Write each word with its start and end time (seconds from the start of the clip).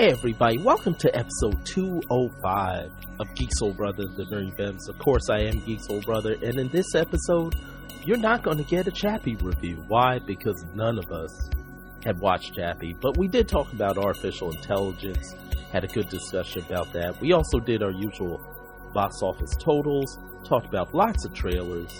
Hey 0.00 0.12
everybody, 0.12 0.56
welcome 0.56 0.94
to 0.94 1.14
episode 1.14 1.62
205 1.66 2.90
of 3.20 3.34
Geek 3.34 3.50
Soul 3.58 3.74
Brother, 3.74 4.04
the 4.16 4.24
Nerdy 4.32 4.56
Venoms. 4.56 4.88
Of 4.88 4.98
course, 4.98 5.28
I 5.28 5.40
am 5.40 5.60
Geek 5.66 5.80
Soul 5.82 6.00
Brother, 6.00 6.36
and 6.42 6.58
in 6.58 6.68
this 6.68 6.94
episode, 6.94 7.54
you're 8.06 8.16
not 8.16 8.42
going 8.42 8.56
to 8.56 8.64
get 8.64 8.86
a 8.86 8.90
Chappie 8.90 9.36
review. 9.36 9.84
Why? 9.88 10.18
Because 10.18 10.64
none 10.72 10.96
of 10.96 11.12
us 11.12 11.50
have 12.06 12.18
watched 12.18 12.54
Chappie, 12.54 12.96
but 12.98 13.18
we 13.18 13.28
did 13.28 13.46
talk 13.46 13.74
about 13.74 13.98
artificial 13.98 14.50
intelligence, 14.52 15.34
had 15.70 15.84
a 15.84 15.88
good 15.88 16.08
discussion 16.08 16.64
about 16.64 16.90
that. 16.94 17.20
We 17.20 17.34
also 17.34 17.60
did 17.60 17.82
our 17.82 17.92
usual 17.92 18.40
box 18.94 19.16
office 19.20 19.54
totals, 19.60 20.18
talked 20.46 20.64
about 20.64 20.94
lots 20.94 21.26
of 21.26 21.34
trailers, 21.34 21.92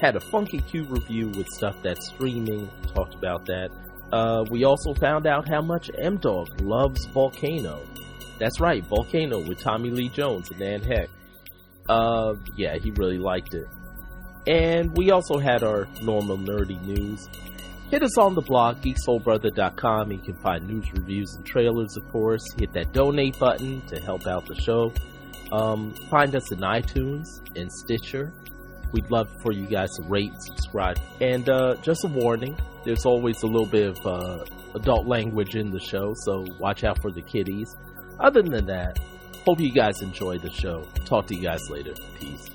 had 0.00 0.16
a 0.16 0.20
Funky 0.20 0.60
Q 0.60 0.84
review 0.84 1.28
with 1.28 1.48
stuff 1.48 1.76
that's 1.82 2.06
streaming, 2.06 2.70
talked 2.94 3.14
about 3.14 3.44
that. 3.44 3.68
Uh, 4.12 4.44
we 4.50 4.64
also 4.64 4.94
found 4.94 5.26
out 5.26 5.48
how 5.48 5.60
much 5.60 5.90
M 5.98 6.16
Dog 6.18 6.60
loves 6.60 7.04
Volcano. 7.06 7.82
That's 8.38 8.60
right, 8.60 8.84
Volcano 8.84 9.40
with 9.40 9.60
Tommy 9.60 9.90
Lee 9.90 10.08
Jones 10.08 10.50
and 10.50 10.62
Anne 10.62 10.82
Heche. 10.82 11.08
Uh, 11.88 12.34
yeah, 12.56 12.76
he 12.76 12.90
really 12.92 13.18
liked 13.18 13.54
it. 13.54 13.68
And 14.46 14.96
we 14.96 15.10
also 15.10 15.38
had 15.38 15.62
our 15.62 15.86
normal 16.02 16.36
nerdy 16.36 16.80
news. 16.82 17.28
Hit 17.90 18.02
us 18.02 18.18
on 18.18 18.34
the 18.34 18.40
blog, 18.40 18.82
geeksoulbrother.com. 18.82 20.10
You 20.10 20.18
can 20.18 20.34
find 20.34 20.66
news, 20.66 20.92
reviews, 20.92 21.34
and 21.34 21.46
trailers, 21.46 21.96
of 21.96 22.10
course. 22.10 22.42
Hit 22.58 22.72
that 22.72 22.92
donate 22.92 23.38
button 23.38 23.82
to 23.82 24.00
help 24.00 24.26
out 24.26 24.46
the 24.46 24.54
show. 24.56 24.92
Um, 25.52 25.94
find 26.10 26.34
us 26.34 26.50
in 26.50 26.58
iTunes 26.58 27.26
and 27.56 27.70
Stitcher. 27.70 28.32
We'd 28.92 29.10
love 29.10 29.28
for 29.42 29.52
you 29.52 29.66
guys 29.66 29.90
to 29.96 30.02
rate, 30.02 30.32
subscribe, 30.38 30.98
and 31.20 31.48
uh, 31.48 31.76
just 31.82 32.04
a 32.04 32.08
warning: 32.08 32.56
there's 32.84 33.04
always 33.06 33.42
a 33.42 33.46
little 33.46 33.66
bit 33.66 33.88
of 33.88 34.06
uh, 34.06 34.44
adult 34.74 35.06
language 35.06 35.56
in 35.56 35.70
the 35.70 35.80
show, 35.80 36.14
so 36.24 36.44
watch 36.60 36.84
out 36.84 37.00
for 37.02 37.10
the 37.10 37.22
kiddies. 37.22 37.74
Other 38.20 38.42
than 38.42 38.66
that, 38.66 38.98
hope 39.44 39.60
you 39.60 39.72
guys 39.72 40.02
enjoy 40.02 40.38
the 40.38 40.50
show. 40.50 40.84
Talk 41.04 41.26
to 41.26 41.34
you 41.34 41.42
guys 41.42 41.68
later. 41.70 41.94
Peace. 42.18 42.50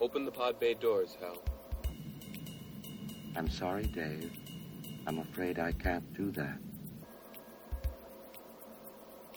Open 0.00 0.24
the 0.24 0.32
pod 0.32 0.58
bay 0.60 0.74
doors, 0.74 1.16
Hal. 1.20 1.38
I'm 3.36 3.48
sorry, 3.48 3.84
Dave. 3.84 4.30
I'm 5.06 5.18
afraid 5.18 5.58
I 5.58 5.72
can't 5.72 6.12
do 6.14 6.30
that. 6.32 6.58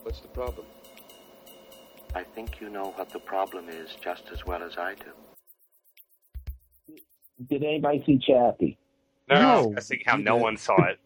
What's 0.03 0.20
the 0.20 0.27
problem? 0.27 0.67
I 2.16 2.23
think 2.23 2.61
you 2.61 2.69
know 2.69 2.94
what 2.95 3.09
the 3.11 3.19
problem 3.19 3.67
is 3.69 3.89
just 4.02 4.23
as 4.31 4.45
well 4.45 4.63
as 4.63 4.77
I 4.77 4.95
do. 4.95 6.95
Did 7.49 7.63
anybody 7.63 8.02
see 8.05 8.17
Chappie? 8.17 8.77
No, 9.30 9.35
No. 9.69 9.73
I 9.77 9.81
think 9.81 10.03
how 10.05 10.16
no 10.16 10.38
one 10.38 10.55
saw 10.55 10.77
it. 10.86 10.99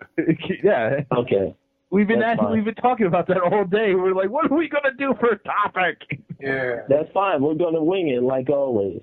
yeah, 0.64 1.02
Okay. 1.18 1.56
we've 1.90 2.08
been 2.08 2.20
That's 2.20 2.40
asking, 2.40 2.54
we've 2.54 2.66
been 2.66 2.76
talking 2.76 3.08
about 3.08 3.26
that 3.28 3.42
all 3.42 3.66
day. 3.66 3.96
We're 3.96 4.14
like, 4.14 4.30
what 4.30 4.52
are 4.52 4.56
we 4.56 4.70
gonna 4.70 4.94
do 4.98 5.16
for 5.20 5.32
a 5.32 5.38
topic? 5.40 6.22
Yeah. 6.40 6.82
That's 6.88 7.12
fine. 7.12 7.42
We're 7.42 7.56
going 7.56 7.74
to 7.74 7.84
wing 7.84 8.08
it 8.10 8.22
like 8.24 8.50
always. 8.50 9.02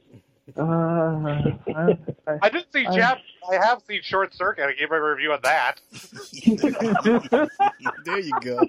Uh, 0.57 0.63
I, 0.63 1.99
I, 2.27 2.39
I 2.43 2.49
did 2.49 2.65
see 2.73 2.87
I- 2.87 2.95
Jeff. 2.95 3.19
I 3.51 3.65
have 3.65 3.83
seen 3.87 4.01
Short 4.03 4.35
Circuit. 4.35 4.65
I 4.65 4.73
gave 4.73 4.91
my 4.91 4.97
review 4.97 5.33
on 5.33 5.41
that. 5.43 5.81
There 8.05 8.19
you 8.21 8.33
go. 8.41 8.61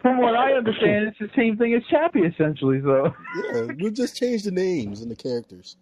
From 0.00 0.18
what 0.18 0.34
I 0.34 0.52
understand, 0.56 1.08
it's 1.08 1.18
the 1.18 1.30
same 1.36 1.56
thing 1.56 1.74
as 1.74 1.82
Chappie, 1.90 2.22
essentially. 2.22 2.80
So, 2.82 3.14
Yeah, 3.52 3.66
we'll 3.78 3.92
just 3.92 4.16
change 4.16 4.44
the 4.44 4.50
names 4.50 5.02
and 5.02 5.10
the 5.10 5.16
characters. 5.16 5.76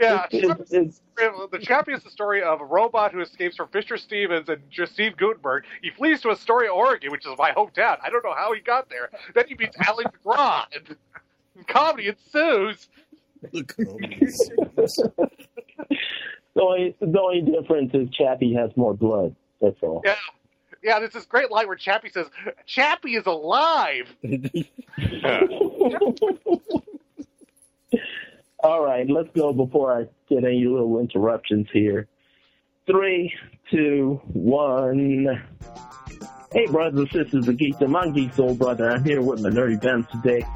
Yeah, 0.00 0.26
It's, 0.30 0.72
it's, 0.72 1.00
the 1.16 1.58
Chappie 1.62 1.92
is 1.92 2.02
the 2.02 2.10
story 2.10 2.42
of 2.42 2.60
a 2.60 2.64
robot 2.64 3.12
who 3.12 3.20
escapes 3.20 3.56
from 3.56 3.68
Fisher 3.68 3.96
Stevens 3.96 4.48
and 4.48 4.60
just 4.70 4.92
Steve 4.92 5.16
Guttenberg. 5.16 5.64
He 5.80 5.90
flees 5.90 6.20
to 6.22 6.30
Astoria, 6.30 6.70
Oregon, 6.70 7.10
which 7.10 7.24
is 7.24 7.32
my 7.38 7.52
hometown. 7.52 7.96
I 8.02 8.10
don't 8.10 8.22
know 8.22 8.34
how 8.34 8.52
he 8.52 8.60
got 8.60 8.90
there. 8.90 9.10
Then 9.34 9.44
he 9.48 9.54
meets 9.54 9.74
Ally 9.86 10.04
McGraw, 10.04 10.66
and, 10.74 10.96
and 11.54 11.66
comedy 11.66 12.08
ensues. 12.08 12.88
Look, 13.52 13.74
oh, 13.80 13.98
yes. 14.20 14.48
the, 14.76 15.10
only, 16.60 16.94
the 17.00 17.20
only 17.20 17.40
difference 17.40 17.92
is 17.94 18.10
Chappie 18.10 18.52
has 18.52 18.70
more 18.76 18.92
blood. 18.92 19.34
That's 19.62 19.76
all. 19.82 20.02
Yeah. 20.04 20.16
Yeah, 20.86 21.00
there's 21.00 21.12
this 21.12 21.26
great 21.26 21.50
line 21.50 21.66
where 21.66 21.74
Chappie 21.74 22.10
says, 22.10 22.28
Chappie 22.64 23.16
is 23.16 23.26
alive! 23.26 24.06
All 28.60 28.84
right, 28.84 29.04
let's 29.10 29.30
go 29.34 29.52
before 29.52 29.92
I 29.92 30.06
get 30.28 30.44
any 30.44 30.64
little 30.64 31.00
interruptions 31.00 31.66
here. 31.72 32.06
Three, 32.86 33.34
two, 33.68 34.20
one. 34.26 35.44
Hey, 36.52 36.66
brothers 36.66 37.00
and 37.00 37.10
sisters 37.10 37.48
of 37.48 37.56
Geekdom. 37.56 38.00
I'm 38.00 38.12
Geek 38.12 38.32
Soul 38.34 38.54
Brother. 38.54 38.88
I'm 38.88 39.04
here 39.04 39.20
with 39.20 39.40
my 39.40 39.50
nerdy 39.50 39.82
Venoms 39.82 40.06
today. 40.12 40.46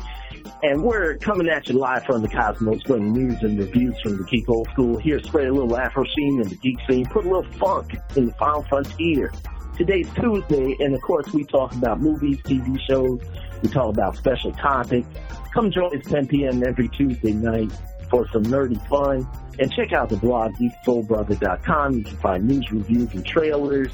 And 0.63 0.81
we're 0.85 1.17
coming 1.17 1.49
at 1.49 1.67
you 1.69 1.75
live 1.75 2.05
from 2.05 2.23
the 2.23 2.29
Cosmos, 2.29 2.85
bringing 2.85 3.13
news 3.13 3.43
and 3.43 3.59
reviews 3.59 4.01
from 4.01 4.19
the 4.19 4.25
Geek 4.25 4.49
Old 4.49 4.69
School. 4.75 4.97
Here, 4.97 5.19
spread 5.19 5.49
a 5.49 5.53
little 5.53 5.77
Afro 5.77 6.05
scene 6.05 6.41
in 6.41 6.49
the 6.49 6.55
geek 6.55 6.79
scene, 6.89 7.05
put 7.07 7.25
a 7.25 7.29
little 7.29 7.53
funk 7.59 7.97
in 8.15 8.27
the 8.27 8.33
final 8.35 8.63
frontier. 8.63 9.33
Today's 9.81 10.13
Tuesday, 10.13 10.77
and 10.81 10.95
of 10.95 11.01
course, 11.01 11.33
we 11.33 11.43
talk 11.45 11.75
about 11.75 12.03
movies, 12.03 12.37
TV 12.43 12.79
shows, 12.87 13.19
we 13.63 13.71
talk 13.71 13.89
about 13.89 14.15
special 14.15 14.53
topics. 14.53 15.09
Come 15.55 15.71
join 15.71 15.99
us 15.99 16.05
10 16.05 16.27
p.m. 16.27 16.63
every 16.63 16.87
Tuesday 16.89 17.33
night 17.33 17.73
for 18.11 18.29
some 18.31 18.43
nerdy 18.43 18.77
fun. 18.91 19.27
And 19.59 19.73
check 19.73 19.95
out 19.95 20.11
the 20.11 20.19
blog, 20.19 20.53
geeksoulbrother.com. 20.57 21.95
You 21.95 22.05
can 22.05 22.17
find 22.19 22.47
news, 22.47 22.71
reviews, 22.71 23.15
and 23.15 23.25
trailers, 23.25 23.91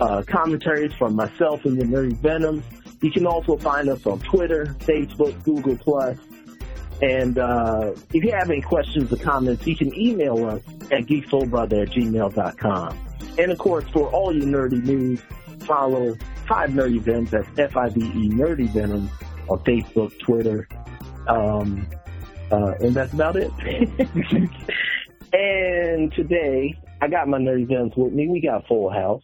uh, 0.00 0.22
commentaries 0.26 0.94
from 0.94 1.14
myself 1.14 1.66
and 1.66 1.78
the 1.78 1.84
Nerdy 1.84 2.16
Venoms. 2.16 2.64
You 3.02 3.10
can 3.10 3.26
also 3.26 3.58
find 3.58 3.90
us 3.90 4.06
on 4.06 4.20
Twitter, 4.20 4.74
Facebook, 4.78 5.42
Google 5.42 5.76
Plus. 5.76 6.16
And 7.02 7.36
uh, 7.36 7.92
if 8.14 8.24
you 8.24 8.32
have 8.32 8.48
any 8.48 8.62
questions 8.62 9.12
or 9.12 9.16
comments, 9.16 9.66
you 9.66 9.76
can 9.76 9.94
email 9.94 10.46
us 10.46 10.62
at 10.90 11.04
geeksoulbrother 11.04 11.82
at 11.82 11.90
gmail.com. 11.90 13.05
And 13.38 13.52
of 13.52 13.58
course, 13.58 13.84
for 13.92 14.08
all 14.10 14.34
your 14.34 14.46
nerdy 14.46 14.82
news, 14.82 15.20
follow 15.60 16.16
Five 16.48 16.70
Nerdy 16.70 17.00
Venoms, 17.00 17.30
that's 17.30 17.48
F-I-V-E 17.58 18.30
Nerdy 18.30 18.68
Venoms 18.70 19.10
on 19.48 19.58
Facebook, 19.60 20.18
Twitter, 20.20 20.68
um, 21.28 21.86
uh, 22.50 22.74
and 22.80 22.94
that's 22.94 23.12
about 23.12 23.36
it. 23.36 23.50
and 25.32 26.12
today, 26.12 26.78
I 27.00 27.08
got 27.08 27.28
my 27.28 27.38
nerdy 27.38 27.68
venoms 27.68 27.92
with 27.96 28.12
me. 28.12 28.28
We 28.28 28.40
got 28.40 28.66
Full 28.66 28.90
House. 28.90 29.22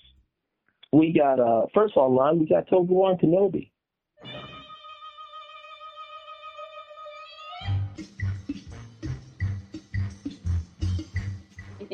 We 0.93 1.12
got, 1.12 1.41
uh, 1.41 1.67
first 1.73 1.97
online, 1.97 2.39
we 2.39 2.47
got 2.47 2.69
Toby 2.69 2.93
Warren 2.93 3.17
Kenobi. 3.19 3.72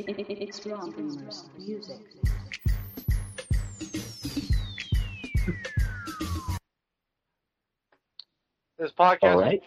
It's 0.00 0.64
Rob 0.64 0.96
Music. 1.58 1.96
This 8.78 8.92
podcast, 8.92 9.18
All 9.22 9.40
right. 9.40 9.60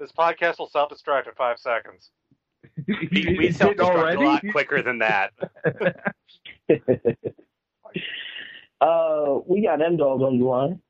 this 0.00 0.10
podcast 0.10 0.58
will 0.58 0.68
self-destruct 0.68 1.28
in 1.28 1.34
five 1.34 1.60
seconds. 1.60 2.10
we, 2.88 3.36
We 3.38 3.52
self-destruct 3.52 4.16
a 4.16 4.20
lot 4.20 4.42
quicker 4.50 4.82
than 4.82 4.98
that. 4.98 5.30
uh, 8.80 9.38
we 9.46 9.62
got 9.62 9.80
M 9.80 9.96
Dog 9.96 10.22
on 10.22 10.40
the 10.40 10.44
line. 10.44 10.80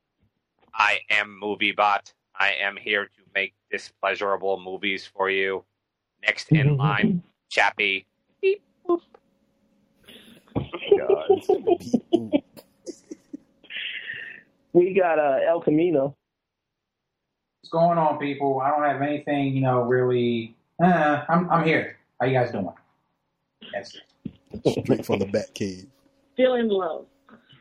I 0.73 1.01
am 1.11 1.39
MovieBot. 1.39 2.13
I 2.39 2.53
am 2.53 2.77
here 2.77 3.05
to 3.05 3.21
make 3.35 3.53
displeasurable 3.69 4.59
movies 4.59 5.05
for 5.05 5.29
you. 5.29 5.63
Next 6.23 6.51
in 6.51 6.77
line, 6.77 7.21
Chappie. 7.49 8.07
Beep, 10.71 11.07
boop. 11.09 11.25
God. 12.13 12.41
We 14.73 14.93
got 14.93 15.19
uh, 15.19 15.39
El 15.47 15.61
Camino. 15.61 16.17
What's 17.61 17.71
going 17.71 17.97
on, 17.97 18.19
people? 18.19 18.59
I 18.59 18.69
don't 18.69 18.83
have 18.83 19.01
anything, 19.01 19.55
you 19.55 19.61
know, 19.61 19.83
really. 19.83 20.57
Uh, 20.83 21.23
I'm 21.29 21.49
I'm 21.49 21.63
here. 21.65 21.97
How 22.19 22.27
you 22.27 22.33
guys 22.33 22.51
doing? 22.51 22.67
That's 23.73 23.95
it. 23.95 24.83
Straight 24.83 25.05
from 25.05 25.19
the 25.19 25.27
Bat 25.27 25.53
Cave. 25.53 25.87
Feeling 26.37 26.67
low. 26.67 27.05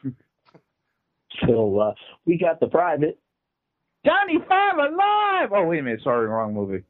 So 1.46 1.78
uh, 1.78 1.94
we 2.26 2.38
got 2.38 2.60
the 2.60 2.68
private. 2.68 3.18
Johnny 4.06 4.38
Five 4.48 4.78
alive! 4.78 5.50
Oh 5.52 5.64
wait 5.66 5.80
a 5.80 5.82
minute, 5.82 6.00
sorry, 6.02 6.26
wrong 6.28 6.54
movie. 6.54 6.84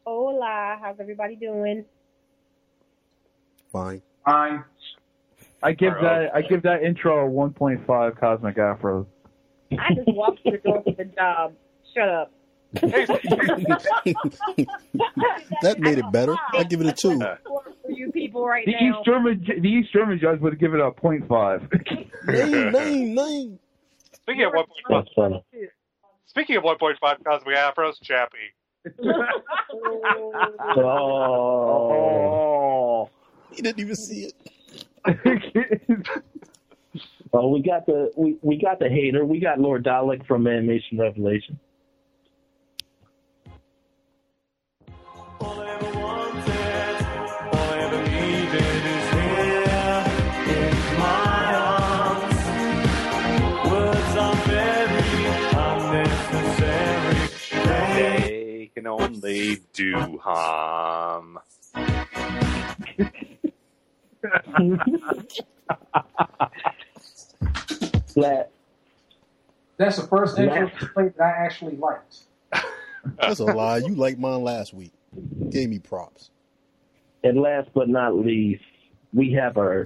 Hola, 0.05 0.77
how's 0.81 0.99
everybody 0.99 1.35
doing? 1.35 1.85
Fine. 3.71 4.01
Fine. 4.25 4.63
I 5.61 5.71
give 5.73 5.93
that 6.01 6.29
I 6.33 6.41
give 6.41 6.61
that 6.63 6.83
intro 6.83 7.25
a 7.25 7.29
1.5 7.29 8.19
Cosmic 8.19 8.57
Afro. 8.57 9.07
I 9.71 9.93
just 9.95 10.07
walked 10.15 10.41
through 10.43 10.51
the 10.51 10.57
door 10.59 10.83
for 10.83 10.91
the 10.91 11.05
job. 11.05 11.53
Shut 11.93 12.09
up. 12.09 12.31
that 15.61 15.79
made 15.79 15.97
it 15.97 16.11
better. 16.11 16.35
I 16.53 16.63
give 16.63 16.81
it 16.81 16.87
a 16.87 16.91
two. 16.93 17.17
For 17.19 17.91
you 17.91 18.11
people 18.11 18.45
right 18.45 18.65
The 18.65 18.73
now. 18.73 18.79
East 18.89 19.05
German 19.05 19.45
the 19.61 19.67
East 19.67 19.93
German 19.93 20.19
judge 20.19 20.39
would 20.41 20.59
give 20.59 20.73
it 20.73 20.79
a 20.79 20.91
0.5. 20.91 22.27
Name, 22.27 22.71
name, 22.71 23.15
name. 23.15 23.59
Speaking 24.23 24.45
of 24.45 24.53
1.5, 24.53 24.65
That's 24.89 25.09
funny. 25.15 25.43
Speaking 26.27 26.57
of 26.57 26.63
1.5 26.63 27.23
Cosmic 27.23 27.55
Afros, 27.55 27.95
Chappie. 28.01 28.53
Oh, 30.79 31.91
oh. 31.91 33.09
He 33.51 33.61
didn't 33.61 33.79
even 33.79 33.95
see 33.95 34.29
it. 34.29 34.33
oh, 37.33 37.49
we 37.49 37.61
got 37.61 37.85
the 37.85 38.11
we, 38.15 38.37
we 38.41 38.57
got 38.57 38.79
the 38.79 38.89
hater. 38.89 39.25
We 39.25 39.39
got 39.39 39.59
Lord 39.59 39.83
Dalek 39.83 40.25
from 40.25 40.47
Animation 40.47 40.97
Revelation. 40.99 41.59
Can 58.87 59.11
only 59.13 59.57
do 59.73 60.19
harm. 60.21 61.39
Flat. 68.07 68.51
That's 69.77 69.97
the 69.97 70.07
first 70.09 70.39
intro 70.39 70.71
play 70.93 71.09
that 71.17 71.23
I 71.23 71.45
actually 71.45 71.75
liked. 71.75 72.21
That's 73.19 73.39
a 73.39 73.45
lie. 73.45 73.77
You 73.77 73.93
liked 73.93 74.19
mine 74.19 74.43
last 74.43 74.73
week. 74.73 74.91
Gave 75.49 75.69
me 75.69 75.77
props. 75.79 76.31
And 77.23 77.39
last 77.39 77.69
but 77.75 77.87
not 77.87 78.15
least, 78.15 78.63
we 79.13 79.33
have 79.33 79.57
our 79.57 79.85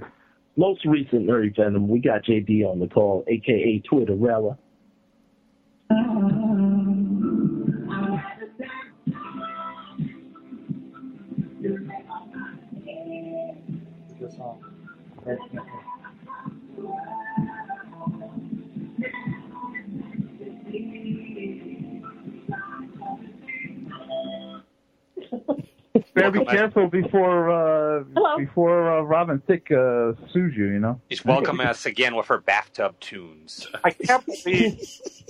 most 0.56 0.84
recent 0.86 1.26
Nerdy 1.26 1.54
Venom. 1.54 1.88
We 1.88 1.98
got 1.98 2.24
JD 2.24 2.64
on 2.64 2.78
the 2.78 2.86
call, 2.86 3.24
aka 3.28 3.82
Twitterella. 3.90 4.56
This 14.32 14.38
song. 14.38 14.62
Better 26.14 26.30
be 26.30 26.44
careful 26.44 26.88
before 26.88 27.50
uh, 27.50 28.04
Hello. 28.14 28.38
before 28.38 28.98
uh, 28.98 29.02
Robin 29.02 29.40
Thicke 29.40 29.70
uh, 29.70 30.12
sues 30.32 30.54
you. 30.56 30.66
You 30.66 30.78
know. 30.78 31.00
She's 31.10 31.24
welcoming 31.24 31.66
us 31.66 31.86
again 31.86 32.14
with 32.16 32.26
her 32.26 32.38
bathtub 32.38 32.98
tunes. 33.00 33.66
I 33.84 33.90
can't 33.90 34.24
believe 34.26 34.80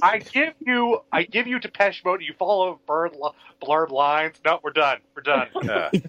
I 0.02 0.18
give 0.18 0.54
you 0.58 1.00
I 1.12 1.22
give 1.22 1.46
you 1.46 1.60
Depeche 1.60 2.04
Mode. 2.04 2.22
You 2.22 2.34
follow 2.36 2.80
bird 2.86 3.12
li- 3.14 3.30
blurred 3.60 3.92
lines. 3.92 4.34
No, 4.44 4.58
we're 4.64 4.72
done. 4.72 4.98
We're 5.14 5.22
done. 5.22 5.46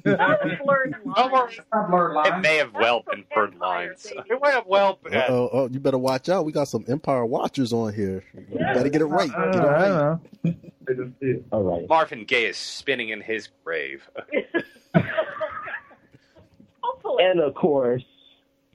Uh, 0.06 0.36
Blurred 0.64 0.96
No 1.06 1.30
more. 1.30 1.50
Not 1.72 1.90
blurred 1.90 2.28
it 2.28 2.40
may 2.42 2.58
have 2.58 2.74
well 2.74 3.04
been 3.10 3.24
bird 3.34 3.56
lines. 3.56 4.06
It 4.12 4.42
might 4.42 4.54
have 4.54 4.66
well 4.66 5.00
been. 5.04 5.14
Uh-oh, 5.14 5.50
oh, 5.54 5.70
you 5.70 5.80
better 5.80 5.98
watch 5.98 6.28
out. 6.30 6.44
We 6.46 6.52
got 6.52 6.68
some 6.68 6.84
Empire 6.88 7.26
Watchers 7.26 7.72
on 7.72 7.94
here. 7.94 8.24
You 8.34 8.58
better 8.58 8.90
get 8.90 9.02
it 9.02 9.06
right. 9.06 9.30
Uh, 9.34 9.52
Get 9.52 9.64
it 9.64 9.70
I 9.70 9.88
don't 9.88 11.16
know. 11.24 11.36
All 11.52 11.64
right. 11.64 11.88
Marvin 11.88 12.26
Gaye 12.26 12.46
is 12.46 12.58
spinning 12.58 13.10
in 13.10 13.22
his 13.22 13.50
grave. 13.64 14.02
Hopefully. 16.82 17.24
And 17.24 17.40
of 17.40 17.54
course, 17.54 18.04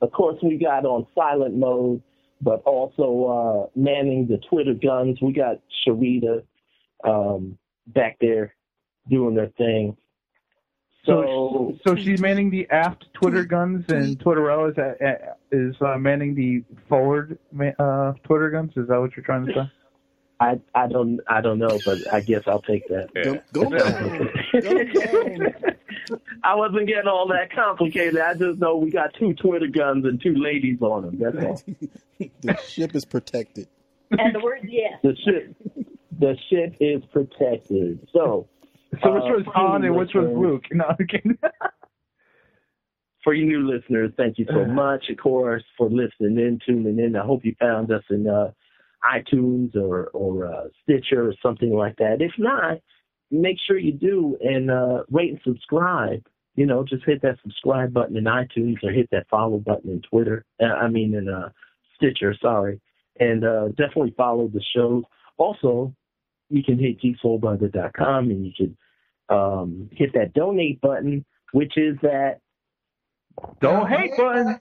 of 0.00 0.12
course, 0.12 0.38
we 0.42 0.56
got 0.58 0.84
on 0.84 1.06
silent 1.14 1.56
mode, 1.56 2.02
but 2.40 2.62
also 2.64 3.68
uh, 3.74 3.78
manning 3.78 4.26
the 4.26 4.38
Twitter 4.48 4.74
guns. 4.74 5.18
We 5.20 5.32
got 5.32 5.60
Sharita 5.86 6.42
um, 7.04 7.58
back 7.86 8.16
there 8.20 8.54
doing 9.08 9.34
their 9.34 9.48
thing. 9.58 9.96
So, 11.04 11.22
So, 11.22 11.78
so 11.86 11.96
she's 11.96 12.20
manning 12.20 12.50
the 12.50 12.68
aft 12.70 13.06
Twitter 13.14 13.44
guns, 13.44 13.84
and 13.88 14.18
Twitterella 14.18 14.72
is 14.72 14.78
uh, 14.78 15.34
is 15.50 15.74
uh, 15.80 15.96
manning 15.96 16.34
the 16.34 16.64
forward 16.88 17.38
uh, 17.78 18.12
Twitter 18.24 18.50
guns. 18.50 18.72
Is 18.76 18.88
that 18.88 19.00
what 19.00 19.16
you're 19.16 19.24
trying 19.24 19.46
to 19.46 19.52
say? 19.54 19.72
I 20.40 20.60
I 20.74 20.86
don't 20.86 21.20
I 21.28 21.40
don't 21.40 21.58
know, 21.58 21.78
but 21.84 21.98
I 22.12 22.20
guess 22.20 22.42
I'll 22.46 22.62
take 22.62 22.86
that. 22.88 23.08
Go, 23.14 23.40
go 23.52 23.70
down. 23.70 24.30
Go. 25.48 26.16
I 26.42 26.54
wasn't 26.54 26.86
getting 26.86 27.08
all 27.08 27.26
that 27.28 27.52
complicated. 27.54 28.18
I 28.20 28.34
just 28.34 28.58
know 28.60 28.76
we 28.76 28.90
got 28.90 29.12
two 29.18 29.34
Twitter 29.34 29.66
guns 29.66 30.04
and 30.04 30.20
two 30.22 30.34
ladies 30.36 30.80
on 30.80 31.02
them. 31.02 31.18
That's 31.18 31.44
all. 31.44 31.62
The 32.40 32.56
ship 32.68 32.94
is 32.96 33.04
protected. 33.04 33.68
and 34.10 34.34
the 34.34 34.40
word 34.40 34.60
yes. 34.68 34.94
The 35.02 35.14
ship, 35.24 35.54
the 36.18 36.36
ship 36.50 36.74
is 36.80 37.02
protected. 37.12 38.08
So, 38.12 38.48
So 39.02 39.12
which 39.14 39.22
Uh, 39.22 39.34
was 39.36 39.44
Han 39.54 39.84
and 39.84 39.94
which 39.94 40.14
was. 40.14 40.26
Luke? 40.36 40.64
No, 40.72 40.84
I'm 40.98 41.38
for 43.24 43.34
you 43.34 43.46
new 43.46 43.68
listeners, 43.70 44.10
thank 44.16 44.38
you 44.38 44.46
so 44.48 44.64
much, 44.84 45.04
of 45.10 45.16
course, 45.18 45.62
for 45.76 45.88
listening 45.90 46.38
in, 46.38 46.58
tuning 46.66 46.98
in. 46.98 47.14
I 47.14 47.24
hope 47.24 47.44
you 47.44 47.54
found 47.60 47.92
us 47.92 48.02
in 48.10 48.26
uh, 48.28 48.50
iTunes 49.04 49.74
or 49.76 50.06
or 50.08 50.46
uh, 50.52 50.64
Stitcher 50.82 51.28
or 51.28 51.34
something 51.42 51.72
like 51.72 51.96
that. 51.96 52.20
If 52.20 52.32
not, 52.38 52.78
make 53.30 53.56
sure 53.66 53.78
you 53.78 53.92
do 53.92 54.36
and 54.40 54.70
uh, 54.70 55.02
rate 55.10 55.30
and 55.32 55.40
subscribe. 55.44 56.24
You 56.56 56.66
know, 56.66 56.84
just 56.84 57.04
hit 57.04 57.22
that 57.22 57.38
subscribe 57.42 57.92
button 57.92 58.16
in 58.16 58.24
iTunes 58.24 58.82
or 58.82 58.90
hit 58.90 59.08
that 59.12 59.28
follow 59.30 59.58
button 59.58 59.90
in 59.90 60.02
Twitter. 60.02 60.44
Uh, 60.60 60.66
I 60.66 60.88
mean, 60.88 61.14
in 61.14 61.28
uh, 61.28 61.50
Stitcher. 61.96 62.34
Sorry, 62.40 62.80
and 63.20 63.44
uh, 63.44 63.68
definitely 63.68 64.14
follow 64.16 64.48
the 64.48 64.62
show. 64.74 65.04
Also, 65.36 65.94
you 66.50 66.64
can 66.64 66.78
hit 66.78 67.00
geeksoulbrother.com 67.00 68.30
and 68.30 68.44
you 68.46 68.52
can 68.56 68.76
um, 69.28 69.88
hit 69.92 70.12
that 70.14 70.32
donate 70.34 70.80
button, 70.80 71.24
which 71.52 71.76
is 71.76 71.96
that 72.02 72.40
Don't 73.60 73.88
hate 73.88 74.16
button. 74.16 74.58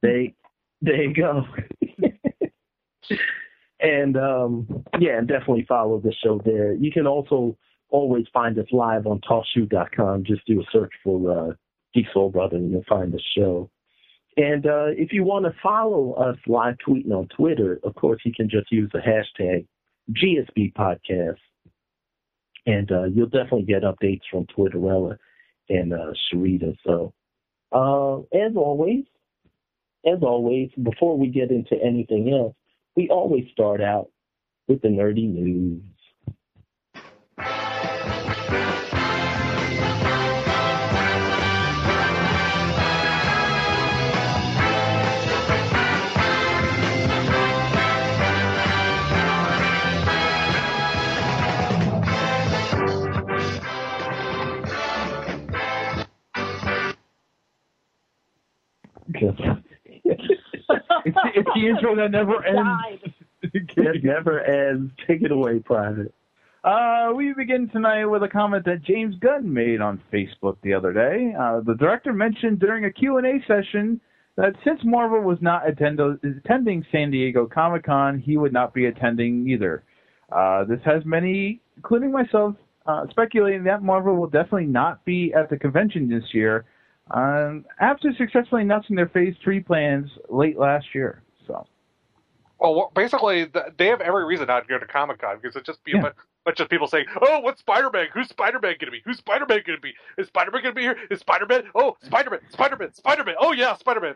they 0.00 0.34
there 0.80 1.02
you 1.02 1.14
go. 1.14 1.44
and 3.80 4.16
um 4.16 4.84
yeah, 4.98 5.18
and 5.18 5.28
definitely 5.28 5.66
follow 5.68 6.00
the 6.00 6.14
show 6.24 6.40
there. 6.44 6.72
You 6.72 6.90
can 6.92 7.06
also 7.06 7.56
always 7.90 8.26
find 8.32 8.58
us 8.58 8.66
live 8.72 9.06
on 9.06 9.20
talkshoe.com. 9.20 10.24
Just 10.24 10.46
do 10.46 10.60
a 10.60 10.64
search 10.72 10.92
for 11.02 11.30
uh 11.30 11.52
Geek 11.94 12.06
Soul 12.12 12.30
Brother 12.30 12.56
and 12.56 12.70
you'll 12.70 12.84
find 12.88 13.12
the 13.12 13.20
show. 13.36 13.70
And 14.36 14.66
uh 14.66 14.88
if 14.96 15.12
you 15.12 15.24
want 15.24 15.44
to 15.44 15.54
follow 15.62 16.14
us 16.14 16.36
live 16.46 16.76
tweeting 16.86 17.12
on 17.12 17.28
Twitter, 17.28 17.80
of 17.84 17.94
course 17.94 18.20
you 18.24 18.32
can 18.32 18.48
just 18.48 18.70
use 18.70 18.90
the 18.92 19.00
hashtag 19.00 19.66
GSB 20.10 20.72
podcast. 20.74 21.38
And 22.66 22.90
uh 22.90 23.04
you'll 23.04 23.26
definitely 23.26 23.64
get 23.64 23.82
updates 23.82 24.22
from 24.30 24.46
Twitterella 24.46 25.18
and 25.68 25.92
uh 25.92 26.12
Sharita. 26.32 26.76
So 26.86 27.12
uh 27.72 28.20
as 28.36 28.56
always, 28.56 29.04
as 30.06 30.22
always, 30.22 30.70
before 30.82 31.18
we 31.18 31.28
get 31.28 31.50
into 31.50 31.76
anything 31.82 32.32
else, 32.32 32.54
we 32.96 33.08
always 33.08 33.44
start 33.52 33.80
out 33.80 34.10
with 34.68 34.82
the 34.82 34.88
nerdy 34.88 35.28
news. 35.28 35.82
It's, 61.04 61.16
it's 61.34 61.48
the 61.54 61.66
intro 61.66 61.96
that 61.96 62.10
never 62.10 62.44
ends. 62.46 63.14
It 63.42 64.04
never 64.04 64.40
ends. 64.40 64.92
Take 65.06 65.22
it 65.22 65.30
away, 65.30 65.58
Private. 65.58 66.14
Uh, 66.64 67.12
we 67.14 67.34
begin 67.34 67.68
tonight 67.68 68.06
with 68.06 68.22
a 68.22 68.28
comment 68.28 68.64
that 68.64 68.82
James 68.82 69.14
Gunn 69.20 69.52
made 69.52 69.82
on 69.82 70.00
Facebook 70.10 70.56
the 70.62 70.72
other 70.72 70.94
day. 70.94 71.34
Uh, 71.38 71.60
the 71.60 71.74
director 71.74 72.14
mentioned 72.14 72.58
during 72.58 72.86
a 72.86 72.90
Q&A 72.90 73.44
session 73.46 74.00
that 74.36 74.54
since 74.64 74.80
Marvel 74.82 75.20
was 75.20 75.36
not 75.42 75.68
attend- 75.68 76.00
attending 76.00 76.84
San 76.90 77.10
Diego 77.10 77.46
Comic-Con, 77.46 78.18
he 78.18 78.38
would 78.38 78.52
not 78.52 78.72
be 78.72 78.86
attending 78.86 79.46
either. 79.46 79.84
Uh, 80.32 80.64
this 80.64 80.80
has 80.86 81.04
many, 81.04 81.60
including 81.76 82.10
myself, 82.10 82.54
uh, 82.86 83.04
speculating 83.10 83.62
that 83.64 83.82
Marvel 83.82 84.16
will 84.16 84.28
definitely 84.28 84.66
not 84.66 85.04
be 85.04 85.34
at 85.34 85.50
the 85.50 85.58
convention 85.58 86.08
this 86.08 86.24
year 86.32 86.64
um, 87.10 87.64
after 87.80 88.12
successfully 88.14 88.62
announcing 88.62 88.96
their 88.96 89.08
Phase 89.08 89.34
3 89.42 89.60
plans 89.60 90.10
late 90.28 90.58
last 90.58 90.94
year. 90.94 91.22
So. 91.46 91.66
Well, 92.58 92.90
basically, 92.94 93.46
they 93.76 93.86
have 93.88 94.00
every 94.00 94.24
reason 94.24 94.46
not 94.46 94.60
to 94.60 94.66
go 94.68 94.78
to 94.78 94.86
Comic 94.86 95.20
Con 95.20 95.36
because 95.40 95.54
it'd 95.56 95.66
just 95.66 95.84
be 95.84 95.92
Yeah. 95.92 95.98
a 95.98 96.02
bunch, 96.02 96.14
bunch 96.46 96.60
of 96.60 96.68
people 96.70 96.86
saying, 96.86 97.06
"Oh, 97.20 97.40
what's 97.40 97.60
Spider 97.60 97.90
Man? 97.90 98.06
Who's 98.14 98.28
Spider 98.28 98.58
Man 98.58 98.76
going 98.80 98.86
to 98.86 98.90
be? 98.90 99.02
Who's 99.04 99.18
Spider 99.18 99.44
Man 99.46 99.60
going 99.66 99.76
to 99.76 99.82
be? 99.82 99.92
Is 100.16 100.28
Spider 100.28 100.50
Man 100.50 100.62
going 100.62 100.74
to 100.74 100.78
be 100.78 100.82
here? 100.82 100.96
Is 101.10 101.20
Spider 101.20 101.46
Man? 101.46 101.64
Oh, 101.74 101.96
Spider 102.02 102.30
Man! 102.30 102.40
Spider 102.50 102.76
Man! 102.78 102.94
Spider 102.94 103.24
Man! 103.24 103.34
Oh 103.38 103.52
yeah, 103.52 103.74
Spider 103.76 104.00
Man! 104.00 104.14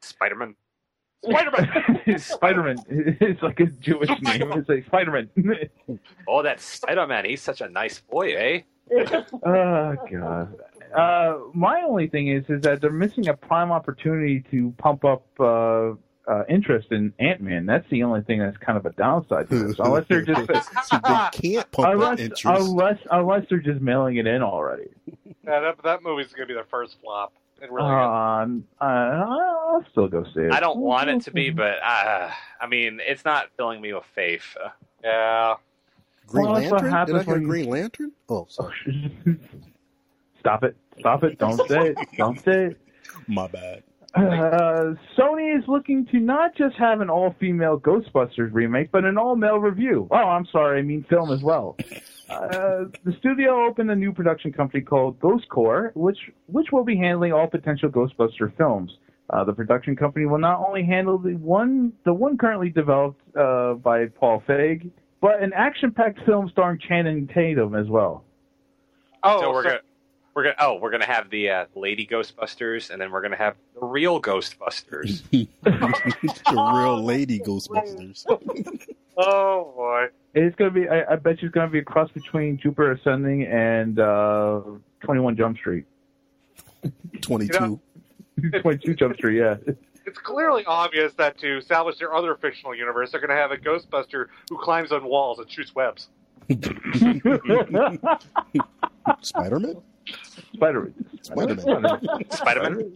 Spider 0.00 0.36
Man. 0.36 0.54
Spider 1.24 1.50
Man! 1.50 2.18
Spider-Man. 2.18 2.76
It's 2.88 3.42
like 3.42 3.58
a 3.60 3.66
Jewish 3.66 4.08
name. 4.22 4.52
It's 4.52 4.68
like 4.68 4.86
Spider-Man. 4.86 5.28
Oh, 6.28 6.42
that 6.42 6.60
Spider 6.60 7.06
Man. 7.06 7.24
He's 7.24 7.42
such 7.42 7.60
a 7.62 7.68
nice 7.68 8.00
boy, 8.00 8.34
eh? 8.36 8.60
oh 9.44 9.96
god. 10.10 10.54
Uh, 10.94 11.38
my 11.54 11.82
only 11.82 12.08
thing 12.08 12.28
is, 12.28 12.44
is 12.48 12.62
that 12.62 12.80
they're 12.80 12.90
missing 12.90 13.28
a 13.28 13.34
prime 13.34 13.72
opportunity 13.72 14.44
to 14.50 14.72
pump 14.78 15.04
up 15.04 15.26
uh, 15.40 15.92
uh, 16.28 16.44
interest 16.48 16.88
in 16.90 17.12
Ant 17.18 17.40
Man. 17.40 17.66
That's 17.66 17.88
the 17.90 18.02
only 18.02 18.22
thing 18.22 18.40
that's 18.40 18.56
kind 18.58 18.76
of 18.76 18.86
a 18.86 18.92
downside 18.92 19.48
to 19.50 19.58
this. 19.68 19.78
Unless 19.78 20.04
they're 20.08 20.22
just 20.22 20.46
they 20.90 20.98
can't 20.98 21.70
pump 21.70 21.88
up 21.88 21.94
unless, 21.94 22.18
interest. 22.20 22.44
unless 22.44 22.98
unless 23.10 23.44
they're 23.48 23.58
just 23.58 23.80
mailing 23.80 24.16
it 24.16 24.26
in 24.26 24.42
already. 24.42 24.88
Yeah, 25.44 25.60
that 25.60 25.76
that 25.84 26.02
movie's 26.02 26.32
going 26.32 26.40
to 26.40 26.46
be 26.48 26.54
their 26.54 26.64
first 26.64 26.96
flop. 27.00 27.32
It 27.62 27.70
really. 27.70 27.88
Um, 27.88 28.64
uh, 28.80 28.84
I'll 28.84 29.84
still 29.92 30.08
go 30.08 30.24
see 30.34 30.40
it. 30.40 30.52
I 30.52 30.58
don't 30.58 30.78
want 30.80 31.08
it 31.08 31.22
to 31.22 31.30
be, 31.30 31.50
but 31.50 31.80
uh, 31.84 32.32
I 32.60 32.66
mean, 32.66 32.98
it's 33.00 33.24
not 33.24 33.50
filling 33.56 33.80
me 33.80 33.92
with 33.92 34.02
faith. 34.12 34.56
Yeah. 35.04 35.54
Green 36.26 36.46
Well, 36.46 36.54
Lantern? 36.54 36.78
Did 36.82 36.92
I 36.92 36.98
happens 36.98 37.24
hear 37.24 37.34
when 37.34 37.44
Green 37.44 37.68
Lantern? 37.68 38.12
Oh, 38.28 38.48
sorry. 38.50 39.12
Stop 40.46 40.62
it! 40.62 40.76
Stop 41.00 41.24
it! 41.24 41.38
Don't 41.40 41.68
say 41.68 41.88
it! 41.88 41.98
Don't 42.16 42.38
say 42.44 42.66
it! 42.66 42.80
My 43.26 43.48
bad. 43.48 43.82
Uh, 44.14 44.94
Sony 45.18 45.58
is 45.58 45.64
looking 45.66 46.06
to 46.06 46.20
not 46.20 46.56
just 46.56 46.76
have 46.76 47.00
an 47.00 47.10
all-female 47.10 47.80
Ghostbusters 47.80 48.50
remake, 48.52 48.92
but 48.92 49.04
an 49.04 49.18
all-male 49.18 49.58
review. 49.58 50.06
Oh, 50.12 50.14
I'm 50.14 50.46
sorry, 50.52 50.78
I 50.78 50.82
mean 50.82 51.04
film 51.10 51.32
as 51.32 51.42
well. 51.42 51.76
Uh, 52.28 52.86
the 53.04 53.12
studio 53.20 53.64
opened 53.66 53.88
a 53.88 53.94
new 53.94 54.12
production 54.12 54.52
company 54.52 54.82
called 54.82 55.16
Ghost 55.20 55.48
Corps, 55.48 55.92
which 55.94 56.18
which 56.46 56.72
will 56.72 56.82
be 56.82 56.96
handling 56.96 57.32
all 57.32 57.46
potential 57.46 57.88
Ghostbuster 57.88 58.52
films. 58.56 58.90
Uh, 59.30 59.44
the 59.44 59.52
production 59.52 59.94
company 59.94 60.26
will 60.26 60.40
not 60.40 60.58
only 60.58 60.84
handle 60.84 61.18
the 61.18 61.34
one 61.36 61.92
the 62.04 62.12
one 62.12 62.36
currently 62.36 62.68
developed 62.68 63.20
uh, 63.36 63.74
by 63.74 64.06
Paul 64.06 64.42
Feig, 64.48 64.90
but 65.20 65.40
an 65.40 65.52
action-packed 65.54 66.18
film 66.26 66.48
starring 66.50 66.80
Channing 66.88 67.28
Tatum 67.32 67.76
as 67.76 67.86
well. 67.86 68.24
Oh, 69.22 69.40
so 69.42 69.52
we're 69.52 69.62
so- 69.62 69.68
gonna 69.68 69.80
we're 70.36 70.42
gonna 70.42 70.56
oh 70.60 70.74
we're 70.74 70.90
gonna 70.90 71.06
have 71.06 71.30
the 71.30 71.48
uh, 71.48 71.64
lady 71.74 72.06
Ghostbusters, 72.06 72.90
and 72.90 73.00
then 73.00 73.10
we're 73.10 73.22
gonna 73.22 73.38
have 73.38 73.56
the 73.74 73.84
real 73.86 74.20
Ghostbusters. 74.20 75.22
the 75.62 76.72
real 76.74 77.02
lady 77.02 77.40
Ghostbusters. 77.40 78.26
Oh 79.18 79.72
boy. 79.74 80.08
It's 80.34 80.54
gonna 80.56 80.70
be. 80.70 80.86
I, 80.90 81.14
I 81.14 81.16
bet 81.16 81.40
you 81.40 81.48
it's 81.48 81.54
gonna 81.54 81.70
be 81.70 81.78
a 81.78 81.82
cross 81.82 82.10
between 82.10 82.58
Jupiter 82.58 82.92
Ascending 82.92 83.44
and 83.44 83.98
uh, 83.98 84.60
Twenty 85.00 85.22
One 85.22 85.38
Jump 85.38 85.56
Street. 85.56 85.86
22. 87.22 87.80
Twenty 88.60 88.76
Two 88.76 88.94
Jump 88.94 89.16
Street. 89.16 89.38
Yeah. 89.38 89.56
It's 90.04 90.18
clearly 90.18 90.66
obvious 90.66 91.14
that 91.14 91.38
to 91.38 91.62
salvage 91.62 91.98
their 91.98 92.12
other 92.12 92.34
fictional 92.34 92.74
universe, 92.74 93.10
they're 93.10 93.22
going 93.22 93.30
to 93.30 93.36
have 93.36 93.52
a 93.52 93.56
Ghostbuster 93.56 94.26
who 94.50 94.58
climbs 94.58 94.92
on 94.92 95.02
walls 95.06 95.38
and 95.38 95.50
shoots 95.50 95.74
webs. 95.74 96.08
Spider 99.22 99.58
Man? 99.58 99.76
Spider-Man. 100.54 100.94
Spider-Man. 101.22 101.60
Spider-Man. 102.30 102.92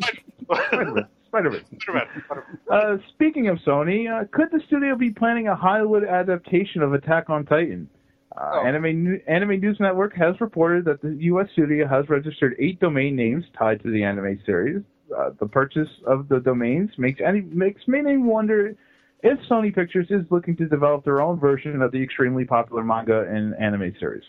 Spider-Man. 0.50 1.06
Spider-Man. 1.28 1.64
Spider-Man. 1.80 2.58
Uh, 2.70 2.96
speaking 3.14 3.48
of 3.48 3.58
Sony, 3.58 4.10
uh, 4.10 4.26
could 4.32 4.48
the 4.50 4.60
studio 4.66 4.96
be 4.96 5.10
planning 5.10 5.48
a 5.48 5.54
Hollywood 5.54 6.04
adaptation 6.04 6.82
of 6.82 6.92
Attack 6.92 7.30
on 7.30 7.44
Titan? 7.44 7.88
Uh, 8.36 8.50
Oh. 8.54 8.64
Anime, 8.64 9.20
Anime 9.26 9.60
News 9.60 9.76
Network 9.80 10.14
has 10.14 10.40
reported 10.40 10.84
that 10.84 11.02
the 11.02 11.16
U.S. 11.22 11.48
studio 11.52 11.86
has 11.88 12.08
registered 12.08 12.54
eight 12.60 12.78
domain 12.78 13.16
names 13.16 13.44
tied 13.58 13.82
to 13.82 13.90
the 13.90 14.04
anime 14.04 14.40
series. 14.46 14.82
Uh, 15.16 15.30
the 15.40 15.46
purchase 15.48 15.88
of 16.06 16.28
the 16.28 16.38
domains 16.38 16.90
makes 16.96 17.20
any 17.20 17.40
makes 17.40 17.82
many 17.88 18.16
wonder 18.16 18.76
if 19.24 19.38
Sony 19.50 19.74
Pictures 19.74 20.06
is 20.10 20.22
looking 20.30 20.56
to 20.56 20.66
develop 20.66 21.04
their 21.04 21.20
own 21.20 21.40
version 21.40 21.82
of 21.82 21.90
the 21.90 22.00
extremely 22.00 22.44
popular 22.44 22.84
manga 22.84 23.22
and 23.28 23.54
anime 23.56 23.92
series. 23.98 24.22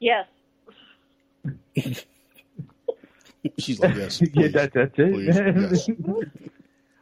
Yes. 0.00 0.26
She's 3.58 3.80
like, 3.80 3.94
yes. 3.96 4.20
yeah, 4.32 4.48
that, 4.48 4.72
that's 4.72 4.94
it. 4.96 5.12
Please, 5.12 5.88
yes. 5.88 5.88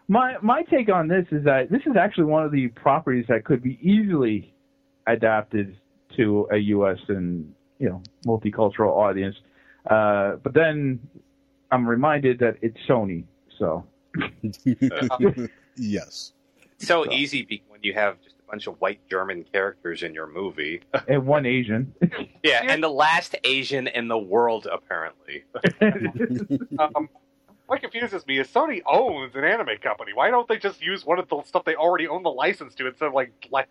my 0.09 0.37
my 0.43 0.63
take 0.63 0.91
on 0.91 1.09
this 1.09 1.27
is 1.31 1.45
that 1.45 1.71
this 1.71 1.83
is 1.87 1.97
actually 1.97 2.25
one 2.25 2.45
of 2.45 2.53
the 2.53 2.69
properties 2.69 3.27
that 3.29 3.45
could 3.45 3.63
be 3.63 3.79
easily 3.81 4.55
adapted 5.07 5.77
to 6.17 6.47
a 6.53 6.57
U.S. 6.57 6.99
and 7.09 7.55
you 7.79 7.89
know 7.89 8.03
multicultural 8.27 8.91
audience. 8.91 9.37
Uh, 9.89 10.37
but 10.43 10.55
then 10.55 11.01
I'm 11.71 11.87
reminded 11.87 12.39
that 12.41 12.57
it's 12.63 12.79
Sony, 12.89 13.25
so 13.59 13.85
yes. 15.77 16.33
so 16.79 17.11
easy 17.11 17.63
when 17.69 17.81
you 17.83 17.95
have 17.95 18.21
just 18.23 18.34
a 18.34 18.34
bunch 18.49 18.67
of 18.67 18.81
white 18.81 19.01
German 19.09 19.45
characters 19.53 20.03
in 20.03 20.15
your 20.15 20.27
movie. 20.27 20.83
and 21.09 21.27
one 21.27 21.47
Asian. 21.47 21.95
yeah, 22.43 22.63
and 22.69 22.83
the 22.83 22.89
last 22.89 23.37
Asian 23.45 23.87
in 23.89 24.09
the 24.09 24.19
world, 24.19 24.67
apparently. 24.71 25.45
Um, 26.79 27.09
what 27.67 27.81
confuses 27.81 28.27
me 28.27 28.39
is 28.39 28.49
Sony 28.49 28.83
owns 28.87 29.35
an 29.35 29.45
anime 29.45 29.79
company. 29.83 30.13
Why 30.13 30.31
don't 30.31 30.47
they 30.47 30.59
just 30.59 30.83
use 30.83 31.05
one 31.07 31.19
of 31.19 31.29
the 31.29 31.43
stuff 31.45 31.65
they 31.65 31.75
already 31.75 32.07
own 32.07 32.23
the 32.23 32.31
license 32.31 32.75
to 32.75 32.87
instead 32.87 33.07
of 33.07 33.15
like 33.15 33.33
like 33.51 33.69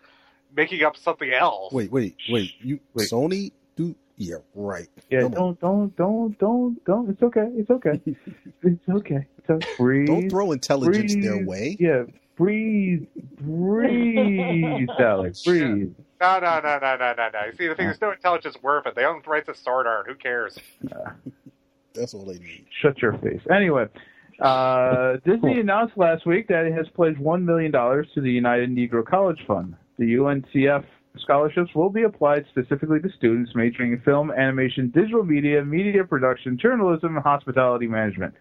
making 0.54 0.82
up 0.82 0.96
something 0.96 1.32
else? 1.32 1.72
Wait, 1.72 1.92
wait, 1.92 2.16
wait. 2.28 2.52
You 2.60 2.80
Sony 2.96 3.52
do 3.76 3.94
yeah, 4.16 4.36
right. 4.54 4.88
yeah, 5.10 5.22
Come 5.22 5.32
don't 5.32 5.60
don't 5.60 5.96
don't 5.96 6.38
don't 6.38 6.84
don't. 6.84 7.10
It's 7.10 7.22
okay. 7.22 7.48
It's 7.54 7.70
okay. 7.70 8.00
It's 8.62 8.88
okay. 8.88 9.26
It's 9.38 9.50
okay. 9.50 9.74
Breathe. 9.76 10.06
Don't 10.06 10.30
throw 10.30 10.52
intelligence 10.52 11.14
their 11.14 11.44
way. 11.44 11.76
Yeah, 11.78 12.04
breathe, 12.36 13.06
breathe, 13.40 14.88
Alex, 14.98 15.42
breathe. 15.44 15.94
No, 16.20 16.38
no, 16.38 16.60
no, 16.60 16.78
no, 16.80 16.96
no, 16.96 17.14
no, 17.16 17.28
no. 17.32 17.44
You 17.46 17.52
see, 17.56 17.66
the 17.66 17.74
thing 17.74 17.88
is, 17.88 18.00
no 18.00 18.12
intelligence 18.12 18.56
worth 18.62 18.86
it. 18.86 18.94
They 18.94 19.04
own 19.04 19.20
the 19.24 19.30
rights 19.30 19.46
to 19.46 19.54
Sword 19.54 19.86
Art. 19.86 20.06
Who 20.08 20.14
cares? 20.14 20.58
That's 21.94 22.14
all 22.14 22.24
they 22.24 22.38
need. 22.38 22.66
Shut 22.80 23.00
your 23.00 23.12
face. 23.18 23.40
Anyway, 23.54 23.86
uh, 24.40 25.16
Disney 25.24 25.60
announced 25.60 25.96
last 25.96 26.26
week 26.26 26.48
that 26.48 26.66
it 26.66 26.72
has 26.72 26.86
pledged 26.94 27.18
$1 27.18 27.44
million 27.44 27.72
to 27.72 28.20
the 28.20 28.30
United 28.30 28.70
Negro 28.70 29.04
College 29.04 29.38
Fund. 29.46 29.76
The 29.98 30.14
UNCF 30.14 30.84
scholarships 31.18 31.70
will 31.74 31.90
be 31.90 32.02
applied 32.02 32.44
specifically 32.50 33.00
to 33.00 33.08
students 33.16 33.52
majoring 33.54 33.92
in 33.92 34.00
film, 34.00 34.32
animation, 34.32 34.90
digital 34.94 35.24
media, 35.24 35.64
media 35.64 36.04
production, 36.04 36.58
journalism, 36.58 37.16
and 37.16 37.24
hospitality 37.24 37.86
management. 37.86 38.34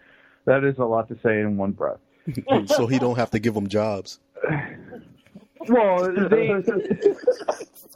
That 0.46 0.64
is 0.64 0.78
a 0.80 0.84
lot 0.84 1.08
to 1.10 1.16
say 1.24 1.40
in 1.40 1.58
one 1.58 1.72
breath. 1.72 2.00
so 2.68 2.88
he 2.88 3.00
don't 3.00 3.18
have 3.18 3.32
to 3.32 3.40
give 3.40 3.54
them 3.54 3.68
jobs. 3.68 4.20
Well, 5.68 6.12
they. 6.30 6.52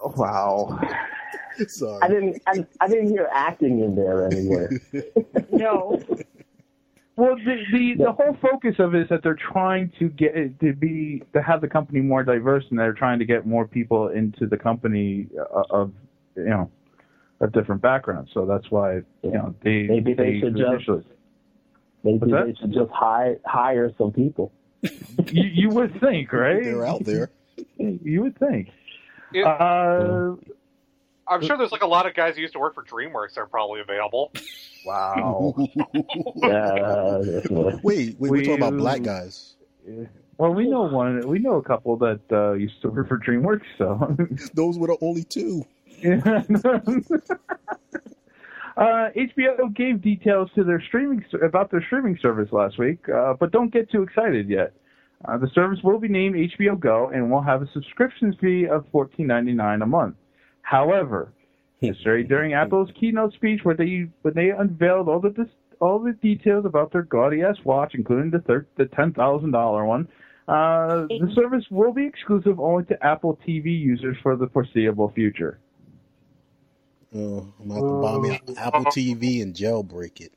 wow. 0.02 0.80
Sorry. 1.68 2.00
I 2.02 2.08
didn't. 2.08 2.42
I, 2.48 2.66
I 2.80 2.88
didn't 2.88 3.10
hear 3.10 3.30
acting 3.34 3.80
in 3.82 3.96
there 3.96 4.26
anywhere. 4.28 4.70
No. 5.52 6.00
Well, 7.16 7.36
the, 7.38 7.56
the 7.72 8.04
the 8.04 8.12
whole 8.12 8.38
focus 8.40 8.76
of 8.78 8.94
it 8.94 9.02
is 9.02 9.10
that 9.10 9.24
they're 9.24 9.40
trying 9.52 9.92
to 9.98 10.08
get 10.10 10.60
to 10.60 10.74
be 10.74 11.24
to 11.34 11.42
have 11.42 11.62
the 11.62 11.68
company 11.68 12.00
more 12.00 12.24
diverse, 12.24 12.64
and 12.70 12.78
they're 12.78 12.94
trying 12.94 13.18
to 13.18 13.26
get 13.26 13.48
more 13.48 13.66
people 13.68 14.10
into 14.10 14.46
the 14.46 14.56
company 14.58 15.28
uh, 15.40 15.64
of 15.72 15.92
you 16.36 16.44
know 16.44 16.70
of 17.42 17.52
different 17.54 17.82
backgrounds. 17.82 18.30
So 18.36 18.46
that's 18.46 18.70
why 18.70 18.98
you 19.24 19.32
know 19.32 19.56
they 19.64 19.88
Maybe 19.88 20.14
they 20.14 20.40
should 20.40 20.56
just- 20.56 20.70
initially- 20.72 21.06
Maybe 22.08 22.18
What's 22.20 22.32
that? 22.32 22.46
they 22.46 22.54
should 22.60 22.74
just 22.74 22.92
hire 22.92 23.38
hire 23.46 23.92
some 23.98 24.12
people. 24.12 24.52
you, 24.82 25.44
you 25.44 25.70
would 25.70 26.00
think, 26.00 26.32
right? 26.32 26.64
They're 26.64 26.86
out 26.86 27.04
there. 27.04 27.32
You 27.80 28.22
would 28.22 28.38
think. 28.38 28.70
It- 29.34 29.44
Uh, 29.46 30.36
I'm 31.28 31.42
sure 31.44 31.58
there's 31.58 31.72
like 31.74 31.82
a 31.82 31.88
lot 31.88 32.06
of 32.08 32.14
guys 32.14 32.36
who 32.36 32.42
used 32.42 32.54
to 32.54 32.60
work 32.60 32.76
for 32.76 32.84
DreamWorks 32.84 33.34
that 33.34 33.42
are 33.42 33.48
probably 33.48 33.82
available. 33.82 34.32
wow. 34.86 35.54
Uh, 36.44 37.20
wait, 37.84 38.16
wait, 38.18 38.18
we're 38.20 38.38
talking 38.44 38.54
about 38.58 38.78
black 38.78 39.02
guys. 39.02 39.56
Well, 40.38 40.54
we 40.54 40.70
know 40.70 40.84
one. 40.84 41.28
We 41.28 41.40
know 41.40 41.56
a 41.56 41.64
couple 41.64 41.98
that 41.98 42.22
uh, 42.32 42.54
used 42.54 42.80
to 42.84 42.90
work 42.90 43.08
for 43.08 43.18
DreamWorks. 43.18 43.66
So 43.78 44.16
Those 44.54 44.78
were 44.78 44.88
the 44.88 44.98
only 45.02 45.24
two. 45.24 45.66
Uh, 48.78 49.10
HBO 49.16 49.76
gave 49.76 50.02
details 50.02 50.50
to 50.56 50.64
their 50.64 50.82
streaming 50.88 51.26
about 51.44 51.72
their 51.72 51.84
streaming 51.88 52.18
service 52.22 52.50
last 52.52 52.78
week, 52.78 53.00
uh, 53.10 53.34
but 53.40 53.52
don't 53.52 53.74
get 53.74 53.90
too 53.92 54.04
excited 54.04 54.48
yet. 54.48 54.72
Uh, 55.26 55.38
the 55.38 55.50
service 55.56 55.80
will 55.84 56.00
be 56.00 56.08
named 56.08 56.36
HBO 56.36 56.80
Go 56.80 57.10
and 57.12 57.32
will 57.32 57.42
have 57.42 57.64
a 57.64 57.72
subscription 57.74 58.36
fee 58.40 58.68
of 58.68 58.86
$14.99 58.94 59.82
a 59.82 59.86
month. 59.88 60.16
However, 60.62 61.34
yesterday 61.80 62.28
during 62.28 62.54
Apple's 62.54 62.90
keynote 63.00 63.34
speech, 63.34 63.62
where 63.64 63.76
they 63.76 64.08
when 64.22 64.36
they 64.36 64.52
unveiled 64.52 65.08
all 65.10 65.20
the 65.20 65.32
dis- 65.32 65.48
all 65.80 65.98
the 66.00 66.14
details 66.14 66.66
about 66.66 66.92
their 66.92 67.04
gaudy 67.04 67.42
ass 67.42 67.56
watch, 67.64 67.94
including 67.96 68.30
the 68.30 68.40
thir- 68.40 68.68
the 68.78 68.86
ten 68.86 69.12
thousand 69.12 69.52
dollar 69.52 69.86
one, 69.86 70.08
uh, 70.48 71.08
the 71.08 71.32
service 71.34 71.66
will 71.72 71.94
be 71.94 72.06
exclusive 72.06 72.60
only 72.60 72.86
to 72.86 73.06
Apple 73.06 73.40
TV 73.48 73.66
users 73.66 74.18
for 74.22 74.36
the 74.36 74.48
foreseeable 74.48 75.12
future. 75.16 75.60
Oh, 77.16 77.54
I'm 77.60 77.72
about 77.72 77.88
to 77.88 78.02
buy 78.02 78.18
me 78.20 78.42
an 78.48 78.58
Apple 78.58 78.86
TV 78.86 79.42
and 79.42 79.56
jailbreak 79.56 80.20
it. 80.22 80.34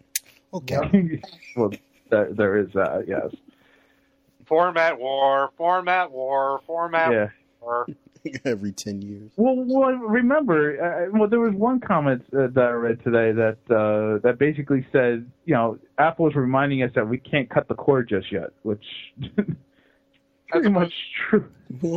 Okay. 0.53 1.21
well, 1.57 1.71
there, 2.11 2.33
there 2.33 2.57
is 2.59 2.69
that, 2.75 3.05
yes. 3.07 3.35
Format 4.47 4.99
war, 4.99 5.51
format 5.57 6.11
war, 6.11 6.61
format 6.67 7.13
Yeah. 7.13 7.29
war. 7.61 7.87
Every 8.45 8.73
10 8.73 9.03
years. 9.03 9.31
Well, 9.37 9.65
well 9.67 9.93
remember, 9.93 11.09
uh, 11.09 11.19
well, 11.19 11.29
there 11.29 11.41
was 11.41 11.55
one 11.55 11.81
comment 11.81 12.23
uh, 12.33 12.49
that 12.49 12.65
I 12.65 12.71
read 12.73 13.03
today 13.03 13.33
that 13.33 13.57
uh, 13.75 14.19
that 14.23 14.39
basically 14.39 14.87
said, 14.93 15.31
you 15.47 15.55
know, 15.55 15.79
Apple 15.99 16.29
is 16.29 16.35
reminding 16.35 16.83
us 16.83 16.91
that 16.95 17.09
we 17.09 17.17
can't 17.17 17.49
cut 17.49 17.69
the 17.69 17.75
cord 17.75 18.09
just 18.09 18.31
yet, 18.31 18.51
which 18.63 18.85
pretty 20.49 20.69
much 20.69 20.93
true. 21.31 21.51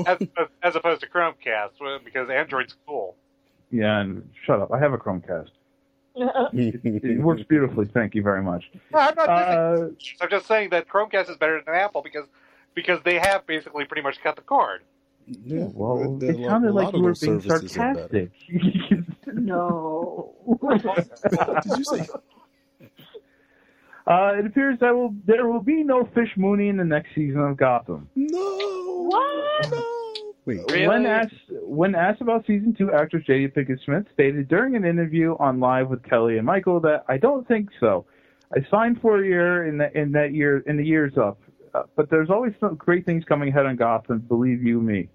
as, 0.08 0.18
as 0.62 0.76
opposed 0.78 1.02
to 1.02 1.08
Chromecast, 1.10 1.72
well, 1.82 2.00
because 2.04 2.30
Android's 2.30 2.76
cool. 2.88 3.16
Yeah, 3.74 4.02
and 4.02 4.30
shut 4.46 4.62
up. 4.62 4.72
I 4.72 4.78
have 4.78 4.94
a 4.94 4.98
Chromecast. 4.98 5.50
It, 6.54 6.80
it 6.84 7.20
works 7.20 7.42
beautifully. 7.50 7.90
Thank 7.92 8.14
you 8.14 8.22
very 8.22 8.44
much. 8.44 8.70
No, 8.92 9.00
I'm 9.00 9.16
not 9.16 9.28
Uh, 9.30 9.88
I'm 10.22 10.30
just 10.30 10.46
saying 10.46 10.70
that 10.70 10.88
Chromecast 10.88 11.28
is 11.32 11.38
better 11.38 11.60
than 11.66 11.74
Apple 11.74 12.04
because 12.04 12.26
because 12.76 13.00
they 13.04 13.18
have 13.18 13.48
basically 13.48 13.86
pretty 13.86 14.04
much 14.04 14.22
cut 14.22 14.36
the 14.36 14.44
cord. 14.44 14.82
Yeah, 15.26 15.70
well, 15.74 16.16
there- 16.18 16.30
it 16.32 16.40
a 16.40 16.44
sounded 16.46 16.72
lot 16.74 16.86
like 16.86 16.94
you 16.96 17.02
were 17.02 17.16
being 17.20 17.42
services 17.42 17.76
are 17.78 17.94
better. 17.96 18.30
sarcastic. 18.30 18.32
no. 19.34 20.34
Did 21.64 21.78
you 21.80 21.84
say? 21.84 22.08
Uh, 24.06 24.34
it 24.38 24.46
appears 24.46 24.78
that 24.82 24.94
will 24.94 25.16
there 25.26 25.48
will 25.48 25.62
be 25.62 25.84
no 25.84 26.08
Fish 26.14 26.30
Mooney 26.38 26.68
in 26.70 26.78
the 26.78 26.84
next 26.86 27.16
season 27.16 27.40
of 27.42 27.58
Gotham. 27.58 28.08
No. 28.16 29.08
What? 29.10 29.84
Wait. 30.46 30.88
When 30.88 31.06
asked 31.06 31.34
when 31.50 31.96
asked 31.96 32.22
about 32.22 32.46
season 32.46 32.76
two, 32.78 32.92
actress 32.92 33.24
Jada 33.28 33.54
Pinkett 33.54 33.84
Smith 33.86 34.06
stated 34.14 34.50
during 34.50 34.76
an 34.76 34.84
interview 34.84 35.38
on 35.40 35.60
Live 35.60 35.90
with 35.90 36.04
Kelly 36.04 36.38
and 36.38 36.46
Michael 36.46 36.82
that 36.82 37.06
I 37.08 37.18
don't 37.18 37.48
think 37.48 37.70
so. 37.80 38.06
I 38.54 38.60
signed 38.70 39.00
for 39.02 39.24
a 39.24 39.26
year 39.26 39.66
in 39.68 39.78
that 39.78 39.96
in 39.96 40.12
that 40.12 40.34
year 40.34 40.60
in 40.60 40.76
the 40.76 40.86
years 40.86 41.18
up, 41.18 41.40
uh, 41.74 41.84
but 41.96 42.10
there's 42.10 42.30
always 42.30 42.54
some 42.60 42.76
great 42.76 43.06
things 43.06 43.24
coming 43.24 43.50
ahead 43.50 43.66
on 43.66 43.78
Gotham. 43.78 44.20
Believe 44.20 44.62
you 44.62 44.82
me. 44.82 45.10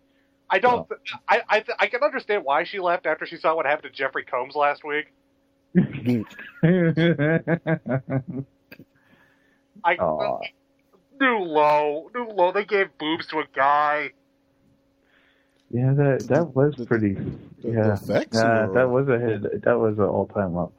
I 0.51 0.59
don't. 0.61 0.89
I 1.29 1.43
I, 1.49 1.65
I 1.79 1.87
can 1.89 2.03
understand 2.03 2.45
why 2.45 2.65
she 2.65 2.81
left 2.81 3.05
after 3.05 3.27
she 3.27 3.37
saw 3.37 3.55
what 3.55 3.67
happened 3.67 3.93
to 3.93 3.99
Jeffrey 3.99 4.25
Combs 4.25 4.55
last 4.55 4.83
week. 4.83 5.13
I 9.85 9.95
Aw. 9.97 10.41
New 11.21 11.39
low, 11.41 12.11
new 12.15 12.25
low. 12.33 12.53
They 12.53 12.65
gave 12.65 12.87
boobs 12.99 13.27
to 13.29 13.41
a 13.41 13.45
guy. 13.55 14.13
Yeah, 15.71 15.93
that 15.95 16.27
that 16.29 16.55
was 16.55 16.75
pretty. 16.87 17.17
Yeah, 17.63 17.95
effects 17.95 18.37
Nah, 18.39 18.67
were- 18.67 18.75
that 18.75 18.89
was 18.89 19.09
a 19.09 19.19
hit. 19.19 19.63
That 19.65 19.79
was 19.79 19.99
an 19.99 20.05
all-time 20.05 20.55
low. 20.55 20.73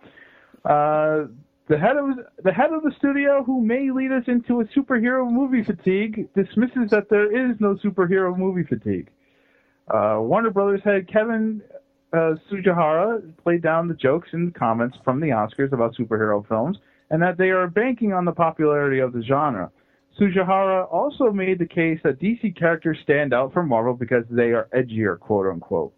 Uh, 0.66 1.28
the 1.68 1.78
head 1.78 1.96
of 1.98 2.18
the 2.44 2.52
head 2.52 2.72
of 2.74 2.82
the 2.82 2.92
studio, 2.98 3.44
who 3.44 3.62
may 3.62 3.92
lead 3.92 4.12
us 4.12 4.24
into 4.28 4.62
a 4.62 4.66
superhero 4.66 5.30
movie 5.30 5.64
fatigue, 5.64 6.28
dismisses 6.34 6.90
that 6.90 7.10
there 7.10 7.32
is 7.32 7.56
no 7.60 7.76
superhero 7.76 8.36
movie 8.36 8.64
fatigue. 8.64 9.10
Uh, 9.88 10.18
Warner 10.22 10.50
Brothers 10.50 10.82
head 10.84 11.08
Kevin 11.08 11.62
uh, 12.14 12.36
Tsujihara 12.50 13.22
played 13.44 13.62
down 13.62 13.88
the 13.88 13.94
jokes 13.94 14.30
and 14.32 14.54
comments 14.56 14.98
from 15.04 15.20
the 15.20 15.28
Oscars 15.30 15.72
about 15.72 15.96
superhero 15.96 16.46
films, 16.48 16.80
and 17.12 17.22
that 17.22 17.38
they 17.38 17.50
are 17.52 17.68
banking 17.68 18.14
on 18.14 18.26
the 18.26 18.32
popularity 18.32 19.00
of 19.00 19.14
the 19.14 19.22
genre. 19.22 19.70
Tsujihara 20.20 20.92
also 20.92 21.32
made 21.32 21.60
the 21.60 21.66
case 21.66 22.00
that 22.04 22.20
DC 22.20 22.56
characters 22.58 22.98
stand 23.04 23.34
out 23.34 23.54
from 23.54 23.70
Marvel 23.70 23.94
because 23.94 24.26
they 24.30 24.52
are 24.52 24.68
edgier, 24.74 25.20
quote 25.20 25.48
unquote. 25.48 25.94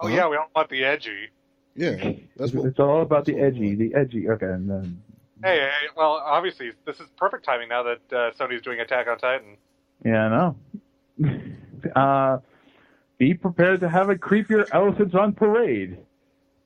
Oh 0.00 0.08
yeah, 0.08 0.28
we 0.28 0.36
don't 0.36 0.50
want 0.54 0.68
the 0.68 0.84
edgy. 0.84 1.30
Yeah, 1.74 2.12
that's 2.36 2.52
what. 2.52 2.66
It's 2.66 2.78
all 2.78 3.02
about 3.02 3.24
the 3.24 3.38
edgy, 3.38 3.74
the 3.74 3.94
edgy. 3.94 4.28
Okay, 4.28 4.46
and 4.46 4.68
then 4.68 5.02
Hey, 5.42 5.58
hey, 5.58 5.88
well, 5.96 6.20
obviously 6.24 6.72
this 6.84 6.98
is 6.98 7.06
perfect 7.16 7.44
timing 7.44 7.68
now 7.68 7.84
that 7.84 8.00
uh, 8.12 8.30
Sony's 8.32 8.62
doing 8.62 8.80
Attack 8.80 9.06
on 9.06 9.18
Titan. 9.18 9.56
yeah, 10.04 10.26
I 10.26 10.28
know. 11.20 11.40
uh, 11.96 12.38
be 13.18 13.34
prepared 13.34 13.80
to 13.80 13.88
have 13.88 14.10
a 14.10 14.16
creepier 14.16 14.68
elephants 14.72 15.14
on 15.14 15.32
parade. 15.32 15.98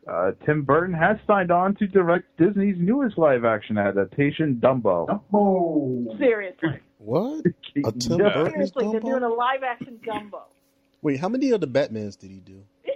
Uh, 0.06 0.32
Tim 0.44 0.62
Burton 0.62 0.94
has 0.94 1.16
signed 1.26 1.50
on 1.52 1.74
to 1.76 1.86
direct 1.86 2.24
Disney's 2.36 2.76
newest 2.78 3.16
live-action 3.18 3.78
adaptation, 3.78 4.56
Dumbo. 4.56 5.20
Oh. 5.32 6.16
Seriously. 6.18 6.80
What? 6.98 7.44
A 7.84 7.92
Tim 7.92 8.18
Yeah. 8.18 8.28
Burton's 8.34 8.52
Seriously, 8.72 8.88
they're 8.90 9.00
Dumbo? 9.00 9.04
doing 9.04 9.22
a 9.22 9.28
live 9.28 9.62
action 9.62 10.00
Dumbo. 10.06 10.42
Wait, 11.02 11.20
how 11.20 11.28
many 11.28 11.50
of 11.50 11.60
the 11.60 11.66
Batmans 11.68 12.18
did 12.18 12.30
he 12.30 12.38
do? 12.40 12.62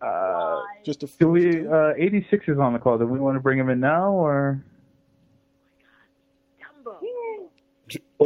Uh, 0.00 0.60
Just 0.84 1.04
a 1.04 1.06
do 1.20 1.28
we? 1.28 1.64
Uh, 1.64 1.92
86 1.96 2.48
is 2.48 2.58
on 2.58 2.72
the 2.72 2.78
call. 2.80 2.98
Do 2.98 3.06
we 3.06 3.20
want 3.20 3.36
to 3.36 3.40
bring 3.40 3.56
him 3.56 3.68
in 3.68 3.78
now, 3.78 4.10
or? 4.10 4.60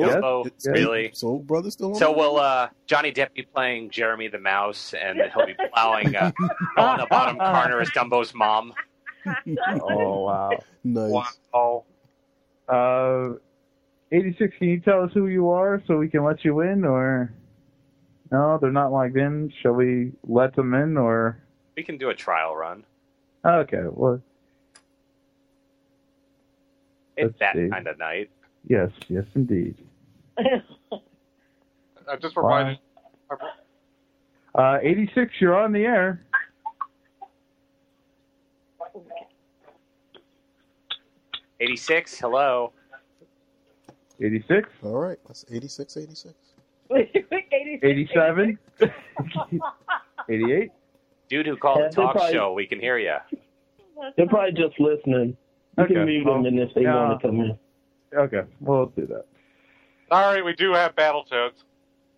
Dumbo, 0.02 0.44
Yes. 0.44 0.66
really? 0.66 1.10
Soul 1.14 1.38
Brothers 1.40 1.74
still 1.74 1.92
on? 1.92 1.94
So 1.96 2.12
will 2.12 2.38
uh, 2.38 2.68
Johnny 2.86 3.12
Depp 3.12 3.32
be 3.34 3.42
playing 3.42 3.90
Jeremy 3.90 4.28
the 4.28 4.38
Mouse, 4.38 4.94
and 4.94 5.18
then 5.18 5.30
he'll 5.34 5.46
be 5.46 5.54
plowing 5.74 6.14
uh, 6.16 6.30
on 6.76 6.98
the 6.98 7.06
bottom 7.06 7.36
corner 7.38 7.80
as 7.80 7.90
Dumbo's 7.90 8.34
mom? 8.34 8.72
Oh 9.82 10.20
wow. 10.22 10.62
Nice. 10.84 11.38
Wow. 11.52 11.84
Uh, 12.68 13.38
86, 14.12 14.54
can 14.58 14.68
you 14.68 14.78
tell 14.80 15.02
us 15.02 15.10
who 15.12 15.26
you 15.26 15.50
are 15.50 15.82
so 15.88 15.96
we 15.98 16.08
can 16.08 16.22
let 16.22 16.44
you 16.44 16.60
in, 16.60 16.84
or 16.84 17.32
no, 18.30 18.56
they're 18.60 18.70
not 18.70 18.92
logged 18.92 19.16
in. 19.16 19.52
Shall 19.62 19.72
we 19.72 20.12
let 20.22 20.54
them 20.54 20.74
in, 20.74 20.96
or 20.96 21.42
We 21.76 21.82
can 21.82 21.98
do 21.98 22.08
a 22.10 22.14
trial 22.14 22.54
run. 22.54 22.84
okay? 23.44 23.82
Well, 23.90 24.22
It's 27.16 27.26
Let's 27.26 27.38
that 27.40 27.54
see. 27.56 27.68
kind 27.68 27.86
of 27.88 27.98
night. 27.98 28.30
yes, 28.68 28.90
yes, 29.08 29.24
indeed. 29.34 29.76
I 30.38 32.16
just 32.20 32.36
reminded. 32.36 32.78
Uh, 34.54 34.78
86, 34.82 35.34
you're 35.40 35.58
on 35.58 35.72
the 35.72 35.84
air. 35.84 36.22
Eighty-six. 41.60 42.18
Hello. 42.18 42.72
86, 44.20 44.68
All 44.82 44.94
right, 44.96 45.18
that's 45.26 45.44
86, 45.50 45.94
86. 45.98 46.34
87, 47.82 48.58
88. 50.30 50.70
Dude 51.28 51.46
who 51.46 51.56
called 51.58 51.80
Yeah, 51.80 51.88
the 51.88 51.94
talk 51.94 52.12
probably- 52.14 52.32
show. 52.32 52.52
We 52.54 52.66
can 52.66 52.80
hear 52.80 52.96
you. 52.98 53.16
They're 54.16 54.26
probably 54.26 54.52
just 54.52 54.80
listening. 54.80 55.36
You 55.76 55.84
Okay. 55.84 55.94
can 55.94 56.06
mute 56.06 56.24
them 56.24 56.46
and 56.46 56.58
if 56.58 56.72
they 56.74 56.82
Yeah. 56.82 56.94
want 57.08 57.20
to 57.20 57.28
come 57.28 57.40
in. 57.40 57.58
Okay, 58.14 58.42
we'll 58.60 58.86
do 58.86 59.04
that. 59.06 59.26
Sorry, 60.08 60.42
we 60.42 60.54
do 60.54 60.72
have 60.72 60.94
Battletoads. 60.94 61.62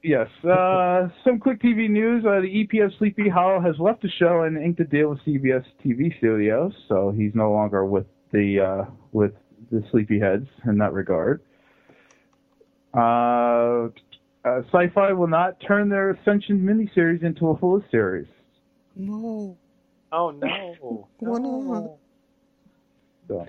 Yes. 0.02 0.28
Uh, 0.44 1.08
some 1.24 1.38
quick 1.38 1.60
TV 1.60 1.88
news. 1.88 2.24
Uh, 2.24 2.40
the 2.40 2.62
EP 2.62 2.84
of 2.84 2.92
Sleepy 2.98 3.28
Hollow 3.28 3.60
has 3.60 3.74
left 3.78 4.02
the 4.02 4.10
show 4.18 4.42
and 4.42 4.56
inked 4.56 4.80
a 4.80 4.84
deal 4.84 5.10
with 5.10 5.18
CBS 5.26 5.64
TV 5.84 6.16
Studios, 6.18 6.72
so 6.88 7.12
he's 7.16 7.34
no 7.34 7.50
longer 7.50 7.84
with 7.84 8.06
the 8.32 8.60
uh, 8.60 8.90
with 9.12 9.32
the 9.70 9.82
Sleepyheads 9.92 10.46
in 10.66 10.78
that 10.78 10.92
regard. 10.92 11.42
Uh, 12.94 13.88
uh, 14.44 14.62
Sci-Fi 14.72 15.12
will 15.12 15.26
not 15.26 15.60
turn 15.66 15.88
their 15.88 16.10
Ascension 16.10 16.60
miniseries 16.60 17.22
into 17.22 17.48
a 17.48 17.58
full 17.58 17.82
series. 17.90 18.26
No. 18.96 19.56
Oh 20.12 20.30
no. 20.30 21.08
Why 21.18 21.38
not? 21.38 21.96
So, 23.28 23.46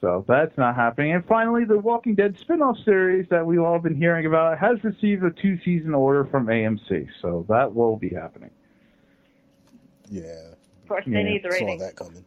so 0.00 0.24
that's 0.26 0.56
not 0.56 0.74
happening. 0.76 1.12
And 1.12 1.24
finally, 1.26 1.64
the 1.64 1.78
Walking 1.78 2.14
Dead 2.14 2.36
spin-off 2.38 2.78
series 2.84 3.28
that 3.30 3.44
we've 3.44 3.60
all 3.60 3.78
been 3.78 3.94
hearing 3.96 4.26
about 4.26 4.58
has 4.58 4.82
received 4.82 5.22
a 5.24 5.30
two-season 5.30 5.94
order 5.94 6.24
from 6.24 6.46
AMC, 6.46 7.08
so 7.20 7.44
that 7.48 7.74
will 7.74 7.96
be 7.96 8.08
happening. 8.08 8.50
Yeah. 10.10 10.22
Of 10.82 10.88
course, 10.88 11.04
they 11.06 11.12
Yeah, 11.12 11.22
need 11.22 11.42
the 11.42 11.50
ratings. 11.50 11.58
Saw 11.58 11.64
ratings. 11.66 11.82
that 11.82 11.96
coming. 11.96 12.24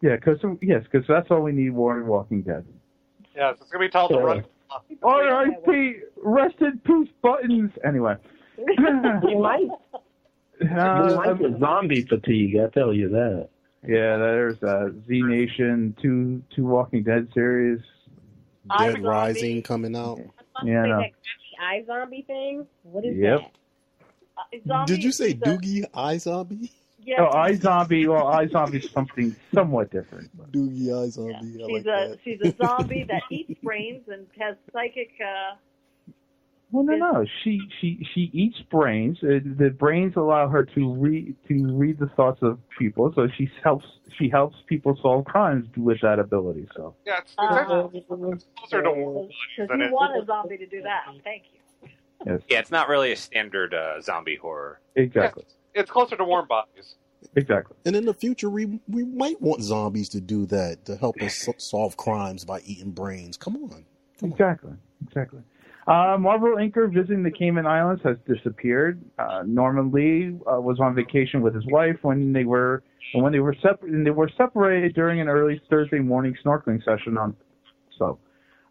Yeah, 0.00 0.16
because 0.16 0.38
yes, 0.62 0.82
because 0.90 1.06
that's 1.06 1.30
all 1.30 1.42
we 1.42 1.52
need 1.52 1.74
more 1.74 2.00
in 2.00 2.06
Walking 2.06 2.42
Dead. 2.42 2.64
Yes, 3.36 3.56
it's 3.60 3.70
gonna 3.70 3.84
be 3.84 3.90
told 3.90 4.10
to 4.10 4.16
Yeah. 4.16 4.22
run. 4.22 4.44
R.I.P. 5.02 5.96
Rest 6.22 6.54
in 6.60 6.78
peace 6.78 7.08
buttons. 7.22 7.70
Anyway, 7.84 8.16
you 8.58 9.38
might. 9.38 9.68
you 10.60 10.68
Uh, 10.68 11.14
might 11.16 11.38
get 11.38 11.58
zombie 11.58 12.02
fatigue. 12.02 12.56
I 12.56 12.68
tell 12.68 12.92
you 12.92 13.08
that. 13.10 13.48
Yeah, 13.86 14.16
there's 14.16 14.62
uh, 14.62 14.90
Z 15.06 15.22
Nation, 15.22 15.94
two 16.00 16.42
two 16.54 16.64
Walking 16.66 17.02
Dead 17.02 17.28
series. 17.34 17.80
Dead 18.78 18.96
iZombie. 18.96 19.02
Rising 19.04 19.62
coming 19.62 19.96
out. 19.96 20.20
Yeah, 20.64 20.82
I 20.82 20.86
know. 20.88 21.00
That 21.00 21.86
iZombie 21.88 22.26
thing? 22.26 22.66
What 22.84 23.04
is 23.04 23.16
Yep. 23.16 23.40
that? 23.40 24.70
Uh, 24.72 24.86
Did 24.86 25.02
you 25.02 25.12
say 25.12 25.28
is 25.28 25.32
a- 25.34 25.36
Doogie 25.36 25.90
iZombie? 25.92 26.70
Yeah, 27.04 27.26
Oh, 27.28 27.52
Zombie 27.54 28.06
Well, 28.06 28.24
iZombie 28.26 28.76
is 28.84 28.90
something 28.92 29.34
somewhat 29.52 29.90
different. 29.90 30.30
Doogie 30.52 30.86
iZombie. 30.86 31.34
I 31.34 31.66
she's 31.66 31.66
like 31.66 31.80
a 31.80 31.82
that. 32.10 32.18
she's 32.22 32.40
a 32.42 32.54
zombie 32.56 33.04
that 33.08 33.22
eats 33.30 33.58
brains 33.62 34.02
and 34.08 34.26
has 34.38 34.56
psychic. 34.72 35.10
Uh, 35.20 35.56
Well, 36.72 36.84
no, 36.84 36.96
no. 36.96 37.26
She 37.44 37.68
she 37.80 38.04
she 38.14 38.30
eats 38.32 38.56
brains. 38.70 39.18
Uh, 39.22 39.40
the 39.58 39.68
brains 39.78 40.14
allow 40.16 40.48
her 40.48 40.64
to 40.74 40.92
read 40.94 41.36
to 41.48 41.76
read 41.76 41.98
the 41.98 42.08
thoughts 42.16 42.38
of 42.40 42.58
people. 42.78 43.12
So 43.14 43.28
she 43.36 43.48
helps 43.62 43.84
she 44.18 44.30
helps 44.30 44.56
people 44.66 44.98
solve 45.02 45.26
crimes 45.26 45.66
with 45.76 46.00
that 46.00 46.18
ability. 46.18 46.66
So 46.74 46.96
Yeah, 47.06 47.18
it's, 47.18 47.32
it's 47.32 47.38
uh, 47.38 47.58
actually 47.60 48.04
closer 48.56 48.82
to 48.82 48.90
warm 48.90 49.14
bodies 49.14 49.36
because 49.54 49.68
than 49.68 49.80
you 49.80 49.86
it. 49.86 49.92
want 49.92 50.22
a 50.22 50.24
zombie 50.24 50.56
to 50.56 50.66
do 50.66 50.80
that. 50.82 51.02
Thank 51.22 51.42
you. 51.52 51.88
yes, 52.24 52.40
Yeah, 52.48 52.58
it's 52.60 52.70
not 52.70 52.88
really 52.88 53.12
a 53.12 53.16
standard 53.16 53.74
uh, 53.74 54.00
zombie 54.00 54.36
horror. 54.36 54.80
exactly, 54.96 55.44
It's 55.74 55.90
closer 55.90 56.16
to 56.16 56.24
warm 56.24 56.48
bodies. 56.48 56.96
exactly. 57.36 57.76
And 57.84 57.94
in 57.94 58.06
the 58.06 58.14
future, 58.14 58.48
we 58.48 58.80
we 58.88 59.04
might 59.04 59.42
want 59.42 59.60
zombies 59.60 60.08
to 60.10 60.22
do 60.22 60.46
that 60.46 60.86
to 60.86 60.96
help 60.96 61.20
us 61.20 61.46
solve 61.58 61.98
crimes 61.98 62.46
by 62.46 62.60
eating 62.60 62.92
brains. 62.92 63.36
Come 63.36 63.56
on. 63.56 63.84
Exactly, 64.22 64.72
exactly. 65.06 65.40
Uh, 65.86 66.16
Marvel 66.18 66.56
Inker 66.56 66.92
visiting 66.92 67.24
the 67.24 67.30
Cayman 67.30 67.66
Islands 67.66 68.02
has 68.04 68.16
disappeared. 68.26 69.02
Uh, 69.18 69.42
Norman 69.44 69.90
Lee 69.90 70.36
uh, 70.46 70.60
was 70.60 70.78
on 70.80 70.94
vacation 70.94 71.40
with 71.42 71.54
his 71.54 71.64
wife 71.66 71.96
when 72.02 72.32
they 72.32 72.44
were 72.44 72.84
when 73.14 73.32
they 73.32 73.40
were 73.40 73.56
separated. 73.60 74.06
They 74.06 74.10
were 74.10 74.30
separated 74.36 74.94
during 74.94 75.20
an 75.20 75.28
early 75.28 75.60
Thursday 75.68 75.98
morning 75.98 76.36
snorkeling 76.44 76.84
session 76.84 77.18
on. 77.18 77.36
So, 77.98 78.18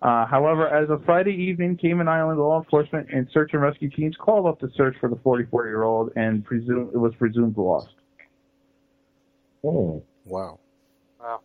uh, 0.02 0.26
however, 0.26 0.70
as 0.70 0.90
of 0.90 1.04
Friday 1.04 1.34
evening, 1.34 1.78
Cayman 1.78 2.08
Island 2.08 2.40
law 2.40 2.62
enforcement 2.62 3.08
and 3.12 3.28
search 3.34 3.52
and 3.54 3.62
rescue 3.62 3.90
teams 3.90 4.16
called 4.18 4.48
up 4.48 4.62
the 4.62 4.70
search 4.78 4.96
for 5.02 5.10
the 5.10 5.18
44 5.18 5.68
year 5.68 5.84
old 5.84 6.12
and 6.16 6.46
presumed 6.46 6.94
it 6.94 6.98
was 6.98 7.14
presumed 7.20 7.58
lost. 7.58 7.90
Oh. 9.66 10.02
Wow. 10.26 10.60
Wow. 11.20 11.42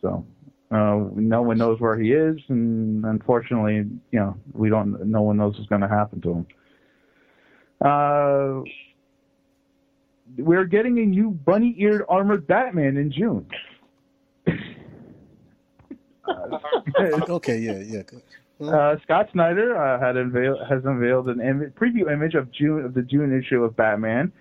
So 0.00 0.26
uh, 0.72 1.04
no 1.14 1.42
one 1.42 1.58
knows 1.58 1.78
where 1.80 1.98
he 1.98 2.12
is, 2.12 2.38
and 2.48 3.04
unfortunately, 3.04 3.86
you 4.10 4.18
know, 4.18 4.36
we 4.54 4.70
don't. 4.70 5.06
No 5.06 5.20
one 5.22 5.36
knows 5.36 5.54
what's 5.56 5.68
going 5.68 5.82
to 5.82 5.88
happen 5.88 6.20
to 6.22 6.30
him. 6.30 6.46
Uh, 7.84 8.62
we're 10.38 10.64
getting 10.64 10.98
a 10.98 11.04
new 11.04 11.30
bunny-eared 11.30 12.04
armored 12.08 12.46
Batman 12.46 12.96
in 12.96 13.12
June. 13.12 13.46
okay, 17.28 17.58
yeah, 17.58 17.78
yeah. 17.78 18.02
Uh, 18.66 18.96
Scott 19.02 19.28
Snyder 19.32 19.76
uh, 19.76 20.00
had 20.00 20.16
unveiled, 20.16 20.58
has 20.70 20.82
unveiled 20.84 21.28
an 21.28 21.40
Im- 21.40 21.72
preview 21.78 22.10
image 22.10 22.34
of 22.34 22.50
June 22.52 22.84
of 22.84 22.94
the 22.94 23.02
June 23.02 23.38
issue 23.38 23.62
of 23.62 23.76
Batman, 23.76 24.32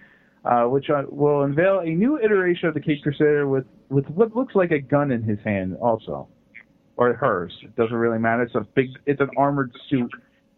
uh, 0.46 0.64
which 0.64 0.90
uh, 0.90 1.04
will 1.10 1.44
unveil 1.44 1.80
a 1.80 1.90
new 1.90 2.20
iteration 2.20 2.70
of 2.70 2.74
the 2.74 2.80
Caped 2.80 3.04
Crusader 3.04 3.48
with 3.50 3.66
with 3.92 4.10
what 4.10 4.36
looks 4.36 4.56
like 4.56 4.72
a 4.72 4.80
gun 4.80 5.12
in 5.12 5.22
his 5.22 5.38
hand, 5.44 5.78
also, 5.82 6.28
or 6.96 7.14
hers. 7.14 7.54
It 7.62 7.76
doesn't 7.76 7.96
really 7.96 8.18
matter. 8.18 8.44
It's 8.44 8.56
a 8.56 8.62
big, 8.62 8.90
it's 9.06 9.20
an 9.20 9.30
armored 9.38 9.72
suit, 9.90 10.10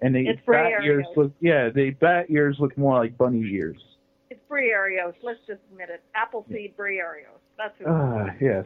and 0.02 0.16
the 0.16 0.28
It's 0.28 0.40
bat 0.40 0.46
Bray 0.46 0.86
ears 0.86 1.06
look, 1.18 1.32
yeah, 1.42 1.70
the 1.70 1.90
bat 2.00 2.28
ears 2.30 2.58
look 2.60 2.78
more 2.78 3.00
like 3.00 3.18
bunny 3.18 3.44
ears. 3.52 3.82
It's 4.30 4.40
Briareos. 4.50 5.16
Let's 5.24 5.40
just 5.48 5.62
admit 5.72 5.90
it. 5.90 6.04
Appleseed 6.16 6.78
Briareos. 6.78 7.42
That's 7.58 7.74
who. 7.80 7.86
Ah, 7.88 8.28
yes. 8.40 8.66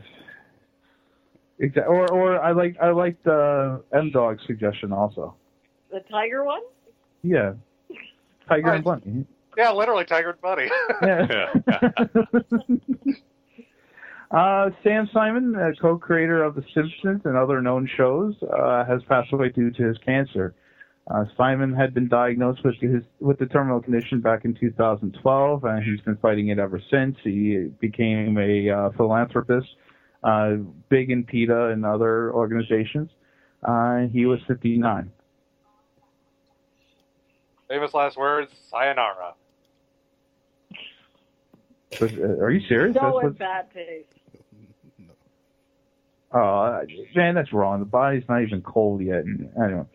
Exactly. 1.60 1.96
Or, 1.96 2.12
or 2.12 2.40
I 2.40 2.52
like, 2.52 2.76
I 2.82 2.92
like 2.92 3.22
the 3.24 3.82
M 3.94 4.12
Dog 4.12 4.38
suggestion 4.46 4.92
also. 4.92 5.36
the 5.92 6.02
tiger 6.12 6.44
one. 6.44 6.62
Yeah, 7.24 7.54
Tiger 8.48 8.74
and 8.74 8.84
Bunny. 8.84 9.26
Yeah, 9.58 9.72
literally 9.72 10.06
Tiger 10.06 10.32
and 10.32 10.42
Bunny. 10.42 10.70
Yeah. 11.02 11.54
uh, 14.32 14.70
Sam 14.84 15.10
Simon, 15.14 15.56
uh, 15.56 15.72
co-creator 15.82 16.44
of 16.44 16.56
The 16.56 16.64
Simpsons 16.74 17.22
and 17.26 17.38
other 17.38 17.62
known 17.62 17.90
shows, 17.96 18.36
uh, 18.44 18.84
has 18.86 19.02
passed 19.08 19.32
away 19.34 19.50
due 19.50 19.72
to 19.72 19.84
his 19.84 19.98
cancer. 20.00 20.54
Uh, 21.10 21.24
Simon 21.38 21.74
had 21.74 21.94
been 21.94 22.10
diagnosed 22.10 22.60
with 22.66 22.76
his 22.82 23.02
with 23.22 23.40
the 23.40 23.46
terminal 23.46 23.80
condition 23.82 24.20
back 24.20 24.44
in 24.44 24.54
2012, 24.54 25.64
and 25.64 25.84
he's 25.84 26.02
been 26.02 26.18
fighting 26.18 26.50
it 26.50 26.60
ever 26.60 26.82
since. 26.92 27.16
He 27.24 27.70
became 27.80 28.38
a 28.38 28.70
uh, 28.70 28.90
philanthropist, 28.98 29.68
uh, 30.26 30.56
big 30.90 31.10
in 31.10 31.24
PETA 31.24 31.68
and 31.68 31.86
other 31.86 32.34
organizations. 32.34 33.10
Uh, 33.64 34.08
he 34.12 34.26
was 34.26 34.40
59. 34.50 35.10
Famous 37.70 37.94
last 37.94 38.18
words, 38.18 38.52
sayonara. 38.70 39.34
Was- 42.02 42.14
Are 42.18 42.52
you 42.52 42.68
serious? 42.68 42.96
So 42.96 43.00
That's 43.02 43.08
in 43.08 43.14
what- 43.14 43.38
bad 43.38 43.72
taste. 43.74 44.14
Oh, 46.34 46.82
man, 47.16 47.36
that's 47.36 47.54
wrong. 47.54 47.80
The 47.80 47.86
body's 47.86 48.24
not 48.28 48.42
even 48.44 48.62
cold 48.62 49.02
yet. 49.02 49.24
Anyway, 49.26 49.86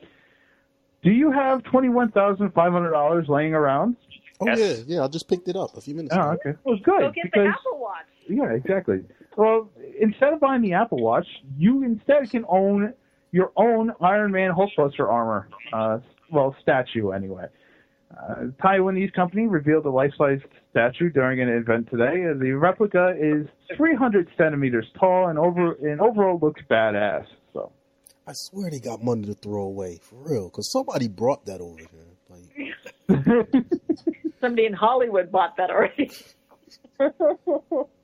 do 1.02 1.10
you 1.10 1.30
have 1.30 1.62
twenty-one 1.64 2.10
thousand 2.12 2.52
five 2.54 2.72
hundred 2.72 2.92
dollars 2.92 3.26
laying 3.28 3.54
around? 3.54 3.96
Oh 4.40 4.46
Yes. 4.46 4.58
yeah, 4.58 4.96
yeah. 4.96 5.04
I 5.04 5.08
just 5.08 5.28
picked 5.28 5.48
it 5.48 5.56
up 5.56 5.76
a 5.76 5.80
few 5.80 5.94
minutes 5.94 6.14
Oh, 6.16 6.20
ago. 6.20 6.38
okay. 6.46 6.58
Well, 6.64 6.76
good 6.82 7.00
Go 7.00 7.10
get 7.12 7.30
the 7.32 7.46
Apple 7.46 7.78
Watch. 7.78 8.06
yeah, 8.28 8.50
exactly. 8.52 9.00
Well, 9.36 9.70
instead 10.00 10.32
of 10.32 10.40
buying 10.40 10.62
the 10.62 10.72
Apple 10.72 10.98
Watch, 11.02 11.26
you 11.58 11.82
instead 11.84 12.30
can 12.30 12.44
own 12.48 12.92
your 13.30 13.52
own 13.56 13.92
Iron 14.00 14.32
Man 14.32 14.52
Hulkbuster 14.52 15.08
armor. 15.08 15.48
Uh, 15.72 15.98
well, 16.30 16.56
statue 16.62 17.10
anyway. 17.10 17.46
Uh, 18.10 18.46
Taiwanese 18.62 19.12
company 19.14 19.46
revealed 19.46 19.86
a 19.86 19.90
life-size 19.90 20.40
statue 20.72 21.11
during 21.11 21.40
an 21.40 21.48
event 21.48 21.88
today. 21.90 22.24
The 22.37 22.52
replica 22.52 23.14
is 23.16 23.46
300 23.76 24.28
centimeters 24.37 24.87
tall 24.98 25.28
and 25.28 25.38
over 25.38 25.74
and 25.74 26.00
overall 26.00 26.38
looks 26.42 26.62
badass. 26.68 27.26
So. 27.52 27.70
I 28.26 28.32
swear 28.32 28.70
they 28.70 28.80
got 28.80 29.02
money 29.02 29.26
to 29.26 29.35
throw 29.35 29.62
away 29.62 30.00
for 30.02 30.16
real, 30.16 30.48
because 30.48 30.70
somebody 30.70 31.08
brought 31.08 31.46
that 31.46 31.61
over 31.61 31.78
here. 31.78 32.08
Like, 32.28 32.44
Somebody 34.40 34.66
in 34.66 34.72
Hollywood 34.72 35.30
bought 35.30 35.56
that 35.56 35.70
already. 35.70 36.11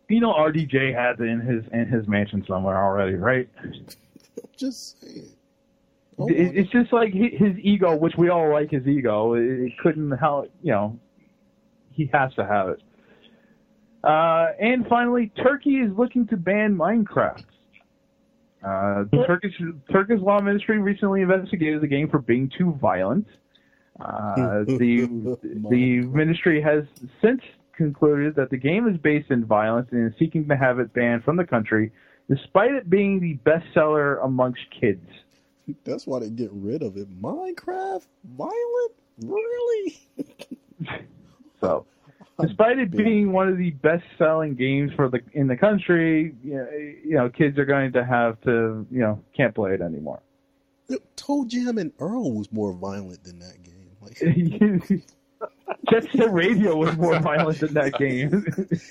You 0.09 0.21
know, 0.21 0.33
RDJ 0.33 0.95
has 0.95 1.21
it 1.21 1.25
in 1.25 1.41
his 1.41 1.65
in 1.73 1.87
his 1.87 2.09
mansion 2.09 2.45
somewhere 2.49 2.77
already, 2.83 3.15
right? 3.17 3.49
just 4.57 5.01
saying. 5.01 5.29
Oh, 6.19 6.29
It, 6.29 6.57
it's 6.57 6.71
just 6.71 6.93
like 6.93 7.13
his 7.13 7.57
ego, 7.61 7.95
which 7.95 8.15
we 8.17 8.29
all 8.29 8.51
like 8.51 8.71
his 8.71 8.87
ego. 8.87 9.35
It, 9.35 9.43
it 9.43 9.79
couldn't 9.79 10.13
help, 10.13 10.51
you 10.63 10.73
know. 10.73 10.99
He 11.99 12.09
has 12.13 12.33
to 12.35 12.47
have 12.47 12.69
it. 12.69 12.81
Uh, 14.05 14.53
and 14.61 14.87
finally, 14.87 15.33
Turkey 15.43 15.79
is 15.79 15.91
looking 15.99 16.29
to 16.29 16.37
ban 16.37 16.77
Minecraft. 16.77 17.45
Uh, 18.63 19.05
the 19.11 19.25
Turkish 19.27 19.55
Turkish 19.91 20.21
law 20.21 20.41
ministry 20.41 20.79
recently 20.79 21.23
investigated 21.23 21.81
the 21.81 21.89
game 21.89 22.09
for 22.09 22.21
being 22.21 22.51
too 22.57 22.79
violent. 22.81 23.27
Uh, 23.99 24.63
the 24.67 25.09
the 25.71 26.03
ministry 26.03 26.63
has 26.63 26.85
since 27.21 27.41
concluded 27.77 28.37
that 28.37 28.51
the 28.51 28.57
game 28.57 28.89
is 28.89 28.97
based 28.99 29.33
in 29.33 29.45
violence 29.45 29.89
and 29.91 30.13
is 30.13 30.17
seeking 30.21 30.47
to 30.47 30.57
have 30.57 30.79
it 30.79 30.93
banned 30.93 31.25
from 31.25 31.37
the 31.37 31.45
country, 31.45 31.91
despite 32.31 32.71
it 32.71 32.89
being 32.89 33.19
the 33.19 33.37
bestseller 33.49 34.25
amongst 34.25 34.63
kids. 34.81 35.07
That's 35.85 36.07
why 36.07 36.21
they 36.21 36.31
get 36.31 36.51
rid 36.53 36.83
of 36.83 36.97
it. 36.97 37.09
Minecraft, 37.21 38.07
violent, 38.25 38.93
really? 39.21 39.99
So, 41.61 41.87
despite 42.41 42.79
it 42.79 42.91
being 42.91 43.33
one 43.33 43.49
of 43.49 43.59
the 43.59 43.71
best-selling 43.71 44.55
games 44.55 44.93
for 44.95 45.09
the 45.09 45.21
in 45.33 45.47
the 45.47 45.57
country, 45.57 46.35
you 46.45 46.55
know, 46.55 46.69
you 46.73 47.15
know, 47.15 47.29
kids 47.29 47.59
are 47.59 47.65
going 47.65 47.93
to 47.93 48.05
have 48.05 48.41
to, 48.43 48.87
you 48.91 49.01
know, 49.01 49.23
can't 49.37 49.55
play 49.55 49.75
it 49.75 49.81
anymore. 49.81 50.21
ToeJam 51.17 51.81
and 51.81 51.93
Earl 51.99 52.33
was 52.33 52.51
more 52.51 52.73
violent 52.73 53.23
than 53.25 53.39
that 53.41 53.63
game. 53.63 53.75
Like, 54.01 54.17
Jet 55.91 56.11
Set 56.13 56.33
Radio 56.33 56.77
was 56.77 56.97
more 56.97 57.19
violent 57.21 57.61
than 57.61 57.75
that 57.75 57.95
game. 57.99 58.45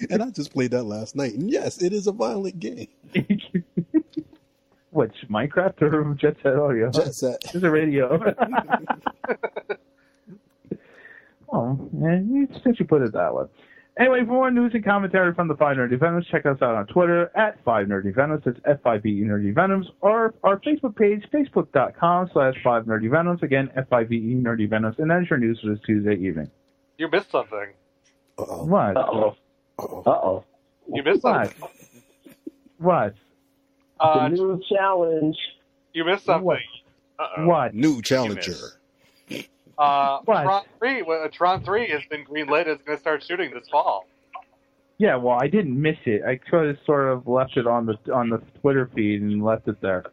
and 0.09 0.21
I 0.21 0.29
just 0.29 0.53
played 0.53 0.71
that 0.71 0.83
last 0.83 1.15
night. 1.15 1.33
And 1.33 1.49
yes, 1.49 1.81
it 1.81 1.93
is 1.93 2.07
a 2.07 2.11
violent 2.11 2.59
game. 2.59 2.87
Which 4.91 5.15
Minecraft 5.29 5.81
or 5.81 6.13
Jet 6.15 6.37
Set 6.41 6.53
oh, 6.53 6.67
Audio? 6.67 6.91
Jet 6.91 7.13
Set. 7.13 7.37
It's 7.53 7.63
a 7.63 7.69
radio. 7.69 8.19
Oh, 11.51 11.89
man, 11.93 12.47
since 12.63 12.79
you 12.79 12.85
put 12.85 13.01
it 13.01 13.13
that 13.13 13.33
way. 13.33 13.45
Anyway, 13.99 14.19
for 14.19 14.31
more 14.33 14.51
news 14.51 14.71
and 14.75 14.85
commentary 14.85 15.33
from 15.33 15.47
the 15.47 15.55
Five 15.55 15.75
Nerdy 15.77 15.99
Venoms, 15.99 16.27
check 16.27 16.45
us 16.45 16.57
out 16.61 16.75
on 16.75 16.85
Twitter 16.85 17.31
at 17.35 17.63
Five 17.63 17.87
Nerdy 17.87 18.13
Venoms. 18.13 18.43
That's 18.45 18.59
F-I-V-E 18.63 19.23
Nerdy 19.23 19.55
Venoms. 19.55 19.87
Or 20.01 20.35
our 20.43 20.59
Facebook 20.59 20.95
page, 20.95 21.25
facebook.com 21.33 22.29
slash 22.31 22.53
Five 22.63 22.83
Nerdy 22.85 23.09
Venoms. 23.09 23.41
Again, 23.41 23.71
F-I-V-E 23.75 24.35
Nerdy 24.35 24.69
Venoms. 24.69 24.95
And 24.99 25.09
that 25.09 25.23
is 25.23 25.29
your 25.31 25.39
news 25.39 25.59
for 25.63 25.71
this 25.71 25.79
Tuesday 25.83 26.13
evening. 26.15 26.51
You 26.99 27.09
missed 27.09 27.31
something. 27.31 27.73
Uh-oh. 28.37 28.65
What? 28.65 28.97
Uh-oh. 28.97 29.35
Uh-oh. 29.79 30.43
You 30.93 31.01
missed 31.03 31.23
What? 31.23 31.47
something. 31.47 31.69
What? 32.77 33.15
Uh, 33.99 34.29
the 34.29 34.35
new 34.35 34.61
challenge. 34.69 35.37
you 35.93 36.05
missed 36.05 36.25
something. 36.25 36.45
What? 36.45 36.59
Uh-oh. 37.17 37.47
What? 37.47 37.73
New 37.73 38.03
challenger. 38.03 38.53
Uh, 39.77 40.19
Tron 40.21 40.63
three. 40.79 41.01
well, 41.03 41.27
Tron 41.29 41.63
three 41.63 41.89
has 41.89 42.01
been 42.09 42.25
greenlit. 42.25 42.67
It's 42.67 42.83
going 42.83 42.97
to 42.97 43.01
start 43.01 43.23
shooting 43.23 43.51
this 43.53 43.69
fall. 43.69 44.07
Yeah, 44.97 45.15
well, 45.15 45.37
I 45.39 45.47
didn't 45.47 45.79
miss 45.79 45.97
it. 46.05 46.23
I 46.23 46.37
could 46.37 46.67
have 46.69 46.77
sort 46.85 47.09
of 47.09 47.27
left 47.27 47.55
it 47.57 47.67
on 47.67 47.85
the 47.85 47.97
on 48.13 48.29
the 48.29 48.39
Twitter 48.61 48.89
feed 48.95 49.21
and 49.21 49.43
left 49.43 49.67
it 49.67 49.79
there. 49.81 50.03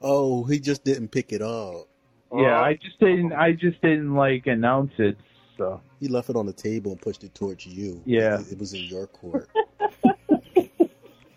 Oh, 0.00 0.44
he 0.44 0.60
just 0.60 0.84
didn't 0.84 1.08
pick 1.08 1.32
it 1.32 1.42
up. 1.42 1.88
Yeah, 2.32 2.60
I 2.60 2.74
just 2.74 3.00
didn't. 3.00 3.32
I 3.32 3.52
just 3.52 3.80
didn't 3.82 4.14
like 4.14 4.46
announce 4.46 4.92
it. 4.98 5.16
So 5.56 5.80
He 5.98 6.06
left 6.06 6.30
it 6.30 6.36
on 6.36 6.46
the 6.46 6.52
table 6.52 6.92
and 6.92 7.00
pushed 7.00 7.24
it 7.24 7.34
towards 7.34 7.66
you. 7.66 8.00
Yeah. 8.04 8.40
It, 8.40 8.52
it 8.52 8.58
was 8.58 8.74
in 8.74 8.84
your 8.84 9.08
court. 9.08 9.48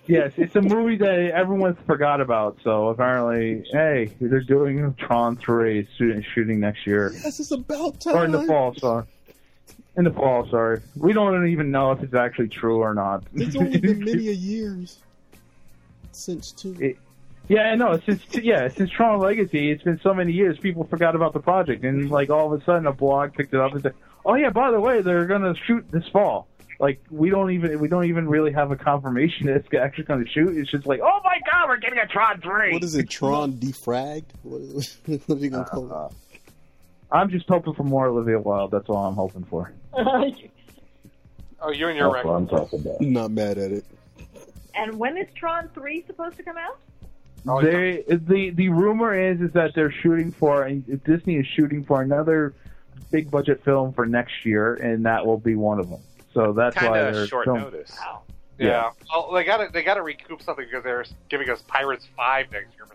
yes, 0.07 0.31
it's 0.37 0.55
a 0.55 0.61
movie 0.61 0.97
that 0.97 1.31
everyone's 1.33 1.77
forgot 1.85 2.21
about. 2.21 2.57
So 2.63 2.89
apparently, 2.89 3.63
hey, 3.71 4.11
they're 4.19 4.41
doing 4.41 4.93
Tron 4.95 5.37
three 5.37 5.87
shooting, 5.97 6.23
shooting 6.33 6.59
next 6.59 6.85
year 6.87 7.11
yes, 7.13 7.39
it's 7.39 7.51
about 7.51 7.99
time. 7.99 8.15
or 8.15 8.25
in 8.25 8.31
the 8.31 8.43
fall. 8.43 8.73
Sorry, 8.75 9.05
in 9.97 10.03
the 10.05 10.11
fall. 10.11 10.47
Sorry, 10.49 10.81
we 10.95 11.13
don't 11.13 11.47
even 11.47 11.71
know 11.71 11.91
if 11.91 12.01
it's 12.03 12.13
actually 12.13 12.49
true 12.49 12.77
or 12.79 12.93
not. 12.93 13.23
It's 13.33 13.55
only 13.55 13.79
been 13.79 13.99
many 14.05 14.29
a 14.29 14.33
years 14.33 14.99
since 16.11 16.51
two. 16.51 16.75
It- 16.79 16.97
Yeah, 17.47 17.63
I 17.71 17.75
know. 17.75 17.99
Since 18.05 18.21
yeah, 18.35 18.67
since 18.69 18.89
Tron 18.91 19.19
Legacy, 19.19 19.71
it's 19.71 19.83
been 19.83 19.99
so 20.01 20.13
many 20.13 20.31
years. 20.31 20.57
People 20.59 20.85
forgot 20.85 21.15
about 21.15 21.33
the 21.33 21.39
project, 21.39 21.83
and 21.83 22.09
like 22.09 22.29
all 22.29 22.53
of 22.53 22.61
a 22.61 22.63
sudden, 22.63 22.85
a 22.87 22.93
blog 22.93 23.33
picked 23.33 23.53
it 23.53 23.59
up 23.59 23.73
and 23.73 23.81
said, 23.81 23.93
"Oh 24.25 24.35
yeah, 24.35 24.51
by 24.51 24.71
the 24.71 24.79
way, 24.79 25.01
they're 25.01 25.25
gonna 25.25 25.53
shoot 25.67 25.83
this 25.91 26.07
fall." 26.13 26.47
Like 26.81 26.99
we 27.11 27.29
don't 27.29 27.51
even 27.51 27.79
we 27.79 27.87
don't 27.87 28.05
even 28.05 28.27
really 28.27 28.51
have 28.53 28.71
a 28.71 28.75
confirmation 28.75 29.45
that 29.45 29.57
it's 29.57 29.67
actually 29.73 30.05
gonna 30.05 30.25
shoot. 30.27 30.57
It's 30.57 30.71
just 30.71 30.87
like, 30.87 30.99
"Oh 31.03 31.19
my 31.23 31.39
god, 31.51 31.69
we're 31.69 31.77
getting 31.77 31.99
a 31.99 32.07
Tron 32.07 32.41
three. 32.41 32.73
What 32.73 32.83
is 32.83 32.95
it? 32.95 33.07
Tron 33.07 33.53
defragged? 33.53 34.25
What, 34.41 34.61
what 35.27 35.37
are 35.37 35.41
you 35.41 35.49
gonna 35.51 35.63
call 35.63 35.93
Uh, 35.93 36.07
it? 36.07 36.13
I'm 37.11 37.29
just 37.29 37.47
hoping 37.47 37.75
for 37.75 37.83
more 37.83 38.07
Olivia 38.07 38.39
Wilde. 38.39 38.71
That's 38.71 38.89
all 38.89 39.05
I'm 39.05 39.13
hoping 39.15 39.43
for. 39.45 39.71
Oh, 41.63 41.69
you 41.71 41.87
and 41.89 41.95
your 41.97 42.11
That's 42.11 42.25
what 42.25 42.33
record. 42.33 42.35
I'm 42.35 42.47
talking 42.47 42.79
about. 42.79 43.01
Not 43.01 43.29
mad 43.31 43.59
at 43.59 43.71
it. 43.71 43.85
and 44.73 44.97
when 44.97 45.15
is 45.15 45.27
Tron 45.35 45.69
3 45.75 46.03
supposed 46.07 46.35
to 46.37 46.43
come 46.43 46.57
out? 46.57 46.79
Oh, 47.47 47.61
They 47.61 48.03
the 48.07 48.49
the 48.49 48.69
rumor 48.69 49.13
is 49.13 49.41
is 49.41 49.51
that 49.53 49.75
they're 49.75 49.91
shooting 49.91 50.31
for 50.31 50.63
and 50.63 51.03
Disney 51.03 51.35
is 51.37 51.45
shooting 51.45 51.83
for 51.83 52.01
another 52.01 52.55
big 53.11 53.29
budget 53.29 53.63
film 53.63 53.93
for 53.93 54.05
next 54.07 54.43
year, 54.45 54.73
and 54.75 55.05
that 55.05 55.23
will 55.25 55.37
be 55.37 55.53
one 55.55 55.79
of 55.79 55.87
them. 55.89 55.99
So 56.33 56.53
that's 56.53 56.75
why 56.75 56.81
Kind 56.81 56.95
they're 56.95 57.23
of 57.23 57.29
short 57.29 57.45
film- 57.45 57.59
notice. 57.59 57.95
Yeah. 57.99 58.17
Yeah. 58.57 58.91
Well, 59.11 59.31
they 59.33 59.43
got 59.43 59.57
to 59.57 59.69
they 59.73 59.83
got 59.83 59.95
to 59.95 60.03
recoup 60.03 60.41
something 60.41 60.65
because 60.65 60.83
they're 60.83 61.05
giving 61.29 61.49
us 61.49 61.61
Pirates 61.63 62.07
Five 62.15 62.51
next 62.51 62.75
year. 62.75 62.85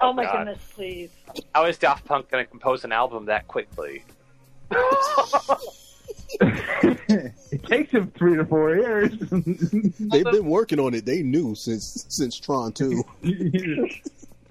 Oh, 0.00 0.12
my 0.12 0.24
oh 0.24 0.26
God. 0.26 0.46
goodness, 0.46 0.58
please. 0.74 1.10
How 1.54 1.64
is 1.66 1.78
Daft 1.78 2.04
Punk 2.04 2.30
going 2.30 2.44
to 2.44 2.50
compose 2.50 2.84
an 2.84 2.92
album 2.92 3.26
that 3.26 3.46
quickly? 3.48 4.04
it 6.40 7.64
takes 7.66 7.92
them 7.92 8.12
three 8.16 8.36
to 8.36 8.44
four 8.44 8.74
years. 8.74 9.12
They've 9.20 10.24
been 10.24 10.46
working 10.46 10.80
on 10.80 10.94
it. 10.94 11.04
They 11.06 11.22
knew 11.22 11.54
since 11.54 12.06
since 12.08 12.38
Tron 12.38 12.72
two. 12.72 13.04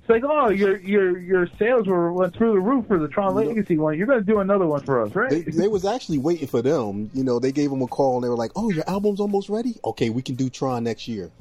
it's 0.04 0.10
like, 0.10 0.24
oh, 0.26 0.50
your 0.50 0.78
your 0.78 1.18
your 1.18 1.48
sales 1.58 1.88
were 1.88 2.12
went 2.12 2.36
through 2.36 2.52
the 2.54 2.60
roof 2.60 2.88
for 2.88 3.00
the 3.00 3.08
Tron 3.08 3.36
Legacy 3.36 3.78
one. 3.78 3.98
You're 3.98 4.06
going 4.08 4.20
to 4.20 4.26
do 4.26 4.40
another 4.40 4.68
one 4.68 4.82
for 4.84 5.02
us, 5.02 5.16
right? 5.16 5.30
They, 5.32 5.42
they 5.44 5.68
was 5.70 5.86
actually 5.86 6.18
waiting 6.18 6.48
for 6.48 6.62
them. 6.62 7.10
You 7.14 7.24
know, 7.24 7.40
they 7.40 7.54
gave 7.54 7.70
them 7.70 7.82
a 7.82 7.88
call 7.88 8.16
and 8.16 8.24
they 8.26 8.30
were 8.30 8.36
like, 8.36 8.52
"Oh, 8.58 8.70
your 8.70 8.84
album's 8.90 9.22
almost 9.22 9.48
ready. 9.48 9.76
Okay, 9.86 10.10
we 10.10 10.22
can 10.22 10.36
do 10.36 10.50
Tron 10.50 10.84
next 10.84 11.08
year." 11.08 11.32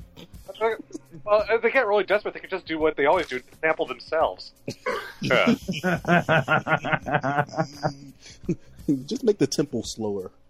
That's 0.46 0.60
right. 0.60 0.76
Well, 1.24 1.44
if 1.50 1.60
they 1.62 1.70
get 1.72 1.86
really 1.88 2.04
desperate, 2.04 2.34
they 2.34 2.40
can 2.40 2.50
just 2.50 2.66
do 2.66 2.78
what 2.78 2.96
they 2.96 3.06
always 3.06 3.26
do: 3.26 3.40
sample 3.60 3.86
themselves. 3.86 4.52
Yeah. 5.20 5.46
Just 9.06 9.22
make 9.22 9.38
the 9.38 9.46
tempo 9.46 9.82
slower. 9.82 10.30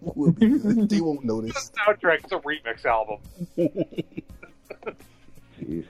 We'll 0.00 0.32
be 0.32 0.46
they 0.46 1.00
won't 1.00 1.22
The 1.22 1.26
notice. 1.26 1.70
soundtrack 1.70 2.24
is 2.26 2.32
a 2.32 2.38
remix 2.38 2.84
album. 2.84 3.18
Jeez. 5.58 5.86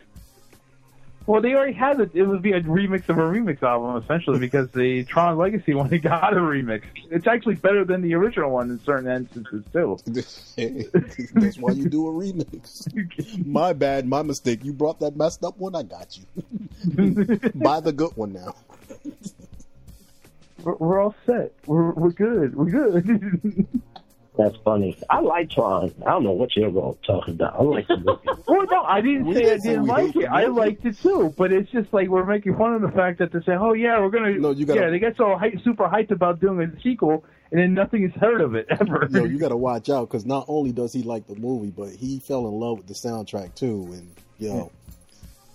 Well, 1.27 1.41
they 1.41 1.55
already 1.55 1.73
had 1.73 2.01
it. 2.01 2.11
It 2.13 2.25
would 2.25 2.43
be 2.43 2.53
a 2.53 2.61
remix 2.61 3.09
of 3.09 3.17
a 3.17 3.23
remix 3.23 3.63
album, 3.63 4.03
essentially, 4.03 4.39
because 4.39 4.71
the 4.73 5.05
Tron 5.05 5.39
Legacy 5.39 5.73
one 5.73 5.89
they 5.89 5.99
got 5.99 6.35
a 6.35 6.41
remix. 6.41 6.83
It's 7.11 7.27
actually 7.27 7.55
better 7.55 7.85
than 7.85 8.03
the 8.03 8.15
original 8.15 8.51
one 8.51 8.71
in 8.71 8.79
certain 8.81 9.11
instances 9.11 9.65
too. 9.73 9.97
That's 10.07 11.59
why 11.59 11.73
you 11.73 11.89
do 11.89 12.09
a 12.09 12.13
remix. 12.13 13.47
My 13.47 13.73
bad, 13.73 14.07
my 14.07 14.23
mistake. 14.23 14.65
You 14.65 14.73
brought 14.73 15.01
that 15.01 15.17
messed 15.17 15.45
up 15.45 15.57
one. 15.59 15.75
I 15.75 15.83
got 15.83 16.17
you. 16.19 16.25
Buy 17.55 17.81
the 17.81 17.93
good 17.93 18.17
one 18.17 18.33
now. 18.33 18.55
We're, 20.63 20.75
we're 20.75 21.01
all 21.01 21.15
set. 21.27 21.53
We're 21.67 21.93
we're 21.93 22.11
good. 22.11 22.55
We're 22.55 22.71
good. 22.71 23.67
That's 24.37 24.57
funny. 24.64 24.99
I 25.09 25.20
like 25.20 25.51
Tron. 25.51 25.94
I 26.05 26.11
don't 26.11 26.25
know 26.25 26.33
what 26.33 26.57
you're 26.57 26.70
going 26.73 26.94
to 26.94 27.01
talk 27.07 27.29
about. 27.29 27.55
I 27.55 27.62
like 27.62 27.87
the 27.87 27.99
movie. 27.99 28.20
well, 28.49 28.66
no, 28.68 28.83
I 28.83 29.01
didn't 29.01 29.27
We 29.27 29.35
say 29.35 29.40
I 29.40 29.44
didn't 29.44 29.61
say 29.62 29.68
didn't 29.70 29.83
we 29.85 29.88
like 29.90 30.16
it. 30.16 30.25
I 30.27 30.47
liked 30.47 30.85
it 30.85 30.99
too, 31.01 31.33
but 31.38 31.53
it's 31.53 31.70
just 31.70 31.92
like 31.92 32.09
we're 32.09 32.25
making 32.25 32.57
fun 32.57 32.75
of 32.75 32.83
the 32.83 32.90
fact 32.90 33.20
that 33.20 33.31
they 33.33 33.38
say, 33.42 33.53
"Oh 33.53 33.75
yeah, 33.75 34.01
we're 34.01 34.11
gonna." 34.11 34.33
No, 34.33 34.51
you 34.51 34.66
gotta- 34.66 34.81
Yeah, 34.81 34.90
they 34.90 34.99
get 34.99 35.16
so 35.16 35.37
hype, 35.37 35.61
super 35.62 35.85
hyped 35.88 36.11
about 36.11 36.40
doing 36.40 36.61
a 36.77 36.81
sequel, 36.83 37.25
and 37.53 37.61
then 37.61 37.75
nothing 37.75 38.03
is 38.03 38.12
heard 38.20 38.40
of 38.40 38.57
it 38.57 38.66
ever. 38.70 39.07
Yo, 39.09 39.23
you 39.25 39.38
got 39.38 39.51
to 39.51 39.57
watch 39.57 39.88
out 39.88 40.09
because 40.09 40.27
not 40.27 40.47
only 40.49 40.73
does 40.73 40.92
he 40.92 41.05
like 41.05 41.29
the 41.29 41.37
movie, 41.37 41.70
but 41.70 41.90
he 41.90 42.18
fell 42.18 42.49
in 42.49 42.55
love 42.55 42.79
with 42.79 42.88
the 42.88 42.94
soundtrack 42.94 43.55
too. 43.55 43.88
And 43.92 44.11
yo, 44.40 44.73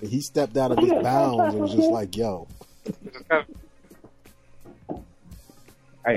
he 0.01 0.21
stepped 0.21 0.55
out 0.55 0.71
of 0.71 0.77
his 0.77 0.91
bounds 1.03 1.53
and 1.53 1.59
was 1.59 1.73
just 1.73 1.89
like, 1.89 2.15
"Yo, 2.15 2.47
Just 2.85 3.27
kind 3.27 3.45
of, 3.49 3.55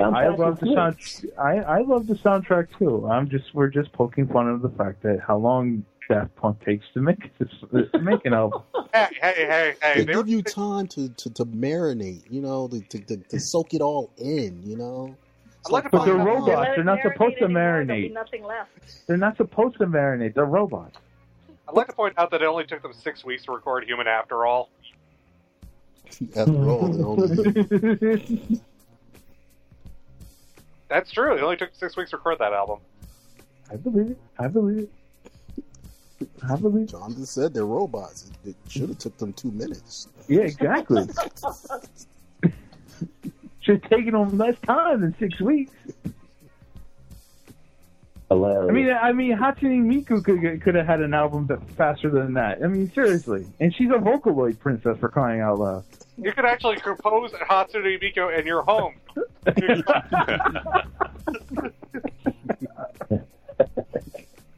I, 0.01 0.25
I 0.25 0.27
love 0.29 0.59
the 0.59 0.73
sound. 0.73 1.33
I, 1.37 1.57
I 1.57 1.81
love 1.81 2.07
the 2.07 2.15
soundtrack 2.15 2.67
too. 2.77 3.07
I'm 3.07 3.29
just 3.29 3.53
we're 3.53 3.67
just 3.67 3.91
poking 3.93 4.27
fun 4.27 4.49
of 4.49 4.61
the 4.61 4.69
fact 4.69 5.03
that 5.03 5.19
how 5.25 5.37
long 5.37 5.85
Daft 6.09 6.35
Punk 6.35 6.63
takes 6.65 6.85
to 6.93 7.01
make 7.01 7.37
this 7.37 7.49
to 7.71 7.99
make 7.99 8.25
an 8.25 8.33
album. 8.33 8.61
hey, 8.93 9.07
hey, 9.21 9.33
hey, 9.35 9.75
hey! 9.81 9.93
they 9.95 10.03
They 10.05 10.13
give 10.13 10.27
you 10.27 10.41
time 10.41 10.87
to, 10.87 11.09
to, 11.09 11.29
to 11.31 11.45
marinate, 11.45 12.23
you 12.29 12.41
know, 12.41 12.67
to, 12.67 12.79
to, 12.81 12.99
to, 12.99 13.17
to 13.17 13.39
soak 13.39 13.73
it 13.73 13.81
all 13.81 14.11
in, 14.17 14.61
you 14.63 14.77
know." 14.77 15.15
Like 15.69 15.89
But 15.91 16.03
they're 16.03 16.15
robots. 16.15 16.71
They're 16.75 16.83
not 16.83 16.99
supposed 17.01 17.37
to 17.37 17.45
anymore, 17.45 17.85
there'll 17.85 17.85
be 17.85 18.09
marinate. 18.09 18.13
nothing 18.13 18.43
left. 18.43 19.07
They're 19.07 19.15
not 19.15 19.37
supposed 19.37 19.77
to 19.77 19.85
marinate. 19.85 20.33
They're 20.33 20.43
robots. 20.43 20.97
I'd 21.69 21.75
like 21.75 21.87
to 21.87 21.93
point 21.93 22.15
out 22.17 22.31
that 22.31 22.41
it 22.41 22.45
only 22.45 22.65
took 22.65 22.81
them 22.81 22.91
six 22.91 23.23
weeks 23.23 23.45
to 23.45 23.53
record 23.53 23.85
Human 23.85 24.05
After 24.05 24.45
All. 24.45 24.69
After 26.35 26.69
all, 26.69 26.93
it 26.93 27.01
only- 27.01 28.61
That's 30.93 31.11
true. 31.11 31.35
It 31.35 31.41
only 31.41 31.57
took 31.57 31.73
six 31.73 31.97
weeks 31.97 32.11
to 32.11 32.17
record 32.17 32.37
that 32.37 32.53
album. 32.53 32.77
I 33.71 33.77
believe 33.77 34.11
it. 34.11 34.17
I 34.37 34.47
believe 34.47 34.87
it. 36.21 36.29
I 36.47 36.55
believe. 36.55 36.83
It. 36.83 36.91
John 36.91 37.15
just 37.15 37.33
said 37.33 37.51
they're 37.51 37.65
robots. 37.65 38.29
It, 38.45 38.51
it 38.51 38.55
should 38.69 38.89
have 38.89 38.99
took 38.99 39.17
them 39.17 39.33
two 39.33 39.49
minutes. 39.49 40.07
Yeah, 40.27 40.41
exactly. 40.41 41.07
Should 43.61 43.81
have 43.81 43.89
taken 43.89 44.11
them 44.11 44.37
less 44.37 44.55
time 44.67 45.01
than 45.01 45.15
six 45.17 45.39
weeks. 45.39 45.71
Hilarious. 48.29 48.69
I 48.69 48.73
mean, 48.73 48.89
I 48.89 49.13
mean, 49.13 49.37
Hatsune 49.37 49.85
Miku 49.85 50.21
could 50.23 50.61
could 50.61 50.75
have 50.75 50.85
had 50.85 50.99
an 50.99 51.13
album 51.13 51.47
that 51.47 51.63
faster 51.71 52.09
than 52.09 52.33
that. 52.33 52.61
I 52.61 52.67
mean, 52.67 52.91
seriously. 52.91 53.47
And 53.61 53.73
she's 53.73 53.89
a 53.89 53.93
Vocaloid 53.93 54.59
princess 54.59 54.97
for 54.99 55.07
crying 55.07 55.39
out 55.39 55.59
loud. 55.59 55.85
You 56.17 56.31
could 56.31 56.45
actually 56.45 56.77
compose 56.77 57.31
Hatsune 57.31 57.99
Miku 58.01 58.37
in 58.37 58.45
your 58.45 58.61
home. 58.63 58.95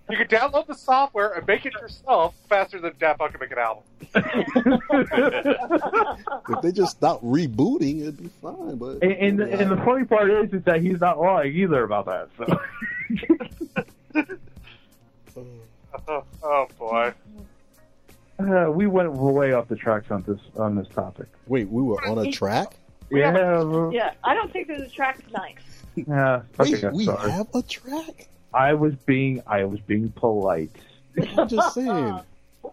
You 0.07 0.17
could 0.17 0.29
download 0.29 0.67
the 0.67 0.75
software 0.75 1.33
and 1.33 1.47
make 1.47 1.65
it 1.65 1.73
yourself 1.73 2.35
faster 2.47 2.79
than 2.79 2.93
Daft 2.99 3.17
Punk 3.19 3.31
can 3.31 3.39
make 3.39 3.51
an 3.51 3.57
album. 3.57 3.83
If 6.47 6.61
they 6.61 6.71
just 6.71 6.97
stop 6.97 7.21
rebooting, 7.21 8.01
it'd 8.01 8.17
be 8.17 8.29
fine. 8.41 8.75
But 8.77 9.01
And, 9.01 9.11
and, 9.13 9.39
the, 9.39 9.51
and 9.51 9.71
the 9.71 9.77
funny 9.77 10.05
part 10.05 10.29
is, 10.29 10.53
is 10.53 10.61
that 10.63 10.81
he's 10.81 10.99
not 11.01 11.19
lying 11.19 11.55
either 11.55 11.83
about 11.83 12.05
that. 12.05 12.29
So 12.37 12.45
Oh, 16.07 16.23
oh 16.43 16.67
boy. 16.77 17.13
Uh, 18.39 18.69
we 18.71 18.87
went 18.87 19.11
way 19.13 19.53
off 19.53 19.67
the 19.67 19.75
tracks 19.75 20.11
on 20.11 20.23
this 20.23 20.39
on 20.57 20.75
this 20.75 20.87
topic. 20.89 21.27
wait, 21.47 21.69
we 21.69 21.81
were 21.81 22.03
on 22.07 22.17
a 22.25 22.31
track. 22.31 22.75
Yeah, 23.11 23.31
well, 23.63 23.91
Yeah, 23.93 24.13
I 24.23 24.33
don't 24.33 24.51
think 24.51 24.67
there's 24.67 24.81
the 24.81 24.89
track's 24.89 25.21
nice. 25.31 25.55
yeah. 25.95 26.41
Okay, 26.59 26.81
Wait, 26.83 26.93
we 26.93 27.05
sorry. 27.05 27.31
have 27.31 27.47
a 27.53 27.61
track. 27.61 28.27
I 28.53 28.73
was 28.73 28.95
being 29.05 29.41
I 29.47 29.63
was 29.65 29.79
being 29.81 30.09
polite. 30.11 30.71
I'm 31.37 31.47
just 31.47 31.73
saying, 31.75 32.19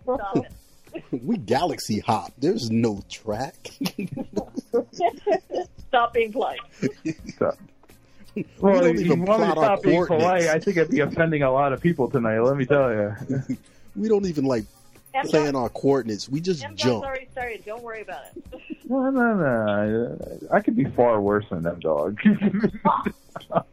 Stop 0.02 0.36
it. 0.36 1.22
we 1.22 1.36
galaxy 1.36 2.00
hop. 2.00 2.32
There's 2.38 2.70
no 2.70 3.02
track. 3.10 3.54
Stop 5.88 6.14
being 6.14 6.32
polite. 6.32 6.58
So, 7.38 7.54
Well, 8.60 8.80
don't 8.80 8.94
if 8.96 9.00
even 9.02 9.18
you 9.18 9.24
want 9.24 9.42
me 9.42 9.46
to 9.48 9.52
plot 9.54 9.58
our 9.58 9.64
stop 9.76 9.82
being 9.82 10.06
polite, 10.06 10.20
coordinates. 10.22 10.48
I 10.54 10.58
think 10.58 10.78
I'd 10.78 10.88
be 10.90 11.00
offending 11.00 11.42
a 11.42 11.52
lot 11.52 11.72
of 11.72 11.80
people 11.82 12.08
tonight. 12.10 12.38
Let 12.40 12.56
me 12.56 12.64
tell 12.66 12.90
you. 12.92 13.14
We 13.94 14.08
don't 14.08 14.24
even 14.24 14.46
like 14.46 14.64
M. 15.14 15.26
plan 15.26 15.56
our 15.56 15.68
coordinates. 15.68 16.28
We 16.28 16.40
just 16.40 16.64
M. 16.64 16.76
jump. 16.76 17.04
already 17.04 17.28
started. 17.32 17.64
Don't 17.64 17.82
worry 17.82 18.02
about 18.02 18.22
it. 18.36 18.60
No, 18.84 19.08
no, 19.08 19.34
no. 19.34 20.18
I 20.50 20.60
could 20.60 20.76
be 20.76 20.84
far 20.84 21.18
worse 21.18 21.46
than 21.48 21.62
them, 21.62 21.80
dog. 21.80 22.20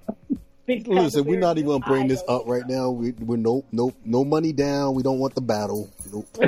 Listen, 0.67 1.25
we're 1.25 1.39
not 1.39 1.57
even 1.57 1.71
gonna 1.71 1.85
bring 1.85 2.07
this 2.07 2.23
up 2.29 2.43
right 2.45 2.65
now. 2.65 2.91
We, 2.91 3.11
we're 3.11 3.35
nope, 3.35 3.65
nope, 3.73 3.95
no 4.05 4.23
money 4.23 4.53
down. 4.53 4.93
We 4.93 5.03
don't 5.03 5.19
want 5.19 5.35
the 5.35 5.41
battle. 5.41 5.89
Nope, 6.13 6.27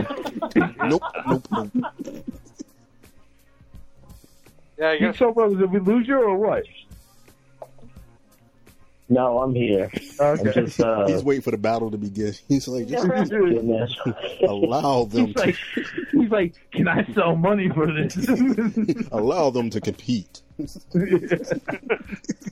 nope, 0.78 1.04
nope, 1.28 1.48
nope. 1.52 2.24
Yeah, 4.78 4.94
you 4.94 5.14
so 5.14 5.34
brothers, 5.34 5.58
did 5.58 5.72
we 5.72 5.80
lose 5.80 6.08
you 6.08 6.18
or 6.18 6.38
what? 6.38 6.64
No, 9.12 9.40
I'm 9.40 9.54
here. 9.54 9.92
I'm 10.22 10.40
Okay. 10.40 10.54
just, 10.54 10.80
uh, 10.82 11.06
He's 11.06 11.22
waiting 11.24 11.42
for 11.42 11.52
the 11.52 11.58
battle 11.58 11.92
to 11.92 11.98
begin. 11.98 12.34
He's 12.48 12.68
like, 12.68 12.88
just 12.88 13.06
Goodness. 13.30 13.94
allow 14.48 15.04
them, 15.04 15.28
He's 15.28 15.36
like, 15.36 15.56
he's 16.14 16.30
like, 16.32 16.54
can 16.72 16.88
I 16.88 17.04
sell 17.14 17.36
money 17.36 17.68
for 17.70 17.92
this? 17.92 18.16
allow 19.12 19.50
them 19.50 19.70
to 19.72 19.82
compete. 19.82 20.42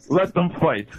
Let 0.10 0.34
them 0.34 0.50
fight. 0.60 0.90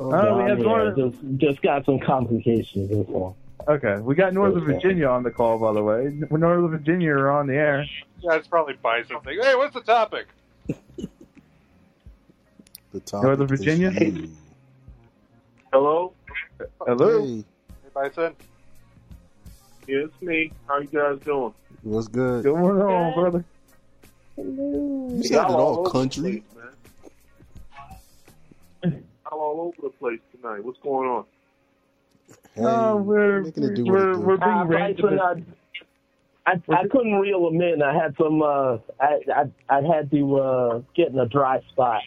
Oh, 0.00 0.12
Oh, 0.12 0.36
we 0.42 0.50
have 0.50 0.58
here. 0.58 0.94
Just, 0.96 1.16
just 1.36 1.62
got 1.62 1.84
some 1.84 1.98
complications. 2.00 2.90
That's 2.90 3.08
all. 3.10 3.36
Okay, 3.68 3.96
we 3.98 4.14
got 4.16 4.32
Northern 4.34 4.64
Virginia 4.64 5.06
on 5.06 5.22
the 5.22 5.30
call, 5.30 5.58
by 5.58 5.72
the 5.72 5.82
way. 5.82 6.12
Northern 6.30 6.68
Virginia 6.68 7.12
are 7.12 7.30
on 7.30 7.46
the 7.46 7.54
air. 7.54 7.84
Yeah, 8.20 8.34
it's 8.34 8.48
probably 8.48 8.74
buy 8.74 9.02
something. 9.04 9.38
Hey, 9.40 9.54
what's 9.54 9.74
the 9.74 9.80
topic? 9.82 10.26
The 12.92 13.00
topic 13.00 13.24
Northern 13.24 13.44
is 13.52 13.58
Virginia? 13.58 13.90
you. 13.90 14.28
Hello? 15.72 16.12
Hello? 16.86 17.24
Hey, 17.24 17.44
Hey, 17.82 17.88
Bison. 17.94 18.34
Yeah, 19.86 19.98
it's 20.04 20.22
me. 20.22 20.52
How 20.68 20.78
you 20.78 20.88
guys 20.88 21.18
doing? 21.24 21.54
what's 21.82 22.08
good? 22.08 22.44
What's 22.44 22.44
going 22.44 22.82
on, 22.82 23.14
brother? 23.14 23.44
You 24.36 25.22
sounded 25.24 25.54
all 25.54 25.78
over 25.78 25.82
the 25.84 25.90
country. 25.90 26.44
place. 26.54 26.64
I'm 28.84 29.38
all 29.38 29.60
over 29.60 29.88
the 29.88 29.98
place 29.98 30.20
tonight. 30.36 30.62
What's 30.64 30.78
going 30.82 31.08
on? 31.08 31.24
Hey, 32.54 32.62
No, 32.62 32.96
we're 32.96 33.40
making 33.42 33.64
it 33.64 33.74
do 33.74 33.84
what 33.86 33.92
we're, 33.92 34.12
it 34.12 34.18
we're 34.18 34.36
being 34.36 34.50
Uh, 34.50 34.64
random. 34.66 35.18
I, 36.46 36.52
I, 36.52 36.60
I 36.70 36.86
couldn't 36.88 37.14
reel 37.14 37.50
them 37.50 37.60
in. 37.62 37.82
I 37.82 37.94
had 37.94 38.14
some. 38.18 38.42
Uh, 38.42 38.78
I, 39.00 39.20
I 39.34 39.44
I 39.68 39.80
had 39.82 40.10
to 40.10 40.36
uh, 40.38 40.82
get 40.94 41.08
in 41.08 41.18
a 41.18 41.26
dry 41.26 41.60
spot, 41.70 42.02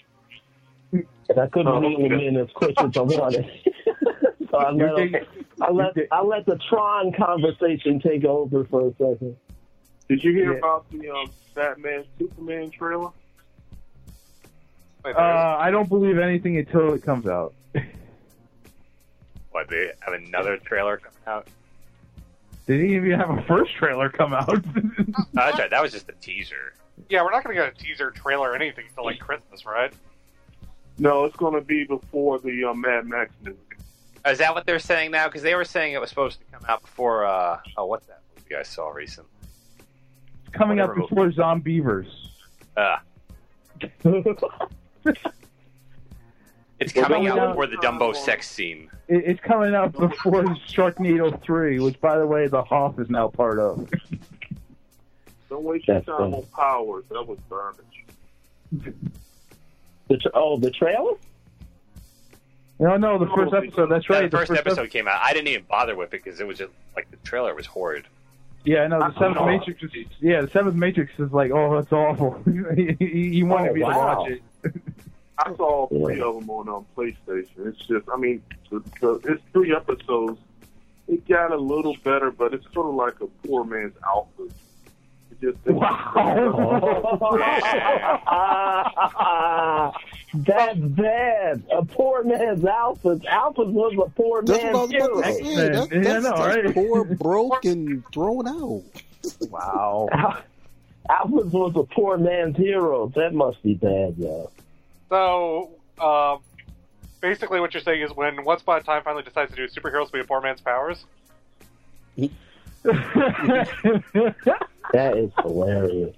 and 1.29 1.39
I 1.39 1.47
couldn't 1.47 1.67
Oh, 1.67 1.79
reel 1.79 1.97
them 2.01 2.11
okay. 2.13 2.27
in 2.27 2.37
as 2.37 2.49
quick 2.53 2.75
as 2.81 2.95
I 2.95 3.01
wanted. 3.01 3.49
so 4.51 4.57
I 4.57 4.71
You're 4.71 4.93
let, 4.93 5.01
'em- 5.01 5.11
taking- 5.11 5.27
I 5.61 5.71
let 5.71 5.93
I 6.11 6.21
let 6.21 6.45
the 6.45 6.57
Tron 6.69 7.11
conversation 7.13 7.99
take 7.99 8.25
over 8.25 8.65
for 8.65 8.87
a 8.87 8.91
second. 8.91 9.37
Did 10.09 10.23
you 10.23 10.33
hear 10.33 10.51
Yeah. 10.53 10.59
about 10.59 10.89
the 10.91 11.09
um, 11.09 11.31
Batman 11.55 12.03
Superman 12.19 12.69
trailer? 12.71 13.09
Wait, 15.03 15.15
Uh, 15.15 15.55
I 15.59 15.71
don't 15.71 15.87
believe 15.89 16.17
anything 16.17 16.57
until 16.57 16.93
it 16.93 17.03
comes 17.03 17.27
out. 17.27 17.53
What, 19.51 19.69
they 19.69 19.91
have 20.01 20.13
another 20.13 20.57
trailer 20.57 20.97
coming 20.97 21.17
out? 21.27 21.47
Did 22.67 22.81
he 22.81 22.95
even 22.95 23.11
have 23.11 23.29
a 23.29 23.41
first 23.43 23.73
trailer 23.75 24.09
come 24.09 24.33
out? 24.33 24.63
Uh, 25.37 25.67
that 25.69 25.81
was 25.81 25.91
just 25.91 26.09
a 26.09 26.13
teaser. 26.13 26.73
yeah, 27.09 27.21
we're 27.23 27.31
not 27.31 27.43
going 27.43 27.55
to 27.55 27.61
get 27.63 27.71
a 27.73 27.75
teaser 27.77 28.09
trailer 28.11 28.51
or 28.51 28.55
anything 28.55 28.85
until 28.89 29.03
like 29.05 29.19
Christmas, 29.19 29.65
right? 29.65 29.93
No, 30.97 31.25
it's 31.25 31.35
going 31.35 31.53
to 31.53 31.61
be 31.61 31.83
before 31.83 32.39
the 32.39 32.63
uh, 32.65 32.73
Mad 32.73 33.05
Max 33.05 33.31
movie. 33.43 33.57
Is 34.25 34.37
that 34.39 34.53
what 34.55 34.65
they're 34.65 34.79
saying 34.79 35.11
now? 35.11 35.27
Because 35.27 35.41
they 35.43 35.53
were 35.55 35.65
saying 35.65 35.93
it 35.93 36.01
was 36.01 36.09
supposed 36.09 36.39
to 36.39 36.45
come 36.51 36.65
out 36.67 36.81
before. 36.81 37.25
Uh, 37.25 37.59
oh, 37.77 37.85
what's 37.85 38.07
that 38.07 38.21
movie 38.37 38.55
I 38.55 38.63
saw 38.63 38.89
recently? 38.89 39.29
Coming 40.51 40.79
up 40.79 40.89
Whatever. 40.97 41.07
before 41.07 41.31
Zombeavers. 41.31 42.07
Uh, 42.77 42.97
it's 46.79 46.91
coming 46.91 47.03
coming 47.03 47.27
out 47.29 47.39
out- 47.39 47.47
before 47.51 47.67
the 47.67 47.77
Dumbo 47.77 48.13
sex 48.13 48.49
scene. 48.49 48.89
It, 49.07 49.23
it's 49.25 49.39
coming 49.39 49.73
out 49.73 49.93
before 49.93 50.43
Sharknado 50.67 51.41
3, 51.41 51.79
which, 51.79 52.01
by 52.01 52.17
the 52.17 52.27
way, 52.27 52.47
the 52.47 52.61
Hoff 52.63 52.99
is 52.99 53.09
now 53.09 53.29
part 53.29 53.59
of. 53.59 53.89
Don't 55.49 55.63
waste 55.63 55.87
your 55.87 56.01
time 56.01 56.17
funny. 56.17 56.33
on 56.35 56.43
Powers. 56.47 57.05
That 57.11 57.25
was 57.25 57.39
garbage. 57.49 58.05
The 60.07 60.17
tra- 60.17 60.31
oh, 60.33 60.57
the 60.57 60.71
trailer? 60.71 61.13
No, 62.79 62.97
no, 62.97 63.17
the 63.17 63.27
first 63.33 63.53
episode. 63.53 63.87
That's 63.89 64.05
Yeah, 64.09 64.17
right. 64.19 64.31
the 64.31 64.37
first 64.37 64.51
ep- 64.51 64.57
episode 64.59 64.89
came 64.89 65.07
out. 65.07 65.19
I 65.23 65.33
didn't 65.33 65.47
even 65.47 65.63
bother 65.69 65.95
with 65.95 66.13
it 66.13 66.23
because 66.23 66.39
it 66.41 66.47
was 66.47 66.57
just 66.57 66.71
like 66.95 67.09
the 67.09 67.17
trailer 67.17 67.55
was 67.55 67.65
horrid. 67.65 68.05
Yeah, 68.65 68.87
no, 68.87 68.99
the 68.99 69.13
seventh 69.17 69.37
Oh. 69.39 69.45
Matrix. 69.45 69.81
Is, 69.83 69.91
yeah, 70.19 70.41
the 70.41 70.49
seventh 70.49 70.75
Matrix 70.75 71.11
is 71.19 71.31
like, 71.31 71.51
oh, 71.51 71.75
that's 71.79 71.93
awful. 71.93 72.41
he, 72.75 72.95
he 72.99 73.29
he 73.29 73.43
wanted 73.43 73.71
Oh, 73.71 73.73
me 73.73 73.79
to 73.81 73.85
wow. 73.85 74.17
watch 74.23 74.31
it. 74.31 74.41
I 75.37 75.53
saw 75.55 75.63
all 75.63 75.87
three 75.87 76.19
of 76.21 76.35
them 76.35 76.49
on 76.49 76.69
um, 76.69 76.85
PlayStation. 76.97 77.47
It's 77.67 77.77
just, 77.87 78.07
I 78.11 78.17
mean, 78.17 78.41
the, 78.71 78.81
the, 79.01 79.13
it's 79.33 79.43
three 79.53 79.75
episodes. 79.75 80.39
It 81.07 81.27
got 81.27 81.51
a 81.51 81.57
little 81.57 81.95
better, 82.03 82.31
but 82.31 82.53
it's 82.53 82.65
sort 82.73 82.87
of 82.87 82.95
like 82.95 83.19
a 83.21 83.27
poor 83.47 83.63
man's 83.63 83.93
Alpha. 84.05 84.43
It 85.41 85.53
just 85.53 85.65
That's 90.33 90.79
bad. 90.79 91.63
A 91.71 91.85
poor 91.85 92.23
man's 92.23 92.63
Alphas. 92.63 93.23
Alphas 93.25 93.71
was 93.71 93.93
a 94.05 94.09
poor 94.11 94.41
That's 94.43 94.63
what 94.63 94.69
I 94.69 94.73
man's 94.73 94.93
was 94.93 94.93
about 94.93 94.95
to 94.97 94.97
hero. 94.97 95.21
say. 95.21 95.41
That's, 95.69 95.91
Yeah, 95.91 96.09
I 96.09 96.19
that's, 96.19 96.65
right? 96.65 96.73
poor, 96.73 97.03
broken, 97.05 98.03
thrown 98.13 98.47
out. 98.47 98.83
Wow. 99.49 100.09
Al- 100.13 100.41
Alphas 101.09 101.51
was 101.51 101.73
a 101.75 101.83
poor 101.93 102.17
man's 102.17 102.57
hero. 102.57 103.11
That 103.15 103.33
must 103.33 103.61
be 103.63 103.75
bad, 103.75 104.15
yo. 104.17 104.49
So, 105.09 105.71
um, 106.03 106.39
basically, 107.21 107.59
what 107.59 107.73
you're 107.73 107.83
saying 107.83 108.01
is 108.01 108.11
when 108.11 108.43
Once 108.43 108.61
Upon 108.61 108.79
a 108.79 108.83
Time 108.83 109.03
finally 109.03 109.23
decides 109.23 109.51
to 109.51 109.57
do 109.57 109.67
superheroes 109.67 110.11
be 110.11 110.19
a 110.19 110.23
poor 110.25 110.41
man's 110.41 110.61
powers. 110.61 111.05
That 114.93 115.17
is 115.17 115.31
hilarious. 115.41 116.15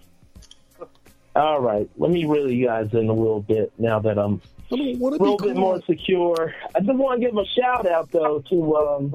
All 1.35 1.61
right, 1.61 1.89
let 1.97 2.11
me 2.11 2.25
reel 2.25 2.49
you 2.51 2.65
guys 2.65 2.89
in 2.93 3.09
a 3.09 3.13
little 3.13 3.41
bit 3.41 3.71
now 3.77 3.99
that 3.99 4.17
I'm 4.17 4.41
I 4.71 4.75
don't 4.75 5.01
a 5.01 5.05
little 5.05 5.37
bit 5.37 5.55
more 5.55 5.81
secure. 5.83 6.53
I 6.75 6.79
just 6.79 6.93
want 6.93 7.21
to 7.21 7.27
give 7.27 7.37
a 7.37 7.45
shout 7.45 7.87
out 7.87 8.11
though 8.11 8.43
to 8.49 8.75
um, 8.75 9.11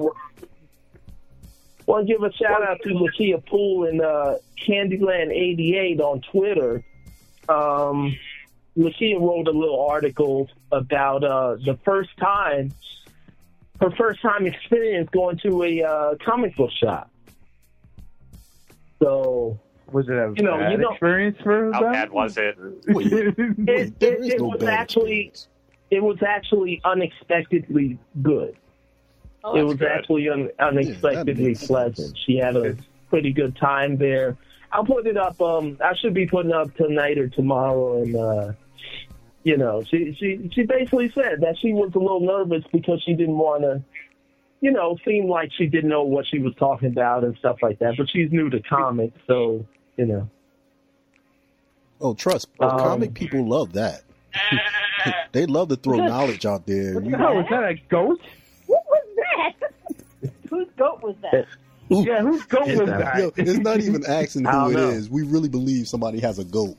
want 1.85 2.07
to 2.07 2.13
give 2.13 2.23
a 2.23 2.31
shout 2.33 2.63
out 2.67 2.79
to 2.83 2.89
Lakia 2.89 3.45
Poole 3.45 3.87
and 3.87 4.01
uh, 4.01 4.35
Candyland 4.67 5.31
eighty 5.31 5.77
eight 5.77 6.01
on 6.01 6.21
Twitter. 6.21 6.83
Um, 7.47 8.17
Lakia 8.77 9.19
wrote 9.19 9.47
a 9.47 9.51
little 9.51 9.85
article 9.85 10.49
about 10.71 11.23
uh, 11.23 11.55
the 11.63 11.77
first 11.85 12.09
time 12.17 12.73
her 13.79 13.91
first 13.91 14.21
time 14.21 14.47
experience 14.47 15.09
going 15.11 15.37
to 15.39 15.63
a 15.63 15.83
uh, 15.83 16.15
comic 16.25 16.55
book 16.55 16.71
shop. 16.71 17.11
So 19.03 19.59
Was 19.91 20.07
it 20.07 20.13
a 20.13 20.33
You 20.35 20.43
know, 20.43 20.57
bad 20.57 20.71
you 20.71 20.77
know- 20.77 20.89
experience 20.91 21.37
for 21.43 21.71
How 21.73 21.81
them? 21.81 21.91
bad 21.91 22.11
was 22.11 22.37
it? 22.37 22.57
Wait, 22.87 23.07
it, 23.13 23.37
wait, 23.37 23.99
there 23.99 24.13
it, 24.13 24.19
is 24.21 24.33
it 24.33 24.39
no 24.39 24.47
was 24.47 24.63
actually 24.63 25.27
experience. 25.27 25.47
it 25.91 26.03
was 26.03 26.23
actually 26.23 26.81
unexpectedly 26.83 27.97
good. 28.21 28.55
Oh, 29.43 29.55
it 29.55 29.63
was 29.63 29.75
good. 29.75 29.91
actually 29.91 30.29
un, 30.29 30.49
unexpectedly 30.59 31.47
makes 31.47 31.59
sense. 31.59 31.67
pleasant. 31.67 32.17
She 32.25 32.37
had 32.37 32.55
a 32.55 32.77
pretty 33.09 33.33
good 33.33 33.55
time 33.57 33.97
there. 33.97 34.37
I'll 34.71 34.85
put 34.85 35.05
it 35.05 35.17
up. 35.17 35.39
Um, 35.41 35.77
I 35.83 35.93
should 35.95 36.13
be 36.13 36.25
putting 36.25 36.53
up 36.53 36.73
tonight 36.75 37.17
or 37.19 37.27
tomorrow, 37.27 38.01
and 38.01 38.15
uh, 38.15 38.53
you 39.43 39.57
know, 39.57 39.83
she 39.83 40.15
she 40.17 40.49
she 40.53 40.63
basically 40.63 41.11
said 41.11 41.41
that 41.41 41.57
she 41.59 41.73
was 41.73 41.91
a 41.93 41.99
little 41.99 42.21
nervous 42.21 42.63
because 42.71 43.03
she 43.03 43.13
didn't 43.13 43.37
want 43.37 43.61
to, 43.63 43.83
you 44.63 44.71
know, 44.71 44.97
seemed 45.03 45.27
like 45.29 45.51
she 45.57 45.65
didn't 45.65 45.89
know 45.89 46.03
what 46.03 46.25
she 46.25 46.39
was 46.39 46.55
talking 46.55 46.87
about 46.87 47.25
and 47.25 47.37
stuff 47.37 47.57
like 47.61 47.79
that. 47.79 47.95
But 47.97 48.09
she's 48.09 48.31
new 48.31 48.49
to 48.49 48.61
comics, 48.61 49.19
so 49.27 49.65
you 49.97 50.05
know. 50.05 50.29
Oh, 51.99 52.13
trust. 52.13 52.47
Um, 52.61 52.69
comic 52.69 53.13
people 53.13 53.45
love 53.45 53.73
that. 53.73 54.03
they 55.33 55.45
love 55.47 55.67
to 55.67 55.75
throw 55.75 55.97
knowledge 55.97 56.45
out 56.45 56.65
there. 56.65 56.93
What 56.93 57.03
the 57.03 57.09
You- 57.09 57.17
hell, 57.17 57.35
was 57.35 57.45
that 57.49 57.63
a 57.63 57.75
goat? 57.89 58.21
What 58.67 58.83
was 58.87 59.03
that? 59.17 60.31
Whose 60.49 60.67
goat 60.77 61.03
was 61.03 61.15
that? 61.23 61.45
Yeah, 61.89 62.21
whose 62.21 62.43
goat 62.45 62.65
was 62.65 62.77
that? 62.79 62.99
that? 62.99 63.17
Yo, 63.19 63.31
it's 63.35 63.59
not 63.59 63.81
even 63.81 64.05
asking 64.07 64.45
who 64.45 64.69
it 64.69 64.73
don't 64.75 64.93
is. 64.93 65.09
We 65.09 65.23
really 65.23 65.49
believe 65.49 65.89
somebody 65.89 66.21
has 66.21 66.39
a 66.39 66.45
goat. 66.45 66.77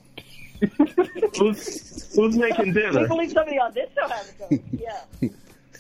Who's 1.39 2.15
who's 2.17 2.37
making 2.37 2.73
dinner? 2.73 3.03
We 3.03 3.07
believe 3.09 3.33
somebody 3.33 3.59
on 3.59 3.75
this 3.75 3.91
show 3.95 4.09
has 4.09 4.31
a 4.31 4.35
goat. 4.49 4.63
Yeah. 4.73 5.29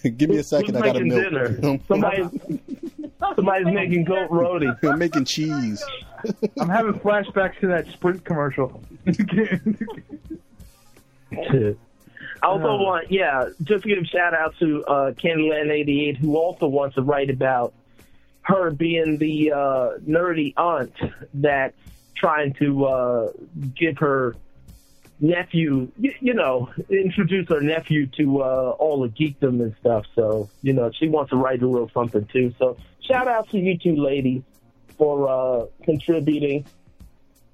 Give 0.17 0.31
me 0.31 0.37
a 0.37 0.43
second. 0.43 0.75
Who's 0.75 0.83
I 0.83 0.87
got 0.87 0.93
to 0.95 1.05
making 1.05 1.33
milk. 1.33 1.61
dinner? 1.61 1.81
Somebody, 1.89 2.29
somebody's 3.35 3.75
making 3.75 4.05
goat 4.05 4.31
roti. 4.31 4.69
I'm 4.83 4.99
making 4.99 5.25
cheese. 5.25 5.83
I'm 6.61 6.69
having 6.69 6.95
flashbacks 6.95 7.59
to 7.61 7.67
that 7.69 7.87
Sprint 7.89 8.25
commercial. 8.25 8.83
I 11.37 11.77
also 12.43 12.77
want, 12.77 13.11
yeah, 13.11 13.49
just 13.63 13.85
to 13.85 13.89
give 13.89 13.99
a 13.99 14.07
shout 14.07 14.35
out 14.35 14.55
to 14.59 14.85
uh, 14.85 15.13
Candyland88, 15.13 16.19
who 16.19 16.37
also 16.37 16.67
wants 16.67 16.97
to 16.97 17.03
write 17.03 17.31
about 17.31 17.73
her 18.43 18.71
being 18.71 19.17
the 19.17 19.53
uh, 19.53 19.91
nerdy 20.07 20.53
aunt 20.59 20.93
that's 21.33 21.77
trying 22.15 22.53
to 22.55 22.85
uh, 22.85 23.33
give 23.75 23.97
her 23.99 24.37
nephew, 25.21 25.91
you, 25.97 26.15
you 26.21 26.35
know, 26.35 26.71
introduce 26.89 27.49
her 27.49 27.61
nephew 27.61 28.07
to 28.19 28.43
uh, 28.43 28.77
all 28.79 29.03
the 29.03 29.09
geekdom 29.09 29.63
and 29.63 29.75
stuff. 29.81 30.05
So, 30.15 30.51
you 30.63 30.73
know, 30.73 30.91
she 30.93 31.09
wants 31.09 31.31
to 31.31 31.37
write 31.37 31.63
a 31.63 31.69
little 31.69 31.91
something 31.91 32.27
too. 32.33 32.55
So, 32.59 32.77
shout 33.07 33.29
out 33.29 33.49
to 33.51 33.59
you 33.59 33.79
two 33.79 33.97
ladies 33.97 34.43
for 34.97 35.29
uh, 35.29 35.67
contributing 35.85 36.65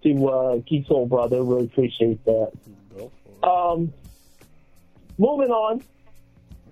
to 0.03 0.29
uh, 0.29 0.57
Geek 0.67 0.87
Soul 0.87 1.07
Brother. 1.07 1.43
Really 1.43 1.67
appreciate 1.67 2.25
that. 2.25 2.53
Um, 3.43 3.93
moving 5.19 5.51
on, 5.51 5.83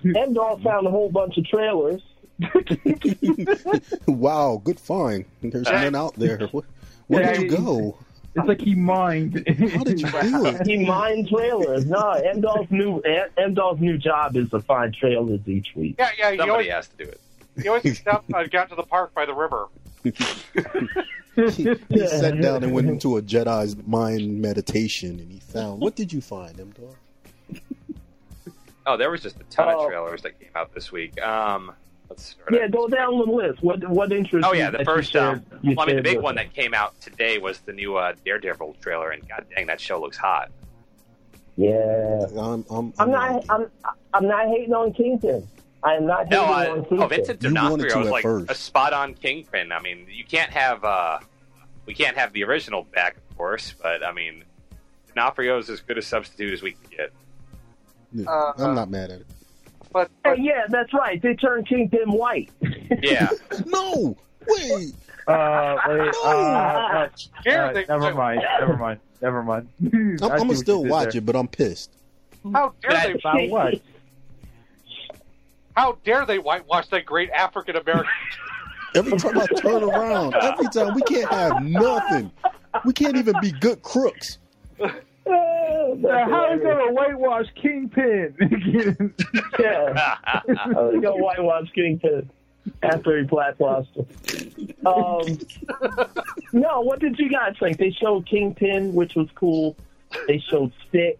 M 0.04 0.34
Dog 0.34 0.62
found 0.64 0.86
a 0.86 0.90
whole 0.90 1.10
bunch 1.10 1.36
of 1.38 1.46
trailers. 1.46 2.02
wow, 4.06 4.60
good 4.62 4.78
find. 4.78 5.24
There's 5.42 5.66
none 5.66 5.94
out 5.96 6.14
there. 6.14 6.38
Where, 6.48 6.64
where 7.08 7.32
did 7.34 7.50
you 7.50 7.56
go? 7.56 7.98
It's 8.38 8.48
like 8.48 8.60
he 8.60 8.74
mined. 8.74 9.34
How 9.74 9.82
did 9.84 10.00
you 10.00 10.10
do 10.10 10.46
it? 10.46 10.66
he 10.66 10.84
mined 10.86 11.28
trailers. 11.28 11.86
No, 11.86 12.10
M 12.12 12.40
new 12.70 13.00
M 13.00 13.54
new 13.80 13.98
job 13.98 14.36
is 14.36 14.50
to 14.50 14.60
find 14.60 14.94
trailers 14.94 15.40
each 15.46 15.68
week. 15.74 15.96
Yeah, 15.98 16.10
yeah. 16.18 16.30
He 16.32 16.36
Somebody 16.38 16.50
always, 16.50 16.68
has 16.70 16.88
to 16.88 16.96
do 17.04 17.10
it. 17.10 17.20
he 17.60 17.68
always 17.68 17.82
gets 17.82 18.00
down, 18.00 18.22
uh, 18.34 18.44
got 18.44 18.68
to 18.70 18.74
the 18.74 18.82
park 18.82 19.14
by 19.14 19.26
the 19.26 19.34
river. 19.34 19.66
He 21.56 22.06
sat 22.08 22.40
down 22.40 22.64
and 22.64 22.72
went 22.72 22.88
into 22.88 23.16
a 23.16 23.22
Jedi's 23.22 23.76
mind 23.86 24.40
meditation, 24.42 25.20
and 25.20 25.30
he 25.30 25.38
found. 25.38 25.80
What 25.80 25.94
did 25.94 26.12
you 26.12 26.20
find, 26.20 26.58
M 26.58 26.72
dog? 26.72 27.60
Oh, 28.86 28.96
there 28.96 29.08
was 29.10 29.20
just 29.22 29.36
a 29.40 29.44
ton 29.44 29.68
Oh. 29.68 29.84
of 29.84 29.88
trailers 29.88 30.22
that 30.22 30.40
came 30.40 30.48
out 30.56 30.74
this 30.74 30.90
week. 30.90 31.20
Um, 31.22 31.66
let's 31.66 31.76
start. 31.76 31.87
Yeah, 32.50 32.68
go 32.68 32.88
down 32.88 33.18
the 33.18 33.24
list. 33.24 33.62
What 33.62 33.86
what 33.88 34.10
interests 34.12 34.48
Oh 34.48 34.54
yeah, 34.54 34.70
the 34.70 34.84
first. 34.84 35.12
shared- 35.12 35.42
Um, 35.52 35.58
you 35.62 35.74
well, 35.76 35.84
I 35.84 35.86
mean, 35.88 35.96
the 35.96 36.02
big 36.02 36.16
with 36.16 36.24
one 36.24 36.34
that 36.36 36.52
came 36.54 36.74
out 36.74 36.98
today 37.00 37.38
was 37.38 37.60
the 37.60 37.72
new 37.72 37.96
uh, 37.96 38.14
Daredevil 38.24 38.76
trailer, 38.80 39.10
and 39.10 39.26
god 39.28 39.44
dang, 39.54 39.66
that 39.66 39.80
show 39.80 40.00
looks 40.00 40.16
hot. 40.16 40.50
Yeah, 41.56 42.26
I'm. 42.38 42.64
I'm. 42.70 42.92
I'm 42.98 43.10
not. 43.10 43.44
I'm. 43.48 43.66
I'm 44.14 44.26
not 44.28 44.46
hating 44.48 44.72
on 44.74 44.92
Kingpin. 44.92 45.46
I 45.82 45.94
am 45.94 46.06
not 46.06 46.28
No, 46.30 46.46
hating 46.46 46.70
uh, 46.70 46.74
on 46.76 46.80
Kingpin. 46.84 47.02
oh, 47.02 47.06
Vincent 47.08 47.42
You 47.42 47.54
wanted 47.54 47.88
D'Onofrio 47.88 47.92
to 47.94 47.98
was 48.00 48.10
like 48.10 48.22
first. 48.22 48.50
a 48.50 48.54
spot 48.54 48.92
on 48.92 49.14
Kingpin. 49.14 49.72
I 49.72 49.80
mean, 49.80 50.06
you 50.10 50.24
can't 50.24 50.50
have. 50.50 50.84
uh 50.84 51.18
We 51.86 51.94
can't 51.94 52.16
have 52.16 52.32
the 52.32 52.44
original 52.44 52.84
back, 52.84 53.16
of 53.16 53.36
course, 53.36 53.74
but 53.82 54.04
I 54.04 54.12
mean, 54.12 54.44
D'Onofrio 55.08 55.58
is 55.58 55.68
as 55.70 55.80
good 55.80 55.98
a 55.98 56.02
substitute 56.02 56.52
as 56.52 56.62
we 56.62 56.72
can 56.72 56.90
get. 56.90 57.12
Yeah, 58.12 58.30
Uh, 58.30 58.52
I'm 58.58 58.74
not 58.74 58.88
mad 58.90 59.10
at 59.10 59.20
it. 59.20 59.26
But, 59.92 60.10
Hey, 60.24 60.36
yeah, 60.38 60.66
that's 60.68 60.92
right. 60.92 61.20
They 61.20 61.34
turned 61.34 61.66
Kingpin 61.66 62.10
white. 62.12 62.50
Yeah, 63.02 63.30
No, 63.66 64.16
wait. 64.48 64.94
Uh, 65.26 65.76
wait, 65.88 66.14
uh, 66.24 66.28
uh, 66.28 67.08
uh, 67.50 67.72
they- 67.72 67.84
never 67.88 68.14
mind. 68.14 68.42
Never 68.60 68.76
mind. 68.76 69.00
Never 69.20 69.42
mind. 69.42 69.68
I'm, 69.82 70.18
I'm 70.22 70.38
gonna 70.38 70.54
still 70.56 70.84
watch 70.84 71.14
it, 71.14 71.26
but 71.26 71.36
I'm 71.36 71.48
pissed. 71.48 71.90
how 72.52 72.72
dare 72.80 72.90
But 72.90 72.96
I- 72.96 73.06
they? 73.06 73.12
About 73.46 73.50
what? 73.50 73.74
How 75.76 75.96
dare 76.04 76.26
they 76.26 76.38
whitewash 76.38 76.88
that 76.88 77.04
great 77.06 77.30
African 77.30 77.76
American? 77.76 78.10
Every 78.94 79.18
time 79.18 79.38
I 79.38 79.46
turn 79.46 79.84
around, 79.84 80.34
every 80.34 80.66
time 80.70 80.94
we 80.94 81.02
can't 81.02 81.30
have 81.30 81.62
nothing. 81.62 82.30
We 82.86 82.94
can't 82.94 83.18
even 83.18 83.34
be 83.40 83.52
good 83.52 83.82
crooks. 83.82 84.38
How 86.02 86.54
is 86.54 86.62
that 86.62 86.78
a 86.78 86.92
whitewash 86.92 87.46
kingpin? 87.60 88.34
yeah. 89.58 90.18
Oh, 90.76 90.92
they 90.92 91.00
go 91.00 91.16
whitewash 91.16 91.70
Kingpin 91.74 92.30
after 92.82 93.18
he 93.18 93.24
blackwashed 93.24 93.94
him. 93.94 94.06
Um, 94.86 95.38
no, 96.52 96.80
what 96.80 97.00
did 97.00 97.18
you 97.18 97.30
guys 97.30 97.56
think? 97.58 97.78
They 97.78 97.90
showed 97.90 98.26
Kingpin, 98.26 98.94
which 98.94 99.14
was 99.14 99.28
cool. 99.34 99.76
They 100.26 100.38
showed 100.38 100.72
Stick. 100.88 101.18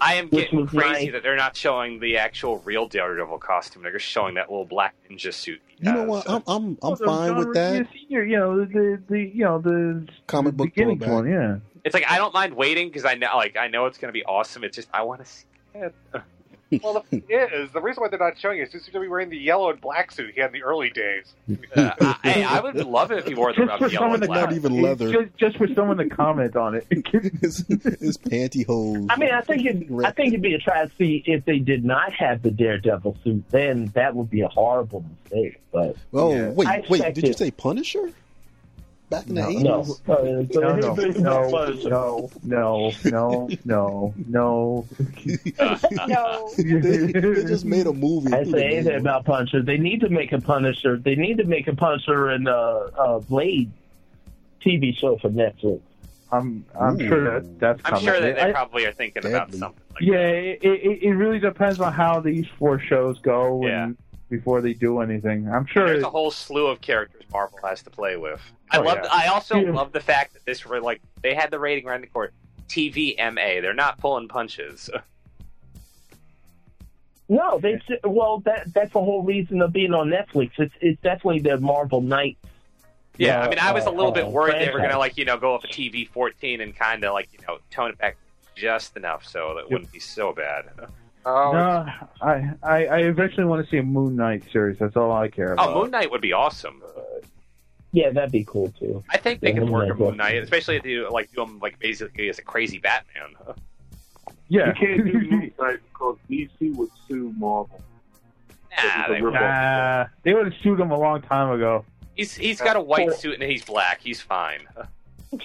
I 0.00 0.14
am 0.14 0.28
getting 0.28 0.66
crazy 0.66 1.06
nice. 1.06 1.12
that 1.12 1.22
they're 1.22 1.36
not 1.36 1.56
showing 1.56 2.00
the 2.00 2.18
actual 2.18 2.58
real 2.58 2.86
Daredevil 2.86 3.38
costume. 3.38 3.82
They're 3.82 3.92
just 3.92 4.04
showing 4.04 4.34
that 4.34 4.50
little 4.50 4.66
black 4.66 4.94
ninja 5.10 5.32
suit. 5.32 5.60
You 5.78 5.92
know 5.92 6.04
what? 6.04 6.28
I'm 6.28 6.42
I'm 6.46 6.78
I'm 6.82 6.94
the 6.96 7.04
fine 7.06 7.28
John 7.28 7.38
with 7.38 7.54
that. 7.54 7.82
Romita 7.82 7.92
Senior, 7.92 8.24
you 8.24 8.36
know 8.36 8.64
the 8.64 9.02
the 9.08 9.20
you 9.20 9.44
know 9.44 9.58
the 9.58 10.06
Comic 10.26 10.54
book 10.54 10.66
beginning 10.66 10.98
throwback. 10.98 11.14
one, 11.14 11.30
yeah. 11.30 11.56
It's 11.86 11.94
like 11.94 12.10
I 12.10 12.18
don't 12.18 12.34
mind 12.34 12.54
waiting 12.54 12.88
because 12.88 13.04
I 13.04 13.14
know, 13.14 13.28
like, 13.36 13.56
I 13.56 13.68
know 13.68 13.86
it's 13.86 13.96
going 13.96 14.08
to 14.08 14.12
be 14.12 14.24
awesome. 14.24 14.64
It's 14.64 14.74
just 14.74 14.88
I 14.92 15.02
want 15.02 15.20
to 15.20 15.26
see 15.26 15.44
it. 15.76 15.94
well, 16.82 16.94
the 16.94 17.00
thing 17.02 17.22
is, 17.28 17.70
the 17.70 17.80
reason 17.80 18.00
why 18.02 18.08
they're 18.08 18.18
not 18.18 18.36
showing 18.40 18.58
it 18.58 18.62
is 18.62 18.72
he's 18.72 18.82
going 18.86 18.94
to 18.94 19.00
be 19.02 19.08
wearing 19.08 19.30
the 19.30 19.38
yellow 19.38 19.70
and 19.70 19.80
black 19.80 20.10
suit 20.10 20.32
he 20.34 20.40
had 20.40 20.48
in 20.48 20.54
the 20.54 20.64
early 20.64 20.90
days. 20.90 21.32
Uh, 21.76 21.92
I, 22.00 22.16
hey, 22.22 22.42
I 22.42 22.60
would 22.60 22.74
love 22.74 23.12
it 23.12 23.18
if 23.18 23.26
he 23.26 23.34
wore 23.34 23.52
the 23.52 23.66
Just 23.66 23.78
for 23.78 23.88
yellow 23.88 24.06
someone 24.06 24.14
and 24.14 24.22
to 24.22 24.26
black. 24.28 24.44
Not 24.46 24.52
even 24.54 24.82
leather. 24.82 25.12
Just, 25.12 25.36
just 25.36 25.56
for 25.58 25.68
someone 25.74 25.98
to 25.98 26.08
comment 26.08 26.56
on 26.56 26.74
it. 26.74 26.86
his, 27.40 27.64
his 28.00 28.16
pantyhose. 28.16 29.06
I 29.10 29.16
mean, 29.16 29.30
I 29.30 29.42
think 29.42 29.66
it, 29.66 30.04
I 30.04 30.10
think 30.10 30.28
it'd 30.28 30.42
be 30.42 30.54
a 30.54 30.58
travesty 30.58 31.22
if 31.26 31.44
they 31.44 31.58
did 31.58 31.84
not 31.84 32.12
have 32.14 32.42
the 32.42 32.50
Daredevil 32.50 33.18
suit. 33.22 33.44
Then 33.50 33.92
that 33.94 34.16
would 34.16 34.30
be 34.30 34.40
a 34.40 34.48
horrible 34.48 35.04
mistake. 35.24 35.60
But 35.70 35.96
Oh 36.14 36.34
Yeah. 36.34 36.48
wait, 36.48 36.68
I 36.68 36.82
wait! 36.88 37.14
Did 37.14 37.28
you 37.28 37.34
say 37.34 37.50
Punisher? 37.50 38.10
Back 39.08 39.28
in 39.28 39.36
the 39.36 39.42
No, 39.42 39.48
eighties? 39.48 39.62
no, 39.62 39.84
No, 40.08 40.22
no, 40.24 40.70
no, 40.74 41.48
no, 41.84 42.30
no, 42.44 42.90
no, 43.04 43.48
no, 43.64 44.14
no. 44.26 44.86
No. 46.08 46.50
they, 46.56 47.12
they 47.12 47.44
just 47.44 47.64
made 47.64 47.86
a 47.86 47.92
movie. 47.92 48.32
I 48.32 48.44
say 48.44 48.76
anything 48.78 48.96
about 49.00 49.24
Punisher. 49.24 49.62
They 49.62 49.78
need 49.78 50.00
to 50.00 50.08
make 50.08 50.32
a 50.32 50.40
Punisher. 50.40 50.96
They 50.96 51.14
need 51.14 51.38
to 51.38 51.44
make 51.44 51.68
a 51.68 51.74
Punisher 51.76 52.28
and 52.30 52.48
uh, 52.48 52.52
uh, 52.98 53.18
Blade 53.20 53.70
TV 54.64 54.96
show 54.96 55.16
for 55.18 55.28
Netflix. 55.30 55.80
I'm 56.32 56.64
I'm 56.78 57.00
Ooh. 57.00 57.06
sure 57.08 57.24
that 57.40 57.58
that's 57.60 57.80
I'm 57.84 58.00
sure 58.00 58.18
that 58.20 58.34
they 58.34 58.42
I- 58.42 58.50
probably 58.52 58.84
are 58.86 58.92
thinking 58.92 59.24
about 59.24 59.54
something 59.54 59.80
like 59.94 60.02
yeah, 60.02 60.16
it, 60.18 60.58
it, 60.62 61.02
it 61.04 61.12
really 61.12 61.38
depends 61.38 61.78
on 61.80 61.92
how 61.92 62.18
these 62.18 62.46
four 62.58 62.80
shows 62.80 63.20
go 63.20 63.64
Yeah. 63.64 63.84
and 63.84 63.96
before 64.28 64.60
they 64.60 64.72
do 64.74 65.00
anything. 65.00 65.48
I'm 65.48 65.66
sure. 65.66 65.86
There's 65.86 66.02
a 66.02 66.10
whole 66.10 66.30
slew 66.30 66.66
of 66.66 66.80
characters 66.80 67.22
Marvel 67.32 67.58
has 67.64 67.82
to 67.82 67.90
play 67.90 68.16
with. 68.16 68.40
I 68.70 68.78
Oh, 68.78 68.82
love. 68.82 68.98
yeah. 69.02 69.08
I 69.12 69.26
also 69.28 69.58
Yeah. 69.60 69.70
love 69.72 69.92
the 69.92 70.00
fact 70.00 70.32
that 70.34 70.44
this 70.44 70.64
were 70.66 70.80
like 70.80 71.00
they 71.22 71.34
had 71.34 71.50
the 71.50 71.58
rating 71.58 71.86
around 71.88 72.00
the 72.02 72.06
court. 72.08 72.32
TVMA. 72.68 73.60
They're 73.62 73.74
not 73.74 73.98
pulling 73.98 74.26
punches. 74.28 74.90
No, 77.28 77.58
they 77.58 77.80
well 78.04 78.40
that 78.40 78.72
that's 78.72 78.92
the 78.92 79.00
whole 79.00 79.22
reason 79.22 79.60
of 79.62 79.72
being 79.72 79.92
on 79.94 80.08
Netflix. 80.10 80.52
It's 80.58 80.74
it's 80.80 81.00
definitely 81.02 81.40
the 81.40 81.58
Marvel 81.58 82.00
Knights. 82.00 82.38
Yeah, 83.18 83.40
uh, 83.40 83.46
I 83.46 83.48
mean, 83.48 83.58
I 83.58 83.72
was 83.72 83.86
a 83.86 83.90
little 83.90 84.10
uh, 84.10 84.14
bit 84.14 84.26
worried 84.28 84.56
they 84.60 84.70
were 84.70 84.78
going 84.78 84.90
to 84.90 84.98
like 84.98 85.16
you 85.16 85.24
know 85.24 85.36
go 85.36 85.54
up 85.54 85.64
a 85.64 85.68
TV 85.68 86.08
14 86.08 86.60
and 86.60 86.76
kind 86.76 87.02
of 87.04 87.14
like 87.14 87.28
you 87.32 87.38
know 87.46 87.58
tone 87.70 87.90
it 87.90 87.98
back 87.98 88.16
just 88.54 88.96
enough 88.96 89.24
so 89.26 89.54
that 89.54 89.62
it 89.62 89.70
wouldn't 89.70 89.90
be 89.92 89.98
so 90.00 90.32
bad. 90.32 90.66
Oh, 91.28 91.52
no, 91.52 91.86
I, 92.22 92.50
I 92.62 92.86
I 92.86 92.98
eventually 93.00 93.44
want 93.46 93.64
to 93.64 93.68
see 93.70 93.78
a 93.78 93.82
Moon 93.82 94.14
Knight 94.14 94.44
series. 94.52 94.78
That's 94.78 94.94
all 94.96 95.10
I 95.10 95.26
care 95.28 95.54
about. 95.54 95.70
Oh, 95.70 95.82
Moon 95.82 95.90
Knight 95.90 96.08
would 96.10 96.20
be 96.20 96.32
awesome. 96.32 96.80
Yeah, 97.90 98.10
that'd 98.10 98.30
be 98.30 98.44
cool 98.44 98.72
too. 98.78 99.02
I 99.10 99.16
think 99.16 99.40
they 99.40 99.52
Yeah, 99.52 99.58
could 99.58 99.70
work 99.70 99.90
a 99.90 99.94
Moon. 99.94 100.16
Knight, 100.16 100.36
especially 100.42 100.76
if 100.76 100.84
you 100.86 101.10
like 101.10 101.32
do 101.32 101.42
him 101.42 101.58
like 101.58 101.78
basically 101.80 102.28
as 102.28 102.38
a 102.38 102.42
crazy 102.42 102.78
Batman. 102.78 103.34
Yeah. 104.48 104.68
You 104.68 104.74
can't 104.74 105.04
do 105.04 105.12
Moon 105.30 105.52
Knight 105.58 105.80
because 105.92 106.16
DC 106.30 106.76
would 106.76 106.90
sue 107.08 107.34
Marvel. 107.36 107.82
Nah, 108.76 109.08
they. 109.08 109.20
Nah, 109.20 110.06
they 110.22 110.32
would 110.34 110.44
have 110.52 110.62
sued 110.62 110.78
him 110.78 110.92
a 110.92 110.98
long 110.98 111.22
time 111.22 111.50
ago. 111.50 111.84
He's 112.14 112.36
he's 112.36 112.60
got 112.60 112.76
a 112.76 112.80
white 112.80 113.12
suit 113.14 113.40
and 113.40 113.50
he's 113.50 113.64
black. 113.64 114.00
He's 114.00 114.20
fine. 114.20 114.60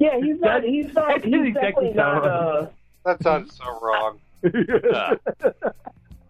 Yeah, 0.00 0.18
he's 0.20 0.38
not. 0.40 0.62
He's 0.62 0.92
not. 0.94 1.22
That 1.22 1.24
He's 1.24 1.46
exactly 1.48 1.92
definitely 1.92 1.94
not. 1.94 2.24
Uh, 2.24 2.66
that 3.08 3.22
sounds 3.22 3.56
so 3.56 3.78
wrong. 3.82 4.18
Uh, 4.44 5.16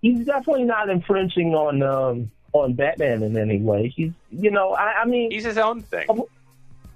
he's 0.02 0.24
definitely 0.24 0.64
not 0.64 0.88
infringing 0.88 1.54
on 1.54 1.82
um 1.82 2.30
on 2.52 2.72
Batman 2.74 3.22
in 3.22 3.36
any 3.36 3.58
way. 3.60 3.88
He's 3.88 4.12
you 4.30 4.50
know 4.50 4.72
I, 4.74 5.02
I 5.02 5.04
mean 5.04 5.30
he's 5.30 5.44
his 5.44 5.58
own 5.58 5.82
thing. 5.82 6.06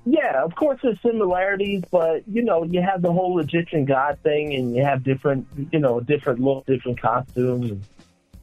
yeah 0.07 0.43
of 0.43 0.55
course 0.55 0.81
there's 0.83 1.01
similarities 1.03 1.83
but 1.91 2.27
you 2.27 2.43
know 2.43 2.65
you 2.65 2.81
have 2.83 3.03
the 3.03 3.13
whole 3.13 3.39
Egyptian 3.41 3.85
god 3.85 4.19
thing 4.23 4.55
and 4.55 4.75
you 4.75 4.83
have 4.85 5.05
different 5.05 5.47
you 5.71 5.79
know 5.79 6.01
different 6.01 6.41
look 6.41 6.65
different 6.67 7.01
costumes 7.01 7.71
and 7.71 7.85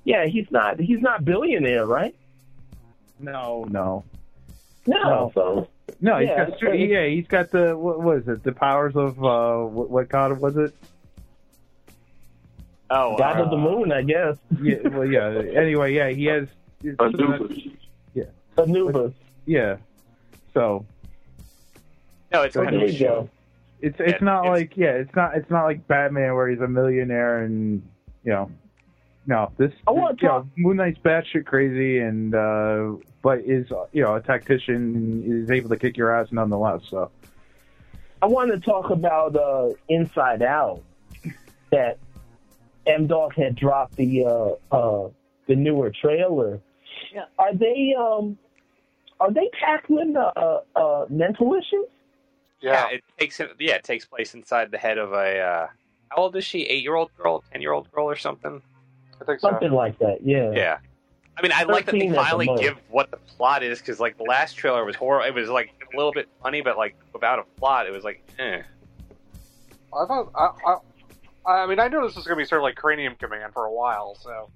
yeah 0.06 0.26
he's 0.26 0.50
not 0.52 0.80
he's 0.80 1.02
not 1.02 1.26
billionaire 1.26 1.86
right 1.86 2.16
No, 3.20 3.66
no, 3.70 4.04
no, 4.88 4.98
No. 5.04 5.32
so 5.34 5.68
no. 6.00 6.20
He's 6.20 6.30
Yeah, 6.30 6.46
got 6.50 6.74
he- 6.76 6.86
yeah. 6.86 7.06
He's 7.08 7.28
got 7.28 7.52
the 7.52 7.76
what 7.76 8.00
was 8.02 8.28
it? 8.28 8.44
The 8.44 8.54
powers 8.54 8.96
of 8.96 9.22
uh, 9.24 9.58
what, 9.66 9.90
what 9.90 10.08
god 10.10 10.40
was 10.40 10.56
it? 10.56 10.74
Oh, 12.92 13.18
god 13.18 13.40
uh, 13.40 13.44
of 13.44 13.50
the 13.52 13.58
moon 13.58 13.92
I 13.92 14.02
guess 14.02 14.38
Yeah. 14.62 14.88
Well, 14.88 15.06
yeah. 15.06 15.42
Anyway, 15.56 15.94
yeah. 15.94 16.10
He 16.10 16.26
has. 16.26 16.48
Anubis. 17.00 17.68
Yeah, 18.14 18.24
Anubis 18.58 19.14
Yeah. 19.46 19.78
So 20.54 20.86
no, 22.32 22.44
it's 22.44 22.54
so 22.54 22.64
kind 22.64 22.76
of 22.76 22.82
a 22.84 22.94
show. 22.94 23.30
It's 23.82 24.00
it's 24.00 24.14
Yeah, 24.14 24.18
not 24.22 24.46
it's- 24.46 24.58
like 24.60 24.78
yeah, 24.78 24.92
it's 24.92 25.16
not 25.16 25.36
it's 25.36 25.50
not 25.50 25.64
like 25.66 25.88
Batman 25.88 26.34
where 26.36 26.48
he's 26.50 26.60
a 26.62 26.68
millionaire 26.68 27.44
and 27.44 27.82
you 28.24 28.32
know, 28.32 28.52
no. 29.26 29.52
This 29.58 29.72
I 29.88 29.92
wanna 29.92 30.16
you 30.22 30.28
know, 30.28 30.48
Moon 30.58 30.78
Knight's 30.78 31.00
batshit 31.00 31.46
crazy 31.46 32.00
and 32.00 32.34
uh, 32.36 32.94
but 33.22 33.40
is 33.42 33.72
uh, 33.72 33.86
you 33.92 34.04
know 34.04 34.16
a 34.16 34.22
tactician 34.22 34.76
and 34.76 35.44
is 35.44 35.52
able 35.52 35.70
to 35.70 35.78
kick 35.78 35.96
your 35.98 36.16
ass 36.16 36.28
nonetheless. 36.32 36.82
So 36.90 37.10
I 38.22 38.26
want 38.26 38.52
to 38.52 38.60
talk 38.60 38.90
about 38.90 39.36
uh, 39.36 39.70
Inside 39.88 40.42
Out. 40.42 40.82
That 41.72 41.98
M 42.90 43.08
Dog 43.08 43.34
had 43.36 43.56
dropped 43.56 43.96
the 43.96 44.26
uh, 44.26 44.76
uh, 44.76 45.10
the 45.48 45.56
newer 45.56 45.92
trailer. 45.92 46.60
Yeah. 47.14 47.26
Are 47.38 47.54
they 47.54 47.96
um 47.98 48.38
are 49.20 49.32
they 49.32 49.50
tackling 49.60 50.16
uh, 50.16 50.60
uh, 50.76 51.06
mental 51.10 51.54
issues? 51.54 51.88
Yeah, 52.62 52.90
it 52.90 53.04
takes. 53.18 53.40
Yeah, 53.60 53.76
it 53.76 53.84
takes 53.84 54.06
place 54.06 54.34
inside 54.34 54.72
the 54.72 54.78
head 54.78 54.98
of 54.98 55.14
a. 55.14 55.40
Uh, 55.40 55.68
how 56.10 56.24
old 56.24 56.36
is 56.36 56.44
she? 56.44 56.64
Eight 56.64 56.84
year 56.84 56.96
old 56.96 57.12
girl, 57.18 57.44
ten 57.52 57.62
year 57.62 57.74
old 57.74 57.92
girl, 57.92 58.06
or 58.06 58.16
something. 58.16 58.62
I 59.22 59.26
think 59.26 59.40
Something 59.40 59.72
like 59.72 59.98
that. 60.00 60.26
Yeah. 60.26 60.52
Yeah. 60.52 60.78
I 61.38 61.42
mean, 61.42 61.52
I 61.54 61.64
like 61.64 61.86
that 61.86 61.94
they 61.94 62.00
13 62.00 62.12
at 62.12 62.16
the 62.16 62.24
finally 62.24 62.62
give 62.62 62.78
what 62.90 63.12
the 63.12 63.18
plot 63.18 63.64
is 63.64 63.80
because, 63.80 63.98
like, 63.98 64.18
the 64.18 64.24
last 64.24 64.58
trailer 64.58 64.84
was 64.84 64.98
horrible. 64.98 65.26
It 65.26 65.34
was 65.34 65.50
like 65.50 65.72
a 65.94 65.96
little 65.96 66.12
bit 66.12 66.28
funny, 66.44 66.62
but 66.62 66.78
like 66.78 66.96
without 67.14 67.40
a 67.40 67.44
plot, 67.58 67.88
it 67.88 67.92
was 67.92 68.04
like, 68.04 68.22
eh. 68.38 68.62
I 69.94 70.06
thought. 70.06 70.32
I, 70.36 70.78
I, 71.50 71.64
I 71.64 71.66
mean, 71.68 71.80
I 71.80 71.88
knew 71.88 72.02
this 72.06 72.16
was 72.16 72.26
going 72.26 72.38
to 72.38 72.44
be 72.44 72.48
sort 72.48 72.60
of 72.60 72.64
like 72.64 72.76
Cranium 72.76 73.16
Command 73.16 73.54
for 73.54 73.66
a 73.66 73.72
while, 73.72 74.16
so. 74.16 74.50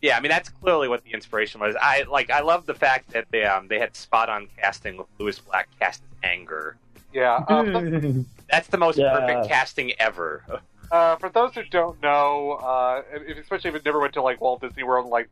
Yeah, 0.00 0.16
I 0.16 0.20
mean 0.20 0.30
that's 0.30 0.48
clearly 0.48 0.86
what 0.88 1.02
the 1.02 1.10
inspiration 1.12 1.60
was. 1.60 1.74
I 1.80 2.04
like 2.08 2.30
I 2.30 2.40
love 2.40 2.66
the 2.66 2.74
fact 2.74 3.10
that 3.10 3.26
they 3.32 3.44
um 3.44 3.66
they 3.66 3.80
had 3.80 3.96
spot 3.96 4.28
on 4.28 4.46
casting 4.56 4.96
with 4.96 5.08
Lewis 5.18 5.40
Black 5.40 5.68
cast 5.80 6.02
as 6.22 6.30
Anger. 6.30 6.76
Yeah. 7.12 7.44
Uh, 7.48 7.62
That's 8.50 8.68
the 8.68 8.78
most 8.78 8.96
Yeah. 8.96 9.10
perfect 9.18 9.48
casting 9.48 9.92
ever. 9.98 10.44
Uh, 10.90 11.16
for 11.16 11.28
those 11.28 11.52
who 11.54 11.62
don't 11.64 12.00
know, 12.00 12.52
uh, 12.52 13.02
if- 13.12 13.36
especially 13.36 13.68
if 13.68 13.76
it 13.76 13.84
never 13.84 14.00
went 14.00 14.14
to 14.14 14.22
like 14.22 14.40
Walt 14.40 14.62
Disney 14.62 14.84
World, 14.84 15.10
like 15.10 15.28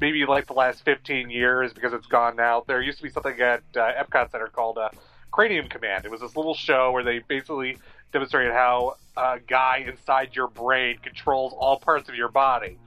maybe 0.00 0.26
like 0.26 0.46
the 0.46 0.52
last 0.52 0.84
15 0.84 1.30
years 1.30 1.72
because 1.72 1.94
it's 1.94 2.06
gone 2.06 2.36
now. 2.36 2.62
There 2.66 2.82
used 2.82 2.98
to 2.98 3.04
be 3.04 3.08
something 3.08 3.40
at 3.40 3.62
uh, 3.74 3.92
Epcot 3.94 4.30
Center 4.32 4.48
called 4.48 4.76
uh, 4.76 4.90
Cranium 5.30 5.68
Command. 5.68 6.04
It 6.04 6.10
was 6.10 6.20
this 6.20 6.36
little 6.36 6.54
show 6.54 6.92
where 6.92 7.02
they 7.02 7.20
basically 7.20 7.78
demonstrated 8.12 8.52
how 8.52 8.96
a 9.16 9.38
guy 9.46 9.84
inside 9.86 10.34
your 10.34 10.48
brain 10.48 10.98
controls 11.02 11.52
all 11.56 11.78
parts 11.78 12.08
of 12.08 12.14
your 12.14 12.28
body, 12.28 12.78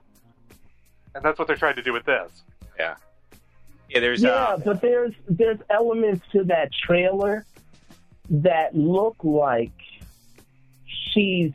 and 1.15 1.23
that's 1.23 1.39
what 1.39 1.47
they're 1.47 1.57
trying 1.57 1.75
to 1.75 1.83
do 1.83 1.93
with 1.93 2.05
this. 2.05 2.31
Yeah. 2.77 2.95
Yeah, 3.89 4.01
there's 4.01 4.21
yeah, 4.21 4.29
uh, 4.29 4.57
but 4.57 4.81
there's 4.81 5.13
there's 5.27 5.57
elements 5.69 6.23
to 6.31 6.43
that 6.45 6.71
trailer 6.71 7.45
that 8.29 8.75
look 8.75 9.15
like 9.23 9.71
she's 10.85 11.51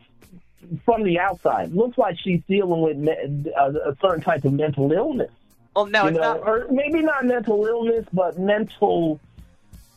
from 0.85 1.05
the 1.05 1.21
outside. 1.21 1.73
Looks 1.73 1.97
like 1.97 2.19
she's 2.19 2.41
dealing 2.49 2.81
with 2.81 2.97
me- 2.97 3.53
a, 3.57 3.91
a 3.91 3.97
certain 4.01 4.21
type 4.21 4.45
of 4.45 4.53
mental 4.53 4.91
illness. 4.91 5.31
Well, 5.77 5.87
no, 5.87 6.03
you 6.03 6.09
it's 6.09 6.19
know, 6.19 6.35
not. 6.35 6.49
or 6.49 6.67
maybe 6.71 7.03
not 7.03 7.25
mental 7.25 7.65
illness, 7.67 8.07
but 8.13 8.39
mental. 8.39 9.21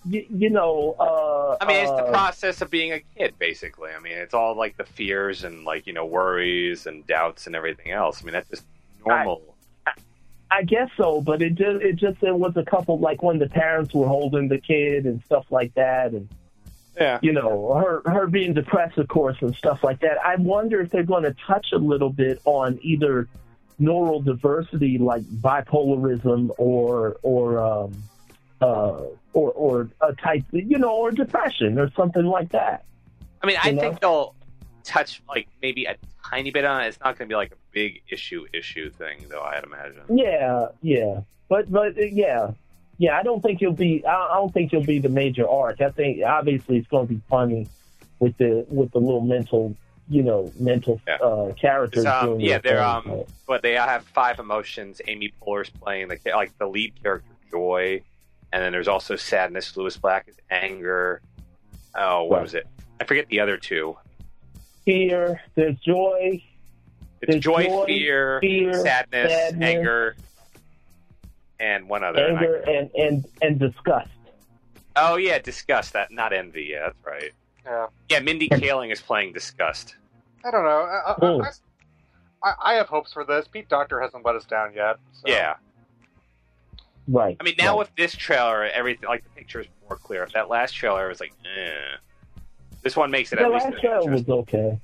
You, 0.07 0.25
you 0.29 0.49
know, 0.49 0.95
uh, 0.99 1.57
I 1.59 1.67
mean, 1.67 1.77
it's 1.77 1.91
the 1.91 2.05
uh, 2.05 2.11
process 2.11 2.61
of 2.61 2.69
being 2.69 2.93
a 2.93 3.01
kid, 3.17 3.33
basically. 3.37 3.91
I 3.91 3.99
mean, 3.99 4.13
it's 4.13 4.33
all 4.33 4.55
like 4.55 4.77
the 4.77 4.85
fears 4.85 5.43
and 5.43 5.65
like 5.65 5.87
you 5.87 5.93
know 5.93 6.05
worries 6.05 6.85
and 6.85 7.05
doubts 7.07 7.47
and 7.47 7.55
everything 7.55 7.91
else. 7.91 8.21
I 8.21 8.25
mean, 8.25 8.33
that's 8.33 8.49
just 8.49 8.63
normal. 9.05 9.41
I 10.49 10.63
guess 10.63 10.89
so, 10.95 11.21
but 11.21 11.41
it 11.41 11.55
just 11.55 11.83
it 11.83 11.95
just 11.97 12.23
it 12.23 12.33
was 12.33 12.55
a 12.55 12.63
couple 12.63 12.99
like 12.99 13.21
when 13.21 13.37
the 13.37 13.49
parents 13.49 13.93
were 13.93 14.07
holding 14.07 14.47
the 14.47 14.59
kid 14.59 15.05
and 15.05 15.21
stuff 15.25 15.45
like 15.49 15.73
that, 15.73 16.13
and 16.13 16.29
yeah, 16.95 17.19
you 17.21 17.33
know 17.33 17.73
her 17.73 18.01
her 18.09 18.27
being 18.27 18.53
depressed, 18.53 18.97
of 18.97 19.07
course, 19.09 19.37
and 19.41 19.53
stuff 19.55 19.83
like 19.83 19.99
that. 20.01 20.17
I 20.23 20.37
wonder 20.37 20.79
if 20.79 20.89
they're 20.89 21.03
going 21.03 21.23
to 21.23 21.35
touch 21.45 21.67
a 21.73 21.77
little 21.77 22.09
bit 22.09 22.41
on 22.45 22.79
either 22.81 23.27
neural 23.77 24.21
diversity, 24.21 24.97
like 24.97 25.23
bipolarism, 25.23 26.51
or 26.57 27.17
or 27.23 27.59
um, 27.59 28.03
uh, 28.61 29.01
or 29.37 29.51
or 29.51 29.89
a 30.01 30.13
type, 30.13 30.43
you 30.51 30.77
know, 30.79 30.95
or 30.95 31.11
depression 31.11 31.77
or 31.77 31.91
something 31.91 32.25
like 32.25 32.49
that. 32.49 32.83
I 33.43 33.47
mean, 33.47 33.57
I 33.61 33.71
know? 33.71 33.81
think 33.81 33.99
they'll 34.01 34.35
touch 34.83 35.21
like 35.29 35.47
maybe 35.61 35.85
a 35.85 35.95
tiny 36.27 36.49
bit 36.49 36.65
on 36.65 36.83
it. 36.83 36.87
It's 36.87 36.99
not 36.99 37.17
going 37.17 37.29
to 37.29 37.33
be 37.33 37.35
like 37.35 37.51
a 37.51 37.61
big 37.71 38.01
issue 38.09 38.45
issue 38.51 38.89
thing, 38.89 39.25
though. 39.29 39.41
I'd 39.41 39.63
imagine. 39.63 40.01
Yeah, 40.09 40.69
yeah, 40.81 41.21
but 41.49 41.71
but 41.71 41.93
yeah, 42.11 42.51
yeah. 42.97 43.17
I 43.19 43.21
don't 43.23 43.41
think 43.41 43.61
you'll 43.61 43.73
be. 43.73 44.03
I 44.05 44.33
don't 44.33 44.51
think 44.51 44.71
you'll 44.71 44.83
be 44.83 44.99
the 44.99 45.09
major 45.09 45.47
arc. 45.47 45.81
I 45.81 45.91
think 45.91 46.23
obviously 46.23 46.77
it's 46.77 46.87
going 46.87 47.07
to 47.07 47.13
be 47.13 47.21
funny 47.29 47.67
with 48.19 48.35
the 48.37 48.65
with 48.69 48.91
the 48.91 48.99
little 48.99 49.21
mental, 49.21 49.75
you 50.09 50.23
know, 50.23 50.51
mental 50.59 50.99
uh, 51.21 51.51
characters. 51.61 52.05
Um, 52.05 52.25
doing 52.25 52.41
yeah, 52.41 52.57
they're 52.57 52.81
um, 52.81 53.03
but- 53.05 53.27
but 53.45 53.61
they 53.61 53.73
have 53.73 54.03
five 54.03 54.39
emotions. 54.39 54.99
Amy 55.07 55.31
Poehler's 55.41 55.69
playing 55.69 56.07
the 56.07 56.17
like 56.33 56.57
the 56.57 56.67
lead 56.67 56.91
character, 57.01 57.31
Joy, 57.51 58.01
and 58.53 58.61
then 58.63 58.71
there's 58.71 58.87
also 58.87 59.15
sadness. 59.15 59.75
Lewis 59.77 59.97
Black 59.97 60.27
is 60.27 60.35
anger. 60.49 61.21
Oh, 61.95 62.23
what 62.25 62.37
Right. 62.37 62.41
was 62.43 62.53
it? 62.53 62.67
I 62.99 63.03
forget 63.05 63.27
the 63.27 63.39
other 63.39 63.57
two. 63.57 63.97
fear. 64.85 65.41
There's 65.55 65.77
joy. 65.79 66.41
It's 67.21 67.31
There's 67.31 67.43
joy, 67.43 67.65
joy, 67.65 67.85
fear, 67.87 68.39
fear, 68.41 68.73
sadness, 68.73 69.31
sadness. 69.31 69.69
anger, 69.69 70.15
and 71.59 71.89
one 71.89 72.03
other. 72.03 72.25
and 72.25 72.37
I- 72.37 72.41
anger 72.41 72.55
and 72.67 72.91
and 72.95 73.25
and 73.41 73.59
disgust. 73.59 74.09
oh 74.95 75.15
yeah, 75.15 75.39
disgust. 75.39 75.93
That 75.93 76.11
not 76.11 76.31
envy. 76.33 76.65
Yeah, 76.71 76.85
that's 76.85 77.05
right. 77.05 77.31
Yeah. 77.65 77.87
Yeah, 78.09 78.19
Mindy 78.21 78.47
Kaling 78.49 78.91
is 78.93 79.01
playing 79.01 79.33
disgust. 79.33 79.95
I 80.45 80.51
don't 80.51 80.63
know. 80.63 80.69
I, 80.69 81.01
I. 81.11 81.11
I, 81.11 81.35
hmm. 81.37 81.41
I, 82.43 82.53
I 82.61 82.73
have 82.75 82.87
hopes 82.87 83.11
for 83.11 83.25
this. 83.25 83.47
Pete 83.47 83.67
Docter 83.67 83.99
hasn't 83.99 84.23
let 84.23 84.35
us 84.35 84.45
down 84.45 84.73
yet. 84.73 84.97
So. 85.13 85.23
Yeah. 85.25 85.55
Right. 87.07 87.37
I 87.39 87.43
mean, 87.43 87.55
now 87.57 87.69
right. 87.71 87.79
with 87.79 87.95
this 87.95 88.13
trailer, 88.13 88.65
everything 88.65 89.07
like 89.07 89.23
the 89.23 89.29
picture 89.29 89.61
is 89.61 89.67
more 89.87 89.97
clear. 89.97 90.23
If 90.23 90.33
that 90.33 90.49
last 90.49 90.73
trailer 90.73 91.07
was 91.07 91.19
like, 91.19 91.33
eh. 91.45 91.97
This 92.83 92.95
one 92.95 93.11
makes 93.11 93.31
it 93.33 93.37
the 93.37 93.45
at 93.45 93.51
least 93.51 93.65
last 93.65 93.79
trailer 93.81 94.11
was 94.11 94.27
okay. 94.29 94.79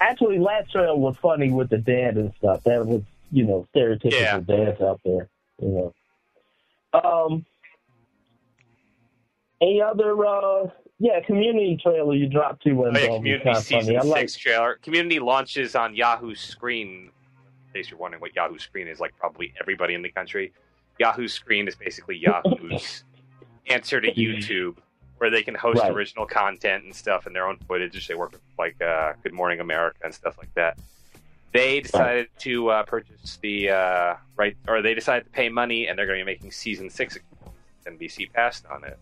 Actually, 0.00 0.38
last 0.38 0.70
trailer 0.70 0.96
was 0.96 1.16
funny 1.16 1.50
with 1.50 1.68
the 1.68 1.78
dad 1.78 2.16
and 2.16 2.32
stuff. 2.38 2.62
That 2.64 2.86
was, 2.86 3.02
you 3.32 3.44
know, 3.44 3.66
stereotypical 3.74 4.12
Yeah. 4.12 4.40
dads 4.40 4.80
out 4.80 5.00
there. 5.04 5.28
You 5.60 5.92
know. 6.92 7.00
Um. 7.00 7.46
Any 9.60 9.80
other? 9.82 10.24
uh 10.26 10.68
Yeah, 10.98 11.20
community 11.20 11.78
trailer 11.82 12.14
you 12.14 12.28
dropped 12.28 12.62
to 12.64 12.70
Oh 12.70 12.84
and 12.84 12.96
yeah, 12.96 13.08
was 13.08 13.16
Community 13.18 13.54
season 13.54 13.80
funny. 13.80 13.96
I 13.96 14.02
like. 14.02 14.20
six 14.28 14.36
trailer. 14.36 14.78
Community 14.82 15.18
launches 15.18 15.74
on 15.74 15.94
Yahoo 15.94 16.34
Screen. 16.34 17.10
In 17.68 17.72
case 17.82 17.90
you're 17.90 17.98
wondering 17.98 18.20
what 18.20 18.34
Yahoo 18.34 18.58
Screen 18.58 18.86
is, 18.88 19.00
like 19.00 19.16
probably 19.18 19.52
everybody 19.60 19.94
in 19.94 20.02
the 20.02 20.08
country, 20.10 20.52
Yahoo 20.98 21.28
Screen 21.28 21.68
is 21.68 21.74
basically 21.74 22.16
Yahoo's 22.18 23.04
answer 23.68 24.00
to 24.00 24.12
YouTube, 24.12 24.76
where 25.18 25.30
they 25.30 25.42
can 25.42 25.54
host 25.54 25.80
Right. 25.80 25.90
original 25.92 26.26
content 26.26 26.84
and 26.84 26.94
stuff 26.94 27.26
and 27.26 27.34
their 27.34 27.46
own 27.46 27.58
footage. 27.68 28.06
They 28.06 28.14
work 28.14 28.32
with 28.32 28.40
like 28.58 28.80
uh, 28.82 29.14
Good 29.22 29.32
Morning 29.32 29.60
America 29.60 29.98
and 30.04 30.14
stuff 30.14 30.38
like 30.38 30.52
that. 30.54 30.78
They 31.52 31.80
decided 31.80 32.28
to 32.40 32.68
uh, 32.68 32.82
purchase 32.82 33.38
the 33.40 33.70
uh, 33.70 34.14
right, 34.36 34.56
or 34.68 34.82
they 34.82 34.94
decided 34.94 35.24
to 35.24 35.30
pay 35.30 35.48
money, 35.48 35.86
and 35.88 35.98
they're 35.98 36.06
going 36.06 36.18
to 36.18 36.24
be 36.24 36.30
making 36.30 36.50
season 36.52 36.90
six. 36.90 37.18
NBC 37.86 38.32
passed 38.32 38.66
on 38.66 38.82
it, 38.84 38.98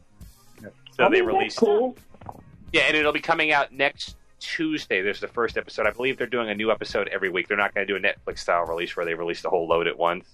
so 0.97 1.05
I 1.05 1.09
they 1.09 1.23
released. 1.23 1.57
cool. 1.59 1.97
Yeah, 2.73 2.83
and 2.83 2.97
it'll 2.97 3.13
be 3.13 3.21
coming 3.21 3.51
out 3.51 3.73
next 3.73 4.17
Tuesday. 4.41 5.01
There's 5.01 5.21
the 5.21 5.27
first 5.29 5.57
episode. 5.57 5.87
I 5.87 5.91
believe 5.91 6.19
they're 6.19 6.27
doing 6.27 6.51
a 6.51 6.55
new 6.55 6.71
episode 6.71 7.09
every 7.09 7.31
week. 7.31 7.49
They're 7.49 7.57
not 7.57 7.75
going 7.75 7.87
to 7.87 7.93
do 7.93 7.97
a 7.97 8.13
Netflix 8.13 8.41
style 8.41 8.65
release 8.67 8.95
where 8.95 9.07
they 9.07 9.15
release 9.15 9.41
the 9.41 9.49
whole 9.49 9.67
load 9.67 9.87
at 9.87 9.99
once. 9.99 10.27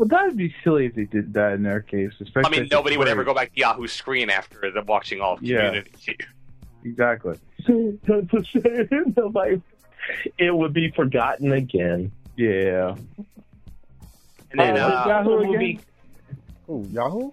Well, 0.00 0.08
that 0.08 0.24
would 0.28 0.36
be 0.38 0.54
silly 0.64 0.86
if 0.86 0.94
they 0.94 1.04
did 1.04 1.34
that 1.34 1.52
in 1.52 1.62
their 1.62 1.82
case. 1.82 2.12
Especially 2.20 2.56
I 2.56 2.60
mean, 2.62 2.68
nobody 2.72 2.96
would 2.96 3.06
ever 3.06 3.22
go 3.22 3.34
back 3.34 3.52
to 3.52 3.60
Yahoo 3.60 3.86
Screen 3.86 4.30
after 4.30 4.70
the 4.70 4.80
watching 4.80 5.20
all 5.20 5.34
of 5.34 5.42
Yeah. 5.42 5.66
Community. 5.66 6.16
Exactly. 6.84 7.36
Nobody- 7.68 9.60
it 10.38 10.56
would 10.56 10.72
be 10.72 10.90
forgotten 10.92 11.52
again. 11.52 12.10
Yeah. 12.34 12.94
And 14.52 14.58
then, 14.60 14.78
Uh, 14.78 14.86
uh, 14.86 15.04
Yahoo 15.06 15.30
Yahoo 15.30 15.38
again? 15.40 15.54
again? 15.60 15.80
Oh, 16.66 16.86
Yahoo? 16.90 17.30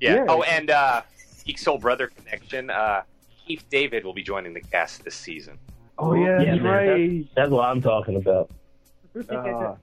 yeah. 0.00 0.14
Yeah. 0.14 0.24
Oh, 0.30 0.42
and 0.44 0.70
uh, 0.70 1.02
Geek 1.44 1.58
Soul 1.58 1.76
Brother 1.76 2.06
Connection. 2.06 2.70
Uh, 2.70 3.02
Keith 3.46 3.66
David 3.68 4.06
will 4.06 4.14
be 4.14 4.22
joining 4.22 4.54
the 4.54 4.62
cast 4.62 5.04
this 5.04 5.14
season. 5.14 5.58
Oh 5.98 6.14
yeah, 6.14 6.40
Yeah, 6.40 6.52
that's 6.52 6.62
man, 6.62 6.88
right. 6.88 7.26
That's 7.36 7.50
what 7.50 7.66
I'm 7.68 7.82
talking 7.82 8.16
about. 8.16 8.50
Uh, 9.28 9.74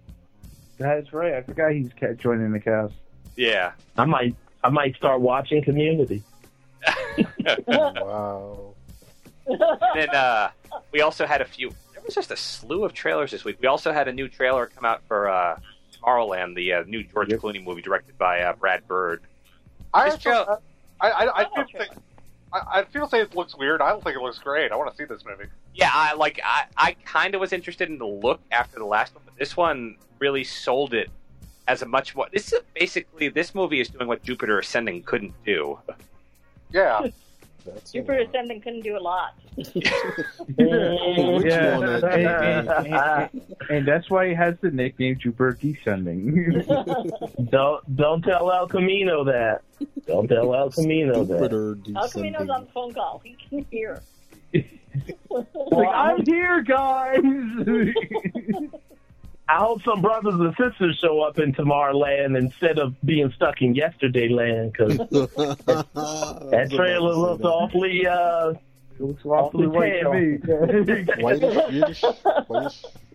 that's 0.77 1.13
right. 1.13 1.33
I 1.35 1.41
forgot 1.41 1.71
he's 1.71 1.89
joining 2.17 2.51
the 2.51 2.59
cast. 2.59 2.93
Yeah. 3.35 3.71
I 3.97 4.05
might, 4.05 4.35
I 4.63 4.69
might 4.69 4.95
start 4.95 5.21
watching 5.21 5.63
Community. 5.63 6.23
Wow. 7.67 8.73
And 9.45 9.59
then 9.95 10.09
uh, 10.09 10.51
we 10.91 11.01
also 11.01 11.25
had 11.25 11.41
a 11.41 11.45
few. 11.45 11.69
There 11.93 12.01
was 12.05 12.15
just 12.15 12.31
a 12.31 12.37
slew 12.37 12.83
of 12.85 12.93
trailers 12.93 13.31
this 13.31 13.43
week. 13.43 13.57
We 13.61 13.67
also 13.67 13.91
had 13.91 14.07
a 14.07 14.13
new 14.13 14.27
trailer 14.29 14.67
come 14.67 14.85
out 14.85 15.01
for 15.07 15.29
uh, 15.29 15.59
Tomorrowland, 15.93 16.55
the 16.55 16.73
uh, 16.73 16.83
new 16.87 17.03
George 17.03 17.29
Clooney 17.29 17.63
movie 17.63 17.81
directed 17.81 18.17
by 18.17 18.41
uh, 18.41 18.53
Brad 18.53 18.87
Bird. 18.87 19.21
I, 19.93 20.05
This 20.05 20.13
actually, 20.15 20.31
trail- 20.31 20.61
I, 21.01 21.09
I, 21.11 21.39
I 21.41 21.47
did 21.55 21.67
think 21.77 21.91
I, 22.53 22.79
I 22.79 22.83
feel 22.85 23.07
say 23.07 23.21
it 23.21 23.35
looks 23.35 23.55
weird. 23.55 23.81
I 23.81 23.89
don't 23.89 24.03
think 24.03 24.15
it 24.15 24.21
looks 24.21 24.39
great. 24.39 24.71
I 24.71 24.75
want 24.75 24.91
to 24.91 24.97
see 24.97 25.05
this 25.05 25.25
movie. 25.25 25.49
Yeah, 25.73 25.91
I 25.91 26.13
like 26.13 26.39
I, 26.43 26.65
I 26.77 26.93
kind 27.05 27.35
of 27.35 27.41
was 27.41 27.51
interested 27.51 27.89
in 27.89 27.97
the 27.97 28.07
look 28.07 28.39
after 28.51 28.77
the 28.77 28.85
last 28.85 29.15
one, 29.15 29.23
but 29.25 29.35
this 29.37 29.57
one 29.57 29.97
really 30.19 30.43
sold 30.43 30.93
it 30.93 31.09
as 31.67 31.81
a 31.81 31.85
much 31.85 32.15
more. 32.15 32.27
This 32.31 32.53
is 32.53 32.61
basically 32.73 33.29
this 33.29 33.55
movie 33.55 33.79
is 33.79 33.89
doing 33.89 34.07
what 34.07 34.23
Jupiter 34.23 34.59
Ascending 34.59 35.03
couldn't 35.03 35.33
do. 35.43 35.79
Yeah. 36.71 37.07
Jupiter 37.91 38.19
Ascending 38.19 38.61
couldn't 38.61 38.81
do 38.81 38.97
a 38.97 38.99
lot. 38.99 39.35
yeah, 40.57 41.79
and, 41.79 42.03
and- 42.03 42.69
and- 42.87 43.41
and 43.69 43.87
that's 43.87 44.09
why 44.09 44.27
he 44.27 44.33
has 44.33 44.55
the 44.61 44.71
nickname 44.71 45.17
Jupiter 45.19 45.57
Descending. 45.59 46.63
don't 47.49 47.95
don't 47.95 48.21
tell 48.23 48.51
El 48.51 48.67
Camino 48.67 49.23
that. 49.25 49.61
Don't 50.07 50.27
tell 50.27 50.53
El 50.53 50.69
Camino 50.71 51.23
that. 51.23 51.51
How 51.95 52.07
come 52.07 52.23
he 52.23 52.29
knows 52.29 52.49
on 52.49 52.65
the 52.65 52.71
phone 52.71 52.93
call? 52.93 53.21
He 53.23 53.35
can 53.49 53.65
hear. 53.71 54.01
like, 55.29 55.87
I'm 55.93 56.23
here, 56.25 56.61
guys. 56.61 57.19
I 59.47 59.57
hope 59.57 59.83
some 59.83 60.01
brothers 60.01 60.35
and 60.35 60.55
sisters 60.55 60.97
show 61.01 61.21
up 61.21 61.37
in 61.37 61.53
Tomorrowland 61.53 62.37
instead 62.37 62.79
of 62.79 62.95
being 63.05 63.31
stuck 63.35 63.61
in 63.61 63.75
Yesterday 63.75 64.29
Land 64.29 64.71
because 64.73 64.97
that 65.09 66.69
trailer 66.73 67.13
looks 67.13 67.43
awfully 67.43 68.07
uh, 68.07 68.53
looks 68.99 69.25
awfully 69.25 69.67
white 69.67 70.01
to 70.01 70.13
me. 70.13 70.39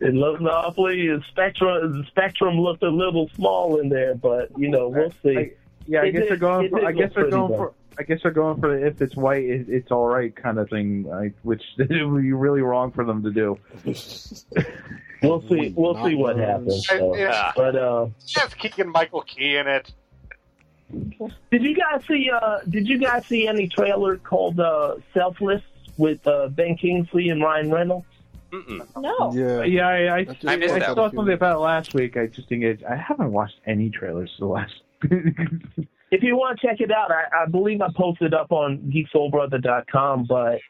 It 0.01 0.15
looks 0.15 0.41
awfully 0.43 1.09
the 1.09 1.23
spectrum. 1.31 2.03
The 2.03 2.07
spectrum 2.09 2.61
looked 2.61 2.83
a 2.85 2.89
little 2.91 3.29
small 3.35 3.81
in 3.81 3.89
there, 3.89 4.15
but 4.15 4.51
you 4.57 4.69
know 4.69 4.89
we'll 4.89 5.13
see. 5.23 5.53
yeah, 5.87 6.03
I 6.03 6.07
It 6.07 6.13
guess 6.13 6.21
did- 6.23 6.31
they're 6.31 6.37
going. 6.37 6.71
For, 6.71 6.85
I 6.85 6.93
guess 6.93 7.11
they're 7.15 7.31
going 7.31 7.51
though. 7.51 7.57
for. 7.57 7.75
I 7.99 8.03
guess 8.05 8.21
they're 8.23 8.31
going 8.31 8.61
for 8.61 8.79
the 8.79 8.87
if 8.87 9.03
it's 9.03 9.17
white, 9.17 9.45
it, 9.45 9.67
it's 9.69 9.91
all 9.91 10.07
right 10.07 10.35
kind 10.35 10.59
of 10.59 10.71
thing, 10.71 11.05
like, 11.05 11.35
which 11.43 11.63
would 11.79 11.89
be 11.89 12.33
really 12.33 12.61
wrong 12.61 12.93
for 12.93 13.05
them 13.05 13.23
to 13.25 13.31
do. 13.31 13.59
We'll 15.23 15.43
see. 15.49 15.73
We'll 15.77 16.01
see 16.05 16.15
what 16.15 16.37
happens. 16.37 16.87
so. 16.87 17.17
Yeah. 17.17 17.53
But 17.57 17.75
uh, 17.75 18.07
Yes, 18.37 18.55
Keegan 18.55 18.91
Michael 18.91 19.23
Key 19.23 19.57
in 19.57 19.67
it. 19.67 19.93
did 21.51 21.63
you 21.63 21.75
guys 21.75 22.03
see? 22.07 22.31
Uh, 22.31 22.61
did 22.69 22.89
you 22.89 22.99
guys 22.99 23.27
see 23.27 23.49
any 23.49 23.67
trailer 23.69 24.17
called 24.19 24.61
uh, 24.61 24.95
"Selfless" 25.13 25.63
with 25.97 26.25
uh, 26.27 26.49
Ben 26.49 26.77
Kingsley 26.77 27.31
and 27.31 27.43
Ryan 27.43 27.71
Reynolds? 27.73 28.07
No. 28.97 29.33
Yeah, 29.35 29.65
yeah. 29.65 29.89
I, 29.89 30.19
I, 30.21 30.27
I 30.47 30.57
missed 30.57 30.75
I 30.75 30.95
saw 30.95 31.11
something 31.11 31.35
about 31.35 31.57
it 31.57 31.61
last 31.61 31.95
week. 31.95 32.17
I 32.17 32.27
just 32.29 32.49
think 32.49 32.63
it, 32.63 32.83
I 32.89 32.97
haven't 32.97 33.33
watched 33.33 33.59
any 33.67 33.91
trailers 33.91 34.33
for 34.39 34.45
the 34.45 34.53
last. 34.53 35.89
If 36.11 36.23
you 36.23 36.37
want 36.37 36.59
to 36.59 36.67
check 36.67 36.81
it 36.81 36.91
out, 36.91 37.11
I, 37.11 37.43
I 37.43 37.47
believe 37.47 37.81
I 37.83 37.89
posted 37.95 38.33
up 38.33 38.51
on 38.51 38.79
geeksoulbrother.com, 38.93 40.25
but 40.27 40.61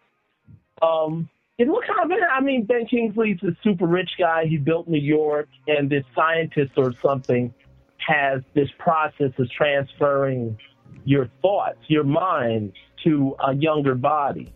um, 0.83 1.29
it 1.59 1.69
looks 1.69 1.87
kind 1.87 2.01
of. 2.03 2.09
Man 2.09 2.19
I 2.33 2.41
mean, 2.41 2.65
Ben 2.65 2.87
Kingsley's 2.87 3.43
a 3.43 3.57
super 3.63 3.87
rich 3.87 4.11
guy. 4.19 4.47
He 4.47 4.57
built 4.57 4.89
New 4.89 5.01
York, 5.01 5.49
and 5.67 5.89
this 5.89 6.05
scientist 6.15 6.73
or 6.77 6.93
something 7.03 7.53
has 7.99 8.43
this 8.55 8.69
process 8.79 9.33
of 9.39 9.51
transferring 9.51 10.59
your 11.05 11.29
thoughts, 11.43 11.79
your 11.89 12.05
mind, 12.05 12.73
to 13.05 13.37
a 13.41 13.55
younger 13.55 13.95
body. 13.95 14.53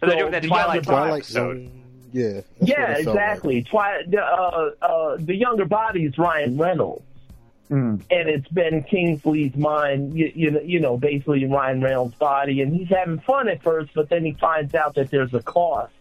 So 0.00 0.06
they're 0.06 0.18
doing 0.18 0.32
that 0.32 0.42
the 0.42 0.48
Twilight 0.48 0.86
younger 0.86 1.22
Zone 1.22 1.44
body- 1.48 1.64
episode. 1.64 1.70
Yeah. 2.12 2.22
Yeah, 2.22 2.30
what 2.30 2.40
it 2.40 2.64
felt 2.64 2.88
like. 2.88 2.98
exactly. 2.98 3.62
Twi- 3.64 4.02
the, 4.08 4.22
uh, 4.22 4.70
uh, 4.80 5.16
the 5.18 5.34
younger 5.34 5.64
body 5.64 6.04
is 6.04 6.16
Ryan 6.16 6.56
Reynolds. 6.56 7.02
Hmm. 7.68 7.96
and 8.10 8.28
it's 8.28 8.46
Ben 8.48 8.84
Kingsley's 8.84 9.56
mind, 9.56 10.16
you, 10.16 10.30
you 10.34 10.50
know, 10.52 10.60
you 10.60 10.78
know, 10.78 10.96
basically 10.96 11.44
Ryan 11.46 11.80
Reynolds' 11.80 12.14
body, 12.14 12.62
and 12.62 12.72
he's 12.72 12.88
having 12.88 13.18
fun 13.18 13.48
at 13.48 13.60
first, 13.60 13.90
but 13.92 14.08
then 14.08 14.24
he 14.24 14.32
finds 14.34 14.74
out 14.74 14.94
that 14.94 15.10
there's 15.10 15.34
a 15.34 15.42
cost 15.42 15.92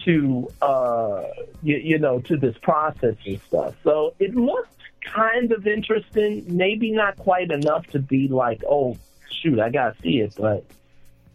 to, 0.00 0.48
uh, 0.62 1.24
you, 1.62 1.76
you 1.76 1.98
know, 1.98 2.18
to 2.20 2.38
this 2.38 2.56
process 2.62 3.16
and 3.26 3.40
stuff. 3.42 3.74
So 3.84 4.14
it 4.18 4.34
looked 4.34 4.70
kind 5.04 5.52
of 5.52 5.66
interesting, 5.66 6.44
maybe 6.48 6.92
not 6.92 7.18
quite 7.18 7.50
enough 7.50 7.86
to 7.88 7.98
be 7.98 8.28
like, 8.28 8.62
oh, 8.66 8.96
shoot, 9.30 9.60
I 9.60 9.70
gotta 9.70 9.96
see 10.02 10.20
it, 10.20 10.34
but. 10.38 10.64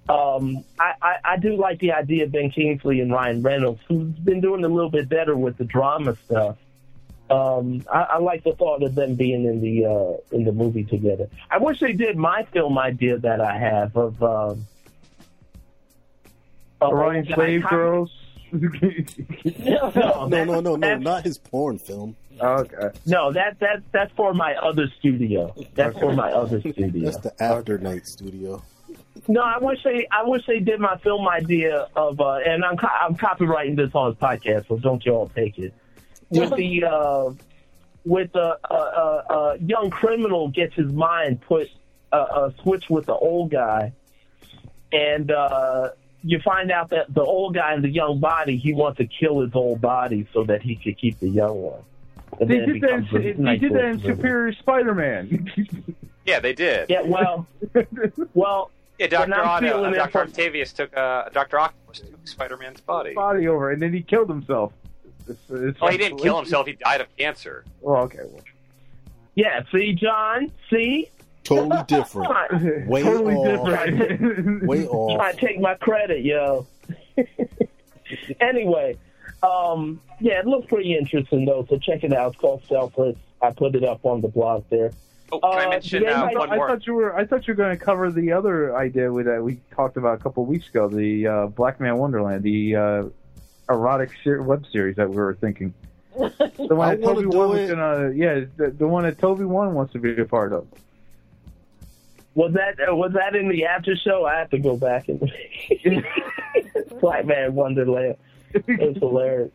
Um, 0.08 0.64
I, 0.80 0.94
I, 1.04 1.16
I 1.24 1.38
do 1.38 1.56
like 1.56 1.78
the 1.78 1.92
idea 1.92 2.24
of 2.24 2.32
Ben 2.32 2.50
Kingsley 2.50 3.00
and 3.00 3.12
Ryan 3.12 3.44
Reynolds, 3.44 3.80
who's 3.88 4.16
been 4.16 4.42
doing 4.42 4.64
a 4.64 4.68
little 4.68 4.90
bit 4.90 5.08
better 5.08 5.38
with 5.38 5.58
the 5.58 5.66
drama 5.66 6.16
stuff. 6.26 6.58
Um, 7.30 7.84
I, 7.92 8.02
I 8.02 8.18
like 8.20 8.44
the 8.44 8.54
thought 8.54 8.82
of 8.84 8.96
them 8.96 9.16
being 9.16 9.46
in 9.46 9.62
the 9.62 9.86
uh, 9.86 10.36
in 10.36 10.46
the 10.46 10.52
movie 10.52 10.84
together. 10.84 11.30
I 11.52 11.58
wish 11.60 11.80
they 11.80 11.94
did 11.94 12.18
my 12.18 12.44
film 12.52 12.78
idea 12.78 13.18
that 13.20 13.40
I 13.42 13.58
have 13.58 13.96
of 13.96 14.22
um, 14.24 14.66
of 16.82 16.92
Orion 16.94 17.18
old 17.18 17.28
guy 17.28 17.36
Slave 17.36 17.62
cop- 17.64 17.72
Girls. 17.72 18.12
No, 18.52 18.60
No, 19.96 20.28
that- 20.30 20.48
no, 20.48 20.60
no, 20.60 20.76
no, 20.76 20.98
not 20.98 21.24
his 21.24 21.38
porn 21.38 21.78
film. 21.78 22.16
Okay. 22.42 22.90
No, 23.06 23.32
that 23.34 23.60
that 23.60 23.84
that's 23.92 24.12
for 24.14 24.34
my 24.34 24.56
other 24.56 24.88
studio. 25.00 25.54
That's 25.76 25.98
for 26.00 26.14
my 26.14 26.32
other 26.32 26.60
studio. 26.72 27.12
That's 27.12 27.18
the 27.18 27.44
After 27.44 27.78
Night 27.78 28.08
Studio. 28.08 28.64
No, 29.28 29.42
I 29.42 29.58
wish 29.60 29.84
they 29.84 30.08
I 30.10 30.24
wish 30.24 30.46
they 30.48 30.60
did 30.60 30.80
my 30.80 30.98
film 30.98 31.28
idea 31.28 31.88
of 31.96 32.20
uh, 32.22 32.36
and 32.38 32.64
I'm 32.64 32.78
co- 32.78 32.88
I'm 32.88 33.16
copywriting 33.16 33.76
this 33.76 33.94
on 33.94 34.12
his 34.14 34.20
podcast, 34.20 34.68
so 34.70 34.78
don't 34.78 35.06
you 35.06 35.12
all 35.12 35.30
take 35.36 35.60
it. 35.60 35.74
With 36.30 36.56
the 36.56 36.84
uh, 36.86 37.32
with 38.06 38.32
the 38.34 38.58
uh, 38.70 38.74
uh, 38.74 39.24
uh, 39.30 39.58
young 39.60 39.90
criminal 39.90 40.50
gets 40.50 40.76
his 40.76 40.92
mind 40.92 41.42
put 41.42 41.70
a, 42.12 42.16
uh, 42.16 42.52
switch 42.62 42.90
with 42.90 43.06
the 43.08 43.16
old 43.16 43.52
guy, 43.52 43.94
and 44.92 45.32
uh, 45.32 45.90
you 46.24 46.40
find 46.40 46.72
out 46.72 46.90
that 46.90 47.14
the 47.14 47.24
old 47.24 47.56
guy 47.56 47.74
in 47.74 47.82
the 47.82 47.90
young 47.90 48.20
body 48.20 48.58
he 48.58 48.74
wants 48.74 48.98
to 48.98 49.06
kill 49.08 49.42
his 49.42 49.54
old 49.56 49.82
body 49.82 50.28
so 50.34 50.44
that 50.44 50.62
he 50.62 50.76
could 50.76 50.98
keep 50.98 51.20
the 51.20 51.30
young 51.30 51.62
one. 51.62 51.82
And 52.40 52.50
They 52.50 52.60
did 52.66 52.82
that. 52.82 53.14
In, 53.14 53.44
they 53.44 53.58
did 53.58 53.74
that 53.74 53.86
in 53.86 53.98
little- 54.00 54.16
Superior 54.16 54.54
Spider-Man. 54.54 55.52
Yeah, 56.26 56.40
they 56.40 56.54
did. 56.54 56.90
Yeah, 56.90 57.02
well, 57.02 57.48
well. 58.34 58.72
Yeah, 59.00 59.08
Doctor 59.08 59.34
Otto, 59.34 59.66
feeling 59.68 59.86
uh, 59.86 59.94
it 59.94 59.96
Doctor 59.96 60.20
Octavius 60.20 60.74
took 60.74 60.96
uh, 60.96 61.30
Doctor 61.30 61.58
Octopus 61.60 62.02
took 62.02 62.28
Spider-Man's 62.28 62.82
body. 62.82 63.14
body 63.14 63.48
over, 63.48 63.72
and 63.72 63.82
then 63.82 63.94
he 63.94 64.02
killed 64.02 64.30
himself. 64.30 64.74
It's, 65.30 65.40
it's 65.50 65.80
Well, 65.82 65.92
he 65.92 65.98
didn't 65.98 66.18
kill 66.20 66.38
himself. 66.38 66.68
He 66.68 66.74
died 66.74 67.02
of 67.02 67.08
cancer. 67.18 67.64
Oh, 67.84 67.96
okay. 67.98 68.20
Well, 68.24 68.44
Yeah, 69.36 69.64
see, 69.72 69.94
John, 69.94 70.52
see, 70.70 71.10
Totally 71.44 71.84
different. 71.88 72.88
Way 72.88 73.02
totally 73.04 73.36
off. 73.36 73.66
different. 73.88 74.68
Way 74.68 74.86
off. 74.88 75.18
Trying 75.18 75.36
to 75.36 75.40
take 75.46 75.60
my 75.60 75.76
credit, 75.76 76.24
yo. 76.26 76.68
anyway, 78.40 78.98
um, 79.44 80.00
yeah, 80.20 80.40
it 80.40 80.46
looks 80.48 80.68
pretty 80.68 80.98
interesting 80.98 81.46
though. 81.46 81.66
So 81.70 81.78
check 81.78 82.04
it 82.04 82.14
out. 82.14 82.34
It's 82.34 82.42
called 82.42 82.64
Selfless. 82.68 83.16
I 83.42 83.52
put 83.52 83.76
it 83.76 83.84
up 83.84 84.06
on 84.06 84.22
the 84.22 84.28
blog 84.28 84.66
there. 84.70 84.92
Oh, 85.32 85.40
can 85.40 85.52
I 85.60 85.66
Uh, 85.66 85.70
mention 85.70 86.02
did 86.04 86.10
uh, 86.12 86.16
anybody- 86.16 86.38
one 86.38 86.50
I 86.52 86.56
more? 86.56 86.68
thought 86.68 86.86
you 86.88 86.94
were. 86.94 87.16
I 87.16 87.26
thought 87.26 87.48
you 87.48 87.54
were 87.54 87.58
going 87.58 87.78
to 87.78 87.84
cover 87.84 88.12
the 88.12 88.32
other 88.32 88.76
idea 88.76 89.12
with 89.12 89.28
that 89.28 89.42
we 89.44 89.60
talked 89.74 89.96
about 89.98 90.20
a 90.20 90.22
couple 90.22 90.44
of 90.44 90.50
weeks 90.50 90.68
ago. 90.70 90.88
The 90.90 91.28
uh, 91.28 91.48
Black 91.48 91.80
Man 91.80 91.98
Wonderland, 91.98 92.44
the 92.44 92.76
uh, 92.76 93.04
erotic 93.70 94.12
ser- 94.24 94.42
web 94.42 94.66
series 94.72 94.96
that 94.98 95.10
we 95.10 95.16
were 95.18 95.36
thinking. 95.36 95.74
The 96.18 96.76
one 96.76 96.90
I 96.90 96.96
that 96.96 97.04
Toby 97.04 97.26
One 97.28 97.50
was 97.50 97.60
it. 97.60 97.76
gonna. 97.76 98.12
Yeah, 98.12 98.42
the, 98.58 98.72
the 98.72 98.88
one 98.88 99.04
that 99.04 99.18
Toby 99.20 99.46
One 99.46 99.74
wants 99.74 99.94
to 99.94 100.00
be 100.00 100.20
a 100.20 100.26
part 100.26 100.52
of. 100.52 100.68
Was 102.36 102.54
that 102.54 102.76
uh, 102.90 102.96
was 102.96 103.14
that 103.14 103.36
in 103.36 103.48
the 103.48 103.66
after 103.66 103.96
show? 103.96 104.26
I 104.26 104.38
have 104.40 104.50
to 104.52 104.60
go 104.60 104.76
back 104.78 105.08
and 105.08 105.20
Black 107.02 107.26
Man 107.26 107.56
Wonderland. 107.56 108.16
It's 108.54 109.00
hilarious. 109.00 109.52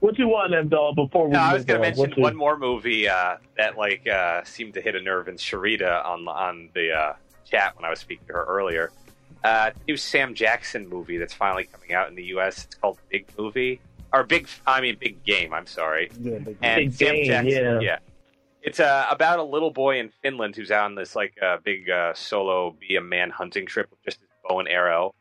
What 0.00 0.18
you 0.18 0.28
want, 0.28 0.54
M 0.54 0.68
dog? 0.68 0.96
Before 0.96 1.26
we 1.26 1.32
No, 1.32 1.40
I 1.40 1.54
was 1.54 1.64
going 1.64 1.80
to 1.80 1.82
mention 1.86 2.00
What 2.00 2.16
you- 2.16 2.22
one 2.22 2.36
more 2.36 2.56
movie 2.58 3.08
uh, 3.08 3.36
that 3.56 3.76
like 3.76 4.06
uh, 4.08 4.42
seemed 4.44 4.74
to 4.74 4.80
hit 4.80 4.94
a 4.96 5.00
nerve 5.00 5.28
in 5.28 5.34
Sharita 5.36 6.04
on 6.04 6.26
on 6.28 6.68
the 6.74 6.92
uh, 6.92 7.12
chat 7.44 7.76
when 7.76 7.84
I 7.84 7.90
was 7.90 7.98
speaking 8.00 8.26
to 8.28 8.32
her 8.34 8.44
earlier. 8.44 8.90
Uh, 9.44 9.70
new 9.86 9.96
Sam 9.96 10.34
Jackson 10.34 10.88
movie 10.88 11.16
that's 11.16 11.34
finally 11.34 11.64
coming 11.64 11.92
out 11.92 12.08
in 12.08 12.14
the 12.14 12.24
U.S. 12.24 12.64
It's 12.64 12.74
called 12.74 12.98
Big 13.10 13.26
Movie 13.38 13.80
or 14.12 14.24
Big. 14.24 14.48
I 14.66 14.80
mean 14.80 14.96
Big 14.98 15.22
Game. 15.24 15.52
I'm 15.54 15.66
sorry. 15.66 16.10
Yeah, 16.20 16.38
big- 16.38 16.56
And 16.62 16.80
Big 16.90 16.92
Sam 16.92 17.14
Game, 17.14 17.26
Jackson. 17.26 17.80
yeah. 17.82 17.98
It's 18.62 18.80
uh, 18.80 19.06
about 19.10 19.38
a 19.38 19.42
little 19.44 19.70
boy 19.70 20.00
in 20.00 20.10
Finland 20.22 20.56
who's 20.56 20.70
out 20.72 20.84
on 20.86 20.94
this 20.96 21.14
like 21.14 21.34
uh, 21.40 21.58
big 21.64 21.88
uh, 21.88 22.12
solo 22.14 22.76
be 22.80 22.96
a 22.96 23.00
man 23.00 23.30
hunting 23.30 23.64
trip 23.66 23.88
with 23.90 24.02
just 24.04 24.18
his 24.20 24.28
bow 24.48 24.58
and 24.58 24.68
arrow. 24.68 25.14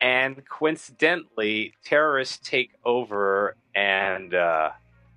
And 0.00 0.42
coincidentally, 0.48 1.74
terrorists 1.84 2.38
take 2.48 2.70
over 2.84 3.56
and 3.74 4.32
uh, 4.34 4.70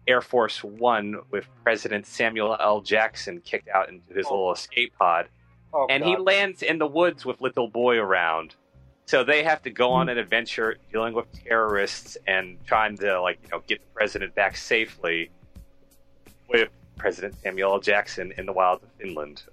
Air 0.08 0.22
Force 0.22 0.64
One 0.64 1.20
with 1.30 1.48
President 1.64 2.08
Samuel 2.08 2.58
L. 2.60 2.82
Jackson 2.82 3.40
kicked 3.42 3.70
out 3.70 3.90
into 3.90 4.14
his 4.14 4.26
little 4.26 4.52
escape 4.52 4.94
pod. 4.98 5.28
Oh, 5.74 5.88
and 5.90 6.04
he 6.04 6.18
lands 6.18 6.64
in 6.64 6.80
the 6.80 6.88
woods 6.88 7.26
with 7.26 7.42
little 7.42 7.70
boy 7.70 7.98
around. 7.98 8.56
So 9.06 9.24
they 9.24 9.44
have 9.44 9.62
to 9.64 9.72
go 9.72 9.92
on 9.92 10.06
hmm. 10.06 10.12
an 10.12 10.18
adventure 10.18 10.78
dealing 10.92 11.14
with 11.14 11.26
terrorists 11.44 12.18
and 12.28 12.58
trying 12.66 12.98
to 12.98 13.22
like 13.22 13.40
you 13.44 13.50
know 13.50 13.64
get 13.68 13.80
the 13.80 13.88
president 13.94 14.36
back 14.36 14.56
safely 14.58 15.32
with 16.48 16.70
President 16.98 17.36
Samuel 17.42 17.74
L. 17.74 17.80
Jackson 17.80 18.34
in 18.38 18.46
the 18.46 18.54
wilds 18.54 18.84
of 18.84 18.90
Finland. 19.00 19.44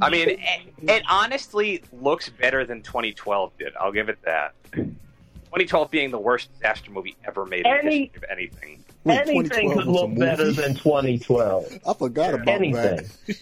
I 0.00 0.10
mean, 0.10 0.28
it, 0.30 0.38
it 0.82 1.02
honestly 1.08 1.82
looks 1.92 2.28
better 2.30 2.64
than 2.64 2.82
2012 2.82 3.52
did. 3.58 3.72
I'll 3.78 3.92
give 3.92 4.08
it 4.08 4.18
that. 4.22 4.54
2012 4.72 5.90
being 5.90 6.10
the 6.10 6.18
worst 6.18 6.52
disaster 6.54 6.90
movie 6.90 7.16
ever 7.24 7.44
made 7.44 7.66
in 7.66 7.72
the 7.72 7.78
Any- 7.78 8.04
history 8.04 8.16
of 8.16 8.24
anything. 8.30 8.84
Wait, 9.04 9.16
Anything 9.20 9.42
2012 9.44 9.74
could 9.78 9.86
look 9.88 10.18
better 10.18 10.50
than 10.52 10.74
2012. 10.74 11.78
I 11.86 11.94
forgot 11.94 12.34
about 12.34 12.48
Anything. 12.48 12.96
that. 13.26 13.36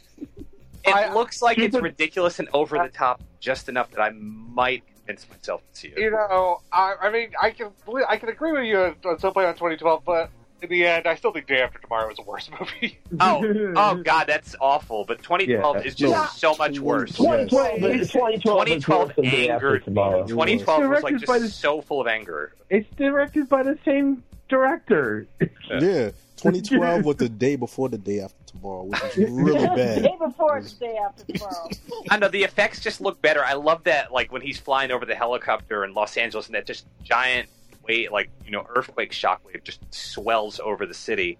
It 0.85 1.15
looks 1.15 1.41
like 1.43 1.59
it's 1.59 1.75
Stupid- 1.75 1.83
ridiculous 1.85 2.39
and 2.39 2.49
over 2.53 2.79
the 2.79 2.89
top, 2.89 3.23
just 3.41 3.69
enough 3.69 3.91
that 3.93 4.01
I 4.01 4.11
might 4.11 4.83
convince 4.97 5.29
myself 5.29 5.63
to 5.75 5.79
see 5.81 5.89
it. 5.89 5.99
You 5.99 6.11
know, 6.11 6.61
I, 6.73 6.95
I 7.03 7.11
mean, 7.11 7.31
I 7.41 7.51
can 7.51 7.71
I 8.09 8.17
can 8.17 8.29
agree 8.31 8.53
with 8.53 8.65
you 8.65 8.95
on 9.09 9.19
some 9.19 9.33
point 9.35 9.47
on 9.47 9.55
2012, 9.55 10.03
but 10.05 10.31
in 10.63 10.69
the 10.69 10.85
end, 10.87 11.07
I 11.07 11.15
still 11.15 11.33
think 11.33 11.47
Day 11.47 11.61
After 11.61 11.79
Tomorrow 11.79 12.11
is 12.11 12.19
a 12.19 12.23
worse 12.23 12.51
movie. 12.61 12.99
Oh, 13.21 13.73
oh 13.77 13.95
God, 14.03 14.25
that's 14.27 14.57
awful. 14.61 15.05
But 15.07 15.23
2012 15.23 15.77
Yeah. 15.77 15.83
is 15.83 15.95
just 15.95 16.13
Yeah. 16.13 16.27
so 16.29 16.55
much 16.57 16.79
worse. 16.81 17.13
2012, 17.17 17.77
is- 18.01 18.11
2012, 18.13 18.69
is 18.69 18.85
2012 18.85 19.15
Day 19.17 19.49
After 19.51 19.69
angered 19.69 19.81
me. 19.81 19.85
Tomorrow. 19.85 20.27
2012 20.27 20.89
was 20.91 21.03
like 21.03 21.17
just 21.19 21.27
the- 21.27 21.49
so 21.49 21.81
full 21.81 22.01
of 22.01 22.07
anger. 22.07 22.53
it's 22.71 22.89
directed 22.97 23.49
by 23.49 23.63
the 23.63 23.79
same 23.85 24.23
director. 24.49 25.27
Yeah. 25.71 26.11
2012 26.39 27.05
was 27.05 27.17
the 27.17 27.29
day 27.29 27.57
before 27.57 27.89
the 27.89 27.99
day 27.99 28.21
after 28.21 28.35
tomorrow, 28.47 28.85
which 28.85 29.03
is 29.19 29.29
really 29.31 29.67
bad. 29.67 30.03
Day 30.03 30.15
before 30.21 30.59
it's 30.59 30.73
day 30.75 30.97
after 30.97 31.25
tomorrow. 31.33 31.69
I 32.11 32.17
know 32.19 32.29
the 32.29 32.45
effects 32.45 32.81
just 32.81 33.01
look 33.01 33.21
better. 33.21 33.45
I 33.45 33.55
love 33.55 33.85
that, 33.85 34.13
like 34.13 34.31
when 34.33 34.41
he's 34.43 34.59
flying 34.59 34.91
over 34.93 35.05
the 35.05 35.15
helicopter 35.17 35.85
in 35.85 35.95
Los 35.95 36.17
Angeles, 36.17 36.47
and 36.47 36.55
that 36.55 36.65
just 36.67 36.87
giant 37.03 37.49
wave, 37.89 38.13
like 38.13 38.31
you 38.45 38.51
know, 38.53 38.67
earthquake 38.77 39.13
shockwave 39.13 39.65
just 39.65 39.81
swells 39.93 40.61
over 40.61 40.87
the 40.87 40.95
city. 40.95 41.39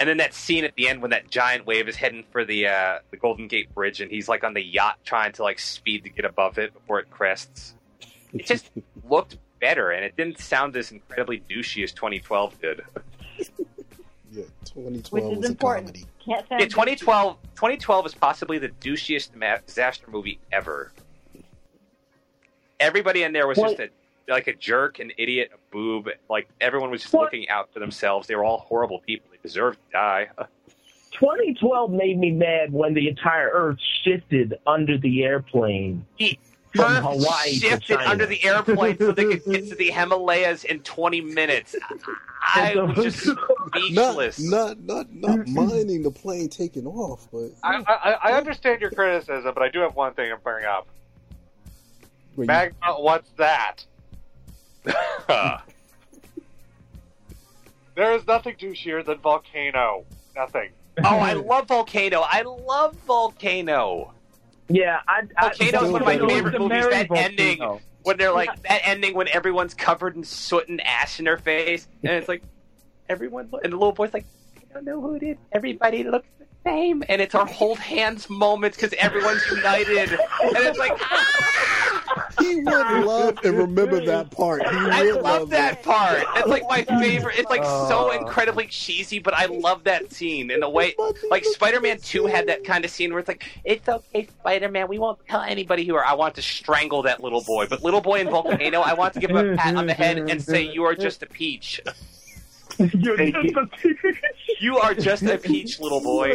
And 0.00 0.08
then 0.08 0.18
that 0.18 0.32
scene 0.34 0.64
at 0.64 0.74
the 0.76 0.88
end 0.88 1.02
when 1.02 1.10
that 1.10 1.28
giant 1.30 1.66
wave 1.66 1.88
is 1.88 1.96
heading 1.96 2.24
for 2.30 2.44
the 2.44 2.66
uh, 2.68 2.98
the 3.10 3.16
Golden 3.16 3.48
Gate 3.48 3.74
Bridge, 3.74 4.00
and 4.00 4.10
he's 4.10 4.28
like 4.28 4.44
on 4.44 4.54
the 4.54 4.62
yacht 4.62 4.98
trying 5.04 5.32
to 5.32 5.42
like 5.42 5.58
speed 5.58 6.04
to 6.04 6.10
get 6.10 6.24
above 6.24 6.58
it 6.58 6.72
before 6.74 7.00
it 7.00 7.10
crests. 7.10 7.74
It 8.32 8.46
just 8.46 8.70
looked 9.08 9.38
better, 9.60 9.90
and 9.90 10.04
it 10.04 10.16
didn't 10.16 10.38
sound 10.38 10.76
as 10.76 10.92
incredibly 10.92 11.42
douchey 11.48 11.82
as 11.84 11.92
2012 11.92 12.60
did. 12.60 12.82
Yeah, 14.30 14.42
Which 14.74 14.74
2012 14.74 15.32
is 15.32 15.38
was 15.38 15.46
a 15.46 15.50
important. 15.52 15.86
comedy. 15.86 16.06
Can't 16.22 16.46
Yeah, 16.50 16.58
2012. 16.68 17.38
2012 17.54 18.06
is 18.06 18.14
possibly 18.14 18.58
the 18.58 18.68
douchiest 18.68 19.30
disaster 19.64 20.10
movie 20.10 20.38
ever. 20.52 20.92
Everybody 22.78 23.22
in 23.22 23.32
there 23.32 23.46
was 23.48 23.56
Well- 23.56 23.70
just 23.70 23.80
a 23.80 23.88
like 24.28 24.46
a 24.46 24.54
jerk, 24.54 24.98
an 24.98 25.10
idiot, 25.18 25.50
a 25.54 25.58
boob. 25.72 26.08
Like 26.28 26.48
everyone 26.60 26.90
was 26.90 27.02
just 27.02 27.14
What? 27.14 27.24
looking 27.24 27.48
out 27.48 27.72
for 27.72 27.80
themselves. 27.80 28.26
They 28.28 28.34
were 28.36 28.44
all 28.44 28.58
horrible 28.58 29.00
people. 29.00 29.28
They 29.30 29.38
deserved 29.42 29.78
to 29.86 29.92
die. 29.92 30.28
2012 31.12 31.90
made 31.90 32.18
me 32.18 32.30
mad 32.30 32.72
when 32.72 32.94
the 32.94 33.08
entire 33.08 33.48
Earth 33.52 33.78
shifted 34.04 34.54
under 34.66 34.98
the 34.98 35.24
airplane. 35.24 36.04
From 36.74 36.84
Earth 36.92 37.02
Hawaii 37.02 37.54
to 37.54 37.58
shifted 37.70 37.96
China. 37.96 38.10
under 38.10 38.26
the 38.26 38.44
airplane 38.44 38.98
so 38.98 39.10
they 39.12 39.24
could 39.24 39.44
get 39.46 39.68
to 39.70 39.74
the 39.74 39.90
Himalayas 39.90 40.64
in 40.64 40.80
20 40.80 41.22
minutes. 41.22 41.74
I 42.54 42.74
was 42.76 43.04
just 43.04 43.18
speechless. 43.74 44.38
not, 44.38 44.78
not, 44.84 45.10
not 45.12 45.38
not 45.38 45.48
minding 45.48 46.02
the 46.02 46.10
plane 46.10 46.48
taking 46.50 46.86
off, 46.86 47.26
but 47.32 47.50
I, 47.64 47.82
I, 47.88 48.30
I 48.30 48.32
understand 48.34 48.80
your 48.82 48.90
criticism, 48.90 49.50
but 49.54 49.62
I 49.62 49.70
do 49.70 49.80
have 49.80 49.96
one 49.96 50.12
thing 50.12 50.30
to 50.30 50.36
bring 50.36 50.66
up. 50.66 50.86
Wait, 52.36 52.46
Magma, 52.46 52.94
what's 52.98 53.30
that? 53.38 53.84
There 57.98 58.14
is 58.14 58.24
nothing 58.28 58.54
douchier 58.54 59.04
than 59.04 59.18
Volcano. 59.18 60.04
Nothing. 60.36 60.70
oh, 61.02 61.18
I 61.18 61.32
love 61.32 61.66
Volcano. 61.66 62.20
I 62.20 62.42
love 62.42 62.94
Volcano. 63.08 64.14
Yeah, 64.68 65.00
I, 65.08 65.22
I 65.36 65.48
Volcano 65.48 65.84
is 65.84 65.90
one 65.90 66.02
of 66.02 66.06
my 66.06 66.16
favorite 66.16 66.52
the 66.52 66.58
movies. 66.60 66.68
Mary 66.78 66.92
That 66.92 67.10
ending 67.10 67.80
when 68.04 68.16
they're 68.16 68.32
like 68.32 68.62
that 68.62 68.82
ending 68.84 69.14
when 69.14 69.26
everyone's 69.28 69.74
covered 69.74 70.14
in 70.14 70.22
soot 70.22 70.68
and 70.68 70.80
ash 70.86 71.18
in 71.18 71.24
their 71.24 71.38
face, 71.38 71.88
and 72.04 72.12
it's 72.12 72.28
like 72.28 72.44
everyone 73.08 73.50
and 73.64 73.72
the 73.72 73.76
little 73.76 73.90
boy's 73.90 74.14
like, 74.14 74.26
I 74.56 74.74
don't 74.74 74.84
know 74.84 75.00
who 75.00 75.14
it 75.14 75.24
is. 75.24 75.36
Everybody 75.50 76.04
looks 76.04 76.28
the 76.38 76.46
same, 76.64 77.02
and 77.08 77.20
it's 77.20 77.34
our 77.34 77.46
hold 77.46 77.80
hands 77.80 78.30
moment 78.30 78.76
because 78.76 78.92
everyone's 78.92 79.44
united, 79.50 80.12
and 80.12 80.20
it's 80.42 80.78
like 80.78 80.92
ah! 81.00 81.87
He 82.38 82.56
would 82.56 83.04
love 83.04 83.38
and 83.44 83.56
remember 83.58 84.04
that 84.04 84.30
part. 84.30 84.62
He 84.62 84.76
I 84.76 85.02
would 85.04 85.22
love 85.22 85.50
that 85.50 85.82
part. 85.82 86.24
It's 86.36 86.48
like 86.48 86.64
my 86.68 86.82
favorite. 86.84 87.38
It's 87.38 87.50
like 87.50 87.64
so 87.64 88.10
Uh. 88.10 88.18
incredibly 88.18 88.66
cheesy, 88.66 89.18
but 89.18 89.34
I 89.34 89.46
love 89.46 89.84
that 89.84 90.12
scene 90.12 90.50
in 90.50 90.60
the 90.60 90.68
way. 90.68 90.94
Like 91.30 91.44
Spider-Man 91.44 91.98
Two 92.00 92.26
had 92.26 92.46
that 92.48 92.64
kind 92.64 92.84
of 92.84 92.90
scene 92.90 93.10
where 93.10 93.20
it's 93.20 93.28
like, 93.28 93.44
"It's 93.64 93.88
okay, 93.88 94.26
Spider-Man. 94.40 94.88
We 94.88 94.98
won't 94.98 95.18
tell 95.28 95.42
anybody 95.42 95.84
who 95.84 95.94
are." 95.94 96.04
I 96.04 96.14
want 96.14 96.34
to 96.36 96.42
strangle 96.42 97.02
that 97.02 97.22
little 97.22 97.42
boy, 97.42 97.66
but 97.68 97.82
little 97.82 98.00
boy 98.00 98.20
in 98.20 98.28
Volcano, 98.30 98.80
I 98.80 98.94
want 98.94 99.14
to 99.14 99.20
give 99.20 99.30
him 99.30 99.36
a 99.36 99.56
pat 99.56 99.74
on 99.76 99.86
the 99.86 99.94
head 99.94 100.18
and 100.18 100.42
say, 100.42 100.62
"You 100.62 100.84
are 100.84 100.94
just 100.94 101.22
a 101.22 101.26
peach. 101.26 101.80
You're 102.78 103.16
just 103.16 103.56
a- 103.56 103.68
You 104.60 104.78
are 104.78 104.94
just 104.94 105.22
a 105.24 105.38
peach, 105.42 105.80
little 105.80 106.00
boy." 106.00 106.32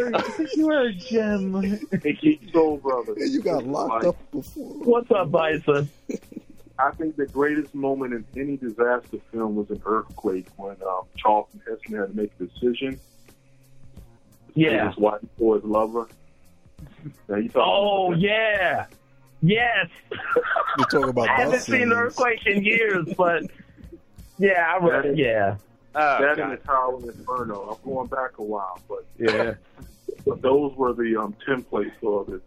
you 0.56 0.70
are 0.70 0.84
a 0.88 0.94
gem. 0.94 1.80
Hey, 2.02 2.14
Geek 2.14 2.50
Soul 2.52 2.78
brother. 2.78 3.14
And 3.18 3.32
you 3.32 3.42
got 3.42 3.66
locked 3.66 4.06
up 4.06 4.18
before. 4.32 4.74
What's 4.80 5.12
up, 5.12 5.32
Bison? 5.32 5.90
I 6.80 6.92
think 6.92 7.16
the 7.16 7.28
greatest 7.28 7.74
moment 7.76 8.14
in 8.14 8.26
any 8.42 8.58
disaster 8.58 9.18
film 9.32 9.56
was 9.56 9.70
an 9.70 9.82
earthquake 9.86 10.48
when 10.58 10.76
um, 10.88 11.04
Charlton 11.16 11.62
Heston 11.68 11.96
had 11.98 12.08
to 12.10 12.14
make 12.16 12.32
a 12.40 12.46
decision. 12.46 13.00
Yeah. 14.56 14.90
His 14.90 14.98
wife 14.98 15.22
or 15.40 15.56
his 15.56 15.64
lover. 15.64 16.08
Now, 17.28 17.36
you 17.38 17.50
Oh 17.56 18.08
about 18.08 18.20
yeah, 18.22 18.86
yes. 19.42 19.88
You're 20.78 20.86
talking 20.88 21.10
about 21.10 21.30
I 21.30 21.36
haven't 21.42 21.62
seen 21.62 21.80
scene. 21.80 21.90
the 21.90 21.96
earthquake 21.96 22.46
in 22.46 22.64
years, 22.64 23.08
but 23.18 23.44
yeah, 24.40 24.74
I 24.74 24.84
read 24.84 25.06
it. 25.06 25.18
Yeah. 25.18 25.58
Oh, 25.96 26.22
that 26.22 26.38
God. 26.38 26.40
and 26.40 26.52
the 26.54 26.64
Tower 26.64 26.96
of 26.96 27.04
Inferno. 27.04 27.78
I'm 27.78 27.90
going 27.90 28.08
back 28.08 28.38
a 28.38 28.44
while, 28.44 28.80
but, 28.88 29.06
Yeah. 29.18 29.56
but 30.26 30.42
those 30.42 30.76
were 30.76 30.94
the 30.94 31.16
um, 31.18 31.36
templates 31.48 31.92
for 32.02 32.26
the. 32.26 32.42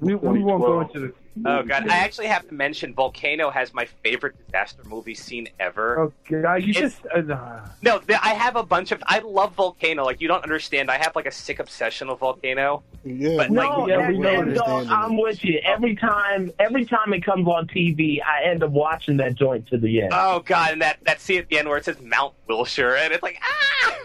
We, 0.00 0.14
we 0.14 0.42
won't 0.42 0.62
go 0.62 0.80
into 0.80 1.00
the. 1.00 1.14
Oh 1.46 1.62
god! 1.62 1.88
I 1.88 1.98
actually 1.98 2.26
have 2.26 2.46
to 2.48 2.54
mention 2.54 2.92
Volcano 2.92 3.50
has 3.50 3.72
my 3.72 3.86
favorite 4.02 4.34
disaster 4.46 4.82
movie 4.84 5.14
scene 5.14 5.48
ever. 5.60 5.98
Oh 6.00 6.12
God! 6.28 6.62
You 6.62 6.70
It's- 6.70 7.00
just. 7.02 7.06
Uh. 7.06 7.60
No, 7.82 7.98
th- 8.00 8.18
I 8.22 8.30
have 8.34 8.56
a 8.56 8.62
bunch 8.62 8.90
of. 8.92 9.02
I 9.06 9.20
love 9.20 9.54
Volcano. 9.54 10.04
Like 10.04 10.20
you 10.20 10.28
don't 10.28 10.42
understand. 10.42 10.90
I 10.90 10.98
have 10.98 11.14
like 11.14 11.26
a 11.26 11.30
sick 11.30 11.58
obsession 11.60 12.08
with 12.08 12.18
Volcano. 12.18 12.82
Yeah, 13.04 13.36
But, 13.36 13.50
we- 13.50 13.56
like, 13.56 13.70
No, 13.78 13.88
yeah, 13.88 14.00
and, 14.00 14.08
we 14.08 14.18
know 14.18 14.40
and, 14.42 14.54
dog. 14.54 14.86
I'm 14.88 15.16
with 15.16 15.44
you. 15.44 15.60
Every 15.64 15.94
time, 15.96 16.50
every 16.58 16.84
time 16.84 17.14
it 17.14 17.24
comes 17.24 17.46
on 17.46 17.68
TV, 17.68 18.18
I 18.22 18.44
end 18.44 18.62
up 18.62 18.70
watching 18.72 19.16
that 19.18 19.36
joint 19.36 19.68
to 19.68 19.78
the 19.78 20.02
end. 20.02 20.10
Oh 20.12 20.40
god! 20.40 20.72
And 20.72 20.82
that 20.82 20.98
that 21.04 21.20
scene 21.20 21.38
at 21.38 21.48
the 21.48 21.58
end 21.58 21.68
where 21.68 21.78
it 21.78 21.84
says 21.84 22.00
Mount 22.02 22.34
Wilshire, 22.48 22.96
and 22.96 23.12
it's 23.14 23.22
like 23.22 23.40
ah. 23.42 23.96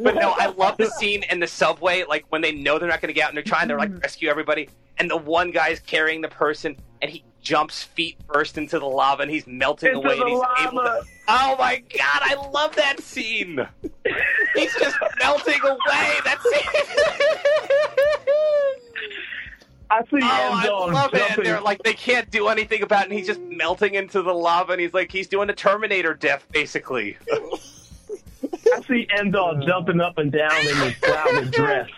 But 0.00 0.14
no, 0.16 0.34
I 0.36 0.46
love 0.46 0.76
the 0.76 0.86
scene 0.86 1.24
in 1.30 1.40
the 1.40 1.46
subway, 1.46 2.04
like 2.08 2.24
when 2.28 2.42
they 2.42 2.52
know 2.52 2.78
they're 2.78 2.88
not 2.88 3.00
going 3.00 3.08
to 3.08 3.12
get 3.14 3.24
out 3.24 3.30
and 3.30 3.36
they're 3.36 3.42
trying 3.44 3.68
they're 3.68 3.78
like 3.78 3.90
rescue 4.02 4.28
everybody, 4.28 4.68
and 4.98 5.10
the 5.10 5.16
one 5.16 5.50
guy's 5.50 5.80
carrying 5.80 6.20
the 6.20 6.28
person, 6.28 6.76
and 7.02 7.10
he 7.10 7.24
jumps 7.42 7.82
feet 7.82 8.16
first 8.32 8.56
into 8.56 8.78
the 8.78 8.86
lava 8.86 9.20
and 9.22 9.30
he's 9.30 9.46
melting 9.46 9.90
Into 9.94 10.00
away. 10.00 10.16
the 10.16 10.22
and 10.22 10.30
he's 10.30 10.42
able 10.66 10.76
lava. 10.76 11.00
to. 11.02 11.06
Oh 11.28 11.56
my 11.58 11.82
god, 11.96 12.20
I 12.22 12.34
love 12.50 12.74
that 12.76 13.00
scene. 13.00 13.66
he's 14.54 14.74
just 14.76 14.96
melting 15.18 15.60
away. 15.62 16.12
That's 16.24 16.42
I 19.90 20.00
see 20.04 20.18
Oh, 20.22 20.22
I 20.22 20.68
love 20.90 21.10
it. 21.12 21.44
They're 21.44 21.60
like, 21.60 21.82
they 21.82 21.92
can't 21.92 22.30
do 22.30 22.48
anything 22.48 22.82
about 22.82 23.02
it, 23.02 23.10
and 23.10 23.12
he's 23.18 23.26
just 23.26 23.40
melting 23.42 23.94
into 23.94 24.22
the 24.22 24.32
lava, 24.32 24.72
and 24.72 24.80
he's 24.80 24.94
like, 24.94 25.12
he's 25.12 25.28
doing 25.28 25.50
a 25.50 25.52
Terminator 25.52 26.14
death, 26.14 26.46
basically. 26.50 27.16
I 27.32 28.80
see 28.88 29.06
Enzo 29.16 29.64
jumping 29.64 30.00
up 30.00 30.18
and 30.18 30.32
down 30.32 30.56
in 30.66 30.76
his 30.76 30.94
clouded 30.96 31.50
dress. 31.52 31.88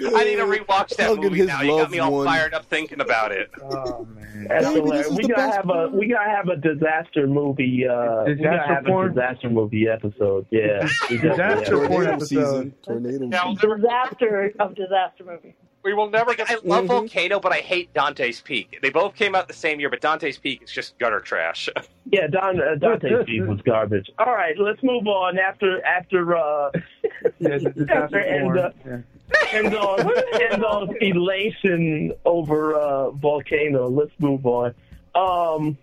I 0.00 0.24
need 0.24 0.36
to 0.36 0.42
rewatch 0.44 0.96
that 0.96 1.08
Hugging 1.08 1.22
movie 1.24 1.46
now. 1.46 1.62
You 1.62 1.70
got 1.78 1.90
me 1.90 1.98
all 1.98 2.12
one. 2.12 2.26
fired 2.26 2.52
up 2.54 2.64
thinking 2.66 3.00
about 3.00 3.32
it. 3.32 3.50
Oh 3.62 4.04
man. 4.04 4.46
That's 4.48 4.66
Baby, 4.66 4.80
hilarious. 4.80 5.06
this 5.08 5.12
is 5.12 5.16
We 5.18 5.28
gotta 5.28 5.34
best 5.42 5.56
have 5.56 5.70
a 5.70 5.88
we 5.88 6.06
gotta 6.08 6.30
have 6.30 6.48
a 6.48 6.56
disaster 6.56 7.26
movie. 7.26 7.86
Uh, 7.86 8.24
we 8.24 8.34
gotta 8.34 8.34
Disaster 8.34 8.74
have 8.74 8.84
porn? 8.84 9.06
a 9.06 9.14
disaster 9.14 9.50
movie 9.50 9.88
episode. 9.88 10.46
Yeah, 10.50 10.88
Disaster 11.08 11.80
have 11.80 11.88
porn 11.88 12.06
episode. 12.06 12.26
season. 12.28 12.74
Tornado 12.84 13.26
Now, 13.26 13.54
season. 13.54 13.70
Disaster 13.80 14.52
of 14.58 14.74
disaster 14.74 15.24
movie. 15.24 15.54
we 15.84 15.94
will 15.94 16.10
never 16.10 16.28
Like, 16.30 16.38
get. 16.38 16.50
I 16.50 16.56
love 16.64 16.86
Volcano, 16.86 17.38
but 17.40 17.52
I 17.52 17.58
hate 17.60 17.92
Dante's 17.94 18.40
Peak. 18.40 18.78
They 18.82 18.90
both 18.90 19.14
came 19.14 19.34
out 19.34 19.48
the 19.48 19.54
same 19.54 19.80
year, 19.80 19.90
but 19.90 20.00
Dante's 20.00 20.38
Peak 20.38 20.62
is 20.62 20.70
just 20.72 20.98
gutter 20.98 21.20
trash. 21.20 21.68
Yeah, 22.12 22.26
Don 22.28 22.60
uh, 22.60 22.74
Dante's 22.76 23.24
Peak 23.24 23.42
was 23.46 23.60
garbage. 23.62 24.08
All 24.18 24.26
right, 24.34 24.54
let's 24.58 24.80
move 24.82 25.06
on. 25.06 25.38
After 25.38 25.82
after 25.84 26.36
uh, 26.36 26.70
Yeah, 27.40 27.58
disaster 27.58 27.86
after 27.90 28.40
porn. 28.42 28.56
Enzo, 28.58 28.72
Yeah. 28.86 28.96
Enzo's, 29.30 30.04
Enzo's 30.34 30.96
elation 31.00 32.12
over 32.24 32.74
uh, 32.74 33.10
volcano. 33.10 33.88
Let's 33.88 34.12
move 34.18 34.44
on. 34.46 34.74
Um, 35.14 35.78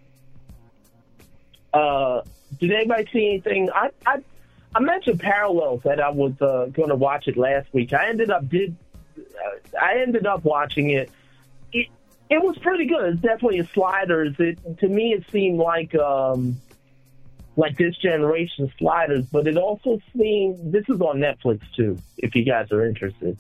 uh, 1.74 2.22
did 2.60 2.72
anybody 2.72 3.08
see 3.12 3.30
anything? 3.30 3.70
I 3.72 3.92
I, 4.06 4.20
I 4.76 4.80
mentioned 4.80 5.20
Parallels 5.20 5.84
that 5.84 6.00
I 6.00 6.10
was 6.10 6.34
uh, 6.42 6.68
going 6.72 6.90
to 6.90 6.96
watch 6.96 7.28
it 7.28 7.38
last 7.38 7.74
week. 7.74 7.94
I 7.94 8.10
ended 8.10 8.30
up 8.30 8.48
did 8.50 8.76
uh, 9.18 9.78
I 9.82 10.00
ended 10.00 10.26
up 10.26 10.44
watching 10.44 10.92
it. 10.92 11.10
It 11.72 11.88
it 12.30 12.42
was 12.42 12.58
pretty 12.58 12.86
good. 12.86 13.14
It's 13.14 13.22
definitely 13.22 13.60
a 13.60 13.68
sliders. 13.68 14.36
It 14.40 14.60
to 14.80 14.88
me 14.88 15.14
it 15.14 15.24
seemed 15.32 15.60
like 15.60 15.96
um 15.96 16.60
like 17.56 17.78
this 17.78 17.98
generation 17.98 18.72
sliders, 18.78 19.26
but 19.32 19.48
it 19.48 19.58
also 19.58 20.00
seemed 20.16 20.72
this 20.72 20.86
is 20.88 21.02
on 21.02 21.18
Netflix 21.18 21.62
too. 21.76 21.98
If 22.18 22.36
you 22.36 22.44
guys 22.44 22.72
are 22.72 22.86
interested, 22.86 23.38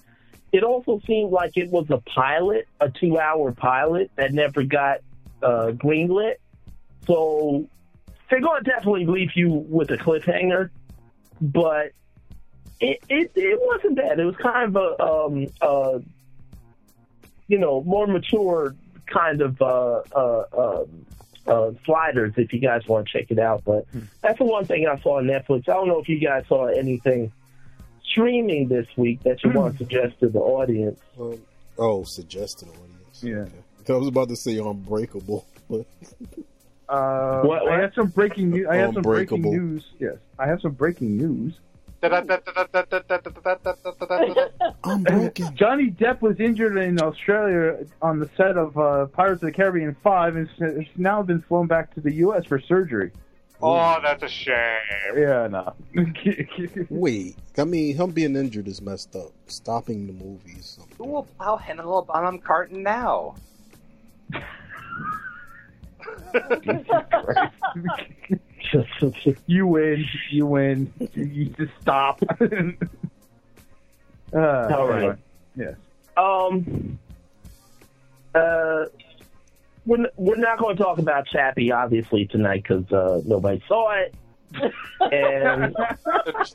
it 0.51 0.63
also 0.63 0.99
seemed 1.07 1.31
like 1.31 1.55
it 1.55 1.69
was 1.69 1.89
a 1.89 1.97
pilot, 1.97 2.67
a 2.79 2.89
two-hour 2.89 3.53
pilot 3.53 4.11
that 4.15 4.33
never 4.33 4.63
got 4.63 4.99
uh, 5.41 5.71
greenlit. 5.73 6.35
So 7.07 7.67
they're 8.29 8.41
going 8.41 8.63
to 8.63 8.69
definitely 8.69 9.05
leave 9.05 9.31
you 9.35 9.49
with 9.49 9.91
a 9.91 9.97
cliffhanger, 9.97 10.69
but 11.39 11.91
it 12.79 13.01
it, 13.09 13.31
it 13.35 13.59
wasn't 13.61 13.95
bad. 13.95 14.19
It 14.19 14.25
was 14.25 14.35
kind 14.37 14.75
of 14.75 14.75
a 14.75 15.03
um 15.03 15.47
uh 15.61 15.99
you 17.47 17.57
know 17.57 17.83
more 17.83 18.07
mature 18.07 18.75
kind 19.05 19.41
of 19.41 19.61
uh 19.61 20.01
uh. 20.15 20.43
um 20.57 21.05
uh, 21.47 21.71
sliders 21.85 22.33
if 22.37 22.53
you 22.53 22.59
guys 22.59 22.87
want 22.87 23.07
to 23.07 23.11
check 23.19 23.31
it 23.31 23.39
out. 23.39 23.63
But 23.65 23.85
that's 24.21 24.37
the 24.37 24.45
one 24.45 24.65
thing 24.65 24.87
I 24.87 24.99
saw 25.01 25.17
on 25.17 25.25
Netflix. 25.25 25.67
I 25.69 25.73
don't 25.73 25.87
know 25.87 25.99
if 25.99 26.07
you 26.09 26.19
guys 26.19 26.45
saw 26.47 26.65
anything 26.67 27.31
streaming 28.03 28.67
this 28.67 28.87
week 28.97 29.21
that 29.23 29.43
you 29.43 29.51
want 29.51 29.73
to 29.73 29.77
suggest 29.79 30.19
to 30.19 30.29
the 30.29 30.39
audience. 30.39 30.99
Um, 31.19 31.39
oh, 31.77 32.03
suggested 32.03 32.67
audience. 32.69 33.23
Yeah. 33.23 33.45
I 33.93 33.97
was 33.97 34.07
about 34.07 34.29
to 34.29 34.35
say 34.35 34.57
Unbreakable, 34.57 35.45
but 35.69 35.85
Uh, 36.87 37.41
What- 37.43 37.63
what? 37.63 37.71
I 37.71 37.81
have 37.81 37.93
some 37.93 38.07
breaking 38.07 38.49
news. 38.51 38.67
I 38.69 38.75
have 38.77 38.93
some 38.93 39.01
breaking 39.01 39.37
Unbreakable. 39.37 39.51
news. 39.53 39.85
Yes, 39.99 40.15
I 40.37 40.47
have 40.47 40.59
some 40.61 40.71
breaking 40.73 41.15
news. 41.17 41.53
I'm 44.83 45.03
broken. 45.03 45.55
Johnny 45.55 45.91
Depp 45.91 46.21
was 46.21 46.39
injured 46.39 46.77
in 46.77 46.99
Australia 47.01 47.85
on 48.01 48.19
the 48.19 48.29
set 48.35 48.57
of 48.57 48.77
uh, 48.77 49.05
Pirates 49.07 49.41
of 49.43 49.47
the 49.47 49.51
Caribbean 49.51 49.95
5 50.03 50.35
and 50.35 50.49
s- 50.49 50.59
has 50.59 50.85
now 50.97 51.21
been 51.21 51.41
flown 51.43 51.67
back 51.67 51.93
to 51.95 52.01
the 52.01 52.11
U.S. 52.15 52.45
for 52.45 52.59
surgery. 52.59 53.11
Oh, 53.61 53.99
that's 54.01 54.23
a 54.23 54.27
shame. 54.27 54.55
Yeah, 55.15 55.47
no. 55.47 55.73
Wait, 56.89 57.35
I 57.59 57.63
mean, 57.63 57.95
him 57.95 58.09
being 58.09 58.35
injured 58.35 58.67
is 58.67 58.81
messed 58.81 59.15
up. 59.15 59.31
Stopping 59.45 60.07
the 60.07 60.13
movies. 60.13 60.79
Who 60.97 61.03
will 61.05 61.23
plow 61.37 61.57
Hannibal 61.57 62.01
Bonham 62.01 62.39
Carter 62.39 62.75
now? 62.75 63.35
you 69.45 69.67
win. 69.67 70.05
You 70.31 70.45
win. 70.45 70.93
You 71.13 71.45
just 71.45 71.71
stop. 71.81 72.21
Uh, 74.33 74.37
All 74.75 74.87
right. 74.87 74.97
anyway, 74.99 75.15
Yes. 75.55 75.75
Um, 76.17 76.99
uh, 78.35 78.85
we're, 79.85 79.97
n- 79.99 80.07
we're 80.15 80.35
not 80.37 80.59
going 80.59 80.77
to 80.77 80.83
talk 80.83 80.97
about 80.99 81.25
Chappie, 81.27 81.71
obviously, 81.71 82.25
tonight 82.27 82.63
because 82.63 82.89
uh, 82.91 83.21
nobody 83.25 83.61
saw 83.67 83.91
it. 83.91 84.13
and 85.13 85.73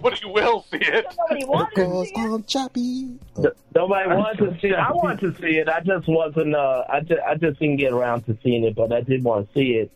but 0.03 0.21
you 0.21 0.29
will 0.29 0.67
see 0.71 0.77
it. 0.77 1.07
Nobody 1.31 1.47
wanted 1.47 1.75
to 1.77 1.81
Because 1.83 2.09
see 2.09 2.13
it. 2.21 2.35
I'm 2.35 2.45
choppy. 2.45 3.19
th- 3.37 3.55
nobody 3.75 4.09
wanted 4.15 4.39
to 4.55 4.61
see 4.61 4.69
it. 4.69 4.75
I 4.75 4.93
wanted 4.93 5.21
to 5.35 5.41
see 5.41 5.57
it. 5.57 5.69
I 5.71 5.81
just 5.81 6.07
wasn't. 6.07 6.55
Uh, 6.55 6.85
I 6.91 7.01
just, 7.01 7.21
I 7.27 7.35
just 7.37 7.59
didn't 7.59 7.77
get 7.77 7.93
around 7.95 8.27
to 8.27 8.37
seeing 8.45 8.65
it, 8.65 8.75
but 8.75 8.93
I 8.93 9.01
did 9.01 9.25
want 9.25 9.49
to 9.49 9.55
see 9.59 9.77
it. 9.77 9.91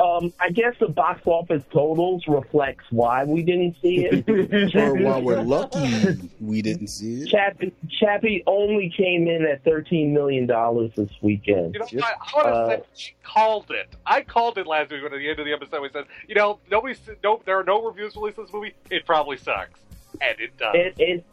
Um, 0.00 0.32
I 0.40 0.50
guess 0.50 0.74
the 0.80 0.88
box 0.88 1.20
office 1.24 1.62
totals 1.72 2.24
reflects 2.26 2.84
why 2.90 3.22
we 3.24 3.42
didn't 3.44 3.76
see 3.80 4.06
it. 4.06 4.24
Or 4.74 4.94
why 4.94 5.20
we're 5.20 5.40
lucky, 5.56 6.30
we 6.40 6.62
didn't 6.62 6.88
see 6.88 7.22
it. 7.22 7.28
Chappie, 7.28 7.72
Chappie 8.00 8.42
only 8.48 8.92
came 8.96 9.28
in 9.28 9.44
at 9.46 9.62
thirteen 9.62 10.12
million 10.12 10.46
dollars 10.46 10.90
this 10.96 11.10
weekend. 11.22 11.74
You 11.92 11.98
know, 11.98 12.04
I, 12.06 12.12
I 12.20 12.36
want 12.36 12.46
to 12.48 12.52
Uh, 12.52 12.68
say 12.68 12.82
she 12.96 13.12
called 13.22 13.70
it. 13.70 13.94
I 14.04 14.22
called 14.22 14.58
it 14.58 14.66
last 14.66 14.90
week 14.90 15.02
when 15.04 15.12
at 15.12 15.18
the 15.18 15.30
end 15.30 15.38
of 15.38 15.46
the 15.46 15.52
episode 15.52 15.80
we 15.80 15.90
said, 15.92 16.06
you 16.26 16.34
know, 16.34 16.58
nobody, 16.70 16.94
no, 17.22 17.40
there 17.44 17.58
are 17.60 17.64
no 17.64 17.84
reviews 17.86 18.16
released 18.16 18.38
of 18.38 18.46
this 18.46 18.52
movie. 18.52 18.74
It 18.90 19.06
probably 19.06 19.36
sucks, 19.36 19.78
and 20.20 20.40
it 20.40 20.56
does. 20.58 20.74
It, 20.74 20.94
it 20.98 21.24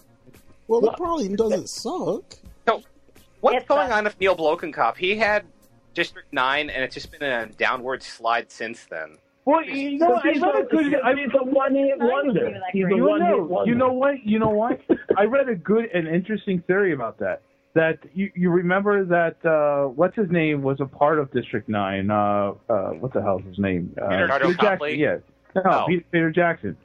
Well, 0.67 0.85
it 0.87 0.95
probably 0.97 1.29
doesn't 1.35 1.67
suck. 1.67 2.35
So, 2.67 2.83
what's 3.39 3.57
It's 3.57 3.67
going 3.67 3.89
not- 3.89 3.97
on 3.97 4.03
with 4.03 4.19
Neil 4.19 4.35
Blomkamp? 4.37 4.97
He 4.97 5.15
had 5.17 5.45
District 5.93 6.31
9, 6.31 6.69
and 6.69 6.83
it's 6.83 6.93
just 6.95 7.11
been 7.11 7.23
a 7.23 7.47
downward 7.47 8.03
slide 8.03 8.51
since 8.51 8.85
then. 8.85 9.17
Well, 9.45 9.63
you 9.63 9.97
know, 9.97 10.15
I 10.23 10.31
he's 10.33 10.41
read 10.41 10.55
a, 10.55 10.57
a 10.59 10.63
good. 10.65 10.95
I, 11.03 11.15
he's 11.15 11.29
a 11.33 11.43
one-hit 11.43 11.97
wonder. 11.99 12.59
He's 12.71 12.85
a 12.85 12.95
one-hit 12.95 13.41
wonder. 13.43 13.71
you 13.71 13.75
know 13.77 13.91
what? 13.91 14.23
You 14.23 14.37
know 14.39 14.49
what? 14.49 14.79
I 15.17 15.23
read 15.23 15.49
a 15.49 15.55
good 15.55 15.85
and 15.93 16.07
interesting 16.07 16.61
theory 16.67 16.93
about 16.93 17.17
that. 17.19 17.41
That 17.73 17.99
you 18.13 18.29
you 18.35 18.49
remember 18.51 19.05
that 19.05 19.43
uh 19.45 19.87
what's 19.87 20.15
his 20.15 20.29
name 20.29 20.61
was 20.61 20.79
a 20.81 20.85
part 20.85 21.17
of 21.19 21.31
District 21.31 21.67
Nine. 21.69 22.11
Uh, 22.11 22.51
uh 22.69 22.89
what 22.99 23.13
the 23.13 23.21
hell's 23.21 23.43
his 23.45 23.57
name? 23.57 23.95
Uh, 23.99 24.09
Peter 24.09 24.27
Jackson. 24.27 24.55
Copley? 24.57 24.99
Yeah, 24.99 25.17
no, 25.55 25.61
Oh. 25.65 25.85
Peter, 25.87 26.03
Peter 26.11 26.31
Jackson. 26.31 26.77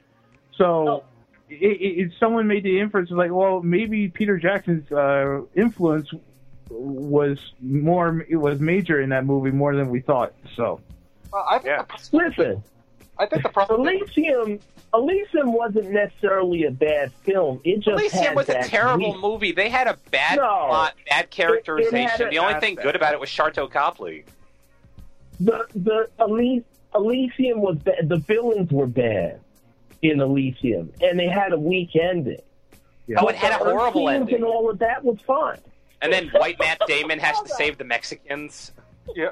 So. 0.57 1.03
It, 1.49 1.55
it, 1.81 1.99
it, 2.07 2.11
someone 2.19 2.45
made 2.45 2.63
the 2.63 2.77
inference 2.77 3.09
like, 3.09 3.31
well, 3.31 3.61
maybe 3.61 4.09
Peter 4.09 4.37
Jackson's 4.37 4.91
uh, 4.91 5.43
influence 5.55 6.09
was 6.69 7.39
more, 7.61 8.25
it 8.29 8.35
was 8.37 8.59
major 8.59 9.01
in 9.01 9.09
that 9.09 9.25
movie 9.25 9.51
more 9.51 9.75
than 9.75 9.89
we 9.89 9.99
thought. 10.01 10.33
So, 10.55 10.79
Well, 11.31 11.45
I 11.49 11.57
think, 11.59 11.65
Yeah. 11.65 11.83
the, 11.83 12.17
Listen, 12.17 12.63
I 13.19 13.25
think 13.25 13.43
the 13.43 13.49
problem. 13.49 13.81
Elysium, 13.87 14.59
Elysium 14.93 15.51
wasn't 15.53 15.89
necessarily 15.91 16.63
a 16.63 16.71
bad 16.71 17.11
film. 17.23 17.59
It 17.65 17.77
just 17.81 17.87
Elysium 17.89 18.35
was 18.35 18.47
a 18.49 18.61
terrible 18.63 19.11
weak- 19.13 19.21
movie. 19.21 19.51
They 19.51 19.69
had 19.69 19.87
a 19.87 19.97
bad 20.11 20.37
No. 20.37 20.43
plot, 20.67 20.93
bad 21.09 21.29
characterization. 21.29 22.27
a- 22.27 22.29
the 22.29 22.39
only 22.39 22.59
thing 22.59 22.75
good 22.75 22.95
about 22.95 23.13
it 23.13 23.19
was 23.19 23.29
Sharlto 23.29 23.69
Copley. 23.69 24.23
The 25.39 25.65
the 25.75 26.09
Ely- 26.19 26.63
Elysium 26.95 27.61
was 27.61 27.77
bad. 27.77 28.07
The 28.09 28.17
villains 28.17 28.71
were 28.71 28.87
bad 28.87 29.39
in 30.01 30.19
Elysium, 30.21 30.91
and 31.01 31.19
they 31.19 31.27
had 31.27 31.53
a 31.53 31.59
weak 31.59 31.95
ending. 31.95 32.39
yeah. 33.07 33.17
Oh, 33.19 33.27
it 33.27 33.35
had 33.35 33.51
a 33.59 33.63
horrible 33.63 34.09
ending. 34.09 34.35
and 34.35 34.43
all 34.45 34.69
of 34.69 34.79
that 34.79 35.03
was 35.03 35.19
fine. 35.21 35.59
And 36.01 36.13
then 36.13 36.29
White 36.29 36.59
Matt 36.59 36.79
Damon 36.87 37.19
has 37.19 37.39
to 37.41 37.49
save 37.49 37.77
the 37.77 37.83
Mexicans. 37.83 38.71
Yeah. 39.15 39.31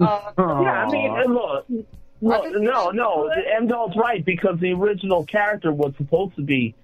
Yeah, 0.00 0.86
I 0.86 0.90
mean, 0.90 1.10
uh, 1.10 1.24
look, 1.24 1.66
look 2.20 2.44
no, 2.52 2.90
no, 2.90 3.26
M 3.26 3.66
Dog's 3.66 3.96
right 3.96 4.24
because 4.24 4.58
the 4.60 4.72
original 4.72 5.24
character 5.24 5.72
was 5.72 5.94
supposed 5.96 6.36
to 6.36 6.42
be 6.42 6.74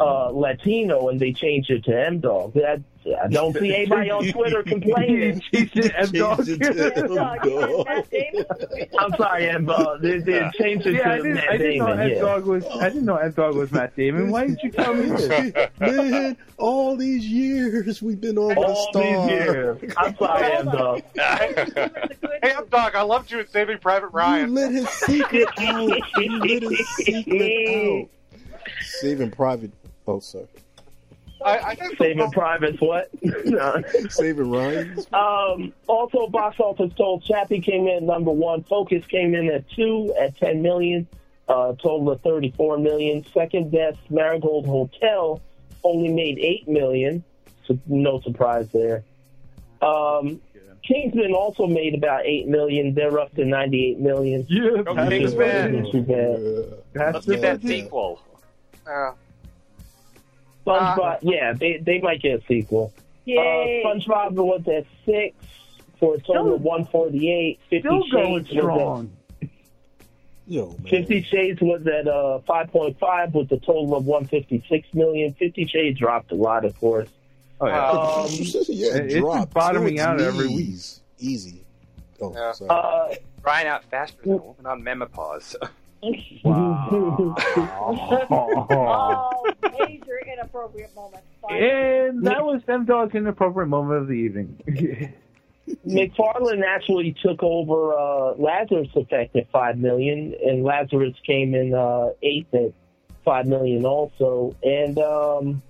uh, 0.00 0.30
Latino, 0.30 1.08
and 1.08 1.18
they 1.18 1.32
changed 1.32 1.70
it 1.70 1.84
to 1.84 1.90
Emdahl. 1.90 2.52
That 2.54 2.80
I 3.22 3.28
don't 3.28 3.54
see 3.56 3.74
anybody 3.74 4.10
on 4.10 4.26
Twitter 4.28 4.62
complaining. 4.62 5.40
Changed 5.52 5.76
it 5.76 5.92
M 5.96 6.10
Dog. 6.12 6.38
Changed 6.46 6.62
it 6.62 6.94
to 6.94 6.96
M-Dog. 7.04 7.86
Matt 7.86 8.10
Damon? 8.10 8.44
I'm 8.98 9.12
sorry, 9.16 9.50
M 9.50 9.66
Dog. 9.66 10.00
They, 10.00 10.18
they 10.18 10.50
changed 10.54 10.86
it 10.86 10.94
Yeah, 10.94 11.12
I 11.12 11.16
to 11.18 11.22
didn't, 11.22 11.34
Matt 11.34 11.50
I 11.50 11.56
didn't 11.58 11.78
know 11.78 11.86
Damon. 11.88 12.00
M 12.00 12.10
yeah. 12.10 12.20
Dog 12.20 12.44
was. 12.46 12.64
I 12.66 12.88
didn't 12.88 13.04
know 13.04 13.16
M 13.16 13.32
Dog 13.32 13.56
was 13.56 13.72
Matt 13.72 13.94
Damon. 13.94 14.30
Why 14.30 14.46
didn't 14.46 14.62
you 14.62 14.70
tell 14.70 14.94
me 14.94 15.10
this? 15.10 15.54
Man, 15.80 16.36
all 16.56 16.96
these 16.96 17.26
years 17.26 18.00
we've 18.00 18.20
been 18.20 18.38
on 18.38 18.54
the 18.54 18.60
All 18.60 18.88
star. 18.90 19.02
these 19.02 19.30
years. 19.30 19.94
I'm 19.98 20.16
sorry, 20.16 20.52
M 20.52 20.66
Dog. 20.66 21.02
Hey, 21.14 22.52
I'm 22.56 22.66
Doc. 22.68 22.94
I 22.94 23.02
loved 23.02 23.30
you 23.30 23.40
in 23.40 23.48
Saving 23.48 23.78
Private 23.78 24.06
You 24.12 24.18
Ryan. 24.18 24.54
let 24.54 24.72
his 24.72 24.88
secret 24.88 25.48
out. 25.58 25.88
You 26.16 26.38
let 26.38 26.62
his 26.62 26.88
secret 26.96 27.68
out. 27.68 28.08
Saving 29.00 29.30
Private. 29.30 29.72
Oh, 30.06 30.20
sorry. 30.20 30.46
I, 31.44 31.58
I 31.58 31.74
guess 31.74 31.90
Saving 31.98 32.30
Privates, 32.30 32.80
what? 32.80 33.10
No. 33.44 33.82
Saving 34.08 34.50
Ryan. 34.50 34.98
Um, 35.12 35.72
also, 35.86 36.26
box 36.28 36.58
office 36.58 36.92
told 36.96 37.22
Chappie 37.24 37.60
came 37.60 37.86
in 37.86 38.06
number 38.06 38.30
one. 38.30 38.64
Focus 38.64 39.04
came 39.06 39.34
in 39.34 39.50
at 39.50 39.68
two 39.70 40.14
at 40.18 40.36
10 40.38 40.62
million, 40.62 41.06
uh, 41.48 41.74
total 41.74 42.10
of 42.10 42.20
34 42.22 42.78
million. 42.78 43.24
Second 43.32 43.70
best, 43.70 43.98
Marigold 44.10 44.66
Hotel 44.66 45.40
only 45.82 46.08
made 46.08 46.38
8 46.38 46.68
million, 46.68 47.22
so 47.66 47.78
no 47.86 48.20
surprise 48.20 48.68
there. 48.72 49.04
Um, 49.82 50.40
Kingsman 50.82 51.32
also 51.32 51.66
made 51.66 51.94
about 51.94 52.24
8 52.24 52.48
million. 52.48 52.94
They're 52.94 53.18
up 53.18 53.34
to 53.34 53.44
98 53.44 54.00
million. 54.00 54.46
Yeah, 54.48 55.08
Kingsman. 55.08 55.82
Not 55.82 55.92
too 55.92 56.02
bad. 56.02 57.12
Let's 57.14 57.26
get 57.26 57.40
that 57.42 57.62
sequel. 57.62 58.20
Uh, 58.86 59.12
SpongeBob, 60.66 61.18
yeah, 61.22 61.52
they 61.52 61.78
they 61.78 62.00
might 62.00 62.20
get 62.22 62.42
a 62.42 62.46
sequel. 62.46 62.92
Yay. 63.24 63.82
Uh, 63.84 63.88
SpongeBob 63.88 64.32
was 64.32 64.62
at 64.68 64.86
six 65.04 65.34
for 65.98 66.14
a 66.14 66.18
total 66.20 66.54
of 66.54 66.62
148. 66.62 67.58
Fifty 67.70 67.80
Still 67.80 68.02
going 68.10 68.44
Shades 68.44 68.54
was 68.54 68.62
strong. 68.62 69.10
Yo, 70.46 70.70
at, 70.72 70.78
man. 70.80 70.90
Fifty 70.90 71.22
Shades 71.22 71.60
was 71.62 71.86
at 71.86 72.06
uh, 72.06 72.40
5.5 72.46 73.32
with 73.32 73.50
a 73.52 73.56
total 73.58 73.94
of 73.96 74.04
156 74.06 74.88
million. 74.94 75.32
Fifty 75.34 75.66
Shades 75.66 75.98
dropped 75.98 76.32
a 76.32 76.34
lot, 76.34 76.64
of 76.64 76.78
course. 76.78 77.08
Oh, 77.60 77.66
yeah. 77.66 77.90
Um, 77.90 78.26
yeah, 78.68 78.96
it's 78.96 79.14
it 79.14 79.20
dropped. 79.20 79.54
bottoming 79.54 79.96
To 79.96 80.02
out 80.02 80.14
its 80.16 80.24
every 80.24 80.48
week. 80.48 80.74
Easy. 81.18 81.62
Oh, 82.20 82.32
Yeah. 82.34 82.52
sorry. 82.52 82.68
uh, 82.70 83.14
Crying 83.42 83.66
out 83.68 83.84
faster 83.84 84.16
than 84.22 84.32
a 84.32 84.36
woman 84.36 84.66
on 84.66 84.82
menopause. 84.82 85.54
wow. 86.44 86.88
oh, 88.30 89.52
major 89.78 90.13
inappropriate 90.44 90.94
moment. 90.94 91.24
Fine. 91.42 91.62
And 91.62 92.26
that 92.26 92.44
was 92.44 92.62
M 92.68 92.84
Dog's 92.84 93.14
inappropriate 93.14 93.68
moment 93.68 94.02
of 94.02 94.08
the 94.08 94.14
evening. 94.14 94.58
McFarland 95.86 96.62
actually 96.66 97.16
took 97.22 97.42
over 97.42 97.94
uh, 97.94 98.34
Lazarus 98.34 98.88
Effect 98.94 99.34
at 99.36 99.50
five 99.50 99.78
million, 99.78 100.34
and 100.44 100.62
Lazarus 100.62 101.14
came 101.26 101.54
in 101.54 101.74
uh, 101.74 102.08
eighth 102.22 102.52
at 102.54 102.72
five 103.24 103.46
million 103.46 103.86
also, 103.86 104.54
and 104.62 104.98
um, 104.98 105.62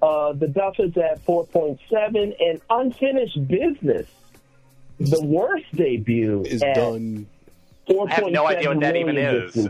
uh, 0.00 0.32
the 0.32 0.48
Duff 0.48 0.76
is 0.78 0.96
at 0.96 1.22
four 1.24 1.46
point 1.46 1.78
seven, 1.90 2.34
and 2.40 2.60
Unfinished 2.70 3.46
Business, 3.46 4.08
the 4.98 5.22
worst 5.22 5.66
debut 5.74 6.42
Is 6.46 6.62
at 6.62 6.76
done. 6.76 7.26
four 7.86 8.08
I 8.10 8.14
have 8.14 8.30
no 8.30 8.46
idea 8.46 8.68
what 8.70 8.80
that 8.80 8.96
even 8.96 9.18
is. 9.18 9.68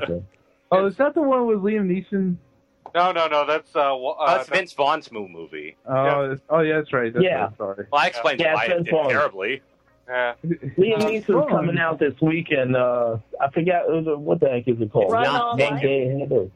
oh, 0.70 0.86
is 0.86 0.96
that 0.96 1.14
the 1.14 1.22
one 1.22 1.46
with 1.46 1.58
Liam 1.58 1.88
Neeson? 1.88 2.36
No, 2.94 3.12
no, 3.12 3.26
no. 3.28 3.46
That's 3.46 3.74
uh, 3.74 3.94
wa- 3.96 4.16
Oh, 4.18 4.24
uh 4.24 4.38
it's 4.40 4.48
Vince 4.48 4.72
Vaughn's 4.72 5.10
mo- 5.12 5.28
movie. 5.28 5.76
Oh, 5.86 6.24
it's- 6.32 6.40
oh 6.50 6.60
yeah, 6.60 6.76
that's 6.78 6.92
right. 6.92 7.12
That's 7.12 7.24
Yeah. 7.24 7.44
right. 7.44 7.56
Sorry. 7.56 7.86
Well, 7.90 8.00
I 8.02 8.06
explained 8.08 8.40
Yeah, 8.40 8.54
why 8.54 8.64
it's 8.64 8.70
it 8.72 8.74
Vince 8.76 8.84
did 8.86 8.90
Vaughn. 8.92 9.08
terribly. 9.10 9.62
yeah. 10.08 10.34
Liam 10.46 10.98
Neeson's 10.98 11.30
oh. 11.30 11.46
coming 11.46 11.78
out 11.78 11.98
this 11.98 12.14
weekend. 12.20 12.76
Uh, 12.76 13.18
I 13.40 13.50
forgot 13.50 13.88
uh, 13.88 14.16
what 14.18 14.40
the 14.40 14.48
heck 14.48 14.68
is 14.68 14.80
it 14.80 14.92
called? 14.92 15.12
Run 15.12 15.24
One- 15.24 15.34
All 15.40 15.48
One 15.56 15.80
Day 15.80 16.08
Ahead 16.08 16.50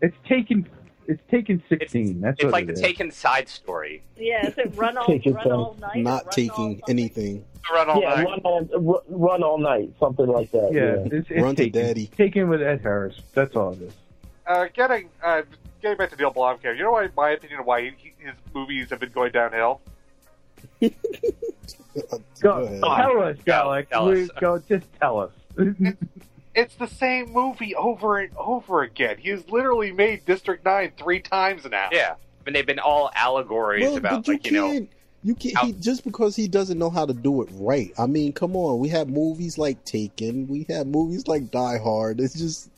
It's 0.00 0.16
taken. 0.28 0.68
It's 1.06 1.20
taken 1.30 1.62
sixteen. 1.68 2.22
that's 2.22 2.36
It's 2.38 2.44
what 2.44 2.52
like 2.54 2.62
it 2.64 2.66
the 2.68 2.72
is. 2.72 2.80
Taken 2.80 3.10
side 3.10 3.46
story. 3.48 4.02
Yeah, 4.16 4.46
is 4.46 4.56
it 4.56 4.72
run 4.74 4.96
all, 4.96 5.04
Take 5.06 5.26
run 5.26 5.52
all 5.52 5.76
night? 5.78 5.98
Not 6.02 6.32
taking 6.32 6.80
anything. 6.88 7.44
Run 7.70 7.90
all 7.90 8.00
yeah, 8.00 8.14
night. 8.14 8.24
run 8.24 8.40
all, 8.40 9.02
run 9.10 9.42
all 9.42 9.58
night, 9.58 9.90
something 10.00 10.26
like 10.26 10.50
that. 10.52 10.70
Yeah, 10.72 10.80
Yeah. 10.80 11.18
it's, 11.18 11.30
it's 11.30 11.42
Run 11.42 11.54
to 11.56 11.64
taken. 11.64 11.82
daddy. 11.82 12.06
Taken 12.06 12.48
with 12.48 12.62
Ed 12.62 12.80
Harris. 12.82 13.20
That's 13.34 13.54
all 13.54 13.72
it 13.74 13.82
is. 13.82 13.92
Uh, 14.46 14.66
getting 14.74 15.08
uh, 15.22 15.42
getting 15.80 15.96
back 15.96 16.10
to 16.10 16.16
Neil 16.16 16.32
Blomkamp. 16.32 16.76
You 16.76 16.82
know 16.82 16.92
why 16.92 17.08
my 17.16 17.30
opinion 17.30 17.60
of 17.60 17.66
why 17.66 17.82
he, 17.82 18.12
his 18.18 18.34
movies 18.54 18.90
have 18.90 19.00
been 19.00 19.12
going 19.12 19.32
downhill? 19.32 19.80
Uh, 22.12 22.18
Go, 22.40 22.50
ahead. 22.64 22.80
tell 22.82 23.22
us, 23.22 23.36
Gallic. 23.46 23.88
tell 23.90 24.08
us. 24.10 24.28
Go, 24.40 24.58
just 24.68 24.86
tell 25.00 25.20
us. 25.20 25.30
It's 26.56 26.74
the 26.76 26.86
same 26.86 27.32
movie 27.32 27.74
over 27.74 28.18
and 28.18 28.30
over 28.36 28.82
again. 28.82 29.16
He 29.18 29.30
has 29.30 29.48
literally 29.48 29.90
made 29.90 30.24
District 30.24 30.64
Nine 30.64 30.92
three 30.96 31.18
times 31.20 31.64
now. 31.64 31.88
Yeah. 31.90 32.14
and 32.46 32.54
they've 32.54 32.64
been 32.66 32.78
all 32.78 33.10
allegories 33.14 33.82
Well, 33.84 33.96
about, 33.96 34.24
but 34.24 34.28
you 34.28 34.32
like, 34.34 34.46
you 34.46 34.52
know. 34.80 34.86
You 35.24 35.34
can't. 35.34 35.58
He, 35.66 35.72
just 35.72 36.04
because 36.04 36.36
he 36.36 36.46
doesn't 36.48 36.78
know 36.78 36.90
how 36.90 37.06
to 37.06 37.12
do 37.12 37.42
it 37.42 37.48
right. 37.54 37.92
I 37.98 38.06
mean, 38.06 38.32
come 38.32 38.54
on. 38.56 38.78
We 38.78 38.88
have 38.90 39.08
movies 39.08 39.56
like 39.58 39.84
Taken. 39.84 40.46
We 40.46 40.64
have 40.68 40.86
movies 40.86 41.26
like 41.26 41.50
Die 41.50 41.78
Hard. 41.78 42.20
It's 42.20 42.34
just 42.34 42.70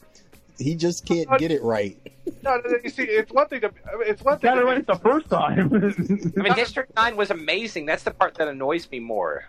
he 0.58 0.74
just 0.74 1.06
can't 1.06 1.28
get 1.38 1.50
it 1.50 1.62
right. 1.62 1.98
No, 2.42 2.56
no, 2.56 2.70
no, 2.70 2.76
you 2.82 2.90
see, 2.90 3.04
it's 3.04 3.32
one 3.32 3.48
thing 3.48 3.60
to 3.60 3.72
it's 4.00 4.22
one 4.22 4.38
thing. 4.38 4.50
Got 4.50 4.58
it 4.58 4.64
right 4.64 4.86
the 4.86 4.94
first 4.96 5.28
time. 5.30 5.72
I 6.38 6.40
mean, 6.42 6.54
District 6.56 6.94
9 6.96 7.16
was 7.16 7.30
amazing. 7.30 7.86
That's 7.86 8.02
the 8.02 8.10
part 8.10 8.34
that 8.34 8.48
annoys 8.48 8.90
me 8.90 9.00
more. 9.00 9.44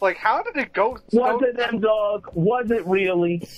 Like, 0.00 0.16
how 0.16 0.42
did 0.42 0.56
it 0.56 0.72
go? 0.72 0.98
Was 1.12 1.42
it 1.42 1.56
them 1.56 1.80
dog? 1.80 2.28
Was 2.34 2.70
it 2.70 2.86
really? 2.86 3.48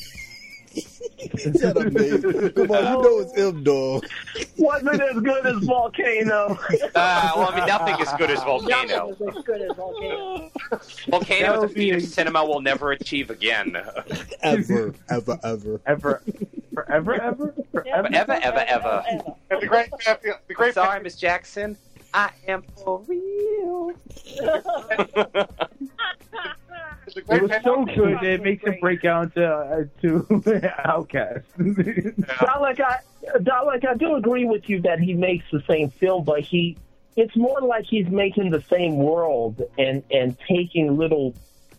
Shut 0.73 1.77
up, 1.77 1.93
Dave. 1.93 2.23
Come 2.55 2.71
on, 2.71 2.85
you 2.85 3.03
know 3.03 3.19
it's 3.21 3.39
M 3.39 3.65
Dog. 3.65 4.05
Was 4.59 4.83
it 4.83 5.01
as 5.01 5.21
good 5.21 5.47
as 5.47 5.57
Volcano? 5.65 6.59
Uh, 6.95 7.33
well, 7.37 7.51
I 7.51 7.57
mean, 7.57 7.67
nothing 7.67 8.01
is 8.01 8.13
good 8.19 8.31
as 8.31 8.43
Volcano. 8.43 9.11
Nothing 9.11 9.29
is 9.29 9.37
as 9.37 9.45
good 9.45 9.63
as 9.63 9.77
Volcano. 9.77 10.51
Volcano 11.09 11.63
is 11.63 11.71
a 11.71 11.75
feat 11.75 11.95
of 11.95 12.03
cinema 12.03 12.45
we'll 12.45 12.61
never 12.61 12.93
achieve 12.93 13.31
again. 13.31 13.77
Ever, 14.43 14.95
ever, 15.09 15.39
ever. 15.43 15.81
ever, 15.87 16.23
forever, 16.73 17.21
ever, 17.21 17.55
forever. 17.73 18.09
Ever, 18.13 18.33
ever, 18.33 18.65
ever. 18.67 19.05
And 19.09 19.23
the 19.49 19.67
great, 19.67 19.91
the, 19.91 20.39
the 20.47 20.55
great. 20.55 20.75
Sorry, 20.75 21.03
Miss 21.03 21.17
Jackson. 21.17 21.77
I 22.13 22.31
am 22.49 22.63
for 22.63 23.01
real. 23.07 23.93
the 27.15 27.21
It 27.35 27.43
was 27.43 27.53
so 27.63 27.85
good 27.85 28.15
that 28.17 28.25
it 28.25 28.43
makes 28.43 28.65
him 28.65 28.77
break 28.81 29.05
out 29.05 29.35
to 29.35 29.47
uh, 29.47 29.85
to 30.03 30.73
Outcast. 30.85 31.47
Dalek, 31.59 32.81
I, 32.81 32.99
Dalek, 33.39 33.87
I 33.87 33.95
do 33.95 34.15
agree 34.17 34.45
with 34.45 34.69
you 34.69 34.81
that 34.83 34.99
he 35.01 35.15
makes 35.15 35.45
the 35.51 35.63
same 35.69 35.91
film, 35.91 36.25
but 36.25 36.41
he 36.41 36.77
it's 37.17 37.37
more 37.37 37.61
like 37.61 37.85
he's 37.87 38.09
making 38.09 38.51
the 38.51 38.63
same 38.63 38.97
world 38.97 39.63
and 39.79 40.03
and 40.11 40.37
taking 40.49 40.97
little 40.97 41.35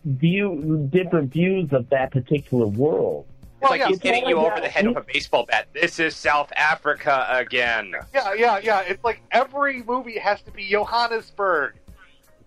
view 0.06 0.88
different 0.92 1.32
views 1.32 1.72
of 1.74 1.90
that 1.90 2.12
particular 2.12 2.68
world. 2.68 3.28
It's 3.62 3.70
like 3.70 3.80
yeah, 3.80 3.88
he's 3.88 3.98
it's 3.98 4.04
hitting 4.04 4.24
all 4.24 4.30
you 4.30 4.38
over 4.38 4.48
about- 4.48 4.64
the 4.64 4.70
head 4.70 4.88
with 4.88 4.98
a 4.98 5.02
baseball 5.02 5.46
bat. 5.46 5.68
This 5.74 6.00
is 6.00 6.16
South 6.16 6.52
Africa 6.56 7.28
again. 7.30 7.94
Yeah, 8.14 8.34
yeah, 8.34 8.60
yeah. 8.64 8.82
It's 8.82 9.04
like 9.04 9.22
every 9.32 9.84
movie 9.84 10.18
has 10.18 10.42
to 10.44 10.52
be 10.52 10.68
Johannesburg. 10.68 11.76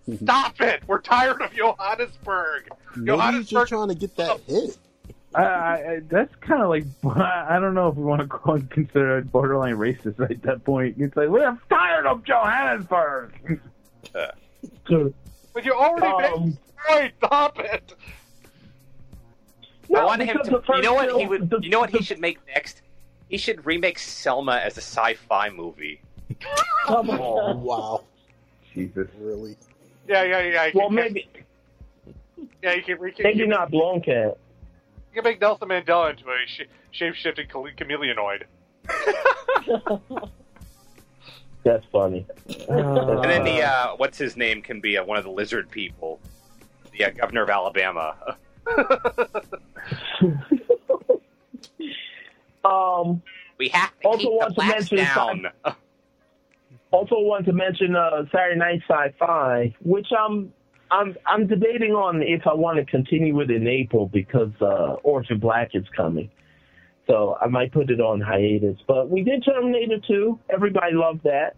Stop 0.23 0.61
it! 0.61 0.83
We're 0.87 1.01
tired 1.01 1.41
of 1.43 1.53
Johannesburg. 1.55 2.69
Maybe 2.97 3.01
he's 3.01 3.07
Johannesburg. 3.07 3.47
just 3.49 3.69
trying 3.69 3.89
to 3.89 3.95
get 3.95 4.17
that 4.17 4.41
hit. 4.47 4.79
I, 5.35 5.43
I, 5.43 5.75
I- 5.97 6.01
that's 6.09 6.35
kind 6.37 6.63
of 6.63 6.69
like 6.69 6.85
I 7.17 7.59
don't 7.61 7.75
know 7.75 7.89
if 7.89 7.97
we 7.97 8.05
want 8.05 8.21
to 8.21 8.29
call, 8.29 8.61
consider 8.71 9.19
it 9.19 9.33
borderline 9.33 9.75
racist 9.77 10.21
at 10.31 10.43
that 10.43 10.63
point. 10.65 10.97
It's 10.99 11.17
like 11.17 11.29
we're 11.29 11.59
tired 11.71 12.07
of 12.07 12.23
Johannesburg. 12.25 13.61
But 15.55 15.65
you 15.65 15.73
already 15.73 16.07
Um, 16.35 16.45
made. 16.45 16.57
Right, 16.89 17.13
stop 17.19 17.59
it. 17.61 17.95
No, 19.89 20.01
I 20.01 20.05
want 20.05 20.23
him 20.23 20.39
to. 20.45 20.63
You 20.77 20.83
know 20.83 20.95
what 20.95 21.19
he 21.21 21.27
would. 21.27 21.49
the- 21.51 21.61
You 21.61 21.71
know 21.71 21.81
what 21.81 21.91
he 21.91 21.99
the- 21.99 22.05
should 22.05 22.21
make 22.21 22.39
next? 22.49 22.83
He 23.29 23.39
should 23.39 23.65
remake 23.65 23.99
Selma 23.99 24.57
as 24.57 24.75
a 24.77 24.81
sci-fi 24.83 25.51
movie. 25.51 26.01
Come 26.87 27.11
Oh 27.11 27.39
on. 27.39 27.63
wow, 27.63 28.05
Jesus. 28.73 29.09
really? 29.19 29.57
Yeah, 30.09 30.23
yeah, 30.25 30.41
yeah. 30.43 30.65
You 30.67 30.73
Well, 30.75 30.89
can, 30.89 30.95
maybe 30.97 31.29
Yeah, 32.63 32.73
you 32.75 32.83
can. 32.83 32.99
You 33.03 33.13
can, 33.13 33.23
maybe 33.23 33.39
you, 33.41 33.47
not 33.47 33.71
Blomkamp. 33.71 34.37
you 34.37 35.15
can 35.15 35.25
make 35.25 35.41
Nelson 35.41 35.69
Mandela 35.69 36.11
into 36.11 36.25
a 36.29 36.37
sh- 36.47 36.63
shape-shifting 36.93 37.47
chame- 37.49 37.77
chameleonoid. 37.77 38.45
That's 41.65 41.85
funny. 41.91 42.27
And 42.69 43.25
then 43.25 43.45
the 43.45 43.63
uh, 43.63 43.97
what's 43.97 44.19
his 44.19 44.37
name 44.37 44.61
can 44.61 44.81
be 44.81 44.99
uh, 44.99 45.05
one 45.05 45.17
of 45.17 45.25
the 45.25 45.31
lizard 45.31 45.71
people, 45.71 46.21
the 46.93 47.07
uh, 47.07 47.11
governor 47.11 47.43
of 47.43 47.51
Alabama. 47.51 48.37
Um, 52.65 53.21
We 53.59 53.69
have 53.69 53.91
to 54.01 54.07
Also 54.09 54.19
keep 54.19 54.29
the 54.31 54.35
want 54.37 54.55
to 54.57 54.65
mention 54.67 54.97
down. 54.97 55.47
Also, 56.95 57.16
wanted 57.18 57.47
to 57.47 57.53
mention 57.53 57.97
uh, 57.97 58.24
Saturday 58.30 58.57
Night 58.57 58.80
Sci-Fi, 58.88 59.74
which 59.80 60.07
I'm 60.16 60.53
I'm 60.92 61.16
I'm 61.26 61.49
debating 61.49 61.90
on 61.90 62.22
if 62.22 62.47
I 62.47 62.55
want 62.55 62.78
to 62.78 62.84
continue 62.84 63.40
it 63.40 63.51
in 63.51 63.66
April 63.66 64.07
because 64.07 64.53
uh, 64.61 64.95
Orphan 65.03 65.40
Black 65.40 65.70
is 65.74 65.84
coming, 65.97 66.30
so 67.09 67.36
I 67.40 67.49
might 67.49 67.72
put 67.72 67.90
it 67.90 68.01
on 68.01 68.20
hiatus. 68.20 68.78
But 68.86 69.11
we 69.11 69.24
did 69.24 69.45
Terminator 69.45 69.99
2. 70.07 70.38
Everybody 70.51 70.95
loved 70.95 71.24
that. 71.24 71.57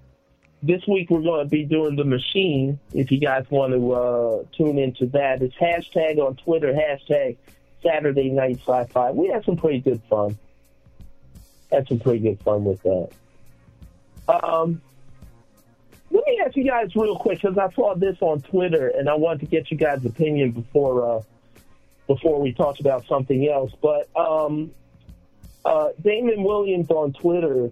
This 0.63 0.81
week 0.89 1.11
we're 1.11 1.21
going 1.21 1.45
to 1.45 1.51
be 1.51 1.65
doing 1.65 1.97
The 1.97 2.05
Machine. 2.05 2.81
If 2.95 3.13
you 3.13 3.21
guys 3.21 3.45
want 3.51 3.75
to 3.75 3.93
uh, 3.93 4.45
tune 4.57 4.79
into 4.79 5.05
that, 5.09 5.43
it's 5.43 5.55
hashtag 5.57 6.17
on 6.17 6.37
Twitter 6.37 6.73
hashtag 6.73 7.37
Saturday 7.83 8.31
Night 8.31 8.61
Sci-Fi. 8.67 9.11
We 9.11 9.29
had 9.29 9.45
some 9.45 9.59
pretty 9.59 9.81
good 9.81 10.01
fun. 10.09 10.39
Had 11.71 11.87
some 11.89 11.99
pretty 11.99 12.21
good 12.21 12.41
fun 12.41 12.65
with 12.65 12.83
that. 12.85 13.11
Um, 14.29 14.81
let 16.11 16.25
me 16.27 16.41
ask 16.45 16.57
you 16.57 16.65
guys 16.65 16.95
real 16.95 17.17
quick 17.17 17.41
because 17.41 17.59
I 17.59 17.73
saw 17.75 17.95
this 17.95 18.17
on 18.21 18.41
Twitter 18.43 18.89
and 18.89 19.09
I 19.09 19.15
wanted 19.15 19.41
to 19.41 19.47
get 19.47 19.71
you 19.71 19.77
guys' 19.77 20.05
opinion 20.05 20.53
before 20.53 21.19
uh, 21.19 21.23
before 22.07 22.41
we 22.41 22.53
talked 22.53 22.81
about 22.81 23.07
something 23.07 23.49
else. 23.49 23.73
But 23.81 24.09
um, 24.17 24.71
uh, 25.65 25.89
Damon 26.03 26.45
Williams 26.45 26.91
on 26.91 27.13
Twitter, 27.13 27.71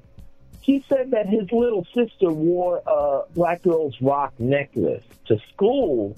he 0.60 0.84
said 0.88 1.12
that 1.12 1.28
his 1.28 1.50
little 1.52 1.86
sister 1.94 2.30
wore 2.30 2.82
a 2.86 3.22
Black 3.34 3.62
Girls 3.62 3.96
Rock 4.00 4.34
necklace 4.38 5.04
to 5.26 5.38
school, 5.52 6.16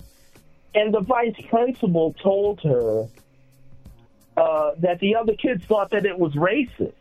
and 0.74 0.94
the 0.94 1.00
vice 1.00 1.36
principal 1.48 2.14
told 2.14 2.60
her 2.62 3.06
uh, 4.36 4.70
that 4.78 5.00
the 5.00 5.16
other 5.16 5.34
kids 5.34 5.64
thought 5.64 5.90
that 5.90 6.06
it 6.06 6.18
was 6.18 6.32
racist. 6.34 6.92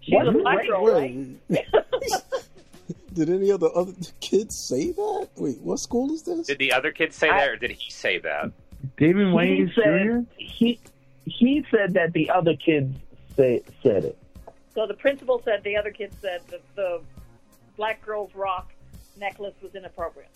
She's 0.00 0.20
a 0.26 0.32
black 0.32 0.66
girl, 0.66 0.86
right? 0.86 1.26
Did 3.14 3.30
any 3.30 3.50
of 3.50 3.60
the 3.60 3.70
other 3.70 3.92
kids 4.20 4.56
say 4.56 4.92
that? 4.92 5.28
Wait, 5.36 5.60
what 5.60 5.78
school 5.78 6.12
is 6.12 6.22
this? 6.22 6.46
Did 6.46 6.58
the 6.58 6.72
other 6.72 6.90
kids 6.92 7.16
say 7.16 7.28
that, 7.28 7.48
or 7.48 7.56
did 7.56 7.70
he 7.70 7.90
say 7.90 8.18
that? 8.18 8.50
David 8.96 9.28
he 9.46 9.72
said, 9.74 10.26
He 10.36 10.78
he 11.24 11.64
said 11.70 11.94
that 11.94 12.12
the 12.12 12.28
other 12.30 12.54
kids 12.56 12.94
say, 13.36 13.62
said 13.82 14.04
it. 14.04 14.18
So 14.74 14.86
the 14.86 14.94
principal 14.94 15.40
said 15.44 15.62
the 15.64 15.76
other 15.76 15.90
kids 15.90 16.14
said 16.20 16.42
that 16.50 16.60
the 16.74 17.00
Black 17.76 18.04
Girls 18.04 18.30
Rock 18.34 18.70
necklace 19.16 19.54
was 19.62 19.74
inappropriate. 19.74 20.28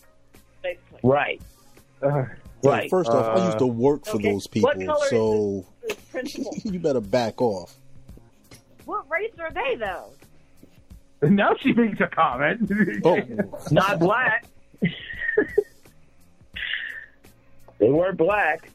Basically. 0.63 0.99
Right. 1.03 1.41
Yeah, 2.01 2.25
Right. 2.63 2.89
First 2.89 3.09
off, 3.11 3.27
I 3.27 3.45
used 3.45 3.59
to 3.59 3.65
Uh, 3.65 3.67
work 3.67 4.05
for 4.05 4.15
Okay. 4.15 4.31
those 4.31 4.47
people, 4.47 4.69
What 4.69 4.85
color 4.85 5.05
is 5.05 5.09
so 5.11 5.65
The 5.87 5.95
principal. 6.11 6.55
you 6.63 6.79
better 6.79 7.01
back 7.01 7.41
off. 7.41 7.75
what 8.85 9.05
race 9.09 9.31
are 9.39 9.51
they 9.51 9.75
though? 9.75 10.11
Now 11.21 11.53
she 11.59 11.73
makes 11.73 11.99
a 11.99 12.07
comment. 12.07 12.71
Oh, 13.03 13.19
Not 13.71 13.99
black. 13.99 14.45
they 17.77 17.89
weren't 17.89 18.17
black, 18.17 18.69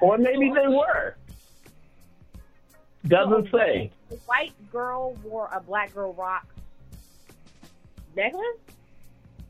or 0.00 0.18
maybe 0.18 0.50
they 0.54 0.66
were. 0.68 1.14
Doesn't 3.06 3.50
say. 3.52 3.90
The 4.08 4.16
white 4.26 4.52
girl 4.72 5.14
wore 5.22 5.48
a 5.52 5.60
black 5.60 5.94
girl 5.94 6.12
rock 6.14 6.46
necklace. 8.16 8.42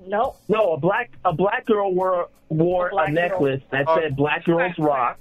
Nope. 0.06 0.38
No, 0.48 0.72
a 0.74 0.76
black 0.78 1.10
a 1.24 1.32
black 1.32 1.64
girl 1.66 1.92
wore 1.94 2.28
wore 2.48 2.88
A 2.88 2.90
black 2.90 3.08
a 3.08 3.12
girl. 3.12 3.22
necklace 3.22 3.62
that 3.70 3.84
Oh, 3.88 3.96
said 4.00 4.16
"Black 4.16 4.44
Girls 4.44 4.74
right, 4.78 5.16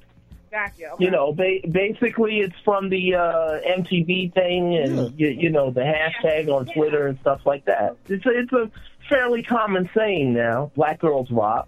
right. 0.56 0.62
Rock." 0.64 0.72
Gotcha. 0.78 0.92
Okay. 0.94 1.06
You 1.06 1.12
know, 1.12 1.34
ba- 1.34 1.68
basically 1.70 2.40
it's 2.40 2.56
from 2.64 2.90
the 2.90 3.16
uh, 3.16 3.60
MTV 3.78 4.34
thing, 4.34 4.76
and 4.76 5.20
you, 5.20 5.28
you 5.28 5.50
know 5.50 5.72
the 5.72 5.82
hashtag 5.82 6.48
on 6.48 6.66
Twitter 6.66 7.08
and 7.08 7.20
stuff 7.20 7.42
like 7.46 7.66
that. 7.66 7.98
It's 8.08 8.26
a, 8.26 8.30
it's 8.30 8.54
a 8.54 8.72
fairly 9.10 9.44
common 9.44 9.90
saying 9.96 10.34
now. 10.34 10.72
Black 10.76 11.00
girls 11.00 11.30
rock. 11.32 11.68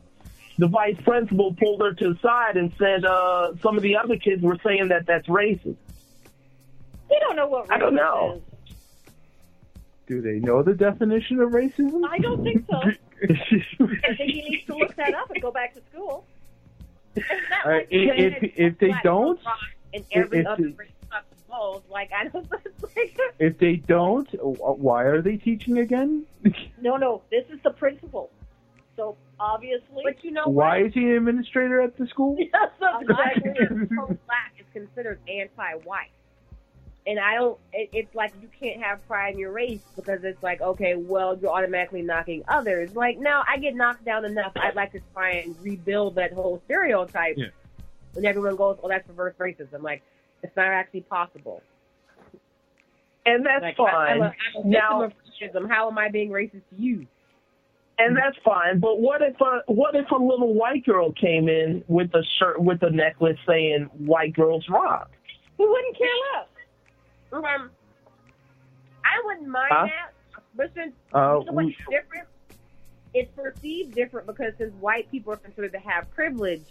The 0.60 0.68
vice 0.68 1.00
principal 1.04 1.54
pulled 1.54 1.82
her 1.82 1.94
to 1.94 2.14
the 2.14 2.20
side 2.20 2.58
and 2.58 2.74
said 2.80 3.06
uh, 3.06 3.54
some 3.62 3.78
of 3.78 3.84
the 3.84 3.96
other 3.98 4.18
kids 4.18 4.42
were 4.42 4.58
saying 4.66 4.88
that 4.88 5.06
that's 5.06 5.28
racist. 5.28 5.76
We 7.10 7.20
don't 7.20 7.36
know 7.36 7.48
what 7.48 7.68
racism 7.68 7.72
I 7.72 7.78
don't 7.78 7.96
know. 7.96 8.42
is. 8.68 8.74
Do 10.08 10.22
they 10.22 10.40
know 10.40 10.64
the 10.64 10.74
definition 10.74 11.40
of 11.42 11.52
racism? 11.52 12.02
I 12.10 12.18
don't 12.18 12.44
think 12.44 12.66
so. 12.70 12.78
I 13.24 14.16
think 14.16 14.32
he 14.32 14.42
needs 14.50 14.66
to 14.68 14.78
look 14.78 14.96
that 14.96 15.14
up 15.14 15.30
and 15.30 15.42
go 15.42 15.52
back 15.52 15.74
to 15.76 15.82
school. 15.92 16.26
It's 17.18 17.50
not 17.50 17.66
Uh, 17.66 17.70
like 17.78 17.88
if- 17.92 18.44
if- 18.44 18.54
if 18.58 18.78
they 18.80 18.94
don't- 19.04 19.40
and 19.94 20.06
every 20.12 20.40
if 20.40 20.48
other 20.48 20.64
they- 20.64 20.72
race 20.72 20.92
like 21.90 22.12
I 22.14 22.28
don't 22.28 22.50
like. 22.96 23.18
If 23.40 23.58
they 23.58 23.78
don't, 23.78 24.28
why 24.42 25.04
are 25.04 25.22
they 25.22 25.38
teaching 25.38 25.80
again? 25.80 26.26
No, 26.82 26.98
no, 26.98 27.22
this 27.32 27.46
is 27.50 27.60
the 27.64 27.72
principal. 27.72 28.30
So 28.96 29.16
obviously, 29.40 30.04
But 30.04 30.24
you 30.24 30.32
know 30.32 30.46
Why 30.46 30.78
what? 30.82 30.88
is 30.88 30.94
he 30.94 31.06
an 31.06 31.18
administrator 31.18 31.82
at 31.82 31.98
the 31.98 32.06
school? 32.08 32.36
Yes, 32.40 32.50
a 32.54 32.62
that's 32.80 32.82
lot 32.82 33.02
exactly 33.38 33.66
of 33.66 33.90
pro-black 33.90 34.54
is 34.60 34.66
considered 34.74 35.20
anti-white, 35.28 36.12
and 37.08 37.20
I 37.20 37.36
don't. 37.36 37.58
It, 37.74 37.90
it's 37.94 38.14
like 38.14 38.34
you 38.42 38.50
can't 38.60 38.84
have 38.84 39.06
pride 39.08 39.34
in 39.34 39.40
your 39.40 39.52
race 39.52 39.82
because 39.96 40.24
it's 40.24 40.42
like, 40.44 40.62
okay, 40.62 40.96
well, 40.96 41.38
you're 41.42 41.52
automatically 41.52 42.02
knocking 42.02 42.44
others. 42.48 42.96
Like, 42.96 43.18
no, 43.18 43.42
I 43.48 43.58
get 43.58 43.76
knocked 43.76 44.06
down 44.06 44.26
enough. 44.26 44.52
I'd 44.58 44.76
like 44.76 44.92
to 44.92 45.00
try 45.14 45.32
and 45.36 45.56
rebuild 45.62 46.16
that 46.16 46.34
whole 46.34 46.62
stereotype. 46.66 47.36
Yeah. 47.38 47.48
When 48.14 48.26
everyone 48.26 48.56
goes, 48.56 48.78
oh, 48.84 48.90
that's 48.90 49.08
reverse 49.08 49.36
racism. 49.40 49.82
Like, 49.82 50.02
it's 50.44 50.56
not 50.56 50.68
actually 50.68 51.02
possible. 51.02 51.62
And 53.26 53.46
that's 53.46 53.62
Like, 53.62 53.78
fine. 53.78 53.92
I, 53.94 54.12
I'm 54.12 54.22
a, 54.22 54.26
I'm 54.26 54.28
a 54.28 54.30
victim 54.30 54.70
now, 54.72 55.04
of 55.04 55.14
racism. 55.42 55.70
How 55.70 55.90
am 55.90 55.98
I 55.98 56.10
being 56.10 56.30
racist 56.30 56.62
to 56.70 56.76
you? 56.76 57.08
and 58.00 58.16
that's 58.16 58.38
fine. 58.46 58.80
But 58.80 59.00
what 59.00 59.22
if 59.22 59.40
a 59.42 59.72
what 59.72 59.96
if 59.96 60.10
a 60.12 60.16
little 60.16 60.54
white 60.54 60.86
girl 60.86 61.12
came 61.14 61.50
in 61.50 61.84
with 61.88 62.14
a 62.14 62.24
shirt 62.38 62.62
with 62.62 62.82
a 62.84 62.90
necklace 62.92 63.38
saying 63.48 63.90
"White 63.98 64.34
Girls 64.34 64.66
Rock"? 64.70 65.10
Who 65.58 65.68
wouldn't 65.68 65.98
care 65.98 66.08
less? 66.36 66.48
Um, 67.32 67.70
I 69.06 69.22
wouldn't 69.26 69.48
mind 69.48 69.72
Huh? 69.72 69.88
that, 69.88 70.42
but 70.56 70.74
since 70.74 70.94
Uh, 71.14 71.40
you 71.40 71.46
know 71.46 71.52
what's 71.54 71.76
different, 71.90 72.28
it's 73.14 73.32
perceived 73.36 73.96
different 73.96 74.28
because 74.28 74.54
since 74.58 74.74
white 74.76 75.10
people 75.12 75.34
are 75.34 75.38
considered 75.38 75.72
to 75.74 75.80
have 75.80 76.10
privilege, 76.12 76.64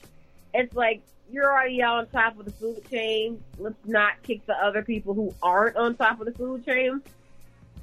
it's 0.55 0.75
like 0.75 1.03
you're 1.31 1.51
already 1.51 1.83
on 1.83 2.07
top 2.09 2.39
of 2.39 2.45
the 2.45 2.53
food 2.53 2.89
chain. 2.91 3.43
Let's 3.59 3.77
not 3.85 4.23
kick 4.23 4.47
the 4.47 4.55
other 4.55 4.83
people 4.83 5.13
who 5.15 5.35
aren't 5.43 5.77
on 5.77 5.97
top 5.97 6.21
of 6.21 6.27
the 6.27 6.33
food 6.33 6.65
chain. 6.65 7.01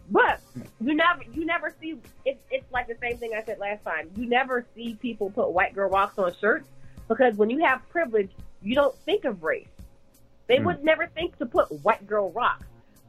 But 0.09 0.41
you 0.81 0.93
never, 0.93 1.23
you 1.33 1.45
never 1.45 1.73
see. 1.81 1.97
It's 2.25 2.39
it's 2.51 2.69
like 2.71 2.87
the 2.87 2.97
same 3.01 3.17
thing 3.17 3.31
I 3.35 3.43
said 3.43 3.57
last 3.59 3.83
time. 3.83 4.09
You 4.15 4.27
never 4.27 4.65
see 4.75 4.95
people 5.01 5.29
put 5.29 5.51
white 5.51 5.73
girl 5.73 5.89
walks 5.89 6.17
on 6.17 6.33
shirts 6.39 6.67
because 7.07 7.35
when 7.35 7.49
you 7.49 7.59
have 7.63 7.87
privilege, 7.89 8.29
you 8.61 8.75
don't 8.75 8.95
think 8.99 9.25
of 9.25 9.43
race. 9.43 9.67
They 10.47 10.57
Hmm. 10.57 10.65
would 10.65 10.83
never 10.83 11.07
think 11.07 11.37
to 11.39 11.45
put 11.45 11.71
white 11.83 12.05
girl 12.05 12.31
rock 12.31 12.61